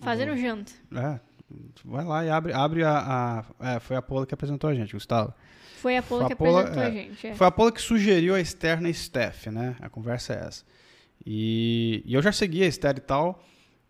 Fazendo 0.03 0.37
janta. 0.37 0.73
É, 0.95 1.21
vai 1.85 2.05
lá 2.05 2.25
e 2.25 2.31
abre, 2.31 2.53
abre 2.53 2.85
a. 2.85 3.45
a- 3.61 3.75
é, 3.75 3.81
foi 3.81 3.97
a 3.97 4.03
Paula 4.03 4.27
que 4.27 4.35
apresentou 4.35 4.69
a 4.69 4.75
gente, 4.75 4.93
Gustavo. 4.93 5.33
Foi 5.81 5.97
a 5.97 6.03
Paula 6.03 6.25
Foi 6.25 6.29
que 6.29 6.33
a 6.33 6.37
Paula, 6.37 6.61
apresentou 6.61 6.83
é. 6.83 6.87
a 6.87 6.91
gente. 6.91 7.27
É. 7.27 7.35
Foi 7.35 7.47
a 7.47 7.51
Paula 7.51 7.73
que 7.73 7.81
sugeriu 7.83 8.35
a 8.35 8.41
Esther 8.41 8.81
na 8.81 8.93
Steph, 8.93 9.47
né? 9.47 9.77
A 9.81 9.89
conversa 9.89 10.33
é 10.35 10.47
essa. 10.47 10.65
E, 11.25 12.03
e 12.05 12.15
eu 12.15 12.23
já 12.23 12.33
seguia 12.33 12.65
a 12.65 12.69
Esther 12.69 12.97
e 12.97 13.01
tal, 13.01 13.43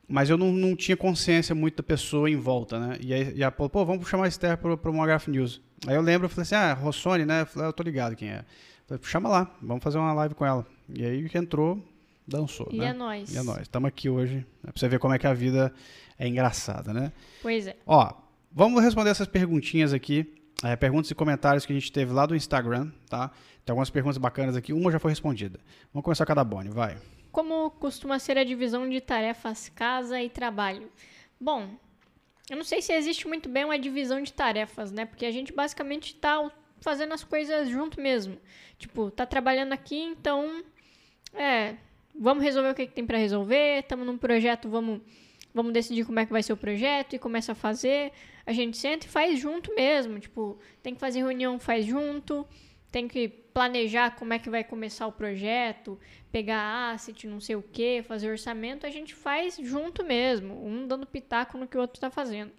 mas 0.09 0.29
eu 0.29 0.37
não, 0.37 0.53
não 0.53 0.77
tinha 0.77 0.97
consciência 0.97 1.55
muito 1.55 1.77
da 1.77 1.83
pessoa 1.83 2.29
em 2.31 2.37
volta, 2.37 2.79
né? 2.79 2.97
E, 3.01 3.13
aí, 3.13 3.33
e 3.37 3.45
a 3.45 3.51
Paula, 3.51 3.71
pô, 3.71 3.85
vamos 3.85 4.09
chamar 4.09 4.25
a 4.25 4.29
Esther 4.29 4.57
pro, 4.59 4.77
pro 4.77 4.93
Monograph 4.93 5.27
News. 5.29 5.61
Aí 5.87 5.95
eu 5.95 6.03
lembro, 6.03 6.27
eu 6.27 6.29
falei 6.31 6.43
assim, 6.43 6.55
ah, 6.55 6.75
Rossoni, 6.75 7.25
né? 7.25 7.43
Eu 7.43 7.47
falei, 7.47 7.67
ah, 7.67 7.71
eu 7.71 7.73
tô 7.73 7.83
ligado 7.83 8.15
quem 8.17 8.29
é. 8.31 8.39
Eu 8.39 8.99
falei, 8.99 9.03
chama 9.05 9.29
lá, 9.29 9.51
vamos 9.63 9.83
fazer 9.83 9.99
uma 9.99 10.13
live 10.13 10.35
com 10.35 10.45
ela. 10.45 10.67
E 10.89 11.05
aí 11.05 11.29
que 11.29 11.39
entrou, 11.39 11.83
dançou, 12.27 12.69
E 12.71 12.79
né? 12.79 12.87
é 12.87 12.93
nóis. 12.93 13.33
E 13.35 13.39
é 13.39 13.43
nóis. 13.43 13.63
Estamos 13.63 13.89
aqui 13.89 14.09
hoje 14.09 14.37
né, 14.63 14.71
pra 14.71 14.73
você 14.77 14.89
ver 14.89 14.99
como 14.99 15.15
é 15.15 15.19
que 15.19 15.27
a 15.27 15.35
vida 15.35 15.73
é 16.19 16.27
engraçada, 16.29 16.93
né? 16.93 17.13
Pois 17.41 17.67
é. 17.67 17.77
Ó, 17.87 18.13
vamos 18.51 18.83
responder 18.83 19.11
essas 19.11 19.27
perguntinhas 19.27 19.93
aqui. 19.93 20.35
é, 20.65 20.77
perguntas 20.77 21.11
e 21.11 21.15
comentários 21.15 21.67
que 21.67 21.73
a 21.73 21.77
gente 21.77 21.91
teve 21.91 22.13
lá 22.13 22.25
do 22.25 22.37
Instagram, 22.37 22.91
tá? 23.11 23.29
Tem 23.65 23.73
algumas 23.73 23.91
perguntas 23.91 24.17
bacanas 24.19 24.55
aqui. 24.57 24.73
Uma 24.73 24.91
já 24.93 24.99
foi 25.01 25.11
respondida. 25.11 25.59
Vamos 25.93 26.05
começar 26.05 26.25
com 26.25 26.33
a 26.33 26.35
da 26.37 26.45
Bonnie, 26.45 26.71
vai. 26.73 26.97
Como 27.33 27.71
costuma 27.73 28.19
ser 28.19 28.37
a 28.39 28.45
divisão 28.45 28.89
de 28.89 29.01
tarefas 29.01 29.69
casa 29.71 30.21
e 30.23 30.29
trabalho? 30.31 30.89
Bom, 31.41 31.69
eu 32.51 32.57
não 32.57 32.65
sei 32.65 32.81
se 32.83 32.93
existe 32.93 33.27
muito 33.27 33.49
bem 33.49 33.65
uma 33.65 33.79
divisão 33.79 34.23
de 34.23 34.33
tarefas, 34.33 34.93
né? 34.93 35.05
Porque 35.07 35.25
a 35.27 35.31
gente 35.33 35.53
basicamente 35.53 36.15
tá 36.15 36.49
fazendo 36.81 37.15
as 37.15 37.25
coisas 37.25 37.69
junto 37.69 38.01
mesmo. 38.01 38.37
Tipo, 38.79 39.11
tá 39.11 39.25
trabalhando 39.27 39.73
aqui, 39.73 39.97
então 40.01 40.63
é, 41.33 41.75
vamos 42.15 42.43
resolver 42.43 42.71
o 42.71 42.75
que, 42.75 42.87
que 42.87 42.93
tem 42.93 43.07
pra 43.07 43.19
resolver, 43.19 43.81
estamos 43.81 44.07
num 44.07 44.19
projeto, 44.19 44.69
vamos 44.69 45.01
vamos 45.55 45.73
decidir 45.73 46.05
como 46.07 46.19
é 46.19 46.27
que 46.27 46.33
vai 46.33 46.43
ser 46.43 46.53
o 46.53 46.57
projeto 46.57 47.15
e 47.15 47.19
começa 47.19 47.53
a 47.53 47.55
fazer. 47.55 48.13
A 48.47 48.53
gente 48.53 48.77
senta 48.77 49.07
e 49.07 49.09
faz 49.09 49.39
junto 49.39 49.75
mesmo, 49.75 50.19
tipo, 50.19 50.59
tem 50.83 50.95
que 50.95 51.01
fazer 51.01 51.19
reunião, 51.19 51.59
faz 51.59 51.85
junto, 51.85 52.47
tem 52.91 53.07
que 53.07 53.29
planejar 53.29 54.17
como 54.17 54.33
é 54.33 54.39
que 54.39 54.49
vai 54.49 54.65
começar 54.65 55.07
o 55.07 55.13
projeto, 55.13 55.99
pegar 56.31 56.93
asset, 56.93 57.27
não 57.27 57.39
sei 57.39 57.55
o 57.55 57.63
que, 57.63 58.03
fazer 58.03 58.31
orçamento, 58.31 58.87
a 58.87 58.91
gente 58.91 59.15
faz 59.15 59.59
junto 59.63 60.05
mesmo, 60.05 60.67
um 60.67 60.87
dando 60.87 61.07
pitaco 61.07 61.59
no 61.59 61.67
que 61.67 61.77
o 61.77 61.81
outro 61.81 61.99
está 61.99 62.11
fazendo. 62.11 62.53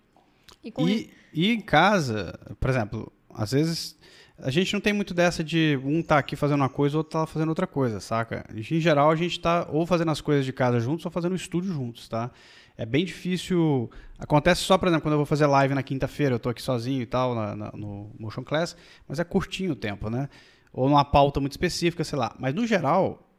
E 0.64 0.72
E, 0.88 1.10
e 1.34 1.52
em 1.52 1.60
casa, 1.60 2.40
por 2.60 2.70
exemplo, 2.70 3.12
às 3.34 3.52
vezes 3.52 3.98
a 4.38 4.50
gente 4.50 4.74
não 4.74 4.82
tem 4.82 4.94
muito 4.94 5.14
dessa 5.14 5.44
de 5.44 5.80
um 5.84 6.02
tá 6.02 6.18
aqui 6.18 6.36
fazendo 6.36 6.62
uma 6.62 6.70
coisa, 6.70 6.96
o 6.96 7.00
outro 7.00 7.12
tá 7.20 7.26
fazendo 7.26 7.50
outra 7.50 7.68
coisa, 7.68 8.00
saca? 8.00 8.46
Em 8.54 8.62
geral, 8.80 9.10
a 9.12 9.16
gente 9.16 9.40
tá 9.40 9.68
ou 9.70 9.86
fazendo 9.86 10.12
as 10.12 10.22
coisas 10.22 10.46
de 10.46 10.52
casa 10.54 10.80
juntos 10.80 11.06
ou 11.06 11.12
fazendo 11.12 11.34
o 11.34 11.36
estúdio 11.36 11.72
juntos, 11.72 12.08
tá? 12.10 12.32
É 12.76 12.86
bem 12.86 13.06
difícil. 13.06 13.90
Acontece 14.18 14.62
só, 14.62 14.78
por 14.78 14.88
exemplo, 14.88 15.04
quando 15.04 15.14
eu 15.14 15.20
vou 15.20 15.26
fazer 15.28 15.46
live 15.46 15.76
na 15.76 15.84
quinta-feira, 15.84 16.36
eu 16.36 16.40
tô 16.40 16.50
aqui 16.50 16.62
sozinho 16.62 17.02
e 17.02 17.06
tal, 17.06 17.36
na- 17.36 17.56
na- 17.56 17.72
no 17.74 18.10
Motion 18.20 18.44
Class, 18.44 18.76
mas 19.08 19.20
é 19.20 19.24
curtinho 19.24 19.74
o 19.74 19.76
tempo, 19.76 20.10
né? 20.10 20.28
Ou 20.74 20.90
numa 20.90 21.06
pauta 21.06 21.40
muito 21.40 21.52
específica, 21.52 22.04
sei 22.04 22.18
lá. 22.18 22.36
Mas 22.40 22.56
no 22.56 22.66
geral, 22.66 23.30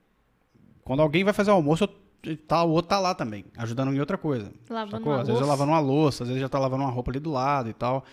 quando 0.84 1.00
alguém 1.02 1.24
vai 1.24 1.32
fazer 1.32 1.50
o 1.50 1.54
almoço, 1.54 1.88
eu- 2.24 2.36
tá, 2.36 2.62
o 2.62 2.70
outro 2.70 2.90
tá 2.90 3.00
lá 3.00 3.12
também, 3.14 3.44
ajudando 3.56 3.92
em 3.92 3.98
outra 3.98 4.16
coisa. 4.16 4.52
Lavando 4.70 4.98
Sacou? 4.98 5.12
Às 5.14 5.18
vezes 5.26 5.30
eu 5.40 5.46
louça. 5.46 5.46
lavando 5.50 5.72
uma 5.72 5.80
louça, 5.80 6.22
às 6.22 6.28
vezes 6.28 6.40
já 6.40 6.48
tá 6.48 6.58
lavando 6.60 6.84
uma 6.84 6.90
roupa 6.92 7.10
ali 7.10 7.18
do 7.18 7.32
lado 7.32 7.68
e 7.68 7.72
tal. 7.74 8.04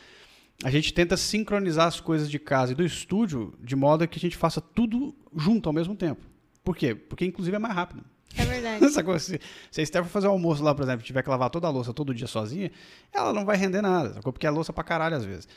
A 0.64 0.70
gente 0.70 0.94
tenta 0.94 1.18
sincronizar 1.18 1.88
as 1.88 2.00
coisas 2.00 2.30
de 2.30 2.38
casa 2.40 2.72
e 2.72 2.76
do 2.76 2.86
estúdio 2.86 3.54
de 3.60 3.76
modo 3.76 4.08
que 4.08 4.18
a 4.18 4.22
gente 4.22 4.38
faça 4.38 4.62
tudo 4.62 5.16
junto 5.36 5.68
ao 5.68 5.74
mesmo 5.74 5.96
tempo. 5.96 6.22
Por 6.64 6.76
quê? 6.76 6.94
Porque 6.94 7.26
inclusive 7.26 7.56
é 7.56 7.60
mais 7.60 7.74
rápido. 7.74 8.04
É 8.38 8.46
verdade. 8.46 8.86
Essa 8.86 9.04
coisa, 9.04 9.24
se, 9.24 9.40
se 9.70 9.82
a 9.82 9.84
Esther 9.84 10.04
for 10.04 10.10
fazer 10.10 10.28
o 10.28 10.32
almoço 10.32 10.64
lá, 10.64 10.74
por 10.74 10.84
exemplo, 10.84 11.04
tiver 11.04 11.24
que 11.24 11.30
lavar 11.30 11.50
toda 11.50 11.68
a 11.68 11.70
louça 11.70 11.94
todo 11.94 12.14
dia 12.14 12.28
sozinha, 12.28 12.72
ela 13.12 13.34
não 13.34 13.46
vai 13.46 13.58
render 13.58 13.82
nada, 13.82 14.14
sacou? 14.14 14.32
porque 14.32 14.48
é 14.48 14.50
louça 14.50 14.72
pra 14.72 14.84
caralho 14.84 15.16
às 15.16 15.26
vezes. 15.26 15.48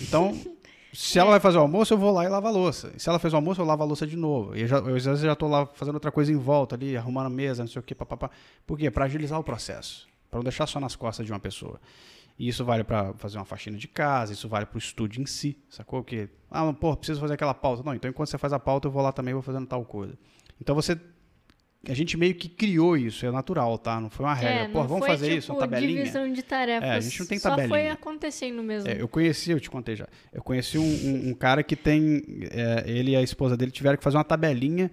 Então, 0.00 0.38
se 0.92 1.18
ela 1.18 1.30
vai 1.30 1.40
fazer 1.40 1.58
o 1.58 1.60
almoço, 1.60 1.92
eu 1.92 1.98
vou 1.98 2.12
lá 2.12 2.24
e 2.24 2.28
lavo 2.28 2.46
a 2.46 2.50
louça. 2.50 2.92
E 2.96 3.00
se 3.00 3.08
ela 3.08 3.18
fez 3.18 3.32
o 3.32 3.36
almoço, 3.36 3.60
eu 3.60 3.66
lavo 3.66 3.82
a 3.82 3.86
louça 3.86 4.06
de 4.06 4.16
novo. 4.16 4.56
E 4.56 4.62
eu 4.62 4.68
já, 4.68 4.78
eu, 4.78 4.96
às 4.96 5.04
vezes 5.04 5.20
já 5.20 5.34
tô 5.34 5.46
lá 5.46 5.66
fazendo 5.66 5.94
outra 5.94 6.10
coisa 6.10 6.32
em 6.32 6.36
volta 6.36 6.74
ali, 6.74 6.96
arrumando 6.96 7.26
a 7.26 7.30
mesa, 7.30 7.62
não 7.62 7.68
sei 7.68 7.80
o 7.80 7.82
que, 7.82 7.94
papapá. 7.94 8.30
Por 8.66 8.78
quê? 8.78 8.90
Pra 8.90 9.04
agilizar 9.04 9.38
o 9.38 9.44
processo. 9.44 10.08
Pra 10.30 10.38
não 10.38 10.44
deixar 10.44 10.66
só 10.66 10.80
nas 10.80 10.96
costas 10.96 11.26
de 11.26 11.32
uma 11.32 11.40
pessoa. 11.40 11.78
E 12.38 12.48
isso 12.48 12.64
vale 12.64 12.82
para 12.82 13.12
fazer 13.14 13.38
uma 13.38 13.44
faxina 13.44 13.76
de 13.76 13.86
casa, 13.86 14.32
isso 14.32 14.48
vale 14.48 14.66
para 14.66 14.74
o 14.76 14.78
estúdio 14.78 15.22
em 15.22 15.26
si, 15.26 15.56
sacou? 15.68 16.02
Que, 16.02 16.28
ah, 16.50 16.72
pô, 16.72 16.96
preciso 16.96 17.20
fazer 17.20 17.34
aquela 17.34 17.54
pauta. 17.54 17.82
Não, 17.84 17.94
então 17.94 18.10
enquanto 18.10 18.28
você 18.28 18.38
faz 18.38 18.52
a 18.52 18.58
pauta, 18.58 18.88
eu 18.88 18.92
vou 18.92 19.02
lá 19.02 19.12
também 19.12 19.32
vou 19.34 19.42
fazendo 19.42 19.66
tal 19.66 19.84
coisa. 19.84 20.14
Então 20.60 20.74
você 20.74 20.98
a 21.86 21.92
gente 21.92 22.16
meio 22.16 22.34
que 22.34 22.48
criou 22.48 22.96
isso, 22.96 23.26
é 23.26 23.30
natural, 23.30 23.76
tá? 23.76 24.00
Não 24.00 24.08
foi 24.08 24.24
uma 24.24 24.32
regra. 24.34 24.64
É, 24.64 24.68
Pô, 24.68 24.82
vamos 24.84 25.00
foi, 25.00 25.08
fazer 25.08 25.26
tipo, 25.26 25.38
isso, 25.38 25.52
uma 25.52 25.60
tabelinha. 25.60 25.98
divisão 25.98 26.32
de 26.32 26.42
tarefas. 26.42 26.88
É, 26.88 26.92
a 26.92 27.00
gente 27.00 27.20
não 27.20 27.26
tem 27.26 27.38
Só 27.38 27.50
tabelinha. 27.50 27.68
foi 27.68 27.88
acontecendo 27.90 28.62
mesmo. 28.62 28.88
É, 28.88 29.00
eu 29.00 29.06
conheci, 29.06 29.50
eu 29.50 29.60
te 29.60 29.70
contei 29.70 29.94
já. 29.94 30.08
Eu 30.32 30.42
conheci 30.42 30.78
um, 30.78 30.82
um- 30.82 31.28
um 31.28 31.34
cara 31.34 31.62
que 31.62 31.76
tem. 31.76 32.22
é, 32.50 32.84
ele 32.86 33.10
e 33.10 33.16
a 33.16 33.22
esposa 33.22 33.54
dele 33.54 33.70
tiveram 33.70 33.98
que 33.98 34.02
fazer 34.02 34.16
uma 34.16 34.24
tabelinha 34.24 34.90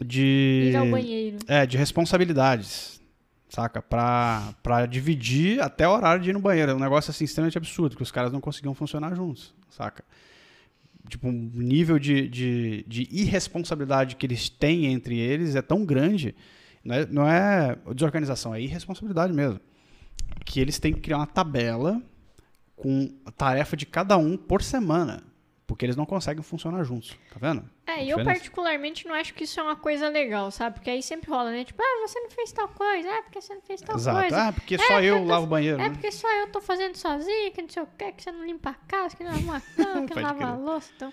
de. 0.00 0.70
Ir 0.72 0.76
ao 0.76 0.86
banheiro. 0.86 1.38
É, 1.48 1.66
de 1.66 1.76
responsabilidades. 1.76 2.99
Saca? 3.50 3.82
Pra, 3.82 4.54
pra 4.62 4.86
dividir 4.86 5.60
até 5.60 5.86
o 5.86 5.92
horário 5.92 6.22
de 6.22 6.30
ir 6.30 6.32
no 6.32 6.40
banheiro. 6.40 6.70
É 6.70 6.74
um 6.74 6.78
negócio 6.78 7.10
assim 7.10 7.24
extremamente 7.24 7.58
absurdo, 7.58 7.96
que 7.96 8.02
os 8.02 8.12
caras 8.12 8.32
não 8.32 8.40
conseguiam 8.40 8.74
funcionar 8.74 9.14
juntos. 9.14 9.52
Saca? 9.68 10.04
Tipo, 11.08 11.28
um 11.28 11.50
nível 11.52 11.98
de, 11.98 12.28
de, 12.28 12.84
de 12.86 13.08
irresponsabilidade 13.10 14.14
que 14.14 14.24
eles 14.24 14.48
têm 14.48 14.86
entre 14.86 15.18
eles 15.18 15.56
é 15.56 15.62
tão 15.62 15.84
grande. 15.84 16.34
Não 16.84 16.94
é, 16.94 17.06
não 17.06 17.28
é 17.28 17.76
desorganização, 17.92 18.54
é 18.54 18.60
irresponsabilidade 18.60 19.32
mesmo. 19.32 19.60
Que 20.44 20.60
eles 20.60 20.78
têm 20.78 20.92
que 20.94 21.00
criar 21.00 21.16
uma 21.16 21.26
tabela 21.26 22.00
com 22.76 23.12
a 23.26 23.32
tarefa 23.32 23.76
de 23.76 23.84
cada 23.84 24.16
um 24.16 24.36
por 24.36 24.62
semana. 24.62 25.24
Porque 25.70 25.86
eles 25.86 25.94
não 25.94 26.04
conseguem 26.04 26.42
funcionar 26.42 26.82
juntos. 26.82 27.16
Tá 27.32 27.38
vendo? 27.40 27.64
É, 27.86 28.04
eu 28.04 28.24
particularmente 28.24 29.06
não 29.06 29.14
acho 29.14 29.32
que 29.32 29.44
isso 29.44 29.60
é 29.60 29.62
uma 29.62 29.76
coisa 29.76 30.08
legal, 30.08 30.50
sabe? 30.50 30.74
Porque 30.74 30.90
aí 30.90 31.00
sempre 31.00 31.30
rola, 31.30 31.52
né? 31.52 31.62
Tipo, 31.62 31.80
ah, 31.80 32.08
você 32.08 32.18
não 32.18 32.28
fez 32.28 32.50
tal 32.50 32.66
coisa, 32.66 33.08
ah, 33.08 33.22
porque 33.22 33.40
você 33.40 33.54
não 33.54 33.62
fez 33.62 33.80
tal 33.80 33.94
Exato. 33.94 34.18
coisa. 34.18 34.48
Ah, 34.48 34.52
porque 34.52 34.76
só 34.76 35.00
eu 35.00 35.18
porque 35.18 35.30
lavo 35.30 35.44
o 35.44 35.48
banheiro. 35.48 35.80
É 35.80 35.84
né? 35.84 35.90
porque 35.90 36.10
só 36.10 36.28
eu 36.40 36.48
tô 36.48 36.60
fazendo 36.60 36.96
sozinha, 36.96 37.52
que 37.52 37.62
não 37.62 37.68
sei 37.68 37.84
o 37.84 37.86
que, 37.86 38.10
que 38.10 38.20
você 38.20 38.32
não 38.32 38.44
limpa 38.44 38.70
a 38.70 38.74
casa, 38.74 39.16
que 39.16 39.22
não 39.22 39.30
arruma 39.30 39.58
a 39.58 39.60
cama, 39.76 40.06
que 40.08 40.14
não 40.16 40.22
lava 40.22 40.44
a 40.44 40.56
louça. 40.56 40.90
Então, 40.96 41.12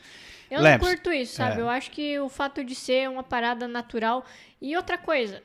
eu 0.49 0.60
não 0.60 0.80
curto 0.80 1.14
isso, 1.14 1.36
sabe? 1.36 1.60
é. 1.60 1.62
Eu 1.62 1.70
acho 1.70 1.91
que 1.91 2.20
o 2.20 2.28
fato 2.28 2.64
de 2.64 2.74
ser 2.74 3.08
uma 3.08 3.22
parada 3.22 3.68
natural. 3.68 4.26
E 4.60 4.76
outra 4.76 4.97
coisa, 4.97 5.43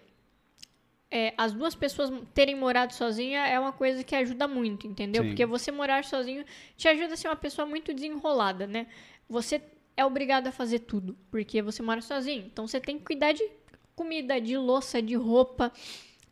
é, 1.14 1.34
as 1.36 1.52
duas 1.52 1.74
pessoas 1.74 2.10
terem 2.32 2.56
morado 2.56 2.94
sozinha 2.94 3.46
é 3.46 3.60
uma 3.60 3.70
coisa 3.72 4.02
que 4.02 4.14
ajuda 4.16 4.48
muito, 4.48 4.86
entendeu? 4.86 5.22
Sim. 5.22 5.28
Porque 5.28 5.44
você 5.44 5.70
morar 5.70 6.04
sozinho 6.04 6.42
te 6.74 6.88
ajuda 6.88 7.12
a 7.12 7.16
ser 7.18 7.28
uma 7.28 7.36
pessoa 7.36 7.66
muito 7.66 7.92
desenrolada, 7.92 8.66
né? 8.66 8.86
Você 9.28 9.60
é 9.94 10.04
obrigado 10.06 10.46
a 10.46 10.52
fazer 10.52 10.78
tudo, 10.80 11.14
porque 11.30 11.60
você 11.60 11.82
mora 11.82 12.00
sozinho. 12.00 12.46
Então 12.50 12.66
você 12.66 12.80
tem 12.80 12.98
que 12.98 13.04
cuidar 13.04 13.32
de 13.32 13.46
comida, 13.94 14.40
de 14.40 14.56
louça, 14.56 15.02
de 15.02 15.14
roupa, 15.14 15.70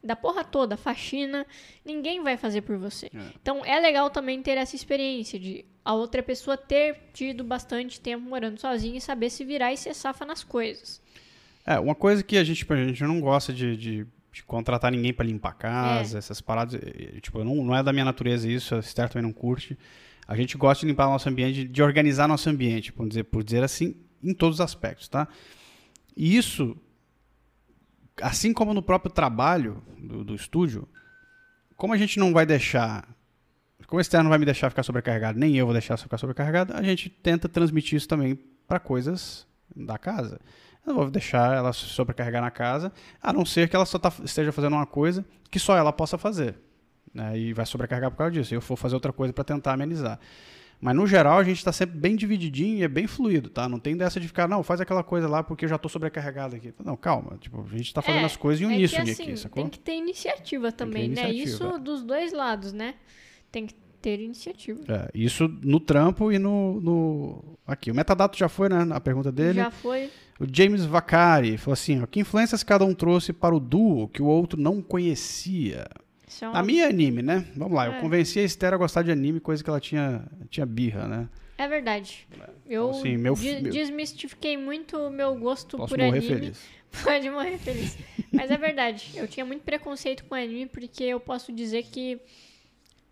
da 0.03 0.17
porra 0.17 0.43
toda, 0.43 0.79
faxina. 0.79 1.47
Ninguém 1.85 2.23
vai 2.23 2.39
fazer 2.39 2.63
por 2.63 2.79
você. 2.79 3.07
É. 3.15 3.19
Então 3.41 3.63
é 3.63 3.79
legal 3.79 4.09
também 4.09 4.41
ter 4.43 4.57
essa 4.57 4.75
experiência 4.75 5.39
de 5.39 5.63
a 5.85 5.93
outra 5.93 6.23
pessoa 6.23 6.57
ter 6.57 6.97
tido 7.13 7.45
bastante 7.45 8.01
tempo 8.01 8.25
morando 8.27 8.59
sozinha 8.59 8.97
e 8.97 9.01
saber 9.01 9.29
se 9.29 9.45
virar 9.45 9.75
e 9.75 9.77
ser 9.77 9.95
safa 9.95 10.25
nas 10.25 10.43
coisas. 10.43 11.03
É, 11.67 11.79
uma 11.79 11.95
coisa 11.95 12.23
que 12.23 12.39
a 12.39 12.45
gente, 12.45 12.67
a 12.73 12.77
gente 12.87 13.03
não 13.03 13.21
gosta 13.21 13.53
de, 13.53 13.77
de- 13.77 14.07
de 14.33 14.43
contratar 14.45 14.93
ninguém 14.93 15.13
pra 15.13 15.25
limpar 15.27 15.51
a 15.51 15.55
casa, 15.55 16.17
É. 16.17 16.19
essas 16.19 16.41
paradas. 16.41 16.81
Tipo, 17.21 17.43
não, 17.45 17.57
não 17.65 17.75
é 17.77 17.83
da 17.83 17.93
minha 17.93 18.05
natureza 18.05 18.49
isso, 18.49 18.75
a 18.75 18.79
Esther 18.79 19.09
também 19.09 19.23
não 19.25 19.33
curte. 19.33 19.77
A 20.27 20.37
gente 20.37 20.57
gosta 20.57 20.83
de 20.87 20.91
limpar 20.91 21.09
o 21.09 21.11
nosso 21.11 21.29
ambiente, 21.29 21.65
de 21.65 21.83
organizar 21.83 22.29
nosso 22.29 22.49
ambiente, 22.49 22.93
por 22.93 23.09
dizer, 23.09 23.25
por 23.25 23.43
dizer 23.43 23.65
assim, 23.65 23.97
em 24.23 24.33
todos 24.33 24.57
os 24.57 24.61
aspectos, 24.61 25.09
tá? 25.09 25.27
E 26.17 26.37
isso, 26.37 26.77
assim 28.23 28.53
como 28.53 28.75
no 28.75 28.83
próprio 28.83 29.11
trabalho 29.13 29.83
do, 29.99 30.25
do 30.25 30.35
estúdio, 30.35 30.89
como 31.77 31.93
a 31.93 31.97
gente 31.97 32.19
não 32.19 32.33
vai 32.33 32.45
deixar. 32.47 33.09
Como 33.87 33.99
o 33.99 34.01
Esther 34.01 34.23
não 34.23 34.31
vai 34.31 34.39
me 34.39 34.45
deixar 34.45 34.71
ficar 34.71 34.83
sobrecarregado, 34.85 35.39
nem 35.39 35.57
eu 35.57 35.67
vou 35.67 35.73
deixar 35.73 35.97
ficar 35.97 36.19
sobrecarregado, 36.19 36.75
a 36.75 36.83
gente 36.83 37.09
tenta 37.09 37.49
transmitir 37.49 37.97
isso 37.97 38.07
também 38.07 38.39
para 38.69 38.79
coisas 38.79 39.47
da 39.75 39.99
casa. 39.99 40.39
Eu 40.87 40.95
não 40.95 41.03
vou 41.03 41.11
deixar 41.11 41.57
ela 41.57 41.73
se 41.73 41.85
sobrecarregar 41.87 42.41
na 42.43 42.51
casa, 42.51 42.93
a 43.23 43.33
não 43.33 43.45
ser 43.45 43.69
que 43.69 43.77
ela 43.77 43.85
só 43.87 43.99
tá- 43.99 44.13
esteja 44.25 44.51
fazendo 44.53 44.75
uma 44.75 44.87
coisa 44.87 45.25
que 45.51 45.59
só 45.59 45.77
ela 45.77 45.93
possa 45.93 46.17
fazer. 46.19 46.57
Né? 47.13 47.39
E 47.39 47.53
vai 47.53 47.67
sobrecarregar 47.67 48.11
por 48.11 48.17
causa 48.19 48.33
disso. 48.33 48.55
E 48.55 48.57
eu 48.57 48.61
vou 48.61 48.77
fazer 48.77 48.95
outra 48.95 49.13
coisa 49.13 49.33
para 49.33 49.45
tentar 49.45 49.73
amenizar. 49.75 50.19
Mas 50.81 50.97
no 50.97 51.07
geral 51.07 51.39
a 51.39 51.45
gente 51.45 51.59
está 51.59 51.71
sempre 51.73 51.99
bem 51.99 52.17
divididinho 52.17 52.79
e 52.79 52.83
é 52.83 52.89
bem 52.89 53.07
fluido, 53.07 53.51
tá? 53.51 53.69
Não 53.69 53.79
tem 53.79 53.95
dessa 53.95 54.19
de 54.19 54.27
ficar, 54.27 54.49
não, 54.49 54.63
faz 54.63 54.81
aquela 54.81 55.03
coisa 55.05 55.29
lá 55.29 55.43
porque 55.43 55.67
eu 55.67 55.69
já 55.69 55.77
tô 55.77 55.91
sobrecarregado 55.91 56.57
aqui. 56.57 56.73
Não, 56.83 56.97
calma. 56.97 57.37
Tipo, 57.39 57.63
a 57.71 57.77
gente 57.77 57.93
tá 57.93 58.01
fazendo 58.01 58.23
É, 58.23 58.25
as 58.25 58.37
coisas 58.37 58.63
em 58.63 58.65
é 58.65 58.77
uníssono 58.77 59.03
assim, 59.03 59.23
aqui, 59.25 59.37
sacou? 59.37 59.63
Tem 59.63 59.69
que 59.71 59.79
ter 59.79 59.93
iniciativa 59.97 60.73
também, 60.73 61.03
né? 61.11 61.31
iniciativa, 61.31 61.43
Isso 61.45 61.65
é. 61.67 61.79
dos 61.79 62.03
dois 62.03 62.33
lados, 62.33 62.73
né? 62.73 62.95
Tem 63.53 63.67
que 63.67 63.75
ter 64.01 64.21
iniciativa. 64.21 64.81
É, 64.89 65.11
isso 65.13 65.47
no 65.63 65.79
trampo 65.81 66.33
e 66.33 66.39
no, 66.39 66.81
no- 66.81 67.59
Aqui, 67.67 67.91
o 67.91 67.95
metadato 67.95 68.39
já 68.39 68.49
foi, 68.49 68.71
né? 68.71 68.87
A 68.91 69.01
pergunta 69.01 69.31
dele. 69.31 69.57
Já 69.61 69.71
foi. 69.71 70.11
O 70.41 70.47
James 70.51 70.85
Vacari 70.87 71.59
falou 71.59 71.75
assim: 71.75 72.03
ó, 72.03 72.07
que 72.07 72.19
influências 72.21 72.63
cada 72.63 72.85
um 72.85 72.95
trouxe 72.95 73.33
para 73.33 73.55
o 73.55 73.61
duo 73.61 74.09
que 74.09 74.23
o 74.23 74.27
outro 74.27 74.59
não 74.61 74.81
conhecia? 74.81 75.87
É 76.41 76.47
A 76.47 76.63
minha 76.63 76.85
é 76.85 76.89
anime, 76.89 77.23
né? 77.23 77.45
Vamos 77.57 77.75
lá, 77.77 77.87
eu 77.87 77.93
É. 77.95 78.01
convenci 78.01 78.39
a 78.39 78.43
Esther 78.43 78.73
a 78.73 78.77
gostar 78.77 79.03
de 79.03 79.11
anime, 79.11 79.39
coisa 79.41 79.63
que 79.63 79.69
ela 79.69 79.81
tinha, 79.81 80.25
tinha 80.49 80.65
birra, 80.65 81.07
né? 81.07 81.29
É 81.59 81.69
verdade. 81.69 82.27
Eu 82.67 82.89
Então, 82.89 82.91
assim, 83.01 83.17
meu 83.19 83.35
de- 83.35 83.61
meu- 83.61 83.71
desmistifiquei 83.73 84.57
muito 84.57 84.97
o 84.97 85.11
meu 85.11 85.35
gosto 85.37 85.77
Posso 85.77 85.95
por 85.95 86.01
anime. 86.01 86.21
feliz. 86.27 86.59
Pode 87.05 87.29
morrer 87.31 87.59
feliz. 87.59 87.99
Mas 88.33 88.51
é 88.51 88.57
verdade. 88.57 89.11
Eu 89.15 89.29
tinha 89.29 89.45
muito 89.45 89.63
preconceito 89.63 90.25
com 90.25 90.35
anime 90.35 90.67
porque 90.67 91.05
eu 91.05 91.21
posso 91.21 91.53
dizer 91.53 91.83
que 91.83 92.19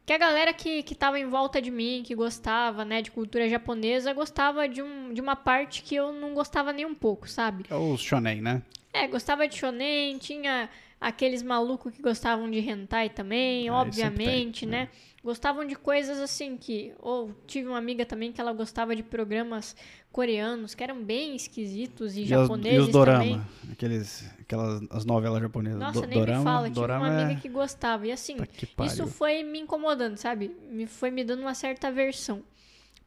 que 0.09 0.13
a 0.15 0.17
galera 0.17 0.55
que, 0.55 0.83
que 0.83 0.95
tava 0.95 1.21
em 1.21 1.27
volta 1.27 1.61
de 1.61 1.71
mim, 1.71 2.03
que 2.03 2.15
gostava, 2.15 2.83
né, 2.83 3.03
de 3.03 3.11
cultura 3.11 3.47
japonesa, 3.47 4.11
gostava 4.15 4.67
de, 4.67 4.81
um, 4.81 5.13
de 5.13 5.21
uma 5.21 5.37
parte 5.37 5.83
que 5.83 5.95
eu 5.95 6.15
não 6.15 6.33
gostava 6.33 6.73
nem 6.73 6.87
um 6.87 6.95
pouco, 6.95 7.29
sabe? 7.29 7.67
É 7.69 7.75
o 7.75 7.95
shonen, 7.99 8.41
né? 8.41 8.63
É, 8.91 9.07
gostava 9.07 9.47
de 9.47 9.59
shonen, 9.59 10.17
tinha 10.17 10.71
aqueles 10.99 11.43
malucos 11.43 11.93
que 11.93 12.01
gostavam 12.01 12.51
de 12.51 12.59
hentai 12.59 13.11
também, 13.11 13.69
É, 13.69 13.71
obviamente, 13.71 14.61
tem, 14.61 14.69
né? 14.71 14.89
Gostavam 15.29 15.67
de 15.67 15.77
coisas 15.77 16.19
assim 16.19 16.57
que... 16.57 16.95
Ou 17.01 17.35
tive 17.47 17.69
uma 17.69 17.77
amiga 17.77 18.07
também 18.07 18.33
que 18.33 18.41
ela 18.41 18.51
gostava 18.55 18.97
de 18.97 19.03
programas 19.03 19.77
coreanos 20.11 20.75
que 20.75 20.83
eram 20.83 21.05
bem 21.05 21.37
esquisitos 21.37 22.17
e, 22.17 22.23
E, 22.23 22.25
japoneses 22.25 22.79
e 22.79 22.81
os 22.81 22.89
dorama, 22.89 23.19
também. 23.19 23.43
aqueles, 23.71 24.31
aquelas 24.41 24.83
as 24.91 25.05
novelas 25.05 25.43
japonesas. 25.43 25.79
Nossa, 25.79 26.01
Do- 26.01 26.07
nem 26.07 26.19
dorama, 26.19 26.39
me 26.39 26.45
fala. 26.45 26.63
Tive 26.69 26.75
dorama 26.81 27.09
uma 27.09 27.21
é... 27.21 27.25
amiga 27.25 27.41
que 27.43 27.49
gostava. 27.51 28.07
E 28.07 28.11
assim, 28.11 28.39
Tá 28.75 28.87
isso 28.87 29.07
foi 29.07 29.43
me 29.43 29.61
incomodando, 29.61 30.17
sabe? 30.17 30.57
Me 30.71 30.87
foi 30.87 31.11
me 31.11 31.23
dando 31.23 31.41
uma 31.43 31.55
certa 31.55 31.89
aversão. 31.89 32.43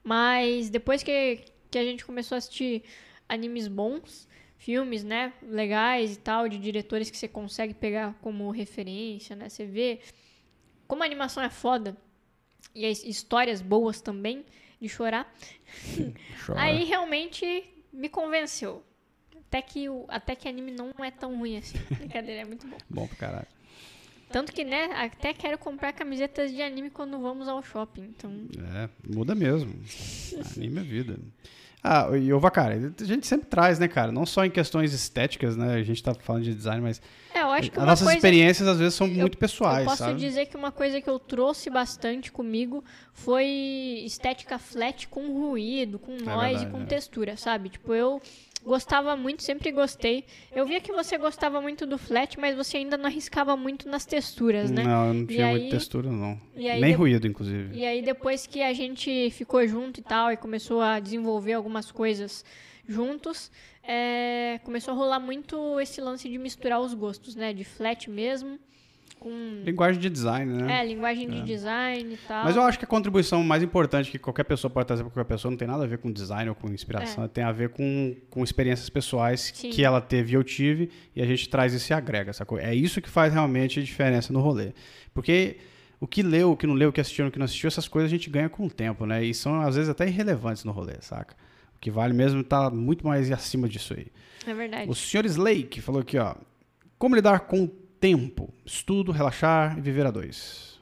Mas 0.04 0.70
depois 0.70 1.02
que, 1.02 1.40
que 1.72 1.78
a 1.80 1.84
gente 1.84 2.06
começou 2.06 2.36
a 2.36 2.38
assistir 2.38 2.84
animes 3.28 3.68
bons, 3.68 4.28
filmes, 4.60 5.04
né, 5.04 5.34
legais 5.42 6.14
e 6.14 6.20
tal, 6.20 6.48
de 6.48 6.60
diretores 6.60 7.10
que 7.10 7.18
você 7.18 7.28
consegue 7.28 7.74
pegar 7.74 8.14
como 8.22 8.52
referência, 8.52 9.36
né? 9.36 9.50
Você 9.50 9.66
vê 9.66 10.02
como 10.88 11.02
a 11.02 11.06
animação 11.08 11.42
é 11.42 11.50
foda 11.50 11.98
e 12.74 12.86
as 12.86 13.04
histórias 13.04 13.62
boas 13.62 14.02
também 14.02 14.46
de 14.80 14.90
chorar. 14.90 15.32
Chora. 16.46 16.62
Aí 16.62 16.84
realmente 16.84 17.64
me 17.92 18.10
convenceu. 18.10 18.84
Até 19.48 19.62
que, 19.62 19.90
o, 19.90 20.06
até 20.08 20.36
que 20.36 20.48
anime 20.48 20.72
não 20.72 20.94
é 21.04 21.12
tão 21.12 21.38
ruim 21.38 21.58
assim. 21.58 21.78
Brincadeira, 21.92 22.42
é 22.42 22.46
muito 22.46 22.66
bom. 22.68 22.78
Bom 22.90 23.08
pra 23.08 23.18
caralho. 23.18 23.48
Tanto 24.32 24.54
que, 24.54 24.64
né, 24.64 24.86
até 24.94 25.34
quero 25.34 25.58
comprar 25.58 25.92
camisetas 25.92 26.52
de 26.52 26.62
anime 26.62 26.90
quando 26.90 27.20
vamos 27.20 27.50
ao 27.50 27.62
shopping. 27.62 28.04
Então, 28.04 28.32
É, 28.76 28.90
muda 29.14 29.36
mesmo. 29.36 29.74
Anime 30.56 30.80
é 30.80 30.84
vida. 30.84 31.20
Ah, 31.84 32.10
e 32.16 32.32
o 32.32 32.40
Vacari, 32.40 32.94
a 33.00 33.04
gente 33.04 33.26
sempre 33.26 33.48
traz, 33.48 33.80
né, 33.80 33.88
cara? 33.88 34.12
Não 34.12 34.24
só 34.24 34.46
em 34.46 34.52
questões 34.52 34.94
estéticas, 34.94 35.58
né? 35.58 35.74
A 35.74 35.84
gente 35.84 36.04
tá 36.04 36.14
falando 36.14 36.44
de 36.44 36.54
design, 36.54 36.80
mas 36.80 37.02
é, 37.34 37.42
eu 37.42 37.48
acho 37.48 37.72
que 37.72 37.80
as 37.80 37.86
nossas 37.86 38.06
coisa... 38.06 38.18
experiências 38.18 38.68
às 38.68 38.78
vezes 38.78 38.94
são 38.94 39.08
muito 39.08 39.36
pessoais, 39.36 39.80
eu 39.80 39.86
posso 39.86 40.04
sabe? 40.04 40.20
dizer 40.20 40.46
que 40.46 40.56
uma 40.56 40.72
coisa 40.72 41.02
que 41.02 41.10
eu 41.10 41.18
trouxe 41.18 41.72
bastante 41.72 42.32
comigo 42.32 42.84
foi 43.14 43.46
estética 44.06 44.60
flat 44.60 45.08
com 45.08 45.28
ruído, 45.34 45.98
com 45.98 46.12
noise, 46.12 46.26
verdade, 46.26 46.66
com 46.68 46.82
é. 46.82 46.86
textura, 46.86 47.36
sabe? 47.36 47.70
Tipo, 47.70 47.96
eu 47.96 48.22
gostava 48.64 49.16
muito, 49.16 49.44
sempre 49.44 49.72
gostei. 49.72 50.26
Eu 50.52 50.66
via 50.66 50.80
que 50.80 50.92
você 50.92 51.18
gostava 51.18 51.60
muito 51.62 51.86
do 51.86 51.98
flat, 51.98 52.40
mas 52.40 52.56
você 52.56 52.78
ainda 52.78 52.98
não 52.98 53.06
arriscava 53.06 53.56
muito 53.58 53.88
nas 53.90 54.06
texturas, 54.06 54.70
né? 54.70 54.84
Não, 54.84 55.08
eu 55.08 55.14
não 55.14 55.26
tinha 55.26 55.48
aí- 55.48 55.60
muita 55.60 55.76
textura, 55.78 56.10
não. 56.12 56.40
aí 56.56 56.80
Nem 56.82 56.92
de- 56.92 56.98
ruído, 56.98 57.28
inclusive. 57.28 57.76
E 57.78 57.86
aí 57.86 58.02
depois 58.02 58.46
que 58.46 58.62
a 58.62 58.74
gente 58.74 59.30
ficou 59.32 59.66
junto 59.68 60.00
e 60.00 60.04
tal, 60.04 60.32
e 60.32 60.38
começou 60.38 60.82
a 60.82 61.00
desenvolver 61.00 61.54
algumas 61.54 61.92
coisas 61.92 62.46
juntos, 62.88 63.52
é, 63.84 64.60
começou 64.64 64.94
a 64.94 64.98
rolar 64.98 65.20
muito 65.20 65.80
esse 65.80 66.00
lance 66.02 66.30
de 66.30 66.38
misturar 66.38 66.80
os 66.82 66.94
gostos, 66.94 67.36
né? 67.36 67.54
De 67.54 67.64
flat 67.64 68.10
mesmo, 68.10 68.60
com 69.22 69.62
Linguagem 69.64 70.02
de 70.02 70.10
design, 70.10 70.52
né? 70.52 70.82
é, 70.82 70.86
linguagem 70.86 71.30
de 71.30 71.42
design 71.44 72.16
e 72.16 72.18
tal. 72.28 72.44
Mas 72.44 72.56
eu 72.56 72.64
acho 72.64 72.80
que 72.80 72.86
a 72.86 72.88
contribuição 72.88 73.44
mais 73.44 73.62
importante 73.62 74.10
que 74.10 74.18
qualquer 74.18 74.44
pessoa 74.44 74.70
pode 74.72 74.88
trazer 74.88 75.04
para 75.04 75.12
qualquer 75.12 75.32
pessoa 75.36 75.52
não 75.52 75.58
tem 75.58 75.68
nada 75.68 75.84
a 75.84 75.88
ver 75.88 76.00
com 76.00 76.12
design 76.12 76.50
ou 76.50 76.56
com 76.56 76.68
inspiração, 76.70 77.28
tem 77.28 77.44
a 77.44 77.52
ver 77.52 77.70
com, 77.70 78.16
com 78.32 78.44
experiências 78.44 78.90
pessoais 78.90 79.52
É. 79.52 79.54
Sim. 79.56 79.70
que 79.70 79.84
ela 79.86 80.02
teve 80.02 80.32
e 80.32 80.36
eu 80.36 80.44
tive, 80.44 80.90
e 81.16 81.22
a 81.22 81.26
gente 81.26 81.48
traz 81.48 81.72
isso 81.72 81.92
e 81.92 81.94
agrega, 81.94 82.34
sacou? 82.34 82.58
É 82.58 82.74
isso 82.74 83.00
que 83.00 83.10
faz 83.10 83.32
realmente 83.32 83.80
a 83.80 83.84
diferença 83.84 84.34
no 84.34 84.42
rolê. 84.42 84.74
Porque 85.14 85.58
o 86.00 86.08
que 86.08 86.24
leu, 86.24 86.52
o 86.54 86.58
que 86.58 86.66
não 86.66 86.74
leu, 86.74 86.90
o 86.90 86.92
que 86.92 87.00
assistiu, 87.00 87.28
o 87.28 87.32
que 87.32 87.38
não 87.38 87.46
assistiu, 87.46 87.68
essas 87.68 87.88
coisas 87.88 88.10
a 88.10 88.16
gente 88.16 88.28
ganha 88.28 88.50
com 88.50 88.66
o 88.66 88.70
tempo, 88.72 89.06
né? 89.06 89.24
E 89.24 89.36
são 89.36 89.62
às 89.62 89.76
vezes 89.76 89.90
até 89.90 90.08
irrelevantes 90.08 90.64
no 90.64 90.72
rolê, 90.72 90.96
saca? 91.02 91.36
O 91.76 91.80
que 91.80 91.92
vale 91.92 92.14
mesmo 92.14 92.44
tá 92.44 92.72
muito 92.72 93.06
mais 93.06 93.32
acima 93.32 93.70
disso 93.70 93.94
aí. 93.94 94.08
É 94.48 94.54
verdade. 94.56 94.90
O 94.90 94.96
senhor 94.96 95.26
Slake 95.28 95.80
falou 95.80 96.02
aqui, 96.02 96.18
ó. 96.18 96.34
Como 96.98 97.16
lidar 97.16 97.42
com 97.42 97.70
tempo? 98.02 98.54
Estudo, 98.66 99.12
relaxar 99.14 99.78
e 99.78 99.82
viver 99.82 100.06
a 100.06 100.12
dois. 100.12 100.78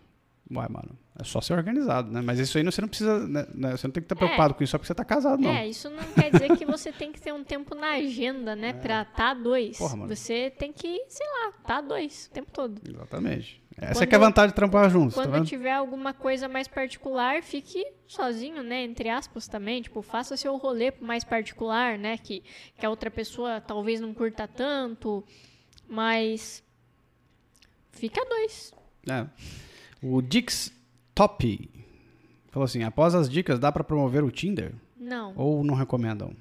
Uai, 0.51 0.67
mano. 0.67 0.97
É 1.19 1.23
só 1.23 1.41
ser 1.41 1.53
organizado, 1.53 2.09
né? 2.09 2.21
Mas 2.21 2.39
isso 2.39 2.57
aí 2.57 2.63
você 2.63 2.79
não 2.81 2.87
precisa. 2.87 3.27
né, 3.27 3.45
né, 3.53 3.71
Você 3.77 3.85
não 3.85 3.91
tem 3.91 4.01
que 4.01 4.05
estar 4.05 4.15
preocupado 4.15 4.53
com 4.55 4.63
isso 4.63 4.71
só 4.71 4.77
porque 4.77 4.87
você 4.87 4.95
tá 4.95 5.03
casado, 5.05 5.41
não. 5.41 5.51
É, 5.51 5.67
isso 5.67 5.89
não 5.89 6.01
quer 6.13 6.31
dizer 6.31 6.55
que 6.57 6.65
você 6.65 6.91
tem 6.93 7.11
que 7.11 7.19
ter 7.21 7.33
um 7.33 7.43
tempo 7.43 7.75
na 7.75 7.91
agenda, 7.91 8.55
né? 8.55 8.71
Pra 8.81 9.03
tá 9.05 9.31
a 9.31 9.33
dois. 9.33 9.77
Porra, 9.77 9.97
mano. 9.97 10.15
Você 10.15 10.49
tem 10.57 10.71
que, 10.71 11.03
sei 11.09 11.27
lá, 11.27 11.51
tá 11.67 11.81
dois 11.81 12.27
o 12.27 12.33
tempo 12.33 12.49
todo. 12.51 12.81
Exatamente. 12.87 13.61
Essa 13.77 13.93
Quando- 13.93 14.03
é 14.03 14.07
que 14.07 14.15
é 14.15 14.17
a 14.17 14.21
vantagem 14.21 14.49
de 14.49 14.55
trampar 14.55 14.89
juntos, 14.89 15.15
tá 15.15 15.21
Quando 15.21 15.33
vendo? 15.33 15.45
tiver 15.45 15.73
alguma 15.73 16.13
coisa 16.13 16.47
mais 16.47 16.67
particular, 16.67 17.43
fique 17.43 17.85
sozinho, 18.07 18.63
né? 18.63 18.83
Entre 18.83 19.07
aspas 19.09 19.47
também. 19.47 19.81
Tipo, 19.81 20.01
faça 20.01 20.35
seu 20.37 20.55
rolê 20.57 20.93
mais 21.01 21.23
particular, 21.25 21.97
né? 21.99 22.17
Que, 22.17 22.41
que 22.77 22.85
a 22.85 22.89
outra 22.89 23.11
pessoa 23.11 23.59
talvez 23.61 23.99
não 24.01 24.13
curta 24.13 24.47
tanto. 24.47 25.23
Mas. 25.87 26.63
Fica 27.99 28.23
dois. 28.25 28.73
É. 29.09 29.25
O 30.01 30.21
Dix 30.21 30.71
Top 31.13 31.69
falou 32.49 32.65
assim: 32.65 32.83
após 32.83 33.13
as 33.15 33.29
dicas, 33.29 33.59
dá 33.59 33.71
pra 33.71 33.83
promover 33.83 34.23
o 34.23 34.31
Tinder? 34.31 34.73
Não. 34.97 35.33
Ou 35.35 35.63
não 35.63 35.75
recomendam? 35.75 36.33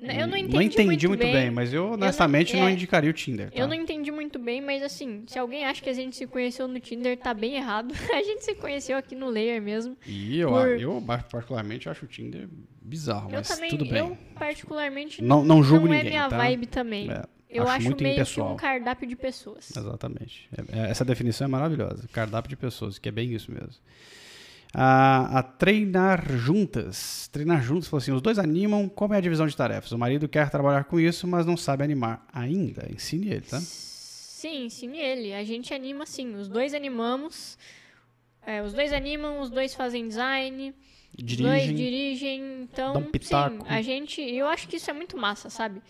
Eu 0.00 0.28
não 0.28 0.36
entendi, 0.36 0.54
não 0.54 0.62
entendi 0.62 1.08
muito, 1.08 1.20
bem. 1.22 1.50
mas 1.50 1.72
eu 1.74 1.90
honestamente 1.94 2.56
não, 2.56 2.68
é, 2.68 2.70
indicaria 2.72 3.10
o 3.10 3.12
Tinder. 3.12 3.50
Tá? 3.50 3.58
Eu 3.58 3.66
não 3.66 3.74
entendi 3.74 4.12
muito 4.12 4.38
bem, 4.38 4.60
mas 4.60 4.80
assim, 4.80 5.24
se 5.26 5.36
alguém 5.36 5.64
acha 5.64 5.82
que 5.82 5.90
a 5.90 5.92
gente 5.92 6.14
se 6.14 6.24
conheceu 6.24 6.68
no 6.68 6.78
Tinder, 6.78 7.18
tá 7.18 7.34
bem 7.34 7.56
errado. 7.56 7.92
A 8.14 8.22
gente 8.22 8.44
se 8.44 8.54
conheceu 8.54 8.96
aqui 8.96 9.16
no 9.16 9.28
Layer 9.28 9.60
mesmo. 9.60 9.96
E 10.06 10.38
eu, 10.38 10.50
por- 10.50 10.68
eu, 10.80 11.02
particularmente, 11.28 11.88
acho 11.88 12.04
o 12.04 12.08
Tinder 12.08 12.48
bizarro, 12.80 13.28
eu 13.30 13.38
mas 13.38 13.48
também, 13.48 13.70
tudo 13.70 13.84
bem. 13.86 13.98
eu 13.98 14.16
particularmente 14.36 15.20
Não- 15.20 15.44
não 15.44 15.64
julgo 15.64 15.88
não 15.88 15.94
é 15.94 15.96
ninguém, 15.96 16.12
minha 16.12 16.28
tá? 16.28 16.36
vibe 16.36 16.66
também. 16.66 17.10
É, 17.10 17.24
eu 17.50 17.62
acho 17.64 17.72
acho, 17.72 17.84
muito 17.86 18.02
meio 18.02 18.14
que 18.16 18.20
impessoal. 18.22 18.52
um 18.54 18.56
cardápio 18.56 19.08
de 19.08 19.16
pessoas. 19.16 19.74
Exatamente. 19.76 20.48
É- 20.56 20.78
é- 20.80 20.90
essa 20.90 21.04
definição 21.04 21.44
é 21.46 21.48
maravilhosa. 21.48 22.08
Cardápio 22.12 22.48
de 22.50 22.56
pessoas, 22.56 22.98
que 22.98 23.08
é 23.08 23.12
bem 23.12 23.32
isso 23.34 23.50
mesmo. 23.50 23.74
A, 24.74 25.38
a 25.38 25.42
treinar 25.42 26.30
juntas. 26.36 27.28
Treinar 27.32 27.62
juntas 27.62 27.88
falou 27.88 28.02
assim: 28.02 28.12
os 28.12 28.20
dois 28.20 28.38
animam. 28.38 28.88
Como 28.88 29.14
é 29.14 29.16
a 29.16 29.20
divisão 29.20 29.46
de 29.46 29.56
tarefas? 29.56 29.92
O 29.92 29.98
marido 29.98 30.28
quer 30.28 30.50
trabalhar 30.50 30.84
com 30.84 31.00
isso, 31.00 31.26
mas 31.26 31.46
não 31.46 31.56
sabe 31.56 31.82
animar 31.84 32.26
ainda. 32.32 32.86
Ensine 32.92 33.28
ele, 33.30 33.40
tá? 33.40 33.58
Sim, 33.60 34.66
ensine 34.66 34.98
ele. 34.98 35.32
A 35.32 35.42
gente 35.42 35.72
anima 35.72 36.04
sim. 36.06 36.34
Os 36.34 36.48
dois 36.48 36.74
animamos. 36.74 37.56
É, 38.46 38.62
os 38.62 38.72
dois 38.72 38.92
animam, 38.92 39.40
os 39.40 39.50
dois 39.50 39.74
fazem 39.74 40.06
design. 40.06 40.74
Os 41.18 41.36
dois 41.36 41.62
Dirigem. 41.62 41.74
dirigem. 41.74 42.62
Então, 42.62 43.02
pitaco. 43.04 43.64
sim, 43.66 43.72
a 43.72 43.80
gente. 43.82 44.20
Eu 44.20 44.46
acho 44.46 44.68
que 44.68 44.76
isso 44.76 44.90
é 44.90 44.92
muito 44.92 45.16
massa, 45.16 45.48
sabe? 45.48 45.80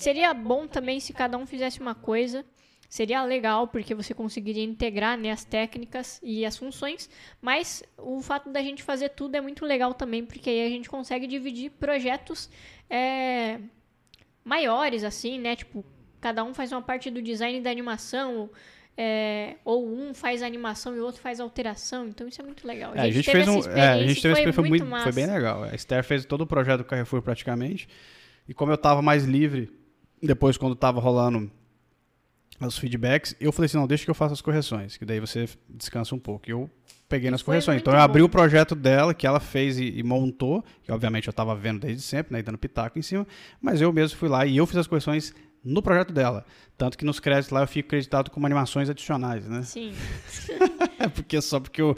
Seria 0.00 0.32
bom 0.32 0.66
também 0.66 0.98
se 0.98 1.12
cada 1.12 1.36
um 1.36 1.44
fizesse 1.44 1.78
uma 1.78 1.94
coisa. 1.94 2.42
Seria 2.88 3.22
legal, 3.22 3.68
porque 3.68 3.94
você 3.94 4.14
conseguiria 4.14 4.64
integrar 4.64 5.18
né, 5.18 5.30
as 5.30 5.44
técnicas 5.44 6.18
e 6.22 6.46
as 6.46 6.56
funções. 6.56 7.08
Mas 7.40 7.82
o 7.98 8.22
fato 8.22 8.48
da 8.50 8.62
gente 8.62 8.82
fazer 8.82 9.10
tudo 9.10 9.34
é 9.34 9.42
muito 9.42 9.64
legal 9.66 9.92
também, 9.92 10.24
porque 10.24 10.48
aí 10.48 10.66
a 10.66 10.70
gente 10.70 10.88
consegue 10.88 11.26
dividir 11.26 11.70
projetos 11.72 12.48
é, 12.88 13.60
maiores, 14.42 15.04
assim, 15.04 15.38
né? 15.38 15.54
Tipo, 15.54 15.84
cada 16.18 16.42
um 16.44 16.54
faz 16.54 16.72
uma 16.72 16.80
parte 16.80 17.10
do 17.10 17.20
design 17.20 17.60
da 17.60 17.70
animação. 17.70 18.48
é, 18.96 19.56
ou 19.64 19.86
um 19.86 20.14
faz 20.14 20.42
animação 20.42 20.96
e 20.96 21.00
o 21.00 21.04
outro 21.04 21.20
faz 21.20 21.40
alteração. 21.40 22.08
Então 22.08 22.26
isso 22.26 22.40
é 22.40 22.44
muito 22.44 22.66
legal. 22.66 22.94
É, 22.94 23.00
a 23.00 23.10
gente 23.10 23.26
teve 23.26 23.44
fez 23.44 23.48
um. 23.48 23.70
É, 23.70 23.88
a 23.88 24.06
gente 24.06 24.22
teve 24.22 24.52
foi, 24.52 24.68
muito, 24.68 24.82
foi 24.82 24.90
massa. 24.90 25.12
bem 25.12 25.26
legal. 25.26 25.64
A 25.64 25.74
Esther 25.74 26.02
fez 26.02 26.24
todo 26.24 26.40
o 26.40 26.46
projeto 26.46 26.78
do 26.78 26.84
Carrefour 26.84 27.20
praticamente. 27.20 27.86
E 28.48 28.54
como 28.54 28.72
eu 28.72 28.78
tava 28.78 29.00
mais 29.00 29.24
livre, 29.24 29.79
depois 30.26 30.56
quando 30.56 30.74
tava 30.74 31.00
rolando 31.00 31.50
os 32.60 32.76
feedbacks, 32.78 33.34
eu 33.40 33.52
falei 33.52 33.66
assim, 33.66 33.78
não, 33.78 33.86
deixa 33.86 34.04
que 34.04 34.10
eu 34.10 34.14
faça 34.14 34.34
as 34.34 34.42
correções, 34.42 34.96
que 34.96 35.04
daí 35.04 35.18
você 35.18 35.48
descansa 35.68 36.14
um 36.14 36.18
pouco. 36.18 36.48
E 36.48 36.52
eu 36.52 36.70
peguei 37.08 37.30
nas 37.30 37.42
correções. 37.42 37.80
Então 37.80 37.92
eu 37.92 38.00
abri 38.00 38.20
bom. 38.20 38.26
o 38.26 38.28
projeto 38.28 38.74
dela, 38.74 39.14
que 39.14 39.26
ela 39.26 39.40
fez 39.40 39.78
e, 39.78 39.98
e 39.98 40.02
montou, 40.02 40.64
que 40.82 40.92
obviamente 40.92 41.26
eu 41.26 41.32
tava 41.32 41.54
vendo 41.56 41.80
desde 41.80 42.02
sempre, 42.02 42.32
né, 42.32 42.40
e 42.40 42.42
dando 42.42 42.58
pitaco 42.58 42.98
em 42.98 43.02
cima, 43.02 43.26
mas 43.60 43.80
eu 43.80 43.92
mesmo 43.92 44.18
fui 44.18 44.28
lá 44.28 44.44
e 44.44 44.56
eu 44.56 44.66
fiz 44.66 44.76
as 44.76 44.86
correções 44.86 45.34
no 45.64 45.82
projeto 45.82 46.12
dela. 46.12 46.44
Tanto 46.76 46.96
que 46.96 47.04
nos 47.04 47.20
créditos 47.20 47.50
lá 47.50 47.62
eu 47.62 47.66
fico 47.66 47.88
acreditado 47.88 48.30
como 48.30 48.46
animações 48.46 48.88
adicionais, 48.88 49.46
né? 49.46 49.62
Sim. 49.62 49.92
É 51.00 51.08
porque 51.08 51.40
só 51.40 51.58
porque 51.58 51.80
eu 51.80 51.96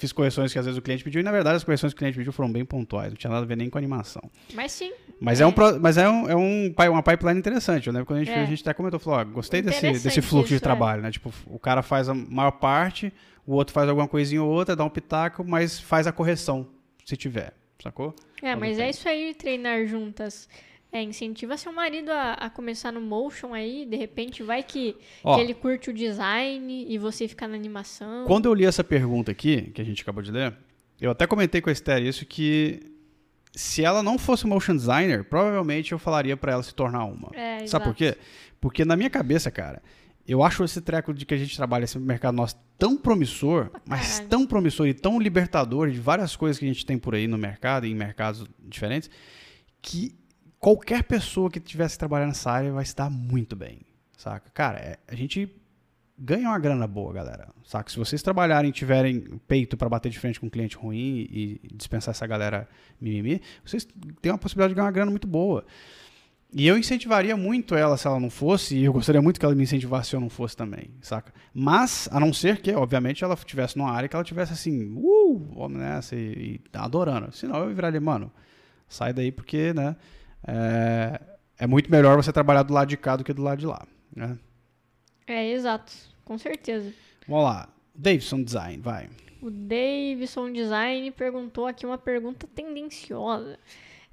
fiz 0.00 0.12
correções 0.12 0.52
que 0.52 0.58
às 0.58 0.64
vezes 0.64 0.78
o 0.78 0.82
cliente 0.82 1.04
pediu, 1.04 1.20
e 1.20 1.22
na 1.24 1.30
verdade 1.30 1.56
as 1.56 1.64
correções 1.64 1.92
que 1.92 1.96
o 1.96 2.00
cliente 2.00 2.16
pediu 2.16 2.32
foram 2.32 2.50
bem 2.50 2.64
pontuais, 2.64 3.10
não 3.10 3.16
tinha 3.16 3.30
nada 3.30 3.44
a 3.44 3.46
ver 3.46 3.56
nem 3.56 3.68
com 3.70 3.78
animação. 3.78 4.22
Mas 4.54 4.72
sim. 4.72 4.92
Mas 5.20 5.40
é, 5.40 5.46
um, 5.46 5.52
pro- 5.52 5.78
mas 5.80 5.96
é, 5.98 6.08
um, 6.08 6.28
é 6.28 6.34
um, 6.34 6.74
uma 6.90 7.02
pipeline 7.02 7.38
interessante. 7.38 7.86
Eu 7.86 7.92
lembro 7.92 8.06
quando 8.06 8.20
a 8.20 8.24
gente 8.24 8.32
É. 8.34 8.42
a 8.42 8.44
gente 8.46 8.62
até 8.62 8.72
comentou, 8.72 8.98
falou, 8.98 9.20
ó, 9.20 9.24
gostei 9.24 9.60
desse, 9.62 9.82
desse 9.92 10.22
fluxo 10.22 10.48
de 10.48 10.54
isso, 10.54 10.64
é. 10.64 10.66
trabalho, 10.66 11.02
né? 11.02 11.10
Tipo, 11.10 11.32
o 11.46 11.58
cara 11.58 11.82
faz 11.82 12.08
a 12.08 12.14
maior 12.14 12.52
parte, 12.52 13.12
o 13.46 13.52
outro 13.54 13.72
faz 13.74 13.88
alguma 13.88 14.08
coisinha 14.08 14.42
ou 14.42 14.48
outra, 14.50 14.74
dá 14.74 14.84
um 14.84 14.88
pitaco, 14.90 15.44
mas 15.44 15.78
faz 15.78 16.06
a 16.06 16.12
correção, 16.12 16.66
se 17.04 17.16
tiver, 17.16 17.52
sacou? 17.82 18.14
É, 18.42 18.56
mas 18.56 18.78
é 18.78 18.88
isso 18.88 19.06
aí, 19.08 19.34
treinar 19.34 19.84
juntas. 19.86 20.48
É, 20.92 21.02
incentiva 21.02 21.56
seu 21.56 21.72
marido 21.72 22.10
a, 22.10 22.32
a 22.32 22.50
começar 22.50 22.90
no 22.90 23.00
motion 23.00 23.54
aí, 23.54 23.86
de 23.86 23.96
repente 23.96 24.42
vai 24.42 24.62
que, 24.62 24.96
Ó. 25.22 25.36
que 25.36 25.40
ele 25.40 25.54
curte 25.54 25.90
o 25.90 25.92
design 25.92 26.84
e 26.88 26.98
você 26.98 27.28
fica 27.28 27.46
na 27.46 27.54
animação. 27.54 28.24
Quando 28.26 28.46
eu 28.46 28.54
li 28.54 28.64
essa 28.64 28.82
pergunta 28.82 29.30
aqui, 29.30 29.70
que 29.72 29.80
a 29.80 29.84
gente 29.84 30.02
acabou 30.02 30.20
de 30.20 30.32
ler, 30.32 30.52
eu 31.00 31.12
até 31.12 31.26
comentei 31.26 31.60
com 31.60 31.70
a 31.70 31.72
Esther 31.72 32.02
isso, 32.02 32.26
que 32.26 32.80
se 33.54 33.84
ela 33.84 34.02
não 34.02 34.18
fosse 34.18 34.46
motion 34.46 34.74
designer, 34.74 35.24
provavelmente 35.24 35.92
eu 35.92 35.98
falaria 35.98 36.36
pra 36.36 36.52
ela 36.52 36.62
se 36.62 36.74
tornar 36.74 37.04
uma. 37.04 37.30
É, 37.34 37.58
Sabe 37.58 37.64
exato. 37.64 37.84
por 37.84 37.94
quê? 37.94 38.16
Porque 38.60 38.84
na 38.84 38.96
minha 38.96 39.10
cabeça, 39.10 39.50
cara, 39.50 39.80
eu 40.26 40.42
acho 40.42 40.62
esse 40.62 40.80
treco 40.80 41.14
de 41.14 41.24
que 41.24 41.34
a 41.34 41.36
gente 41.36 41.56
trabalha 41.56 41.84
esse 41.84 41.98
mercado 41.98 42.34
nosso 42.34 42.56
tão 42.78 42.96
promissor, 42.96 43.70
mas 43.86 44.20
tão 44.28 44.46
promissor 44.46 44.86
e 44.86 44.94
tão 44.94 45.18
libertador 45.18 45.90
de 45.90 45.98
várias 45.98 46.36
coisas 46.36 46.58
que 46.58 46.64
a 46.64 46.68
gente 46.68 46.84
tem 46.84 46.98
por 46.98 47.14
aí 47.14 47.26
no 47.26 47.38
mercado 47.38 47.86
e 47.86 47.90
em 47.90 47.94
mercados 47.94 48.44
diferentes, 48.60 49.10
que 49.82 50.14
qualquer 50.60 51.02
pessoa 51.02 51.50
que 51.50 51.58
tivesse 51.58 51.98
trabalhando 51.98 52.28
nessa 52.28 52.50
área 52.52 52.70
vai 52.70 52.84
se 52.84 52.94
dar 52.94 53.10
muito 53.10 53.56
bem, 53.56 53.80
saca? 54.16 54.50
Cara, 54.50 54.78
é- 54.78 54.98
a 55.08 55.14
gente 55.14 55.50
ganha 56.16 56.48
uma 56.48 56.58
grana 56.58 56.86
boa, 56.86 57.14
galera, 57.14 57.48
saca? 57.64 57.90
Se 57.90 57.96
vocês 57.96 58.22
trabalharem 58.22 58.68
e 58.68 58.72
tiverem 58.72 59.40
peito 59.48 59.74
para 59.76 59.88
bater 59.88 60.10
de 60.10 60.18
frente 60.18 60.38
com 60.38 60.46
um 60.46 60.50
cliente 60.50 60.76
ruim 60.76 61.26
e 61.30 61.60
dispensar 61.74 62.12
essa 62.12 62.26
galera 62.26 62.68
mimimi, 63.00 63.40
vocês 63.64 63.88
têm 64.20 64.30
uma 64.30 64.38
possibilidade 64.38 64.72
de 64.72 64.76
ganhar 64.76 64.84
uma 64.86 64.92
grana 64.92 65.10
muito 65.10 65.26
boa. 65.26 65.64
E 66.52 66.66
eu 66.66 66.76
incentivaria 66.76 67.36
muito 67.36 67.76
ela 67.76 67.96
se 67.96 68.06
ela 68.08 68.18
não 68.18 68.28
fosse, 68.28 68.76
e 68.76 68.84
eu 68.84 68.92
gostaria 68.92 69.22
muito 69.22 69.38
que 69.38 69.46
ela 69.46 69.54
me 69.54 69.62
incentivasse 69.62 70.10
se 70.10 70.16
eu 70.16 70.20
não 70.20 70.28
fosse 70.28 70.56
também, 70.56 70.90
saca? 71.00 71.32
Mas, 71.54 72.08
a 72.10 72.18
não 72.18 72.32
ser 72.32 72.60
que, 72.60 72.72
obviamente, 72.72 73.22
ela 73.22 73.34
estivesse 73.34 73.78
numa 73.78 73.92
área 73.92 74.08
que 74.08 74.16
ela 74.16 74.24
tivesse 74.24 74.52
assim, 74.52 74.92
uh, 74.96 75.38
vamos 75.54 75.78
nessa, 75.78 76.16
e, 76.16 76.56
e 76.56 76.60
adorando. 76.74 77.32
Senão 77.32 77.62
eu 77.62 77.72
viraria, 77.74 78.00
mano, 78.00 78.32
sai 78.88 79.12
daí 79.12 79.30
porque, 79.30 79.72
né, 79.72 79.94
é, 80.46 81.20
é 81.58 81.66
muito 81.66 81.90
melhor 81.90 82.16
você 82.16 82.32
trabalhar 82.32 82.62
do 82.62 82.72
lado 82.74 82.88
de 82.88 82.96
cá 82.96 83.16
do 83.16 83.24
que 83.24 83.32
do 83.32 83.42
lado 83.42 83.58
de 83.58 83.66
lá, 83.66 83.86
né? 84.14 84.38
É, 85.26 85.50
exato. 85.50 85.92
Com 86.24 86.38
certeza. 86.38 86.92
Vamos 87.26 87.44
lá, 87.44 87.68
Davidson 87.94 88.42
Design, 88.42 88.78
vai. 88.82 89.08
O 89.42 89.50
Davidson 89.50 90.52
Design 90.52 91.10
perguntou 91.12 91.66
aqui 91.66 91.86
uma 91.86 91.98
pergunta 91.98 92.46
tendenciosa. 92.54 93.58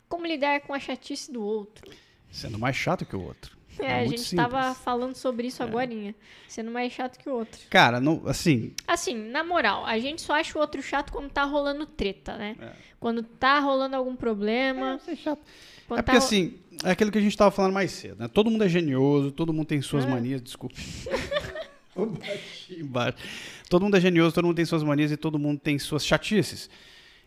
Como 0.08 0.26
lidar 0.26 0.62
com 0.62 0.74
a 0.74 0.80
chatice 0.80 1.32
do 1.32 1.44
outro? 1.44 1.92
Sendo 2.32 2.58
mais 2.58 2.76
chato 2.76 3.06
que 3.06 3.16
o 3.16 3.22
outro. 3.22 3.58
É, 3.80 3.86
É 3.86 4.00
a 4.00 4.06
gente 4.08 4.36
tava 4.36 4.62
simples. 4.62 4.78
falando 4.84 5.16
sobre 5.16 5.48
isso 5.48 5.62
agorinha. 5.62 6.16
Sendo 6.48 6.72
mais 6.72 6.92
chato 6.94 7.20
que 7.20 7.30
o 7.30 7.34
outro. 7.34 7.60
Cara, 7.70 8.00
não, 8.00 8.24
assim, 8.26 8.74
Assim, 8.88 9.14
na 9.16 9.44
moral, 9.44 9.86
a 9.86 10.00
gente 10.00 10.22
só 10.22 10.34
acha 10.34 10.58
o 10.58 10.62
outro 10.62 10.82
chato 10.82 11.12
quando 11.12 11.30
tá 11.30 11.44
rolando 11.44 11.86
treta, 11.86 12.38
né? 12.38 12.56
É. 12.60 12.72
Quando 13.00 13.22
tá 13.22 13.60
rolando 13.60 13.96
algum 13.96 14.16
problema. 14.16 15.00
é 15.08 15.16
chato. 15.16 15.42
É 15.92 16.02
porque 16.02 16.18
assim, 16.18 16.56
é 16.84 16.92
aquilo 16.92 17.12
que 17.12 17.18
a 17.18 17.22
gente 17.22 17.38
tava 17.38 17.52
falando 17.52 17.74
mais 17.74 17.92
cedo, 17.92 18.18
né? 18.20 18.28
Todo 18.28 18.50
mundo 18.52 18.64
é 18.64 18.70
genioso, 18.70 19.32
todo 19.32 19.54
mundo 19.54 19.68
tem 19.68 19.82
suas 19.82 20.06
É. 20.06 20.08
manias, 20.10 20.42
desculpe. 20.42 20.76
Embaixo. 22.70 23.18
todo 23.70 23.82
mundo 23.84 23.98
é 23.98 24.00
genioso, 24.00 24.36
todo 24.36 24.46
mundo 24.46 24.56
tem 24.56 24.66
suas 24.66 24.84
manias 24.84 25.12
e 25.12 25.18
todo 25.18 25.40
mundo 25.40 25.60
tem 25.60 25.80
suas 25.80 26.06
chatices. 26.06 26.70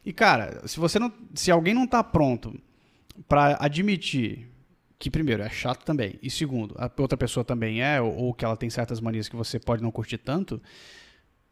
E 0.04 0.12
cara, 0.12 0.62
se 0.66 0.78
você 0.78 0.98
não, 0.98 1.12
se 1.34 1.50
alguém 1.50 1.74
não 1.74 1.86
tá 1.86 2.02
pronto 2.04 2.58
pra 3.28 3.56
admitir 3.60 4.48
que 4.98 5.10
primeiro 5.10 5.42
é 5.42 5.48
chato 5.50 5.84
também 5.84 6.14
e 6.22 6.30
segundo, 6.30 6.74
a 6.78 6.90
outra 6.98 7.16
pessoa 7.18 7.42
também 7.44 7.82
é 7.82 8.00
ou, 8.00 8.14
ou 8.16 8.34
que 8.34 8.44
ela 8.44 8.56
tem 8.56 8.70
certas 8.70 9.00
manias 9.00 9.28
que 9.28 9.36
você 9.36 9.58
pode 9.58 9.82
não 9.82 9.90
curtir 9.90 10.18
tanto, 10.18 10.60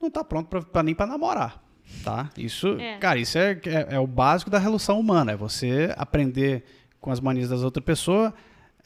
não 0.00 0.10
tá 0.10 0.22
pronto 0.22 0.48
pra 0.66 0.82
nem 0.82 0.94
pra 0.94 1.06
namorar, 1.06 1.62
tá? 2.04 2.30
Isso, 2.36 2.68
É. 2.78 2.98
cara, 2.98 3.18
isso 3.18 3.36
é, 3.38 3.60
é, 3.66 3.94
é 3.96 3.98
o 3.98 4.06
básico 4.06 4.50
da 4.50 4.58
relação 4.58 5.00
humana, 5.00 5.32
é 5.32 5.36
você 5.36 5.92
aprender 5.96 6.64
com 7.00 7.10
as 7.10 7.20
manias 7.20 7.48
das 7.48 7.62
outras 7.62 7.84
pessoas. 7.84 8.32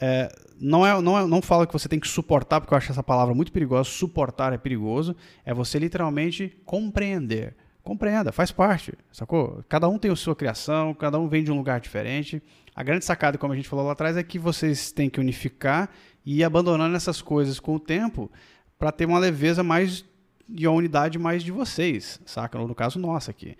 É, 0.01 0.29
não, 0.61 0.87
é, 0.87 1.01
não, 1.01 1.19
é, 1.19 1.27
não 1.27 1.41
fala 1.41 1.67
que 1.67 1.73
você 1.73 1.89
tem 1.89 2.01
que 2.01 2.09
suportar, 2.09 2.61
porque 2.61 2.75
eu 2.75 2.79
acho 2.79 2.91
essa 2.91 3.03
palavra 3.03 3.35
muito 3.35 3.53
perigosa. 3.53 3.89
Suportar 3.89 4.53
é 4.53 4.59
perigoso. 4.59 5.15
É 5.45 5.55
você 5.55 5.79
literalmente 5.79 6.57
compreender. 6.65 7.55
Compreenda, 7.83 8.31
faz 8.31 8.53
parte, 8.53 8.95
sacou? 9.11 9.65
Cada 9.69 9.89
um 9.89 9.99
tem 9.99 10.09
a 10.09 10.15
sua 10.15 10.37
criação, 10.37 10.95
cada 10.95 11.19
um 11.19 11.27
vem 11.27 11.43
de 11.43 11.51
um 11.51 11.57
lugar 11.57 11.81
diferente. 11.81 12.41
A 12.77 12.83
grande 12.85 13.05
sacada, 13.05 13.37
como 13.37 13.53
a 13.53 13.57
gente 13.57 13.69
falou 13.69 13.85
lá 13.85 13.93
atrás, 13.93 14.17
é 14.17 14.23
que 14.23 14.39
vocês 14.39 14.93
têm 14.93 15.11
que 15.11 15.19
unificar 15.19 15.91
e 16.25 16.39
ir 16.39 16.45
abandonando 16.45 16.95
essas 16.95 17.21
coisas 17.21 17.59
com 17.59 17.75
o 17.75 17.81
tempo 17.81 18.31
para 18.79 18.93
ter 18.93 19.05
uma 19.05 19.19
leveza 19.19 19.65
mais 19.65 20.05
e 20.49 20.65
a 20.65 20.71
unidade 20.71 21.19
mais 21.19 21.43
de 21.43 21.51
vocês, 21.51 22.21
saca? 22.25 22.59
No 22.59 22.75
caso 22.75 23.01
nosso 23.01 23.31
aqui. 23.31 23.57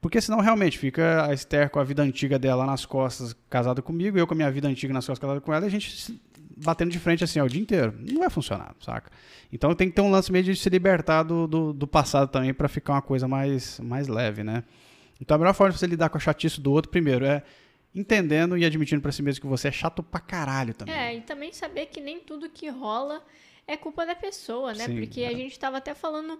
Porque 0.00 0.20
senão 0.20 0.40
realmente 0.40 0.78
fica 0.78 1.26
a 1.26 1.34
Esther 1.34 1.70
com 1.70 1.80
a 1.80 1.84
vida 1.84 2.02
antiga 2.02 2.38
dela 2.38 2.64
nas 2.64 2.86
costas, 2.86 3.34
casada 3.50 3.82
comigo, 3.82 4.16
eu 4.16 4.26
com 4.26 4.34
a 4.34 4.36
minha 4.36 4.50
vida 4.50 4.68
antiga 4.68 4.94
nas 4.94 5.04
costas, 5.04 5.18
casada 5.18 5.40
com 5.40 5.52
ela, 5.52 5.64
e 5.64 5.68
a 5.68 5.70
gente 5.70 6.20
batendo 6.56 6.90
de 6.90 6.98
frente 6.98 7.24
assim 7.24 7.40
ó, 7.40 7.44
o 7.44 7.48
dia 7.48 7.60
inteiro. 7.60 7.94
Não 7.98 8.20
vai 8.20 8.30
funcionar, 8.30 8.74
saca? 8.80 9.10
Então 9.52 9.74
tem 9.74 9.88
que 9.88 9.96
ter 9.96 10.02
um 10.02 10.10
lance 10.10 10.30
meio 10.30 10.44
de 10.44 10.54
se 10.54 10.68
libertar 10.68 11.22
do, 11.22 11.46
do, 11.46 11.72
do 11.72 11.86
passado 11.86 12.28
também 12.30 12.54
para 12.54 12.68
ficar 12.68 12.94
uma 12.94 13.02
coisa 13.02 13.26
mais, 13.26 13.80
mais 13.80 14.06
leve, 14.08 14.44
né? 14.44 14.62
Então 15.20 15.34
a 15.34 15.38
melhor 15.38 15.54
forma 15.54 15.72
de 15.72 15.78
você 15.78 15.86
lidar 15.86 16.08
com 16.10 16.16
a 16.16 16.20
chatice 16.20 16.60
do 16.60 16.72
outro, 16.72 16.90
primeiro, 16.90 17.24
é 17.24 17.42
entendendo 17.94 18.56
e 18.56 18.64
admitindo 18.64 19.02
pra 19.02 19.10
si 19.10 19.22
mesmo 19.22 19.40
que 19.40 19.46
você 19.46 19.68
é 19.68 19.72
chato 19.72 20.02
pra 20.02 20.20
caralho 20.20 20.74
também. 20.74 20.94
É, 20.94 21.16
e 21.16 21.20
também 21.22 21.52
saber 21.52 21.86
que 21.86 22.00
nem 22.00 22.20
tudo 22.20 22.48
que 22.48 22.68
rola 22.68 23.22
é 23.66 23.76
culpa 23.76 24.06
da 24.06 24.14
pessoa, 24.14 24.72
né? 24.72 24.86
Sim, 24.86 24.96
Porque 24.96 25.22
é. 25.22 25.28
a 25.28 25.34
gente 25.34 25.58
tava 25.58 25.78
até 25.78 25.94
falando 25.94 26.38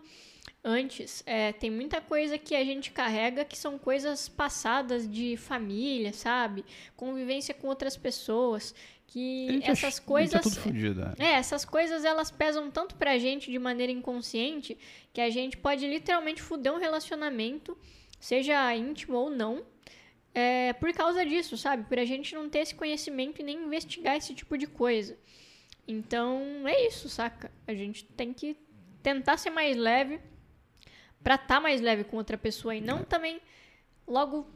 antes, 0.65 1.23
é, 1.27 1.53
tem 1.53 1.71
muita 1.71 2.01
coisa 2.01 2.37
que 2.37 2.55
a 2.55 2.65
gente 2.65 2.91
carrega 2.91 3.45
que 3.45 3.57
são 3.57 3.79
coisas 3.79 4.29
passadas 4.29 5.11
de 5.11 5.37
família, 5.37 6.13
sabe? 6.13 6.65
Convivência 6.97 7.55
com 7.55 7.69
outras 7.69 7.97
pessoas, 7.97 8.75
que 9.07 9.61
é 9.63 9.71
essas 9.71 9.99
a 9.99 10.03
coisas... 10.03 10.35
é 10.35 10.39
tudo 10.41 10.61
fodido, 10.61 11.03
é. 11.19 11.27
É, 11.27 11.33
essas 11.33 11.65
coisas 11.65 12.05
elas 12.05 12.31
pesam 12.31 12.71
tanto 12.71 12.97
pra 12.97 13.19
gente 13.19 13.51
de 13.51 13.59
maneira 13.59 13.93
inconsciente 13.93 14.77
que 15.13 15.21
a 15.21 15.31
gente 15.31 15.57
pode 15.57 15.87
literalmente 15.87 16.43
fuder 16.43 16.73
um 16.73 16.79
relacionamento, 16.79 17.77
seja 18.21 18.75
íntimo 18.75 19.17
ou 19.17 19.31
não, 19.31 19.65
é, 20.35 20.73
por 20.75 20.93
causa 20.93 21.25
disso, 21.25 21.57
sabe? 21.57 21.85
Por 21.85 21.99
a 21.99 22.05
gente 22.05 22.35
não 22.35 22.49
ter 22.49 22.61
esse 22.61 22.75
conhecimento 22.75 23.41
e 23.41 23.45
nem 23.45 23.65
investigar 23.65 24.17
esse 24.17 24.35
tipo 24.35 24.59
de 24.59 24.67
coisa. 24.67 25.19
Então, 25.87 26.43
é 26.67 26.87
isso, 26.87 27.09
saca? 27.09 27.51
A 27.67 27.73
gente 27.73 28.05
tem 28.05 28.35
que 28.35 28.57
tentar 29.03 29.39
ser 29.39 29.51
mais 29.51 29.75
leve 29.75 30.21
pra 31.23 31.35
estar 31.37 31.61
mais 31.61 31.81
leve 31.81 32.05
com 32.05 32.17
outra 32.17 32.39
pessoa 32.39 32.75
e 32.75 32.79
É. 32.79 32.81
não 32.81 33.05
também 33.05 33.41
logo 34.07 34.47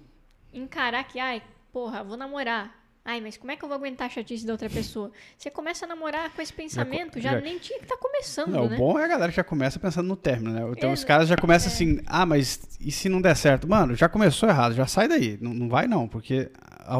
encarar 0.52 1.04
que, 1.04 1.18
ai, 1.18 1.42
porra, 1.72 2.02
vou 2.04 2.16
namorar. 2.16 2.80
Ai, 3.04 3.20
mas 3.20 3.36
como 3.36 3.50
é 3.50 3.56
que 3.56 3.64
eu 3.64 3.68
vou 3.68 3.74
aguentar 3.76 4.06
a 4.06 4.10
chatice 4.10 4.46
da 4.46 4.52
outra 4.52 4.70
pessoa? 4.70 5.10
Você 5.36 5.50
começa 5.50 5.84
a 5.84 5.88
namorar 5.88 6.30
com 6.30 6.40
esse 6.40 6.52
pensamento, 6.52 7.18
já, 7.20 7.32
já- 7.32 7.40
nem 7.40 7.58
tinha 7.58 7.80
que 7.80 7.84
estar 7.84 7.96
começando, 7.96 8.50
Não, 8.52 8.68
né? 8.68 8.76
O 8.76 8.78
bom 8.78 8.96
é 8.96 9.04
a 9.04 9.08
galera 9.08 9.32
que 9.32 9.36
já 9.36 9.42
começa 9.42 9.80
pensando 9.80 10.06
no 10.06 10.14
término, 10.14 10.52
né? 10.52 10.60
Então 10.70 10.92
os 10.92 11.00
Exa- 11.00 11.08
caras 11.08 11.26
já 11.28 11.36
começam 11.36 11.66
assim, 11.72 12.00
ah, 12.06 12.24
mas 12.24 12.60
e 12.80 12.92
se 12.92 13.08
não 13.08 13.20
der 13.20 13.34
certo? 13.36 13.68
Mano, 13.68 13.96
já 13.96 14.08
começou 14.08 14.48
errado, 14.48 14.74
já 14.74 14.86
sai 14.86 15.08
daí. 15.08 15.36
Não, 15.40 15.52
não 15.52 15.68
vai 15.68 15.88
não, 15.88 16.06
porque 16.06 16.48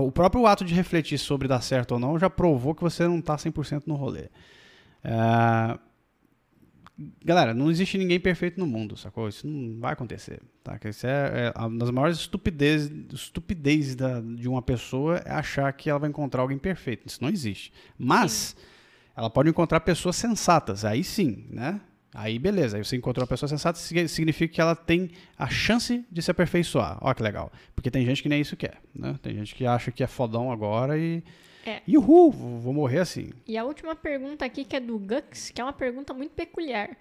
o 0.01 0.11
próprio 0.11 0.45
ato 0.45 0.65
de 0.65 0.75
refletir 0.75 1.19
sobre 1.19 1.47
dar 1.47 1.61
certo 1.61 1.93
ou 1.93 2.01
não 2.01 2.19
já 2.19 2.29
provou 2.29 2.75
que 2.75 2.83
você 2.83 3.07
não 3.07 3.21
tá 3.23 3.37
100% 3.39 3.85
no 3.87 3.95
rolê. 3.95 4.29
É, 5.05 5.79
Galera, 7.25 7.55
não 7.55 7.71
existe 7.71 7.97
ninguém 7.99 8.19
perfeito 8.21 8.59
no 8.59 8.67
mundo, 8.67 8.97
sacou? 8.97 9.29
Isso 9.29 9.47
não 9.47 9.81
vai 9.81 9.93
acontecer, 9.93 10.41
tá? 10.63 10.79
Que 10.79 10.89
Isso 10.89 11.07
é, 11.07 11.53
é 11.55 11.59
uma 11.61 11.79
das 11.79 11.91
maiores 11.91 12.19
estupidez, 12.19 12.91
estupidez 13.13 13.95
da, 13.95 14.21
de 14.21 14.49
uma 14.49 14.63
pessoa 14.63 15.19
é 15.25 15.33
achar 15.33 15.73
que 15.73 15.89
ela 15.91 15.99
vai 15.99 16.09
encontrar 16.11 16.43
alguém 16.43 16.59
perfeito. 16.59 17.07
Isso 17.09 17.23
não 17.23 17.29
existe. 17.29 17.73
Mas 17.99 18.57
ela 19.17 19.29
pode 19.31 19.49
encontrar 19.49 19.81
pessoas 19.81 20.17
sensatas, 20.17 20.85
aí 20.85 21.03
sim, 21.05 21.47
né? 21.51 21.81
Aí 22.15 22.39
beleza, 22.39 22.77
aí 22.77 22.85
você 22.85 22.97
encontrou 22.97 23.23
uma 23.23 23.29
pessoa 23.29 23.49
sensata, 23.49 23.79
sig- 23.79 24.09
significa 24.09 24.53
que 24.55 24.61
ela 24.61 24.77
tem 24.77 25.11
a 25.39 25.49
chance 25.49 26.05
de 26.11 26.21
se 26.23 26.31
aperfeiçoar. 26.31 26.99
Olha 27.01 27.15
que 27.15 27.23
legal. 27.23 27.51
Porque 27.75 27.91
tem 27.91 28.05
gente 28.05 28.23
que 28.23 28.29
nem 28.29 28.41
isso 28.41 28.57
quer, 28.57 28.79
né? 28.95 29.19
Tem 29.23 29.35
gente 29.35 29.55
que 29.55 29.65
acha 29.65 29.91
que 29.91 30.03
é 30.03 30.07
fodão 30.07 30.53
agora 30.53 30.99
e... 30.99 31.23
É. 31.65 31.81
Uhul, 31.89 32.31
vou 32.31 32.59
vou 32.59 32.73
morrer 32.73 32.99
assim. 32.99 33.31
E 33.47 33.57
a 33.57 33.65
última 33.65 33.95
pergunta 33.95 34.45
aqui, 34.45 34.65
que 34.65 34.77
é 34.77 34.81
do 34.81 34.99
Gux, 34.99 35.51
que 35.51 35.61
é 35.61 35.65
uma 35.65 35.73
pergunta 35.73 36.13
muito 36.13 36.33
peculiar. 36.33 36.97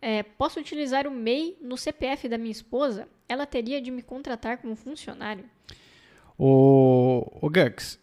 É, 0.00 0.22
posso 0.22 0.60
utilizar 0.60 1.06
o 1.06 1.10
MEI 1.10 1.56
no 1.60 1.76
CPF 1.76 2.28
da 2.28 2.36
minha 2.36 2.52
esposa? 2.52 3.08
Ela 3.28 3.46
teria 3.46 3.80
de 3.80 3.90
me 3.90 4.02
contratar 4.02 4.58
como 4.58 4.76
funcionário? 4.76 5.44
O, 6.38 7.26
o 7.40 7.48
Gux, 7.48 7.94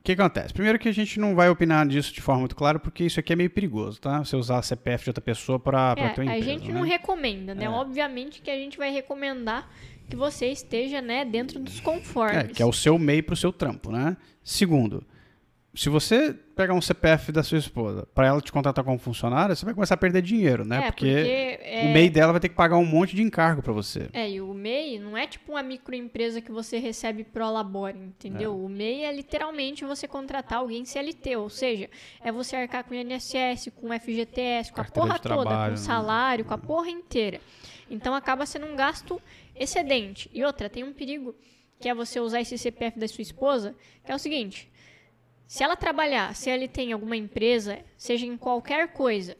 o 0.00 0.02
que 0.02 0.12
acontece? 0.12 0.52
Primeiro 0.52 0.78
que 0.78 0.88
a 0.88 0.92
gente 0.92 1.20
não 1.20 1.34
vai 1.34 1.48
opinar 1.48 1.86
disso 1.86 2.12
de 2.12 2.20
forma 2.20 2.40
muito 2.40 2.56
clara, 2.56 2.78
porque 2.78 3.04
isso 3.04 3.20
aqui 3.20 3.32
é 3.32 3.36
meio 3.36 3.50
perigoso, 3.50 4.00
tá? 4.00 4.24
Você 4.24 4.34
usar 4.36 4.58
a 4.58 4.62
CPF 4.62 5.04
de 5.04 5.10
outra 5.10 5.22
pessoa 5.22 5.58
para 5.58 5.94
É, 5.96 6.08
ter 6.10 6.20
a 6.20 6.24
uma 6.24 6.36
empresa, 6.36 6.44
gente 6.44 6.68
né? 6.68 6.74
não 6.74 6.82
recomenda, 6.86 7.54
né? 7.54 7.66
É. 7.66 7.68
Obviamente 7.70 8.40
que 8.40 8.50
a 8.50 8.56
gente 8.56 8.76
vai 8.78 8.90
recomendar 8.90 9.70
que 10.08 10.16
você 10.16 10.46
esteja, 10.46 11.02
né, 11.02 11.24
dentro 11.24 11.58
dos 11.58 11.80
conformes. 11.80 12.36
É, 12.36 12.44
que 12.44 12.62
é 12.62 12.66
o 12.66 12.72
seu 12.72 12.98
MEI 12.98 13.22
pro 13.22 13.34
seu 13.34 13.52
trampo, 13.52 13.90
né? 13.90 14.16
Segundo, 14.42 15.04
se 15.76 15.90
você 15.90 16.34
pegar 16.56 16.72
um 16.72 16.80
CPF 16.80 17.30
da 17.30 17.42
sua 17.42 17.58
esposa 17.58 18.08
para 18.14 18.26
ela 18.28 18.40
te 18.40 18.50
contratar 18.50 18.82
como 18.82 18.98
funcionária, 18.98 19.54
você 19.54 19.62
vai 19.62 19.74
começar 19.74 19.92
a 19.92 19.98
perder 19.98 20.22
dinheiro, 20.22 20.64
né? 20.64 20.78
É, 20.78 20.90
porque, 20.90 21.06
é, 21.06 21.82
o 21.84 21.92
MEI 21.92 22.08
dela 22.08 22.32
vai 22.32 22.40
ter 22.40 22.48
que 22.48 22.54
pagar 22.54 22.78
um 22.78 22.84
monte 22.86 23.14
de 23.14 23.22
encargo 23.22 23.60
para 23.60 23.74
você. 23.74 24.08
É, 24.14 24.30
e 24.30 24.40
o 24.40 24.54
MEI 24.54 24.98
não 24.98 25.14
é 25.14 25.26
tipo 25.26 25.52
uma 25.52 25.62
microempresa 25.62 26.40
que 26.40 26.50
você 26.50 26.78
recebe 26.78 27.24
pro 27.24 27.50
labore, 27.52 27.98
entendeu? 27.98 28.58
O 28.58 28.70
MEI 28.70 29.04
é 29.04 29.12
literalmente 29.12 29.84
você 29.84 30.08
contratar 30.08 30.60
alguém 30.60 30.82
CLT, 30.86 31.36
ou 31.36 31.50
seja, 31.50 31.90
é 32.24 32.32
você 32.32 32.56
arcar 32.56 32.82
com 32.82 32.94
o 32.94 32.96
INSS, 32.96 33.70
com 33.76 33.90
o 33.90 34.00
FGTS, 34.00 34.72
com 34.72 34.80
a 34.80 34.84
Carteira 34.84 35.08
porra 35.08 35.18
de 35.18 35.22
toda, 35.22 35.42
trabalho, 35.42 35.74
com 35.74 35.80
né? 35.80 35.84
salário, 35.84 36.44
com 36.46 36.54
a 36.54 36.58
porra 36.58 36.88
inteira. 36.88 37.38
Então 37.90 38.14
acaba 38.14 38.46
sendo 38.46 38.64
um 38.64 38.74
gasto 38.74 39.20
excedente. 39.54 40.30
E 40.32 40.42
outra, 40.42 40.70
tem 40.70 40.84
um 40.84 40.94
perigo 40.94 41.34
que 41.78 41.86
é 41.86 41.94
você 41.94 42.18
usar 42.18 42.40
esse 42.40 42.56
CPF 42.56 42.98
da 42.98 43.06
sua 43.06 43.20
esposa, 43.20 43.74
que 44.04 44.10
é 44.10 44.14
o 44.14 44.18
seguinte: 44.18 44.70
se 45.46 45.62
ela 45.62 45.76
trabalhar, 45.76 46.34
se 46.34 46.50
ela 46.50 46.66
tem 46.66 46.92
alguma 46.92 47.16
empresa, 47.16 47.78
seja 47.96 48.26
em 48.26 48.36
qualquer 48.36 48.92
coisa, 48.92 49.36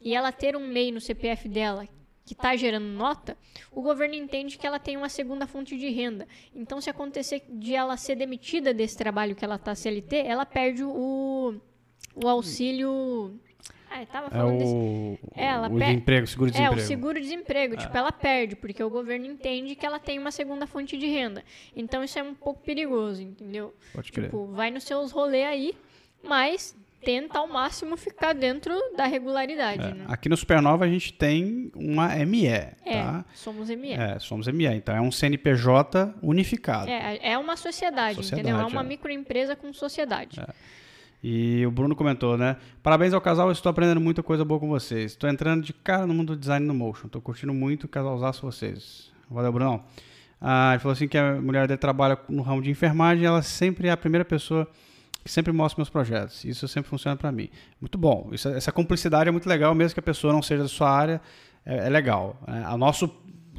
e 0.00 0.14
ela 0.14 0.32
ter 0.32 0.56
um 0.56 0.66
MEI 0.66 0.90
no 0.90 1.00
CPF 1.00 1.48
dela 1.48 1.86
que 2.24 2.34
está 2.34 2.54
gerando 2.54 2.86
nota, 2.86 3.36
o 3.72 3.82
governo 3.82 4.14
entende 4.14 4.56
que 4.56 4.66
ela 4.66 4.78
tem 4.78 4.96
uma 4.96 5.08
segunda 5.08 5.46
fonte 5.46 5.76
de 5.76 5.90
renda. 5.90 6.28
Então, 6.54 6.80
se 6.80 6.88
acontecer 6.88 7.42
de 7.48 7.74
ela 7.74 7.96
ser 7.96 8.14
demitida 8.14 8.72
desse 8.72 8.96
trabalho 8.96 9.34
que 9.34 9.44
ela 9.44 9.56
está 9.56 9.74
CLT, 9.74 10.16
ela 10.16 10.46
perde 10.46 10.84
o, 10.84 11.54
o 12.14 12.28
auxílio. 12.28 13.38
Ah, 13.92 14.06
tava 14.06 14.26
É 14.28 14.30
falando 14.30 14.58
desse. 14.58 14.72
o, 14.72 15.18
É, 15.34 15.44
ela 15.46 15.68
o 15.68 15.72
pe- 15.74 15.80
desemprego, 15.80 16.26
seguro 16.26 16.50
É, 16.56 16.70
o 16.70 16.78
seguro-desemprego. 16.78 17.76
Tipo, 17.76 17.96
ela 17.96 18.12
perde, 18.12 18.54
porque 18.54 18.82
o 18.84 18.88
governo 18.88 19.26
entende 19.26 19.74
que 19.74 19.84
ela 19.84 19.98
tem 19.98 20.18
uma 20.18 20.30
segunda 20.30 20.66
fonte 20.66 20.96
de 20.96 21.06
renda. 21.06 21.42
Então, 21.74 22.04
isso 22.04 22.18
é 22.18 22.22
um 22.22 22.32
pouco 22.34 22.62
perigoso, 22.62 23.20
entendeu? 23.22 23.74
Pode 23.92 24.12
crer. 24.12 24.26
Tipo, 24.26 24.46
vai 24.46 24.70
nos 24.70 24.84
seus 24.84 25.10
rolês 25.10 25.44
aí, 25.46 25.74
mas 26.22 26.76
tenta 27.02 27.38
ao 27.38 27.48
máximo 27.48 27.96
ficar 27.96 28.34
dentro 28.34 28.72
da 28.94 29.06
regularidade, 29.06 29.82
É, 29.82 29.94
né? 29.94 30.04
Aqui 30.06 30.28
no 30.28 30.36
Supernova 30.36 30.84
a 30.84 30.88
gente 30.88 31.12
tem 31.14 31.72
uma 31.74 32.14
ME, 32.26 32.46
É, 32.46 32.74
tá? 32.84 33.24
somos 33.34 33.70
ME. 33.70 33.92
É, 33.94 34.18
somos 34.18 34.46
ME, 34.48 34.66
então 34.66 34.94
é 34.94 35.00
um 35.00 35.10
CNPJ 35.10 36.14
unificado. 36.22 36.90
É, 36.90 37.18
é 37.32 37.38
uma 37.38 37.56
sociedade, 37.56 38.16
Sociedade, 38.16 38.42
entendeu? 38.48 38.60
É 38.62 38.66
uma 38.66 38.82
é. 38.82 38.84
microempresa 38.84 39.56
com 39.56 39.72
sociedade. 39.72 40.38
E 41.22 41.64
o 41.66 41.70
Bruno 41.70 41.94
comentou, 41.94 42.36
né? 42.38 42.56
Parabéns 42.82 43.12
ao 43.12 43.20
casal, 43.20 43.52
estou 43.52 43.68
aprendendo 43.68 44.00
muita 44.00 44.22
coisa 44.22 44.44
boa 44.44 44.58
com 44.58 44.68
vocês. 44.68 45.12
Estou 45.12 45.28
entrando 45.28 45.62
de 45.62 45.72
cara 45.72 46.06
no 46.06 46.14
mundo 46.14 46.34
do 46.34 46.40
design 46.40 46.66
no 46.66 46.74
motion. 46.74 47.06
Estou 47.06 47.20
curtindo 47.20 47.52
muito 47.52 47.84
o 47.84 47.88
casalzaço 47.88 48.40
vocês. 48.42 49.12
Valeu, 49.30 49.52
Brunão. 49.52 49.84
Ah, 50.40 50.70
ele 50.72 50.78
falou 50.78 50.92
assim 50.92 51.06
que 51.06 51.18
a 51.18 51.34
mulher 51.40 51.68
dele 51.68 51.76
trabalha 51.76 52.18
no 52.28 52.42
ramo 52.42 52.62
de 52.62 52.70
enfermagem 52.70 53.26
ela 53.26 53.42
sempre 53.42 53.88
é 53.88 53.90
a 53.90 53.96
primeira 53.96 54.24
pessoa 54.24 54.66
que 55.22 55.30
sempre 55.30 55.52
mostra 55.52 55.78
meus 55.78 55.90
projetos. 55.90 56.44
Isso 56.44 56.66
sempre 56.66 56.88
funciona 56.88 57.16
para 57.16 57.30
mim. 57.30 57.50
Muito 57.78 57.98
bom. 57.98 58.30
Isso, 58.32 58.48
essa 58.48 58.72
cumplicidade 58.72 59.28
é 59.28 59.32
muito 59.32 59.48
legal, 59.48 59.74
mesmo 59.74 59.94
que 59.94 60.00
a 60.00 60.02
pessoa 60.02 60.32
não 60.32 60.40
seja 60.40 60.62
da 60.62 60.68
sua 60.68 60.90
área, 60.90 61.20
é, 61.64 61.86
é 61.86 61.90
legal. 61.90 62.40
É, 62.46 62.64
a 62.64 62.76
nossa 62.76 63.10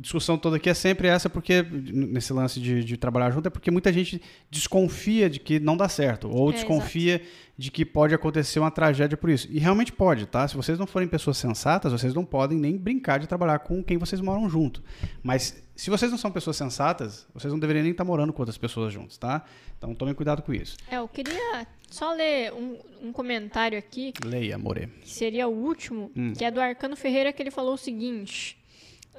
discussão 0.02 0.38
toda 0.38 0.58
aqui 0.58 0.70
é 0.70 0.74
sempre 0.74 1.08
essa, 1.08 1.30
porque 1.30 1.62
nesse 1.62 2.34
lance 2.34 2.60
de, 2.60 2.84
de, 2.84 2.98
trabalhar 2.98 3.32
junto, 3.32 3.48
é 3.48 3.50
porque 3.50 3.70
muita 3.70 3.94
gente 3.94 4.22
desconfia 4.50 5.30
de 5.30 5.40
que 5.40 5.60
não 5.60 5.78
dá 5.78 5.88
certo, 5.88 6.30
ou 6.30 6.50
é, 6.50 6.54
desconfia 6.54 7.16
exato. 7.18 7.32
de 7.58 7.72
que 7.72 7.86
pode 7.86 8.14
acontecer 8.16 8.60
uma 8.60 8.72
tragédia 8.72 9.16
por 9.16 9.30
isso. 9.30 9.48
E 9.52 9.60
realmente 9.60 9.94
pode, 9.94 10.26
tá? 10.26 10.48
Se 10.48 10.56
vocês 10.56 10.80
não 10.80 10.88
forem 10.88 11.08
pessoas 11.08 11.38
sensatas, 11.38 11.92
vocês 11.92 12.14
não 12.14 12.26
podem 12.26 12.58
nem 12.58 12.78
brincar 12.78 13.20
de 13.20 13.28
trabalhar 13.28 13.60
com 13.60 13.84
quem 13.84 13.98
vocês 13.98 14.20
moram 14.20 14.50
junto. 14.50 14.82
Mas 15.22 15.64
se 15.76 15.90
vocês 15.90 16.10
não 16.10 16.18
são 16.18 16.32
pessoas 16.32 16.58
sensatas, 16.58 17.28
vocês 17.34 17.52
não 17.54 17.60
deveriam 17.60 17.84
nem 17.84 17.92
estar 17.92 18.04
morando 18.04 18.34
com 18.34 18.42
outras 18.42 18.58
pessoas 18.58 18.92
juntos, 18.92 19.18
tá? 19.18 19.46
Então 19.78 19.94
tomem 19.94 20.14
cuidado 20.16 20.42
com 20.42 20.54
isso. 20.54 20.78
É, 20.90 20.98
eu 20.98 21.08
queria 21.08 21.68
só 21.90 22.14
ler 22.14 22.54
um, 22.54 22.78
um 23.04 23.12
comentário 23.12 23.78
aqui. 23.78 24.14
Leia, 24.24 24.56
amore. 24.56 24.88
Que 25.02 25.10
seria 25.10 25.48
o 25.48 25.52
último, 25.52 26.12
hum. 26.16 26.34
que 26.34 26.44
é 26.44 26.50
do 26.50 26.60
Arcano 26.60 26.96
Ferreira, 26.96 27.32
que 27.32 27.42
ele 27.42 27.52
falou 27.52 27.76
o 27.76 27.78
seguinte. 27.78 28.61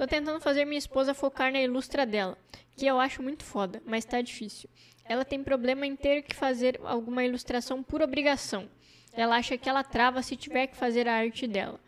Tô 0.03 0.07
tentando 0.09 0.41
fazer 0.41 0.65
minha 0.65 0.81
esposa 0.81 1.15
focar 1.15 1.53
na 1.53 1.61
ilustra 1.61 2.05
dela, 2.05 2.37
que 2.77 2.85
eu 2.85 2.99
acho 2.99 3.23
muito 3.23 3.45
foda, 3.45 3.81
mas 3.87 4.05
tá 4.05 4.21
difícil. 4.21 4.69
Ela 5.05 5.25
tem 5.25 5.45
problema 5.45 5.87
em 5.87 5.95
ter 5.95 6.23
que 6.23 6.35
fazer 6.35 6.81
alguma 6.83 7.23
ilustração 7.23 7.85
por 7.85 8.03
obrigação. 8.03 8.69
Ela 9.13 9.37
acha 9.37 9.57
que 9.57 9.69
ela 9.69 9.85
trava 9.85 10.21
se 10.21 10.35
tiver 10.35 10.67
que 10.67 10.77
fazer 10.77 11.07
a 11.07 11.15
arte 11.15 11.47
dela. 11.47 11.79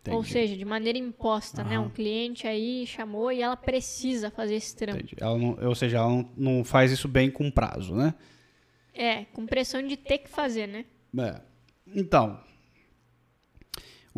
Entendi. 0.00 0.16
Ou 0.16 0.22
seja, 0.22 0.56
de 0.56 0.64
maneira 0.64 0.96
imposta, 0.96 1.64
né? 1.64 1.76
Um 1.76 1.90
cliente 1.90 2.46
aí 2.46 2.86
chamou 2.86 3.32
e 3.32 3.42
ela 3.42 3.56
precisa 3.56 4.30
fazer 4.30 4.54
esse 4.54 4.76
trampo. 4.76 5.00
Entendi. 5.00 5.16
Ela 5.20 5.36
não, 5.36 5.58
ou 5.60 5.74
seja, 5.74 5.96
ela 5.96 6.08
não, 6.08 6.30
não 6.36 6.64
faz 6.64 6.92
isso 6.92 7.08
bem 7.08 7.32
com 7.32 7.50
prazo, 7.50 7.96
né? 7.96 8.14
É, 8.94 9.24
com 9.24 9.44
pressão 9.44 9.84
de 9.84 9.96
ter 9.96 10.18
que 10.18 10.28
fazer, 10.28 10.68
né? 10.68 10.84
É. 11.18 11.40
Então, 11.96 12.40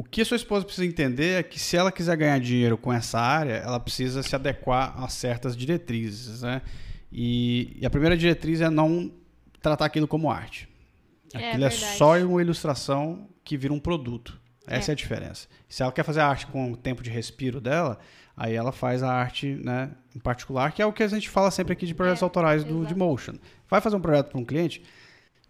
o 0.01 0.03
que 0.03 0.23
a 0.23 0.25
sua 0.25 0.37
esposa 0.39 0.65
precisa 0.65 0.87
entender 0.87 1.41
é 1.41 1.43
que 1.43 1.61
se 1.61 1.77
ela 1.77 1.93
quiser 1.93 2.17
ganhar 2.17 2.41
dinheiro 2.41 2.79
com 2.79 2.91
essa 2.91 3.21
área, 3.21 3.57
ela 3.57 3.79
precisa 3.79 4.23
se 4.23 4.35
adequar 4.35 4.95
a 4.97 5.07
certas 5.09 5.55
diretrizes, 5.55 6.41
né? 6.41 6.63
E, 7.13 7.77
e 7.79 7.85
a 7.85 7.91
primeira 7.91 8.17
diretriz 8.17 8.63
é 8.63 8.71
não 8.71 9.13
tratar 9.61 9.85
aquilo 9.85 10.09
como 10.09 10.31
arte. 10.31 10.67
É 11.35 11.51
aquilo 11.51 11.65
é, 11.65 11.67
é 11.67 11.71
só 11.71 12.17
uma 12.17 12.41
ilustração 12.41 13.29
que 13.45 13.59
vira 13.59 13.75
um 13.75 13.79
produto. 13.79 14.41
Essa 14.67 14.91
é. 14.91 14.93
é. 14.93 14.95
a 14.95 14.97
diferença. 14.97 15.49
Se 15.69 15.83
ela 15.83 15.93
quer 15.93 16.03
fazer 16.03 16.21
a 16.21 16.29
arte 16.29 16.47
com 16.47 16.73
o 16.73 16.77
tempo 16.79 17.03
de 17.03 17.11
respiro 17.11 17.61
dela, 17.61 17.99
aí 18.35 18.55
ela 18.55 18.73
faz 18.73 19.03
a 19.03 19.13
arte 19.13 19.49
né, 19.49 19.91
em 20.17 20.19
particular, 20.19 20.73
que 20.73 20.81
é 20.81 20.87
o 20.87 20.95
que 20.95 21.03
a 21.03 21.09
gente 21.09 21.29
fala 21.29 21.51
sempre 21.51 21.75
aqui 21.75 21.85
de 21.85 21.95
projetos 21.95 22.23
é, 22.23 22.25
autorais 22.25 22.65
do, 22.65 22.87
de 22.87 22.95
Motion. 22.95 23.35
Vai 23.69 23.83
fazer 23.83 23.97
um 23.97 24.01
projeto 24.01 24.31
para 24.31 24.41
um 24.41 24.47
cliente, 24.47 24.83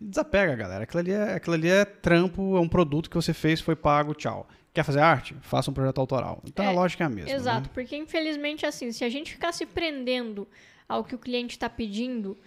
desapega, 0.01 0.55
galera. 0.55 0.85
Aquilo 0.85 1.01
ali, 1.01 1.13
é, 1.13 1.35
aquilo 1.35 1.55
ali 1.55 1.69
é 1.69 1.85
trampo, 1.85 2.57
é 2.57 2.61
um 2.61 2.69
produto 2.69 3.11
que 3.11 3.17
você 3.17 3.35
fez, 3.35 3.61
foi 3.61 3.77
pago, 3.77 4.15
tchau. 4.15 4.49
Quer 4.73 4.85
fazer 4.85 5.01
arte? 5.01 5.35
Faça 5.43 5.71
um 5.71 5.75
projeto 5.75 6.01
autoral. 6.01 6.41
Então 6.47 6.65
é, 6.65 6.69
a 6.69 6.73
lógica 6.73 7.05
é 7.05 7.07
a 7.07 7.11
mesma. 7.11 7.33
Exato, 7.33 7.69
né? 7.69 7.71
porque 7.75 7.97
infelizmente, 7.97 8.65
assim, 8.65 8.93
se 8.93 9.05
a 9.05 9.09
gente 9.09 9.33
ficar 9.33 9.53
se 9.53 9.67
prendendo 9.67 10.47
ao 10.89 11.05
que 11.05 11.15
o 11.15 11.19
cliente 11.19 11.57
está 11.57 11.69
pedindo, 11.69 12.39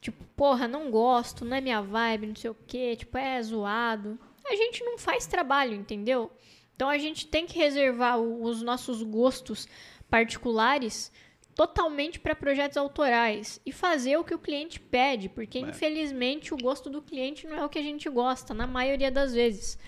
tipo, 0.00 0.24
porra, 0.36 0.66
não 0.66 0.90
gosto, 0.90 1.44
não 1.44 1.56
é 1.56 1.60
minha 1.60 1.82
vibe, 1.82 2.28
não 2.28 2.36
sei 2.36 2.50
o 2.50 2.56
quê, 2.66 2.96
tipo, 2.96 3.18
é 3.18 3.42
zoado 3.42 4.18
a 4.46 4.56
gente 4.56 4.84
não 4.84 4.98
faz 4.98 5.26
trabalho, 5.26 5.74
entendeu? 5.74 6.30
Então 6.74 6.88
a 6.88 6.98
gente 6.98 7.26
tem 7.26 7.46
que 7.46 7.58
reservar 7.58 8.18
os 8.18 8.62
nossos 8.62 9.02
gostos 9.02 9.68
particulares 10.10 11.12
totalmente 11.54 12.18
para 12.18 12.34
projetos 12.34 12.76
autorais 12.76 13.60
e 13.64 13.72
fazer 13.72 14.16
o 14.16 14.24
que 14.24 14.34
o 14.34 14.38
cliente 14.38 14.80
pede, 14.80 15.28
porque 15.28 15.58
é. 15.58 15.62
infelizmente 15.62 16.54
o 16.54 16.56
gosto 16.56 16.88
do 16.88 17.02
cliente 17.02 17.46
não 17.46 17.56
é 17.56 17.64
o 17.64 17.68
que 17.68 17.78
a 17.78 17.82
gente 17.82 18.08
gosta, 18.08 18.54
na 18.54 18.66
maioria 18.66 19.10
das 19.10 19.34
vezes. 19.34 19.78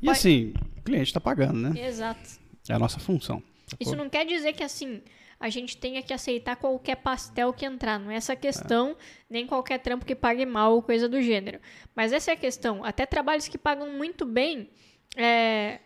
E 0.00 0.06
Pode... 0.06 0.18
assim, 0.18 0.54
o 0.78 0.82
cliente 0.82 1.08
está 1.08 1.20
pagando, 1.20 1.58
né? 1.58 1.86
Exato. 1.86 2.40
É 2.68 2.74
a 2.74 2.78
nossa 2.78 2.98
função. 2.98 3.42
Isso 3.78 3.96
não 3.96 4.08
quer 4.08 4.26
dizer 4.26 4.52
que 4.52 4.62
assim 4.62 5.02
a 5.40 5.48
gente 5.48 5.74
tenha 5.78 6.02
que 6.02 6.12
aceitar 6.12 6.56
qualquer 6.56 6.96
pastel 6.96 7.50
que 7.50 7.64
entrar. 7.64 7.98
Não 7.98 8.10
é 8.10 8.16
essa 8.16 8.36
questão, 8.36 8.90
é. 8.90 8.94
nem 9.30 9.46
qualquer 9.46 9.78
trampo 9.78 10.04
que 10.04 10.14
pague 10.14 10.44
mal 10.44 10.74
ou 10.74 10.82
coisa 10.82 11.08
do 11.08 11.20
gênero. 11.22 11.58
Mas 11.96 12.12
essa 12.12 12.30
é 12.30 12.34
a 12.34 12.36
questão. 12.36 12.84
Até 12.84 13.06
trabalhos 13.06 13.48
que 13.48 13.56
pagam 13.56 13.90
muito 13.90 14.26
bem, 14.26 14.68
é, 15.16 15.80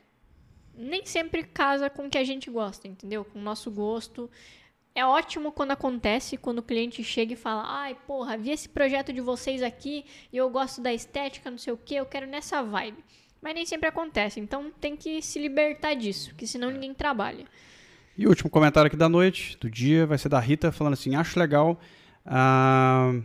nem 0.74 1.06
sempre 1.06 1.44
casa 1.44 1.88
com 1.88 2.06
o 2.06 2.10
que 2.10 2.18
a 2.18 2.24
gente 2.24 2.50
gosta, 2.50 2.88
entendeu? 2.88 3.24
Com 3.24 3.38
o 3.38 3.42
nosso 3.42 3.70
gosto. 3.70 4.28
É 4.94 5.04
ótimo 5.04 5.50
quando 5.50 5.72
acontece, 5.72 6.36
quando 6.36 6.58
o 6.58 6.62
cliente 6.62 7.02
chega 7.02 7.32
e 7.32 7.36
fala: 7.36 7.64
ai, 7.66 7.96
porra, 8.06 8.38
vi 8.38 8.50
esse 8.50 8.68
projeto 8.68 9.12
de 9.12 9.20
vocês 9.20 9.60
aqui 9.60 10.04
e 10.32 10.36
eu 10.36 10.48
gosto 10.48 10.80
da 10.80 10.92
estética, 10.94 11.50
não 11.50 11.58
sei 11.58 11.72
o 11.72 11.76
que, 11.76 11.96
eu 11.96 12.06
quero 12.06 12.28
nessa 12.28 12.62
vibe. 12.62 13.02
Mas 13.42 13.54
nem 13.54 13.66
sempre 13.66 13.88
acontece, 13.88 14.38
então 14.38 14.70
tem 14.80 14.96
que 14.96 15.20
se 15.20 15.38
libertar 15.38 15.94
disso, 15.94 16.34
que 16.36 16.46
senão 16.46 16.70
ninguém 16.70 16.94
trabalha. 16.94 17.44
E 18.16 18.24
o 18.24 18.28
último 18.28 18.48
comentário 18.48 18.86
aqui 18.86 18.96
da 18.96 19.08
noite, 19.08 19.58
do 19.58 19.68
dia, 19.68 20.06
vai 20.06 20.16
ser 20.16 20.28
da 20.28 20.38
Rita, 20.38 20.70
falando 20.70 20.94
assim: 20.94 21.16
acho 21.16 21.40
legal 21.40 21.80
uh, 22.24 23.20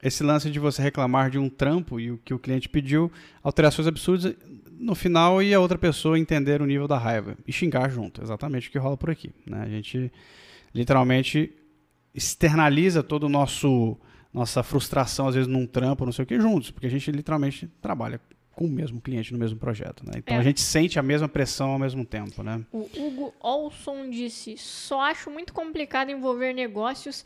esse 0.00 0.22
lance 0.22 0.48
de 0.50 0.60
você 0.60 0.80
reclamar 0.80 1.30
de 1.30 1.38
um 1.38 1.48
trampo 1.48 1.98
e 1.98 2.12
o 2.12 2.18
que 2.18 2.32
o 2.32 2.38
cliente 2.38 2.68
pediu, 2.68 3.10
alterações 3.42 3.88
absurdas 3.88 4.36
no 4.78 4.94
final 4.94 5.42
e 5.42 5.52
a 5.52 5.58
outra 5.58 5.76
pessoa 5.76 6.16
entender 6.16 6.62
o 6.62 6.66
nível 6.66 6.86
da 6.86 6.96
raiva 6.96 7.36
e 7.44 7.52
xingar 7.52 7.90
junto. 7.90 8.22
Exatamente 8.22 8.68
o 8.68 8.72
que 8.72 8.78
rola 8.78 8.96
por 8.96 9.10
aqui. 9.10 9.34
Né? 9.44 9.62
A 9.62 9.68
gente 9.68 10.12
literalmente 10.74 11.54
externaliza 12.14 13.02
todo 13.02 13.24
o 13.24 13.28
nosso 13.28 13.98
nossa 14.32 14.62
frustração, 14.62 15.26
às 15.26 15.34
vezes, 15.34 15.48
num 15.48 15.66
trampo, 15.66 16.04
não 16.04 16.12
sei 16.12 16.22
o 16.22 16.26
que, 16.26 16.38
juntos, 16.38 16.70
porque 16.70 16.86
a 16.86 16.90
gente 16.90 17.10
literalmente 17.10 17.66
trabalha 17.82 18.20
com 18.52 18.64
o 18.64 18.70
mesmo 18.70 19.00
cliente 19.00 19.32
no 19.32 19.38
mesmo 19.38 19.58
projeto. 19.58 20.04
Né? 20.04 20.12
Então 20.16 20.36
é. 20.36 20.38
a 20.38 20.42
gente 20.42 20.60
sente 20.60 20.98
a 20.98 21.02
mesma 21.02 21.28
pressão 21.28 21.70
ao 21.70 21.78
mesmo 21.78 22.04
tempo. 22.04 22.42
Né? 22.42 22.64
O 22.70 22.88
Hugo 22.96 23.34
Olson 23.40 24.10
disse: 24.10 24.56
só 24.56 25.00
acho 25.00 25.30
muito 25.30 25.52
complicado 25.52 26.10
envolver 26.10 26.52
negócios 26.52 27.24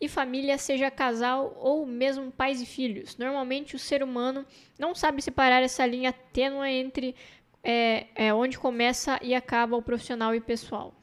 e 0.00 0.08
família, 0.08 0.56
seja 0.56 0.90
casal 0.90 1.54
ou 1.60 1.84
mesmo 1.84 2.30
pais 2.30 2.62
e 2.62 2.66
filhos. 2.66 3.16
Normalmente 3.18 3.76
o 3.76 3.78
ser 3.78 4.02
humano 4.02 4.46
não 4.78 4.94
sabe 4.94 5.20
separar 5.20 5.62
essa 5.62 5.84
linha 5.84 6.12
tênue 6.12 6.70
entre 6.70 7.14
é, 7.62 8.06
é, 8.14 8.32
onde 8.32 8.58
começa 8.58 9.18
e 9.22 9.34
acaba 9.34 9.76
o 9.76 9.82
profissional 9.82 10.34
e 10.34 10.40
pessoal. 10.40 10.94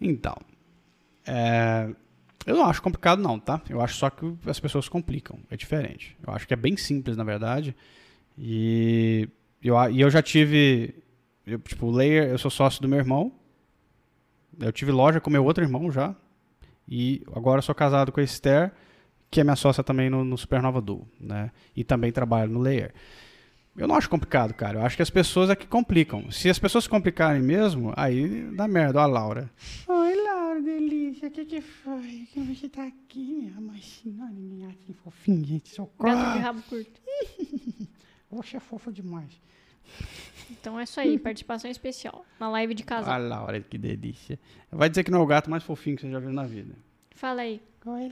Então, 0.00 0.36
é, 1.26 1.88
eu 2.46 2.54
não 2.54 2.66
acho 2.66 2.80
complicado 2.80 3.20
não, 3.20 3.38
tá? 3.38 3.60
Eu 3.68 3.80
acho 3.80 3.96
só 3.96 4.08
que 4.08 4.32
as 4.46 4.60
pessoas 4.60 4.88
complicam, 4.88 5.38
é 5.50 5.56
diferente. 5.56 6.16
Eu 6.24 6.32
acho 6.32 6.46
que 6.46 6.54
é 6.54 6.56
bem 6.56 6.76
simples, 6.76 7.16
na 7.16 7.24
verdade. 7.24 7.74
E 8.38 9.28
eu, 9.62 9.74
e 9.90 10.00
eu 10.00 10.08
já 10.08 10.22
tive. 10.22 10.94
Eu, 11.46 11.58
tipo, 11.58 11.90
Layer, 11.90 12.28
eu 12.28 12.38
sou 12.38 12.50
sócio 12.50 12.80
do 12.80 12.88
meu 12.88 12.98
irmão. 12.98 13.32
Eu 14.60 14.72
tive 14.72 14.92
loja 14.92 15.20
com 15.20 15.28
meu 15.28 15.44
outro 15.44 15.64
irmão 15.64 15.90
já. 15.90 16.14
E 16.88 17.22
agora 17.34 17.60
sou 17.60 17.74
casado 17.74 18.12
com 18.12 18.20
a 18.20 18.22
Esther, 18.22 18.72
que 19.28 19.40
é 19.40 19.44
minha 19.44 19.56
sócia 19.56 19.82
também 19.82 20.08
no, 20.08 20.24
no 20.24 20.38
Supernova 20.38 20.80
Duo, 20.80 21.06
né? 21.20 21.50
E 21.74 21.82
também 21.82 22.12
trabalho 22.12 22.52
no 22.52 22.60
Layer. 22.60 22.94
Eu 23.76 23.86
não 23.86 23.94
acho 23.94 24.08
complicado, 24.08 24.54
cara. 24.54 24.78
Eu 24.78 24.86
acho 24.86 24.96
que 24.96 25.02
as 25.02 25.10
pessoas 25.10 25.50
é 25.50 25.56
que 25.56 25.66
complicam. 25.66 26.30
Se 26.30 26.48
as 26.48 26.58
pessoas 26.58 26.84
se 26.84 26.90
complicarem 26.90 27.42
mesmo, 27.42 27.92
aí 27.94 28.44
dá 28.54 28.66
merda. 28.66 29.00
Ó 29.00 29.02
a 29.02 29.06
Laura. 29.06 29.50
Oi, 29.86 30.14
Laura, 30.14 30.62
delícia. 30.62 31.28
O 31.28 31.30
que 31.30 31.44
que 31.44 31.60
foi? 31.60 32.26
Que 32.32 32.40
você 32.40 32.68
tá 32.68 32.84
aqui, 32.84 33.34
minha 33.34 33.60
mãe? 33.60 33.80
Senhora, 33.82 34.74
que 34.84 34.94
fofinha, 34.94 35.44
gente. 35.44 35.68
Socorro. 35.68 36.14
Gato 36.14 36.32
de 36.32 36.38
rabo 36.38 36.62
curto. 36.62 37.00
Poxa, 38.30 38.56
é 38.56 38.60
fofa 38.60 38.90
demais. 38.90 39.40
Então 40.50 40.78
é 40.78 40.84
isso 40.84 40.98
aí, 40.98 41.18
participação 41.18 41.70
especial 41.70 42.24
na 42.40 42.48
live 42.48 42.74
de 42.74 42.82
casal. 42.82 43.14
Olha 43.14 43.28
lá, 43.28 43.44
olha 43.44 43.60
que 43.60 43.76
delícia. 43.76 44.38
Vai 44.70 44.88
dizer 44.88 45.04
que 45.04 45.10
não 45.10 45.20
é 45.20 45.22
o 45.22 45.26
gato 45.26 45.50
mais 45.50 45.62
fofinho 45.62 45.96
que 45.96 46.02
você 46.02 46.10
já 46.10 46.18
viu 46.18 46.32
na 46.32 46.44
vida. 46.44 46.74
Fala 47.14 47.42
aí. 47.42 47.60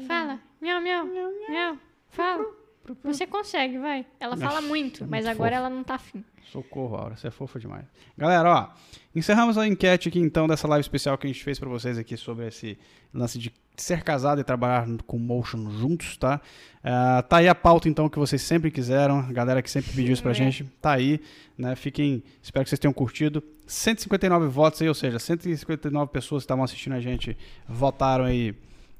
Fala. 0.06 0.40
Miau, 0.60 0.80
miau. 0.80 1.06
Miau, 1.06 1.30
miau. 1.48 1.78
Fala. 2.08 2.63
Você 3.02 3.26
consegue, 3.26 3.78
vai. 3.78 4.04
Ela 4.20 4.36
fala 4.36 4.60
muito, 4.60 5.06
mas 5.06 5.26
agora 5.26 5.56
ela 5.56 5.70
não 5.70 5.82
tá 5.82 5.94
afim. 5.94 6.24
Socorro, 6.52 6.96
Aura, 6.96 7.16
você 7.16 7.28
é 7.28 7.30
fofa 7.30 7.58
demais. 7.58 7.84
Galera, 8.16 8.48
ó, 8.50 8.68
encerramos 9.14 9.56
a 9.56 9.66
enquete 9.66 10.08
aqui 10.08 10.18
então 10.18 10.46
dessa 10.46 10.68
live 10.68 10.82
especial 10.82 11.16
que 11.16 11.26
a 11.26 11.30
gente 11.30 11.42
fez 11.42 11.58
para 11.58 11.68
vocês 11.68 11.98
aqui 11.98 12.16
sobre 12.16 12.46
esse 12.46 12.78
lance 13.12 13.38
de 13.38 13.52
ser 13.76 14.02
casado 14.02 14.40
e 14.40 14.44
trabalhar 14.44 14.86
com 15.06 15.18
motion 15.18 15.70
juntos, 15.70 16.16
tá? 16.16 16.40
Uh, 16.78 17.22
tá 17.24 17.38
aí 17.38 17.48
a 17.48 17.54
pauta 17.54 17.88
então 17.88 18.08
que 18.08 18.18
vocês 18.18 18.40
sempre 18.42 18.70
quiseram, 18.70 19.20
a 19.20 19.32
galera 19.32 19.62
que 19.62 19.70
sempre 19.70 19.92
pediu 19.92 20.12
isso 20.12 20.22
pra 20.22 20.32
é. 20.32 20.34
gente, 20.34 20.64
tá 20.80 20.92
aí, 20.92 21.20
né? 21.56 21.74
Fiquem, 21.74 22.22
espero 22.42 22.64
que 22.64 22.68
vocês 22.68 22.78
tenham 22.78 22.92
curtido. 22.92 23.42
159 23.66 24.46
votos 24.46 24.82
aí, 24.82 24.88
ou 24.88 24.94
seja, 24.94 25.18
159 25.18 26.12
pessoas 26.12 26.42
que 26.42 26.44
estavam 26.44 26.62
assistindo 26.62 26.92
a 26.92 27.00
gente 27.00 27.36
votaram 27.66 28.24
aí 28.24 28.50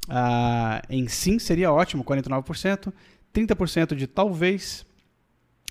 uh, 0.09 0.81
em 0.89 1.07
sim, 1.07 1.39
seria 1.39 1.73
ótimo, 1.73 2.03
49%. 2.03 2.93
30% 3.35 3.95
de 3.95 4.07
talvez. 4.07 4.87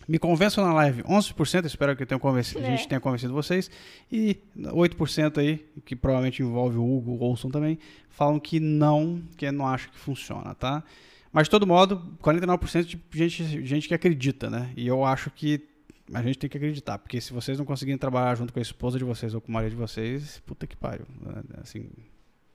Me 0.06 0.20
convençam 0.20 0.66
na 0.66 0.74
live, 0.74 1.02
11%, 1.04 1.66
espero 1.66 1.96
que 1.96 2.06
tenha 2.06 2.20
convencido, 2.20 2.60
é. 2.60 2.68
a 2.68 2.76
gente 2.76 2.90
tenha 2.90 3.00
convencido 3.00 3.34
vocês. 3.34 3.72
E 4.12 4.38
8% 4.58 5.38
aí, 5.38 5.66
que 5.86 5.96
provavelmente 5.96 6.42
envolve 6.42 6.78
o 6.78 6.84
Hugo, 6.84 7.12
o 7.12 7.24
Olson 7.24 7.50
também, 7.50 7.80
falam 8.10 8.38
que 8.38 8.60
não, 8.60 9.24
que 9.38 9.50
não 9.50 9.66
acha 9.66 9.88
que 9.88 9.98
funciona, 9.98 10.54
tá? 10.56 10.84
Mas 11.32 11.46
de 11.46 11.52
todo 11.52 11.66
modo, 11.66 12.02
49% 12.22 12.84
de 12.84 13.00
gente, 13.18 13.66
gente 13.66 13.88
que 13.88 13.94
acredita, 13.94 14.50
né? 14.50 14.72
E 14.76 14.86
eu 14.86 15.06
acho 15.06 15.32
que 15.32 15.68
a 16.14 16.22
gente 16.22 16.38
tem 16.38 16.50
que 16.50 16.58
acreditar, 16.58 16.98
porque 16.98 17.22
se 17.22 17.32
vocês 17.32 17.58
não 17.58 17.66
conseguirem 17.66 17.98
trabalhar 17.98 18.36
junto 18.36 18.52
com 18.52 18.60
a 18.60 18.62
esposa 18.62 18.98
de 18.98 19.06
vocês 19.06 19.34
ou 19.34 19.40
com 19.40 19.50
o 19.50 19.54
marido 19.54 19.72
de 19.72 19.78
vocês, 19.78 20.42
puta 20.46 20.68
que 20.68 20.76
pariu. 20.76 21.06
né? 21.22 21.42
Assim, 21.62 21.90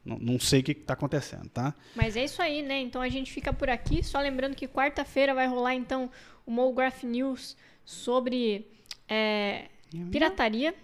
não, 0.08 0.18
não 0.18 0.40
sei 0.40 0.60
o 0.60 0.62
que 0.62 0.72
está 0.72 0.94
acontecendo, 0.94 1.48
tá? 1.50 1.74
Mas 1.94 2.16
é 2.16 2.24
isso 2.24 2.40
aí, 2.42 2.62
né? 2.62 2.80
Então 2.80 3.00
a 3.02 3.08
gente 3.08 3.30
fica 3.32 3.52
por 3.52 3.68
aqui. 3.68 4.02
Só 4.02 4.18
lembrando 4.20 4.54
que 4.56 4.66
quarta-feira 4.66 5.34
vai 5.34 5.46
rolar, 5.46 5.74
então, 5.74 6.10
o 6.46 6.50
MoGraph 6.50 7.04
News 7.04 7.56
sobre 7.84 8.66
é, 9.08 9.66
pirataria. 10.10 10.74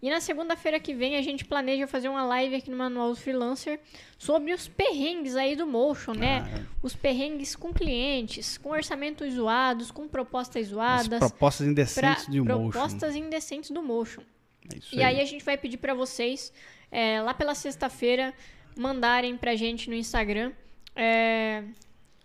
E 0.00 0.10
na 0.10 0.20
segunda-feira 0.20 0.78
que 0.78 0.94
vem 0.94 1.16
a 1.16 1.22
gente 1.22 1.44
planeja 1.44 1.88
fazer 1.88 2.08
uma 2.08 2.24
live 2.24 2.54
aqui 2.54 2.70
no 2.70 2.76
Manual 2.76 3.10
do 3.10 3.16
Freelancer 3.16 3.80
sobre 4.16 4.52
os 4.52 4.68
perrengues 4.68 5.34
aí 5.34 5.56
do 5.56 5.66
Motion, 5.66 6.12
né? 6.12 6.44
Ah, 6.46 6.58
é. 6.60 6.66
Os 6.80 6.94
perrengues 6.94 7.56
com 7.56 7.72
clientes, 7.72 8.56
com 8.58 8.68
orçamentos 8.70 9.34
zoados, 9.34 9.90
com 9.90 10.06
propostas 10.06 10.62
As 10.66 10.68
zoadas. 10.68 11.18
propostas 11.18 11.64
pra- 11.64 11.70
indecentes 11.72 12.28
do 12.28 12.44
Motion. 12.44 12.70
propostas 12.70 13.16
indecentes 13.16 13.70
do 13.72 13.82
Motion. 13.82 14.22
É 14.72 14.78
E 14.96 15.02
aí 15.02 15.20
a 15.20 15.24
gente 15.24 15.44
vai 15.44 15.56
pedir 15.58 15.78
pra 15.78 15.94
vocês, 15.94 16.52
é, 16.94 17.20
lá 17.20 17.34
pela 17.34 17.54
sexta-feira, 17.54 18.32
mandarem 18.76 19.36
pra 19.36 19.54
gente 19.56 19.88
no 19.90 19.96
Instagram 19.96 20.52
é, 20.96 21.64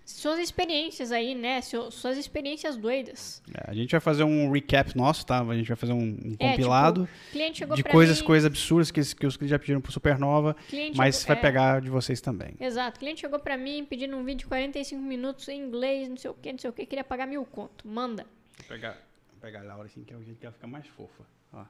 suas 0.05 0.39
experiências 0.39 1.11
aí, 1.11 1.33
né? 1.35 1.61
Seu- 1.61 1.91
suas 1.91 2.17
experiências 2.17 2.75
doidas. 2.77 3.41
É, 3.53 3.69
a 3.71 3.73
gente 3.73 3.91
vai 3.91 3.99
fazer 3.99 4.23
um 4.23 4.51
recap 4.51 4.95
nosso, 4.97 5.25
tá? 5.25 5.39
A 5.41 5.55
gente 5.55 5.67
vai 5.67 5.75
fazer 5.77 5.93
um, 5.93 5.99
um 6.01 6.35
É, 6.39 6.49
compilado 6.51 7.05
tipo, 7.07 7.31
cliente 7.31 7.57
chegou 7.59 7.75
de 7.75 7.83
coisas, 7.83 8.19
mim, 8.19 8.25
coisas 8.25 8.45
absurdas 8.47 8.91
que, 8.91 9.01
que 9.15 9.25
os 9.27 9.37
clientes 9.37 9.51
já 9.51 9.59
pediram 9.59 9.81
pro 9.81 9.91
Supernova, 9.91 10.55
cliente 10.67 10.97
mas 10.97 11.15
chegou- 11.21 11.27
vai 11.27 11.37
é, 11.37 11.41
pegar 11.41 11.81
de 11.81 11.89
vocês 11.89 12.21
também. 12.21 12.53
Exato. 12.59 12.97
O 12.97 12.99
cliente 12.99 13.21
chegou 13.21 13.39
pra 13.39 13.55
mim 13.57 13.85
pedindo 13.89 14.15
um 14.17 14.23
vídeo 14.23 14.39
de 14.39 14.45
45 14.47 15.01
minutos 15.01 15.47
em 15.47 15.59
inglês, 15.61 16.07
não 16.09 16.17
sei 16.17 16.29
o 16.31 16.33
que, 16.33 16.51
não 16.51 16.59
sei 16.59 16.69
o 16.69 16.73
que, 16.73 16.85
queria 16.85 17.03
pagar 17.03 17.25
mil 17.27 17.45
conto. 17.45 17.87
Manda. 17.87 18.25
Vou 18.57 18.67
pegar, 18.67 18.93
vou 19.31 19.39
pegar 19.41 19.59
a 19.61 19.63
Laura 19.63 19.85
assim, 19.85 20.03
que 20.03 20.13
é 20.13 20.17
o 20.17 20.23
jeito 20.23 20.39
que 20.39 20.45
ela 20.45 20.53
fica 20.53 20.67
mais 20.67 20.85
fofa. 20.87 21.23
Ó. 21.53 21.65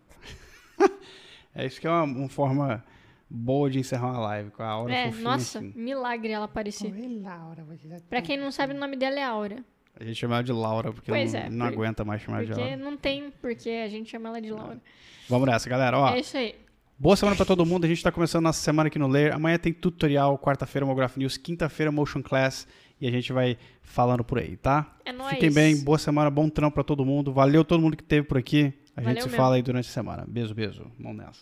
é 1.55 1.65
isso 1.65 1.79
que 1.79 1.87
é 1.87 1.89
uma, 1.89 2.03
uma 2.03 2.29
forma 2.29 2.83
boa 3.29 3.69
de 3.69 3.79
encerrar 3.79 4.07
uma 4.11 4.19
live, 4.19 4.51
com 4.51 4.63
a 4.63 4.67
Aura 4.67 4.93
é, 4.93 5.05
fofinha 5.07 5.23
nossa, 5.23 5.59
assim. 5.59 5.73
milagre 5.75 6.31
ela 6.31 6.45
aparecer. 6.45 6.91
Oi, 6.93 7.19
Laura, 7.21 7.63
você 7.63 7.87
já 7.87 7.97
Pra 8.09 8.21
quem 8.21 8.37
não 8.37 8.51
sabe, 8.51 8.73
o 8.73 8.77
nome 8.79 8.95
dela 8.95 9.19
é 9.19 9.23
Aura. 9.23 9.63
A 9.99 10.03
gente 10.03 10.15
chama 10.15 10.35
ela 10.35 10.43
de 10.43 10.51
Laura, 10.53 10.91
porque 10.93 11.11
Pois 11.11 11.33
não, 11.33 11.39
é, 11.39 11.49
não 11.49 11.65
por- 11.67 11.73
aguenta 11.73 12.05
mais 12.05 12.21
chamar 12.21 12.41
de 12.43 12.47
Porque 12.51 12.61
Laura. 12.61 12.77
não 12.77 12.95
tem 12.97 13.31
porque 13.41 13.69
a 13.69 13.87
gente 13.89 14.09
chama 14.09 14.29
ela 14.29 14.41
de 14.41 14.49
Laura. 14.49 14.79
Vamos 15.27 15.47
nessa, 15.47 15.69
galera. 15.69 15.97
Ó, 15.99 16.09
É 16.15 16.19
isso 16.19 16.37
aí. 16.37 16.55
Boa 16.97 17.15
semana 17.15 17.35
pra 17.35 17.45
todo 17.45 17.65
mundo. 17.65 17.85
A 17.85 17.87
gente 17.87 18.01
tá 18.03 18.11
começando 18.11 18.43
nossa 18.43 18.61
semana 18.61 18.87
aqui 18.87 18.97
no 18.99 19.07
Layer. 19.07 19.33
Amanhã 19.33 19.57
tem 19.57 19.71
tutorial, 19.71 20.37
quarta-feira 20.37 20.85
Mograph 20.85 21.15
News, 21.17 21.37
quinta-feira 21.37 21.91
Motion 21.91 22.21
Class 22.21 22.67
e 22.99 23.07
a 23.07 23.11
gente 23.11 23.31
vai 23.31 23.57
falando 23.81 24.23
por 24.23 24.37
aí, 24.39 24.57
tá? 24.57 24.97
É 25.05 25.11
nóis. 25.13 25.29
Fiquem 25.31 25.51
bem, 25.51 25.81
boa 25.81 25.97
semana, 25.97 26.29
bom 26.29 26.49
trampo 26.49 26.75
pra 26.75 26.83
todo 26.83 27.05
mundo. 27.05 27.31
Valeu 27.31 27.63
todo 27.63 27.81
mundo 27.81 27.95
que 27.95 28.03
esteve 28.03 28.25
por 28.27 28.37
aqui. 28.37 28.73
A 28.99 29.01
gente 29.01 29.07
Valeu 29.07 29.21
se 29.23 29.27
mesmo. 29.29 29.37
fala 29.37 29.55
aí 29.55 29.61
durante 29.61 29.87
a 29.87 29.91
semana. 29.91 30.25
Beijo, 30.27 30.53
beijo. 30.53 30.91
Vamos 30.99 31.17
nessa. 31.17 31.41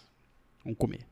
Vamos 0.64 0.78
comer. 0.78 1.06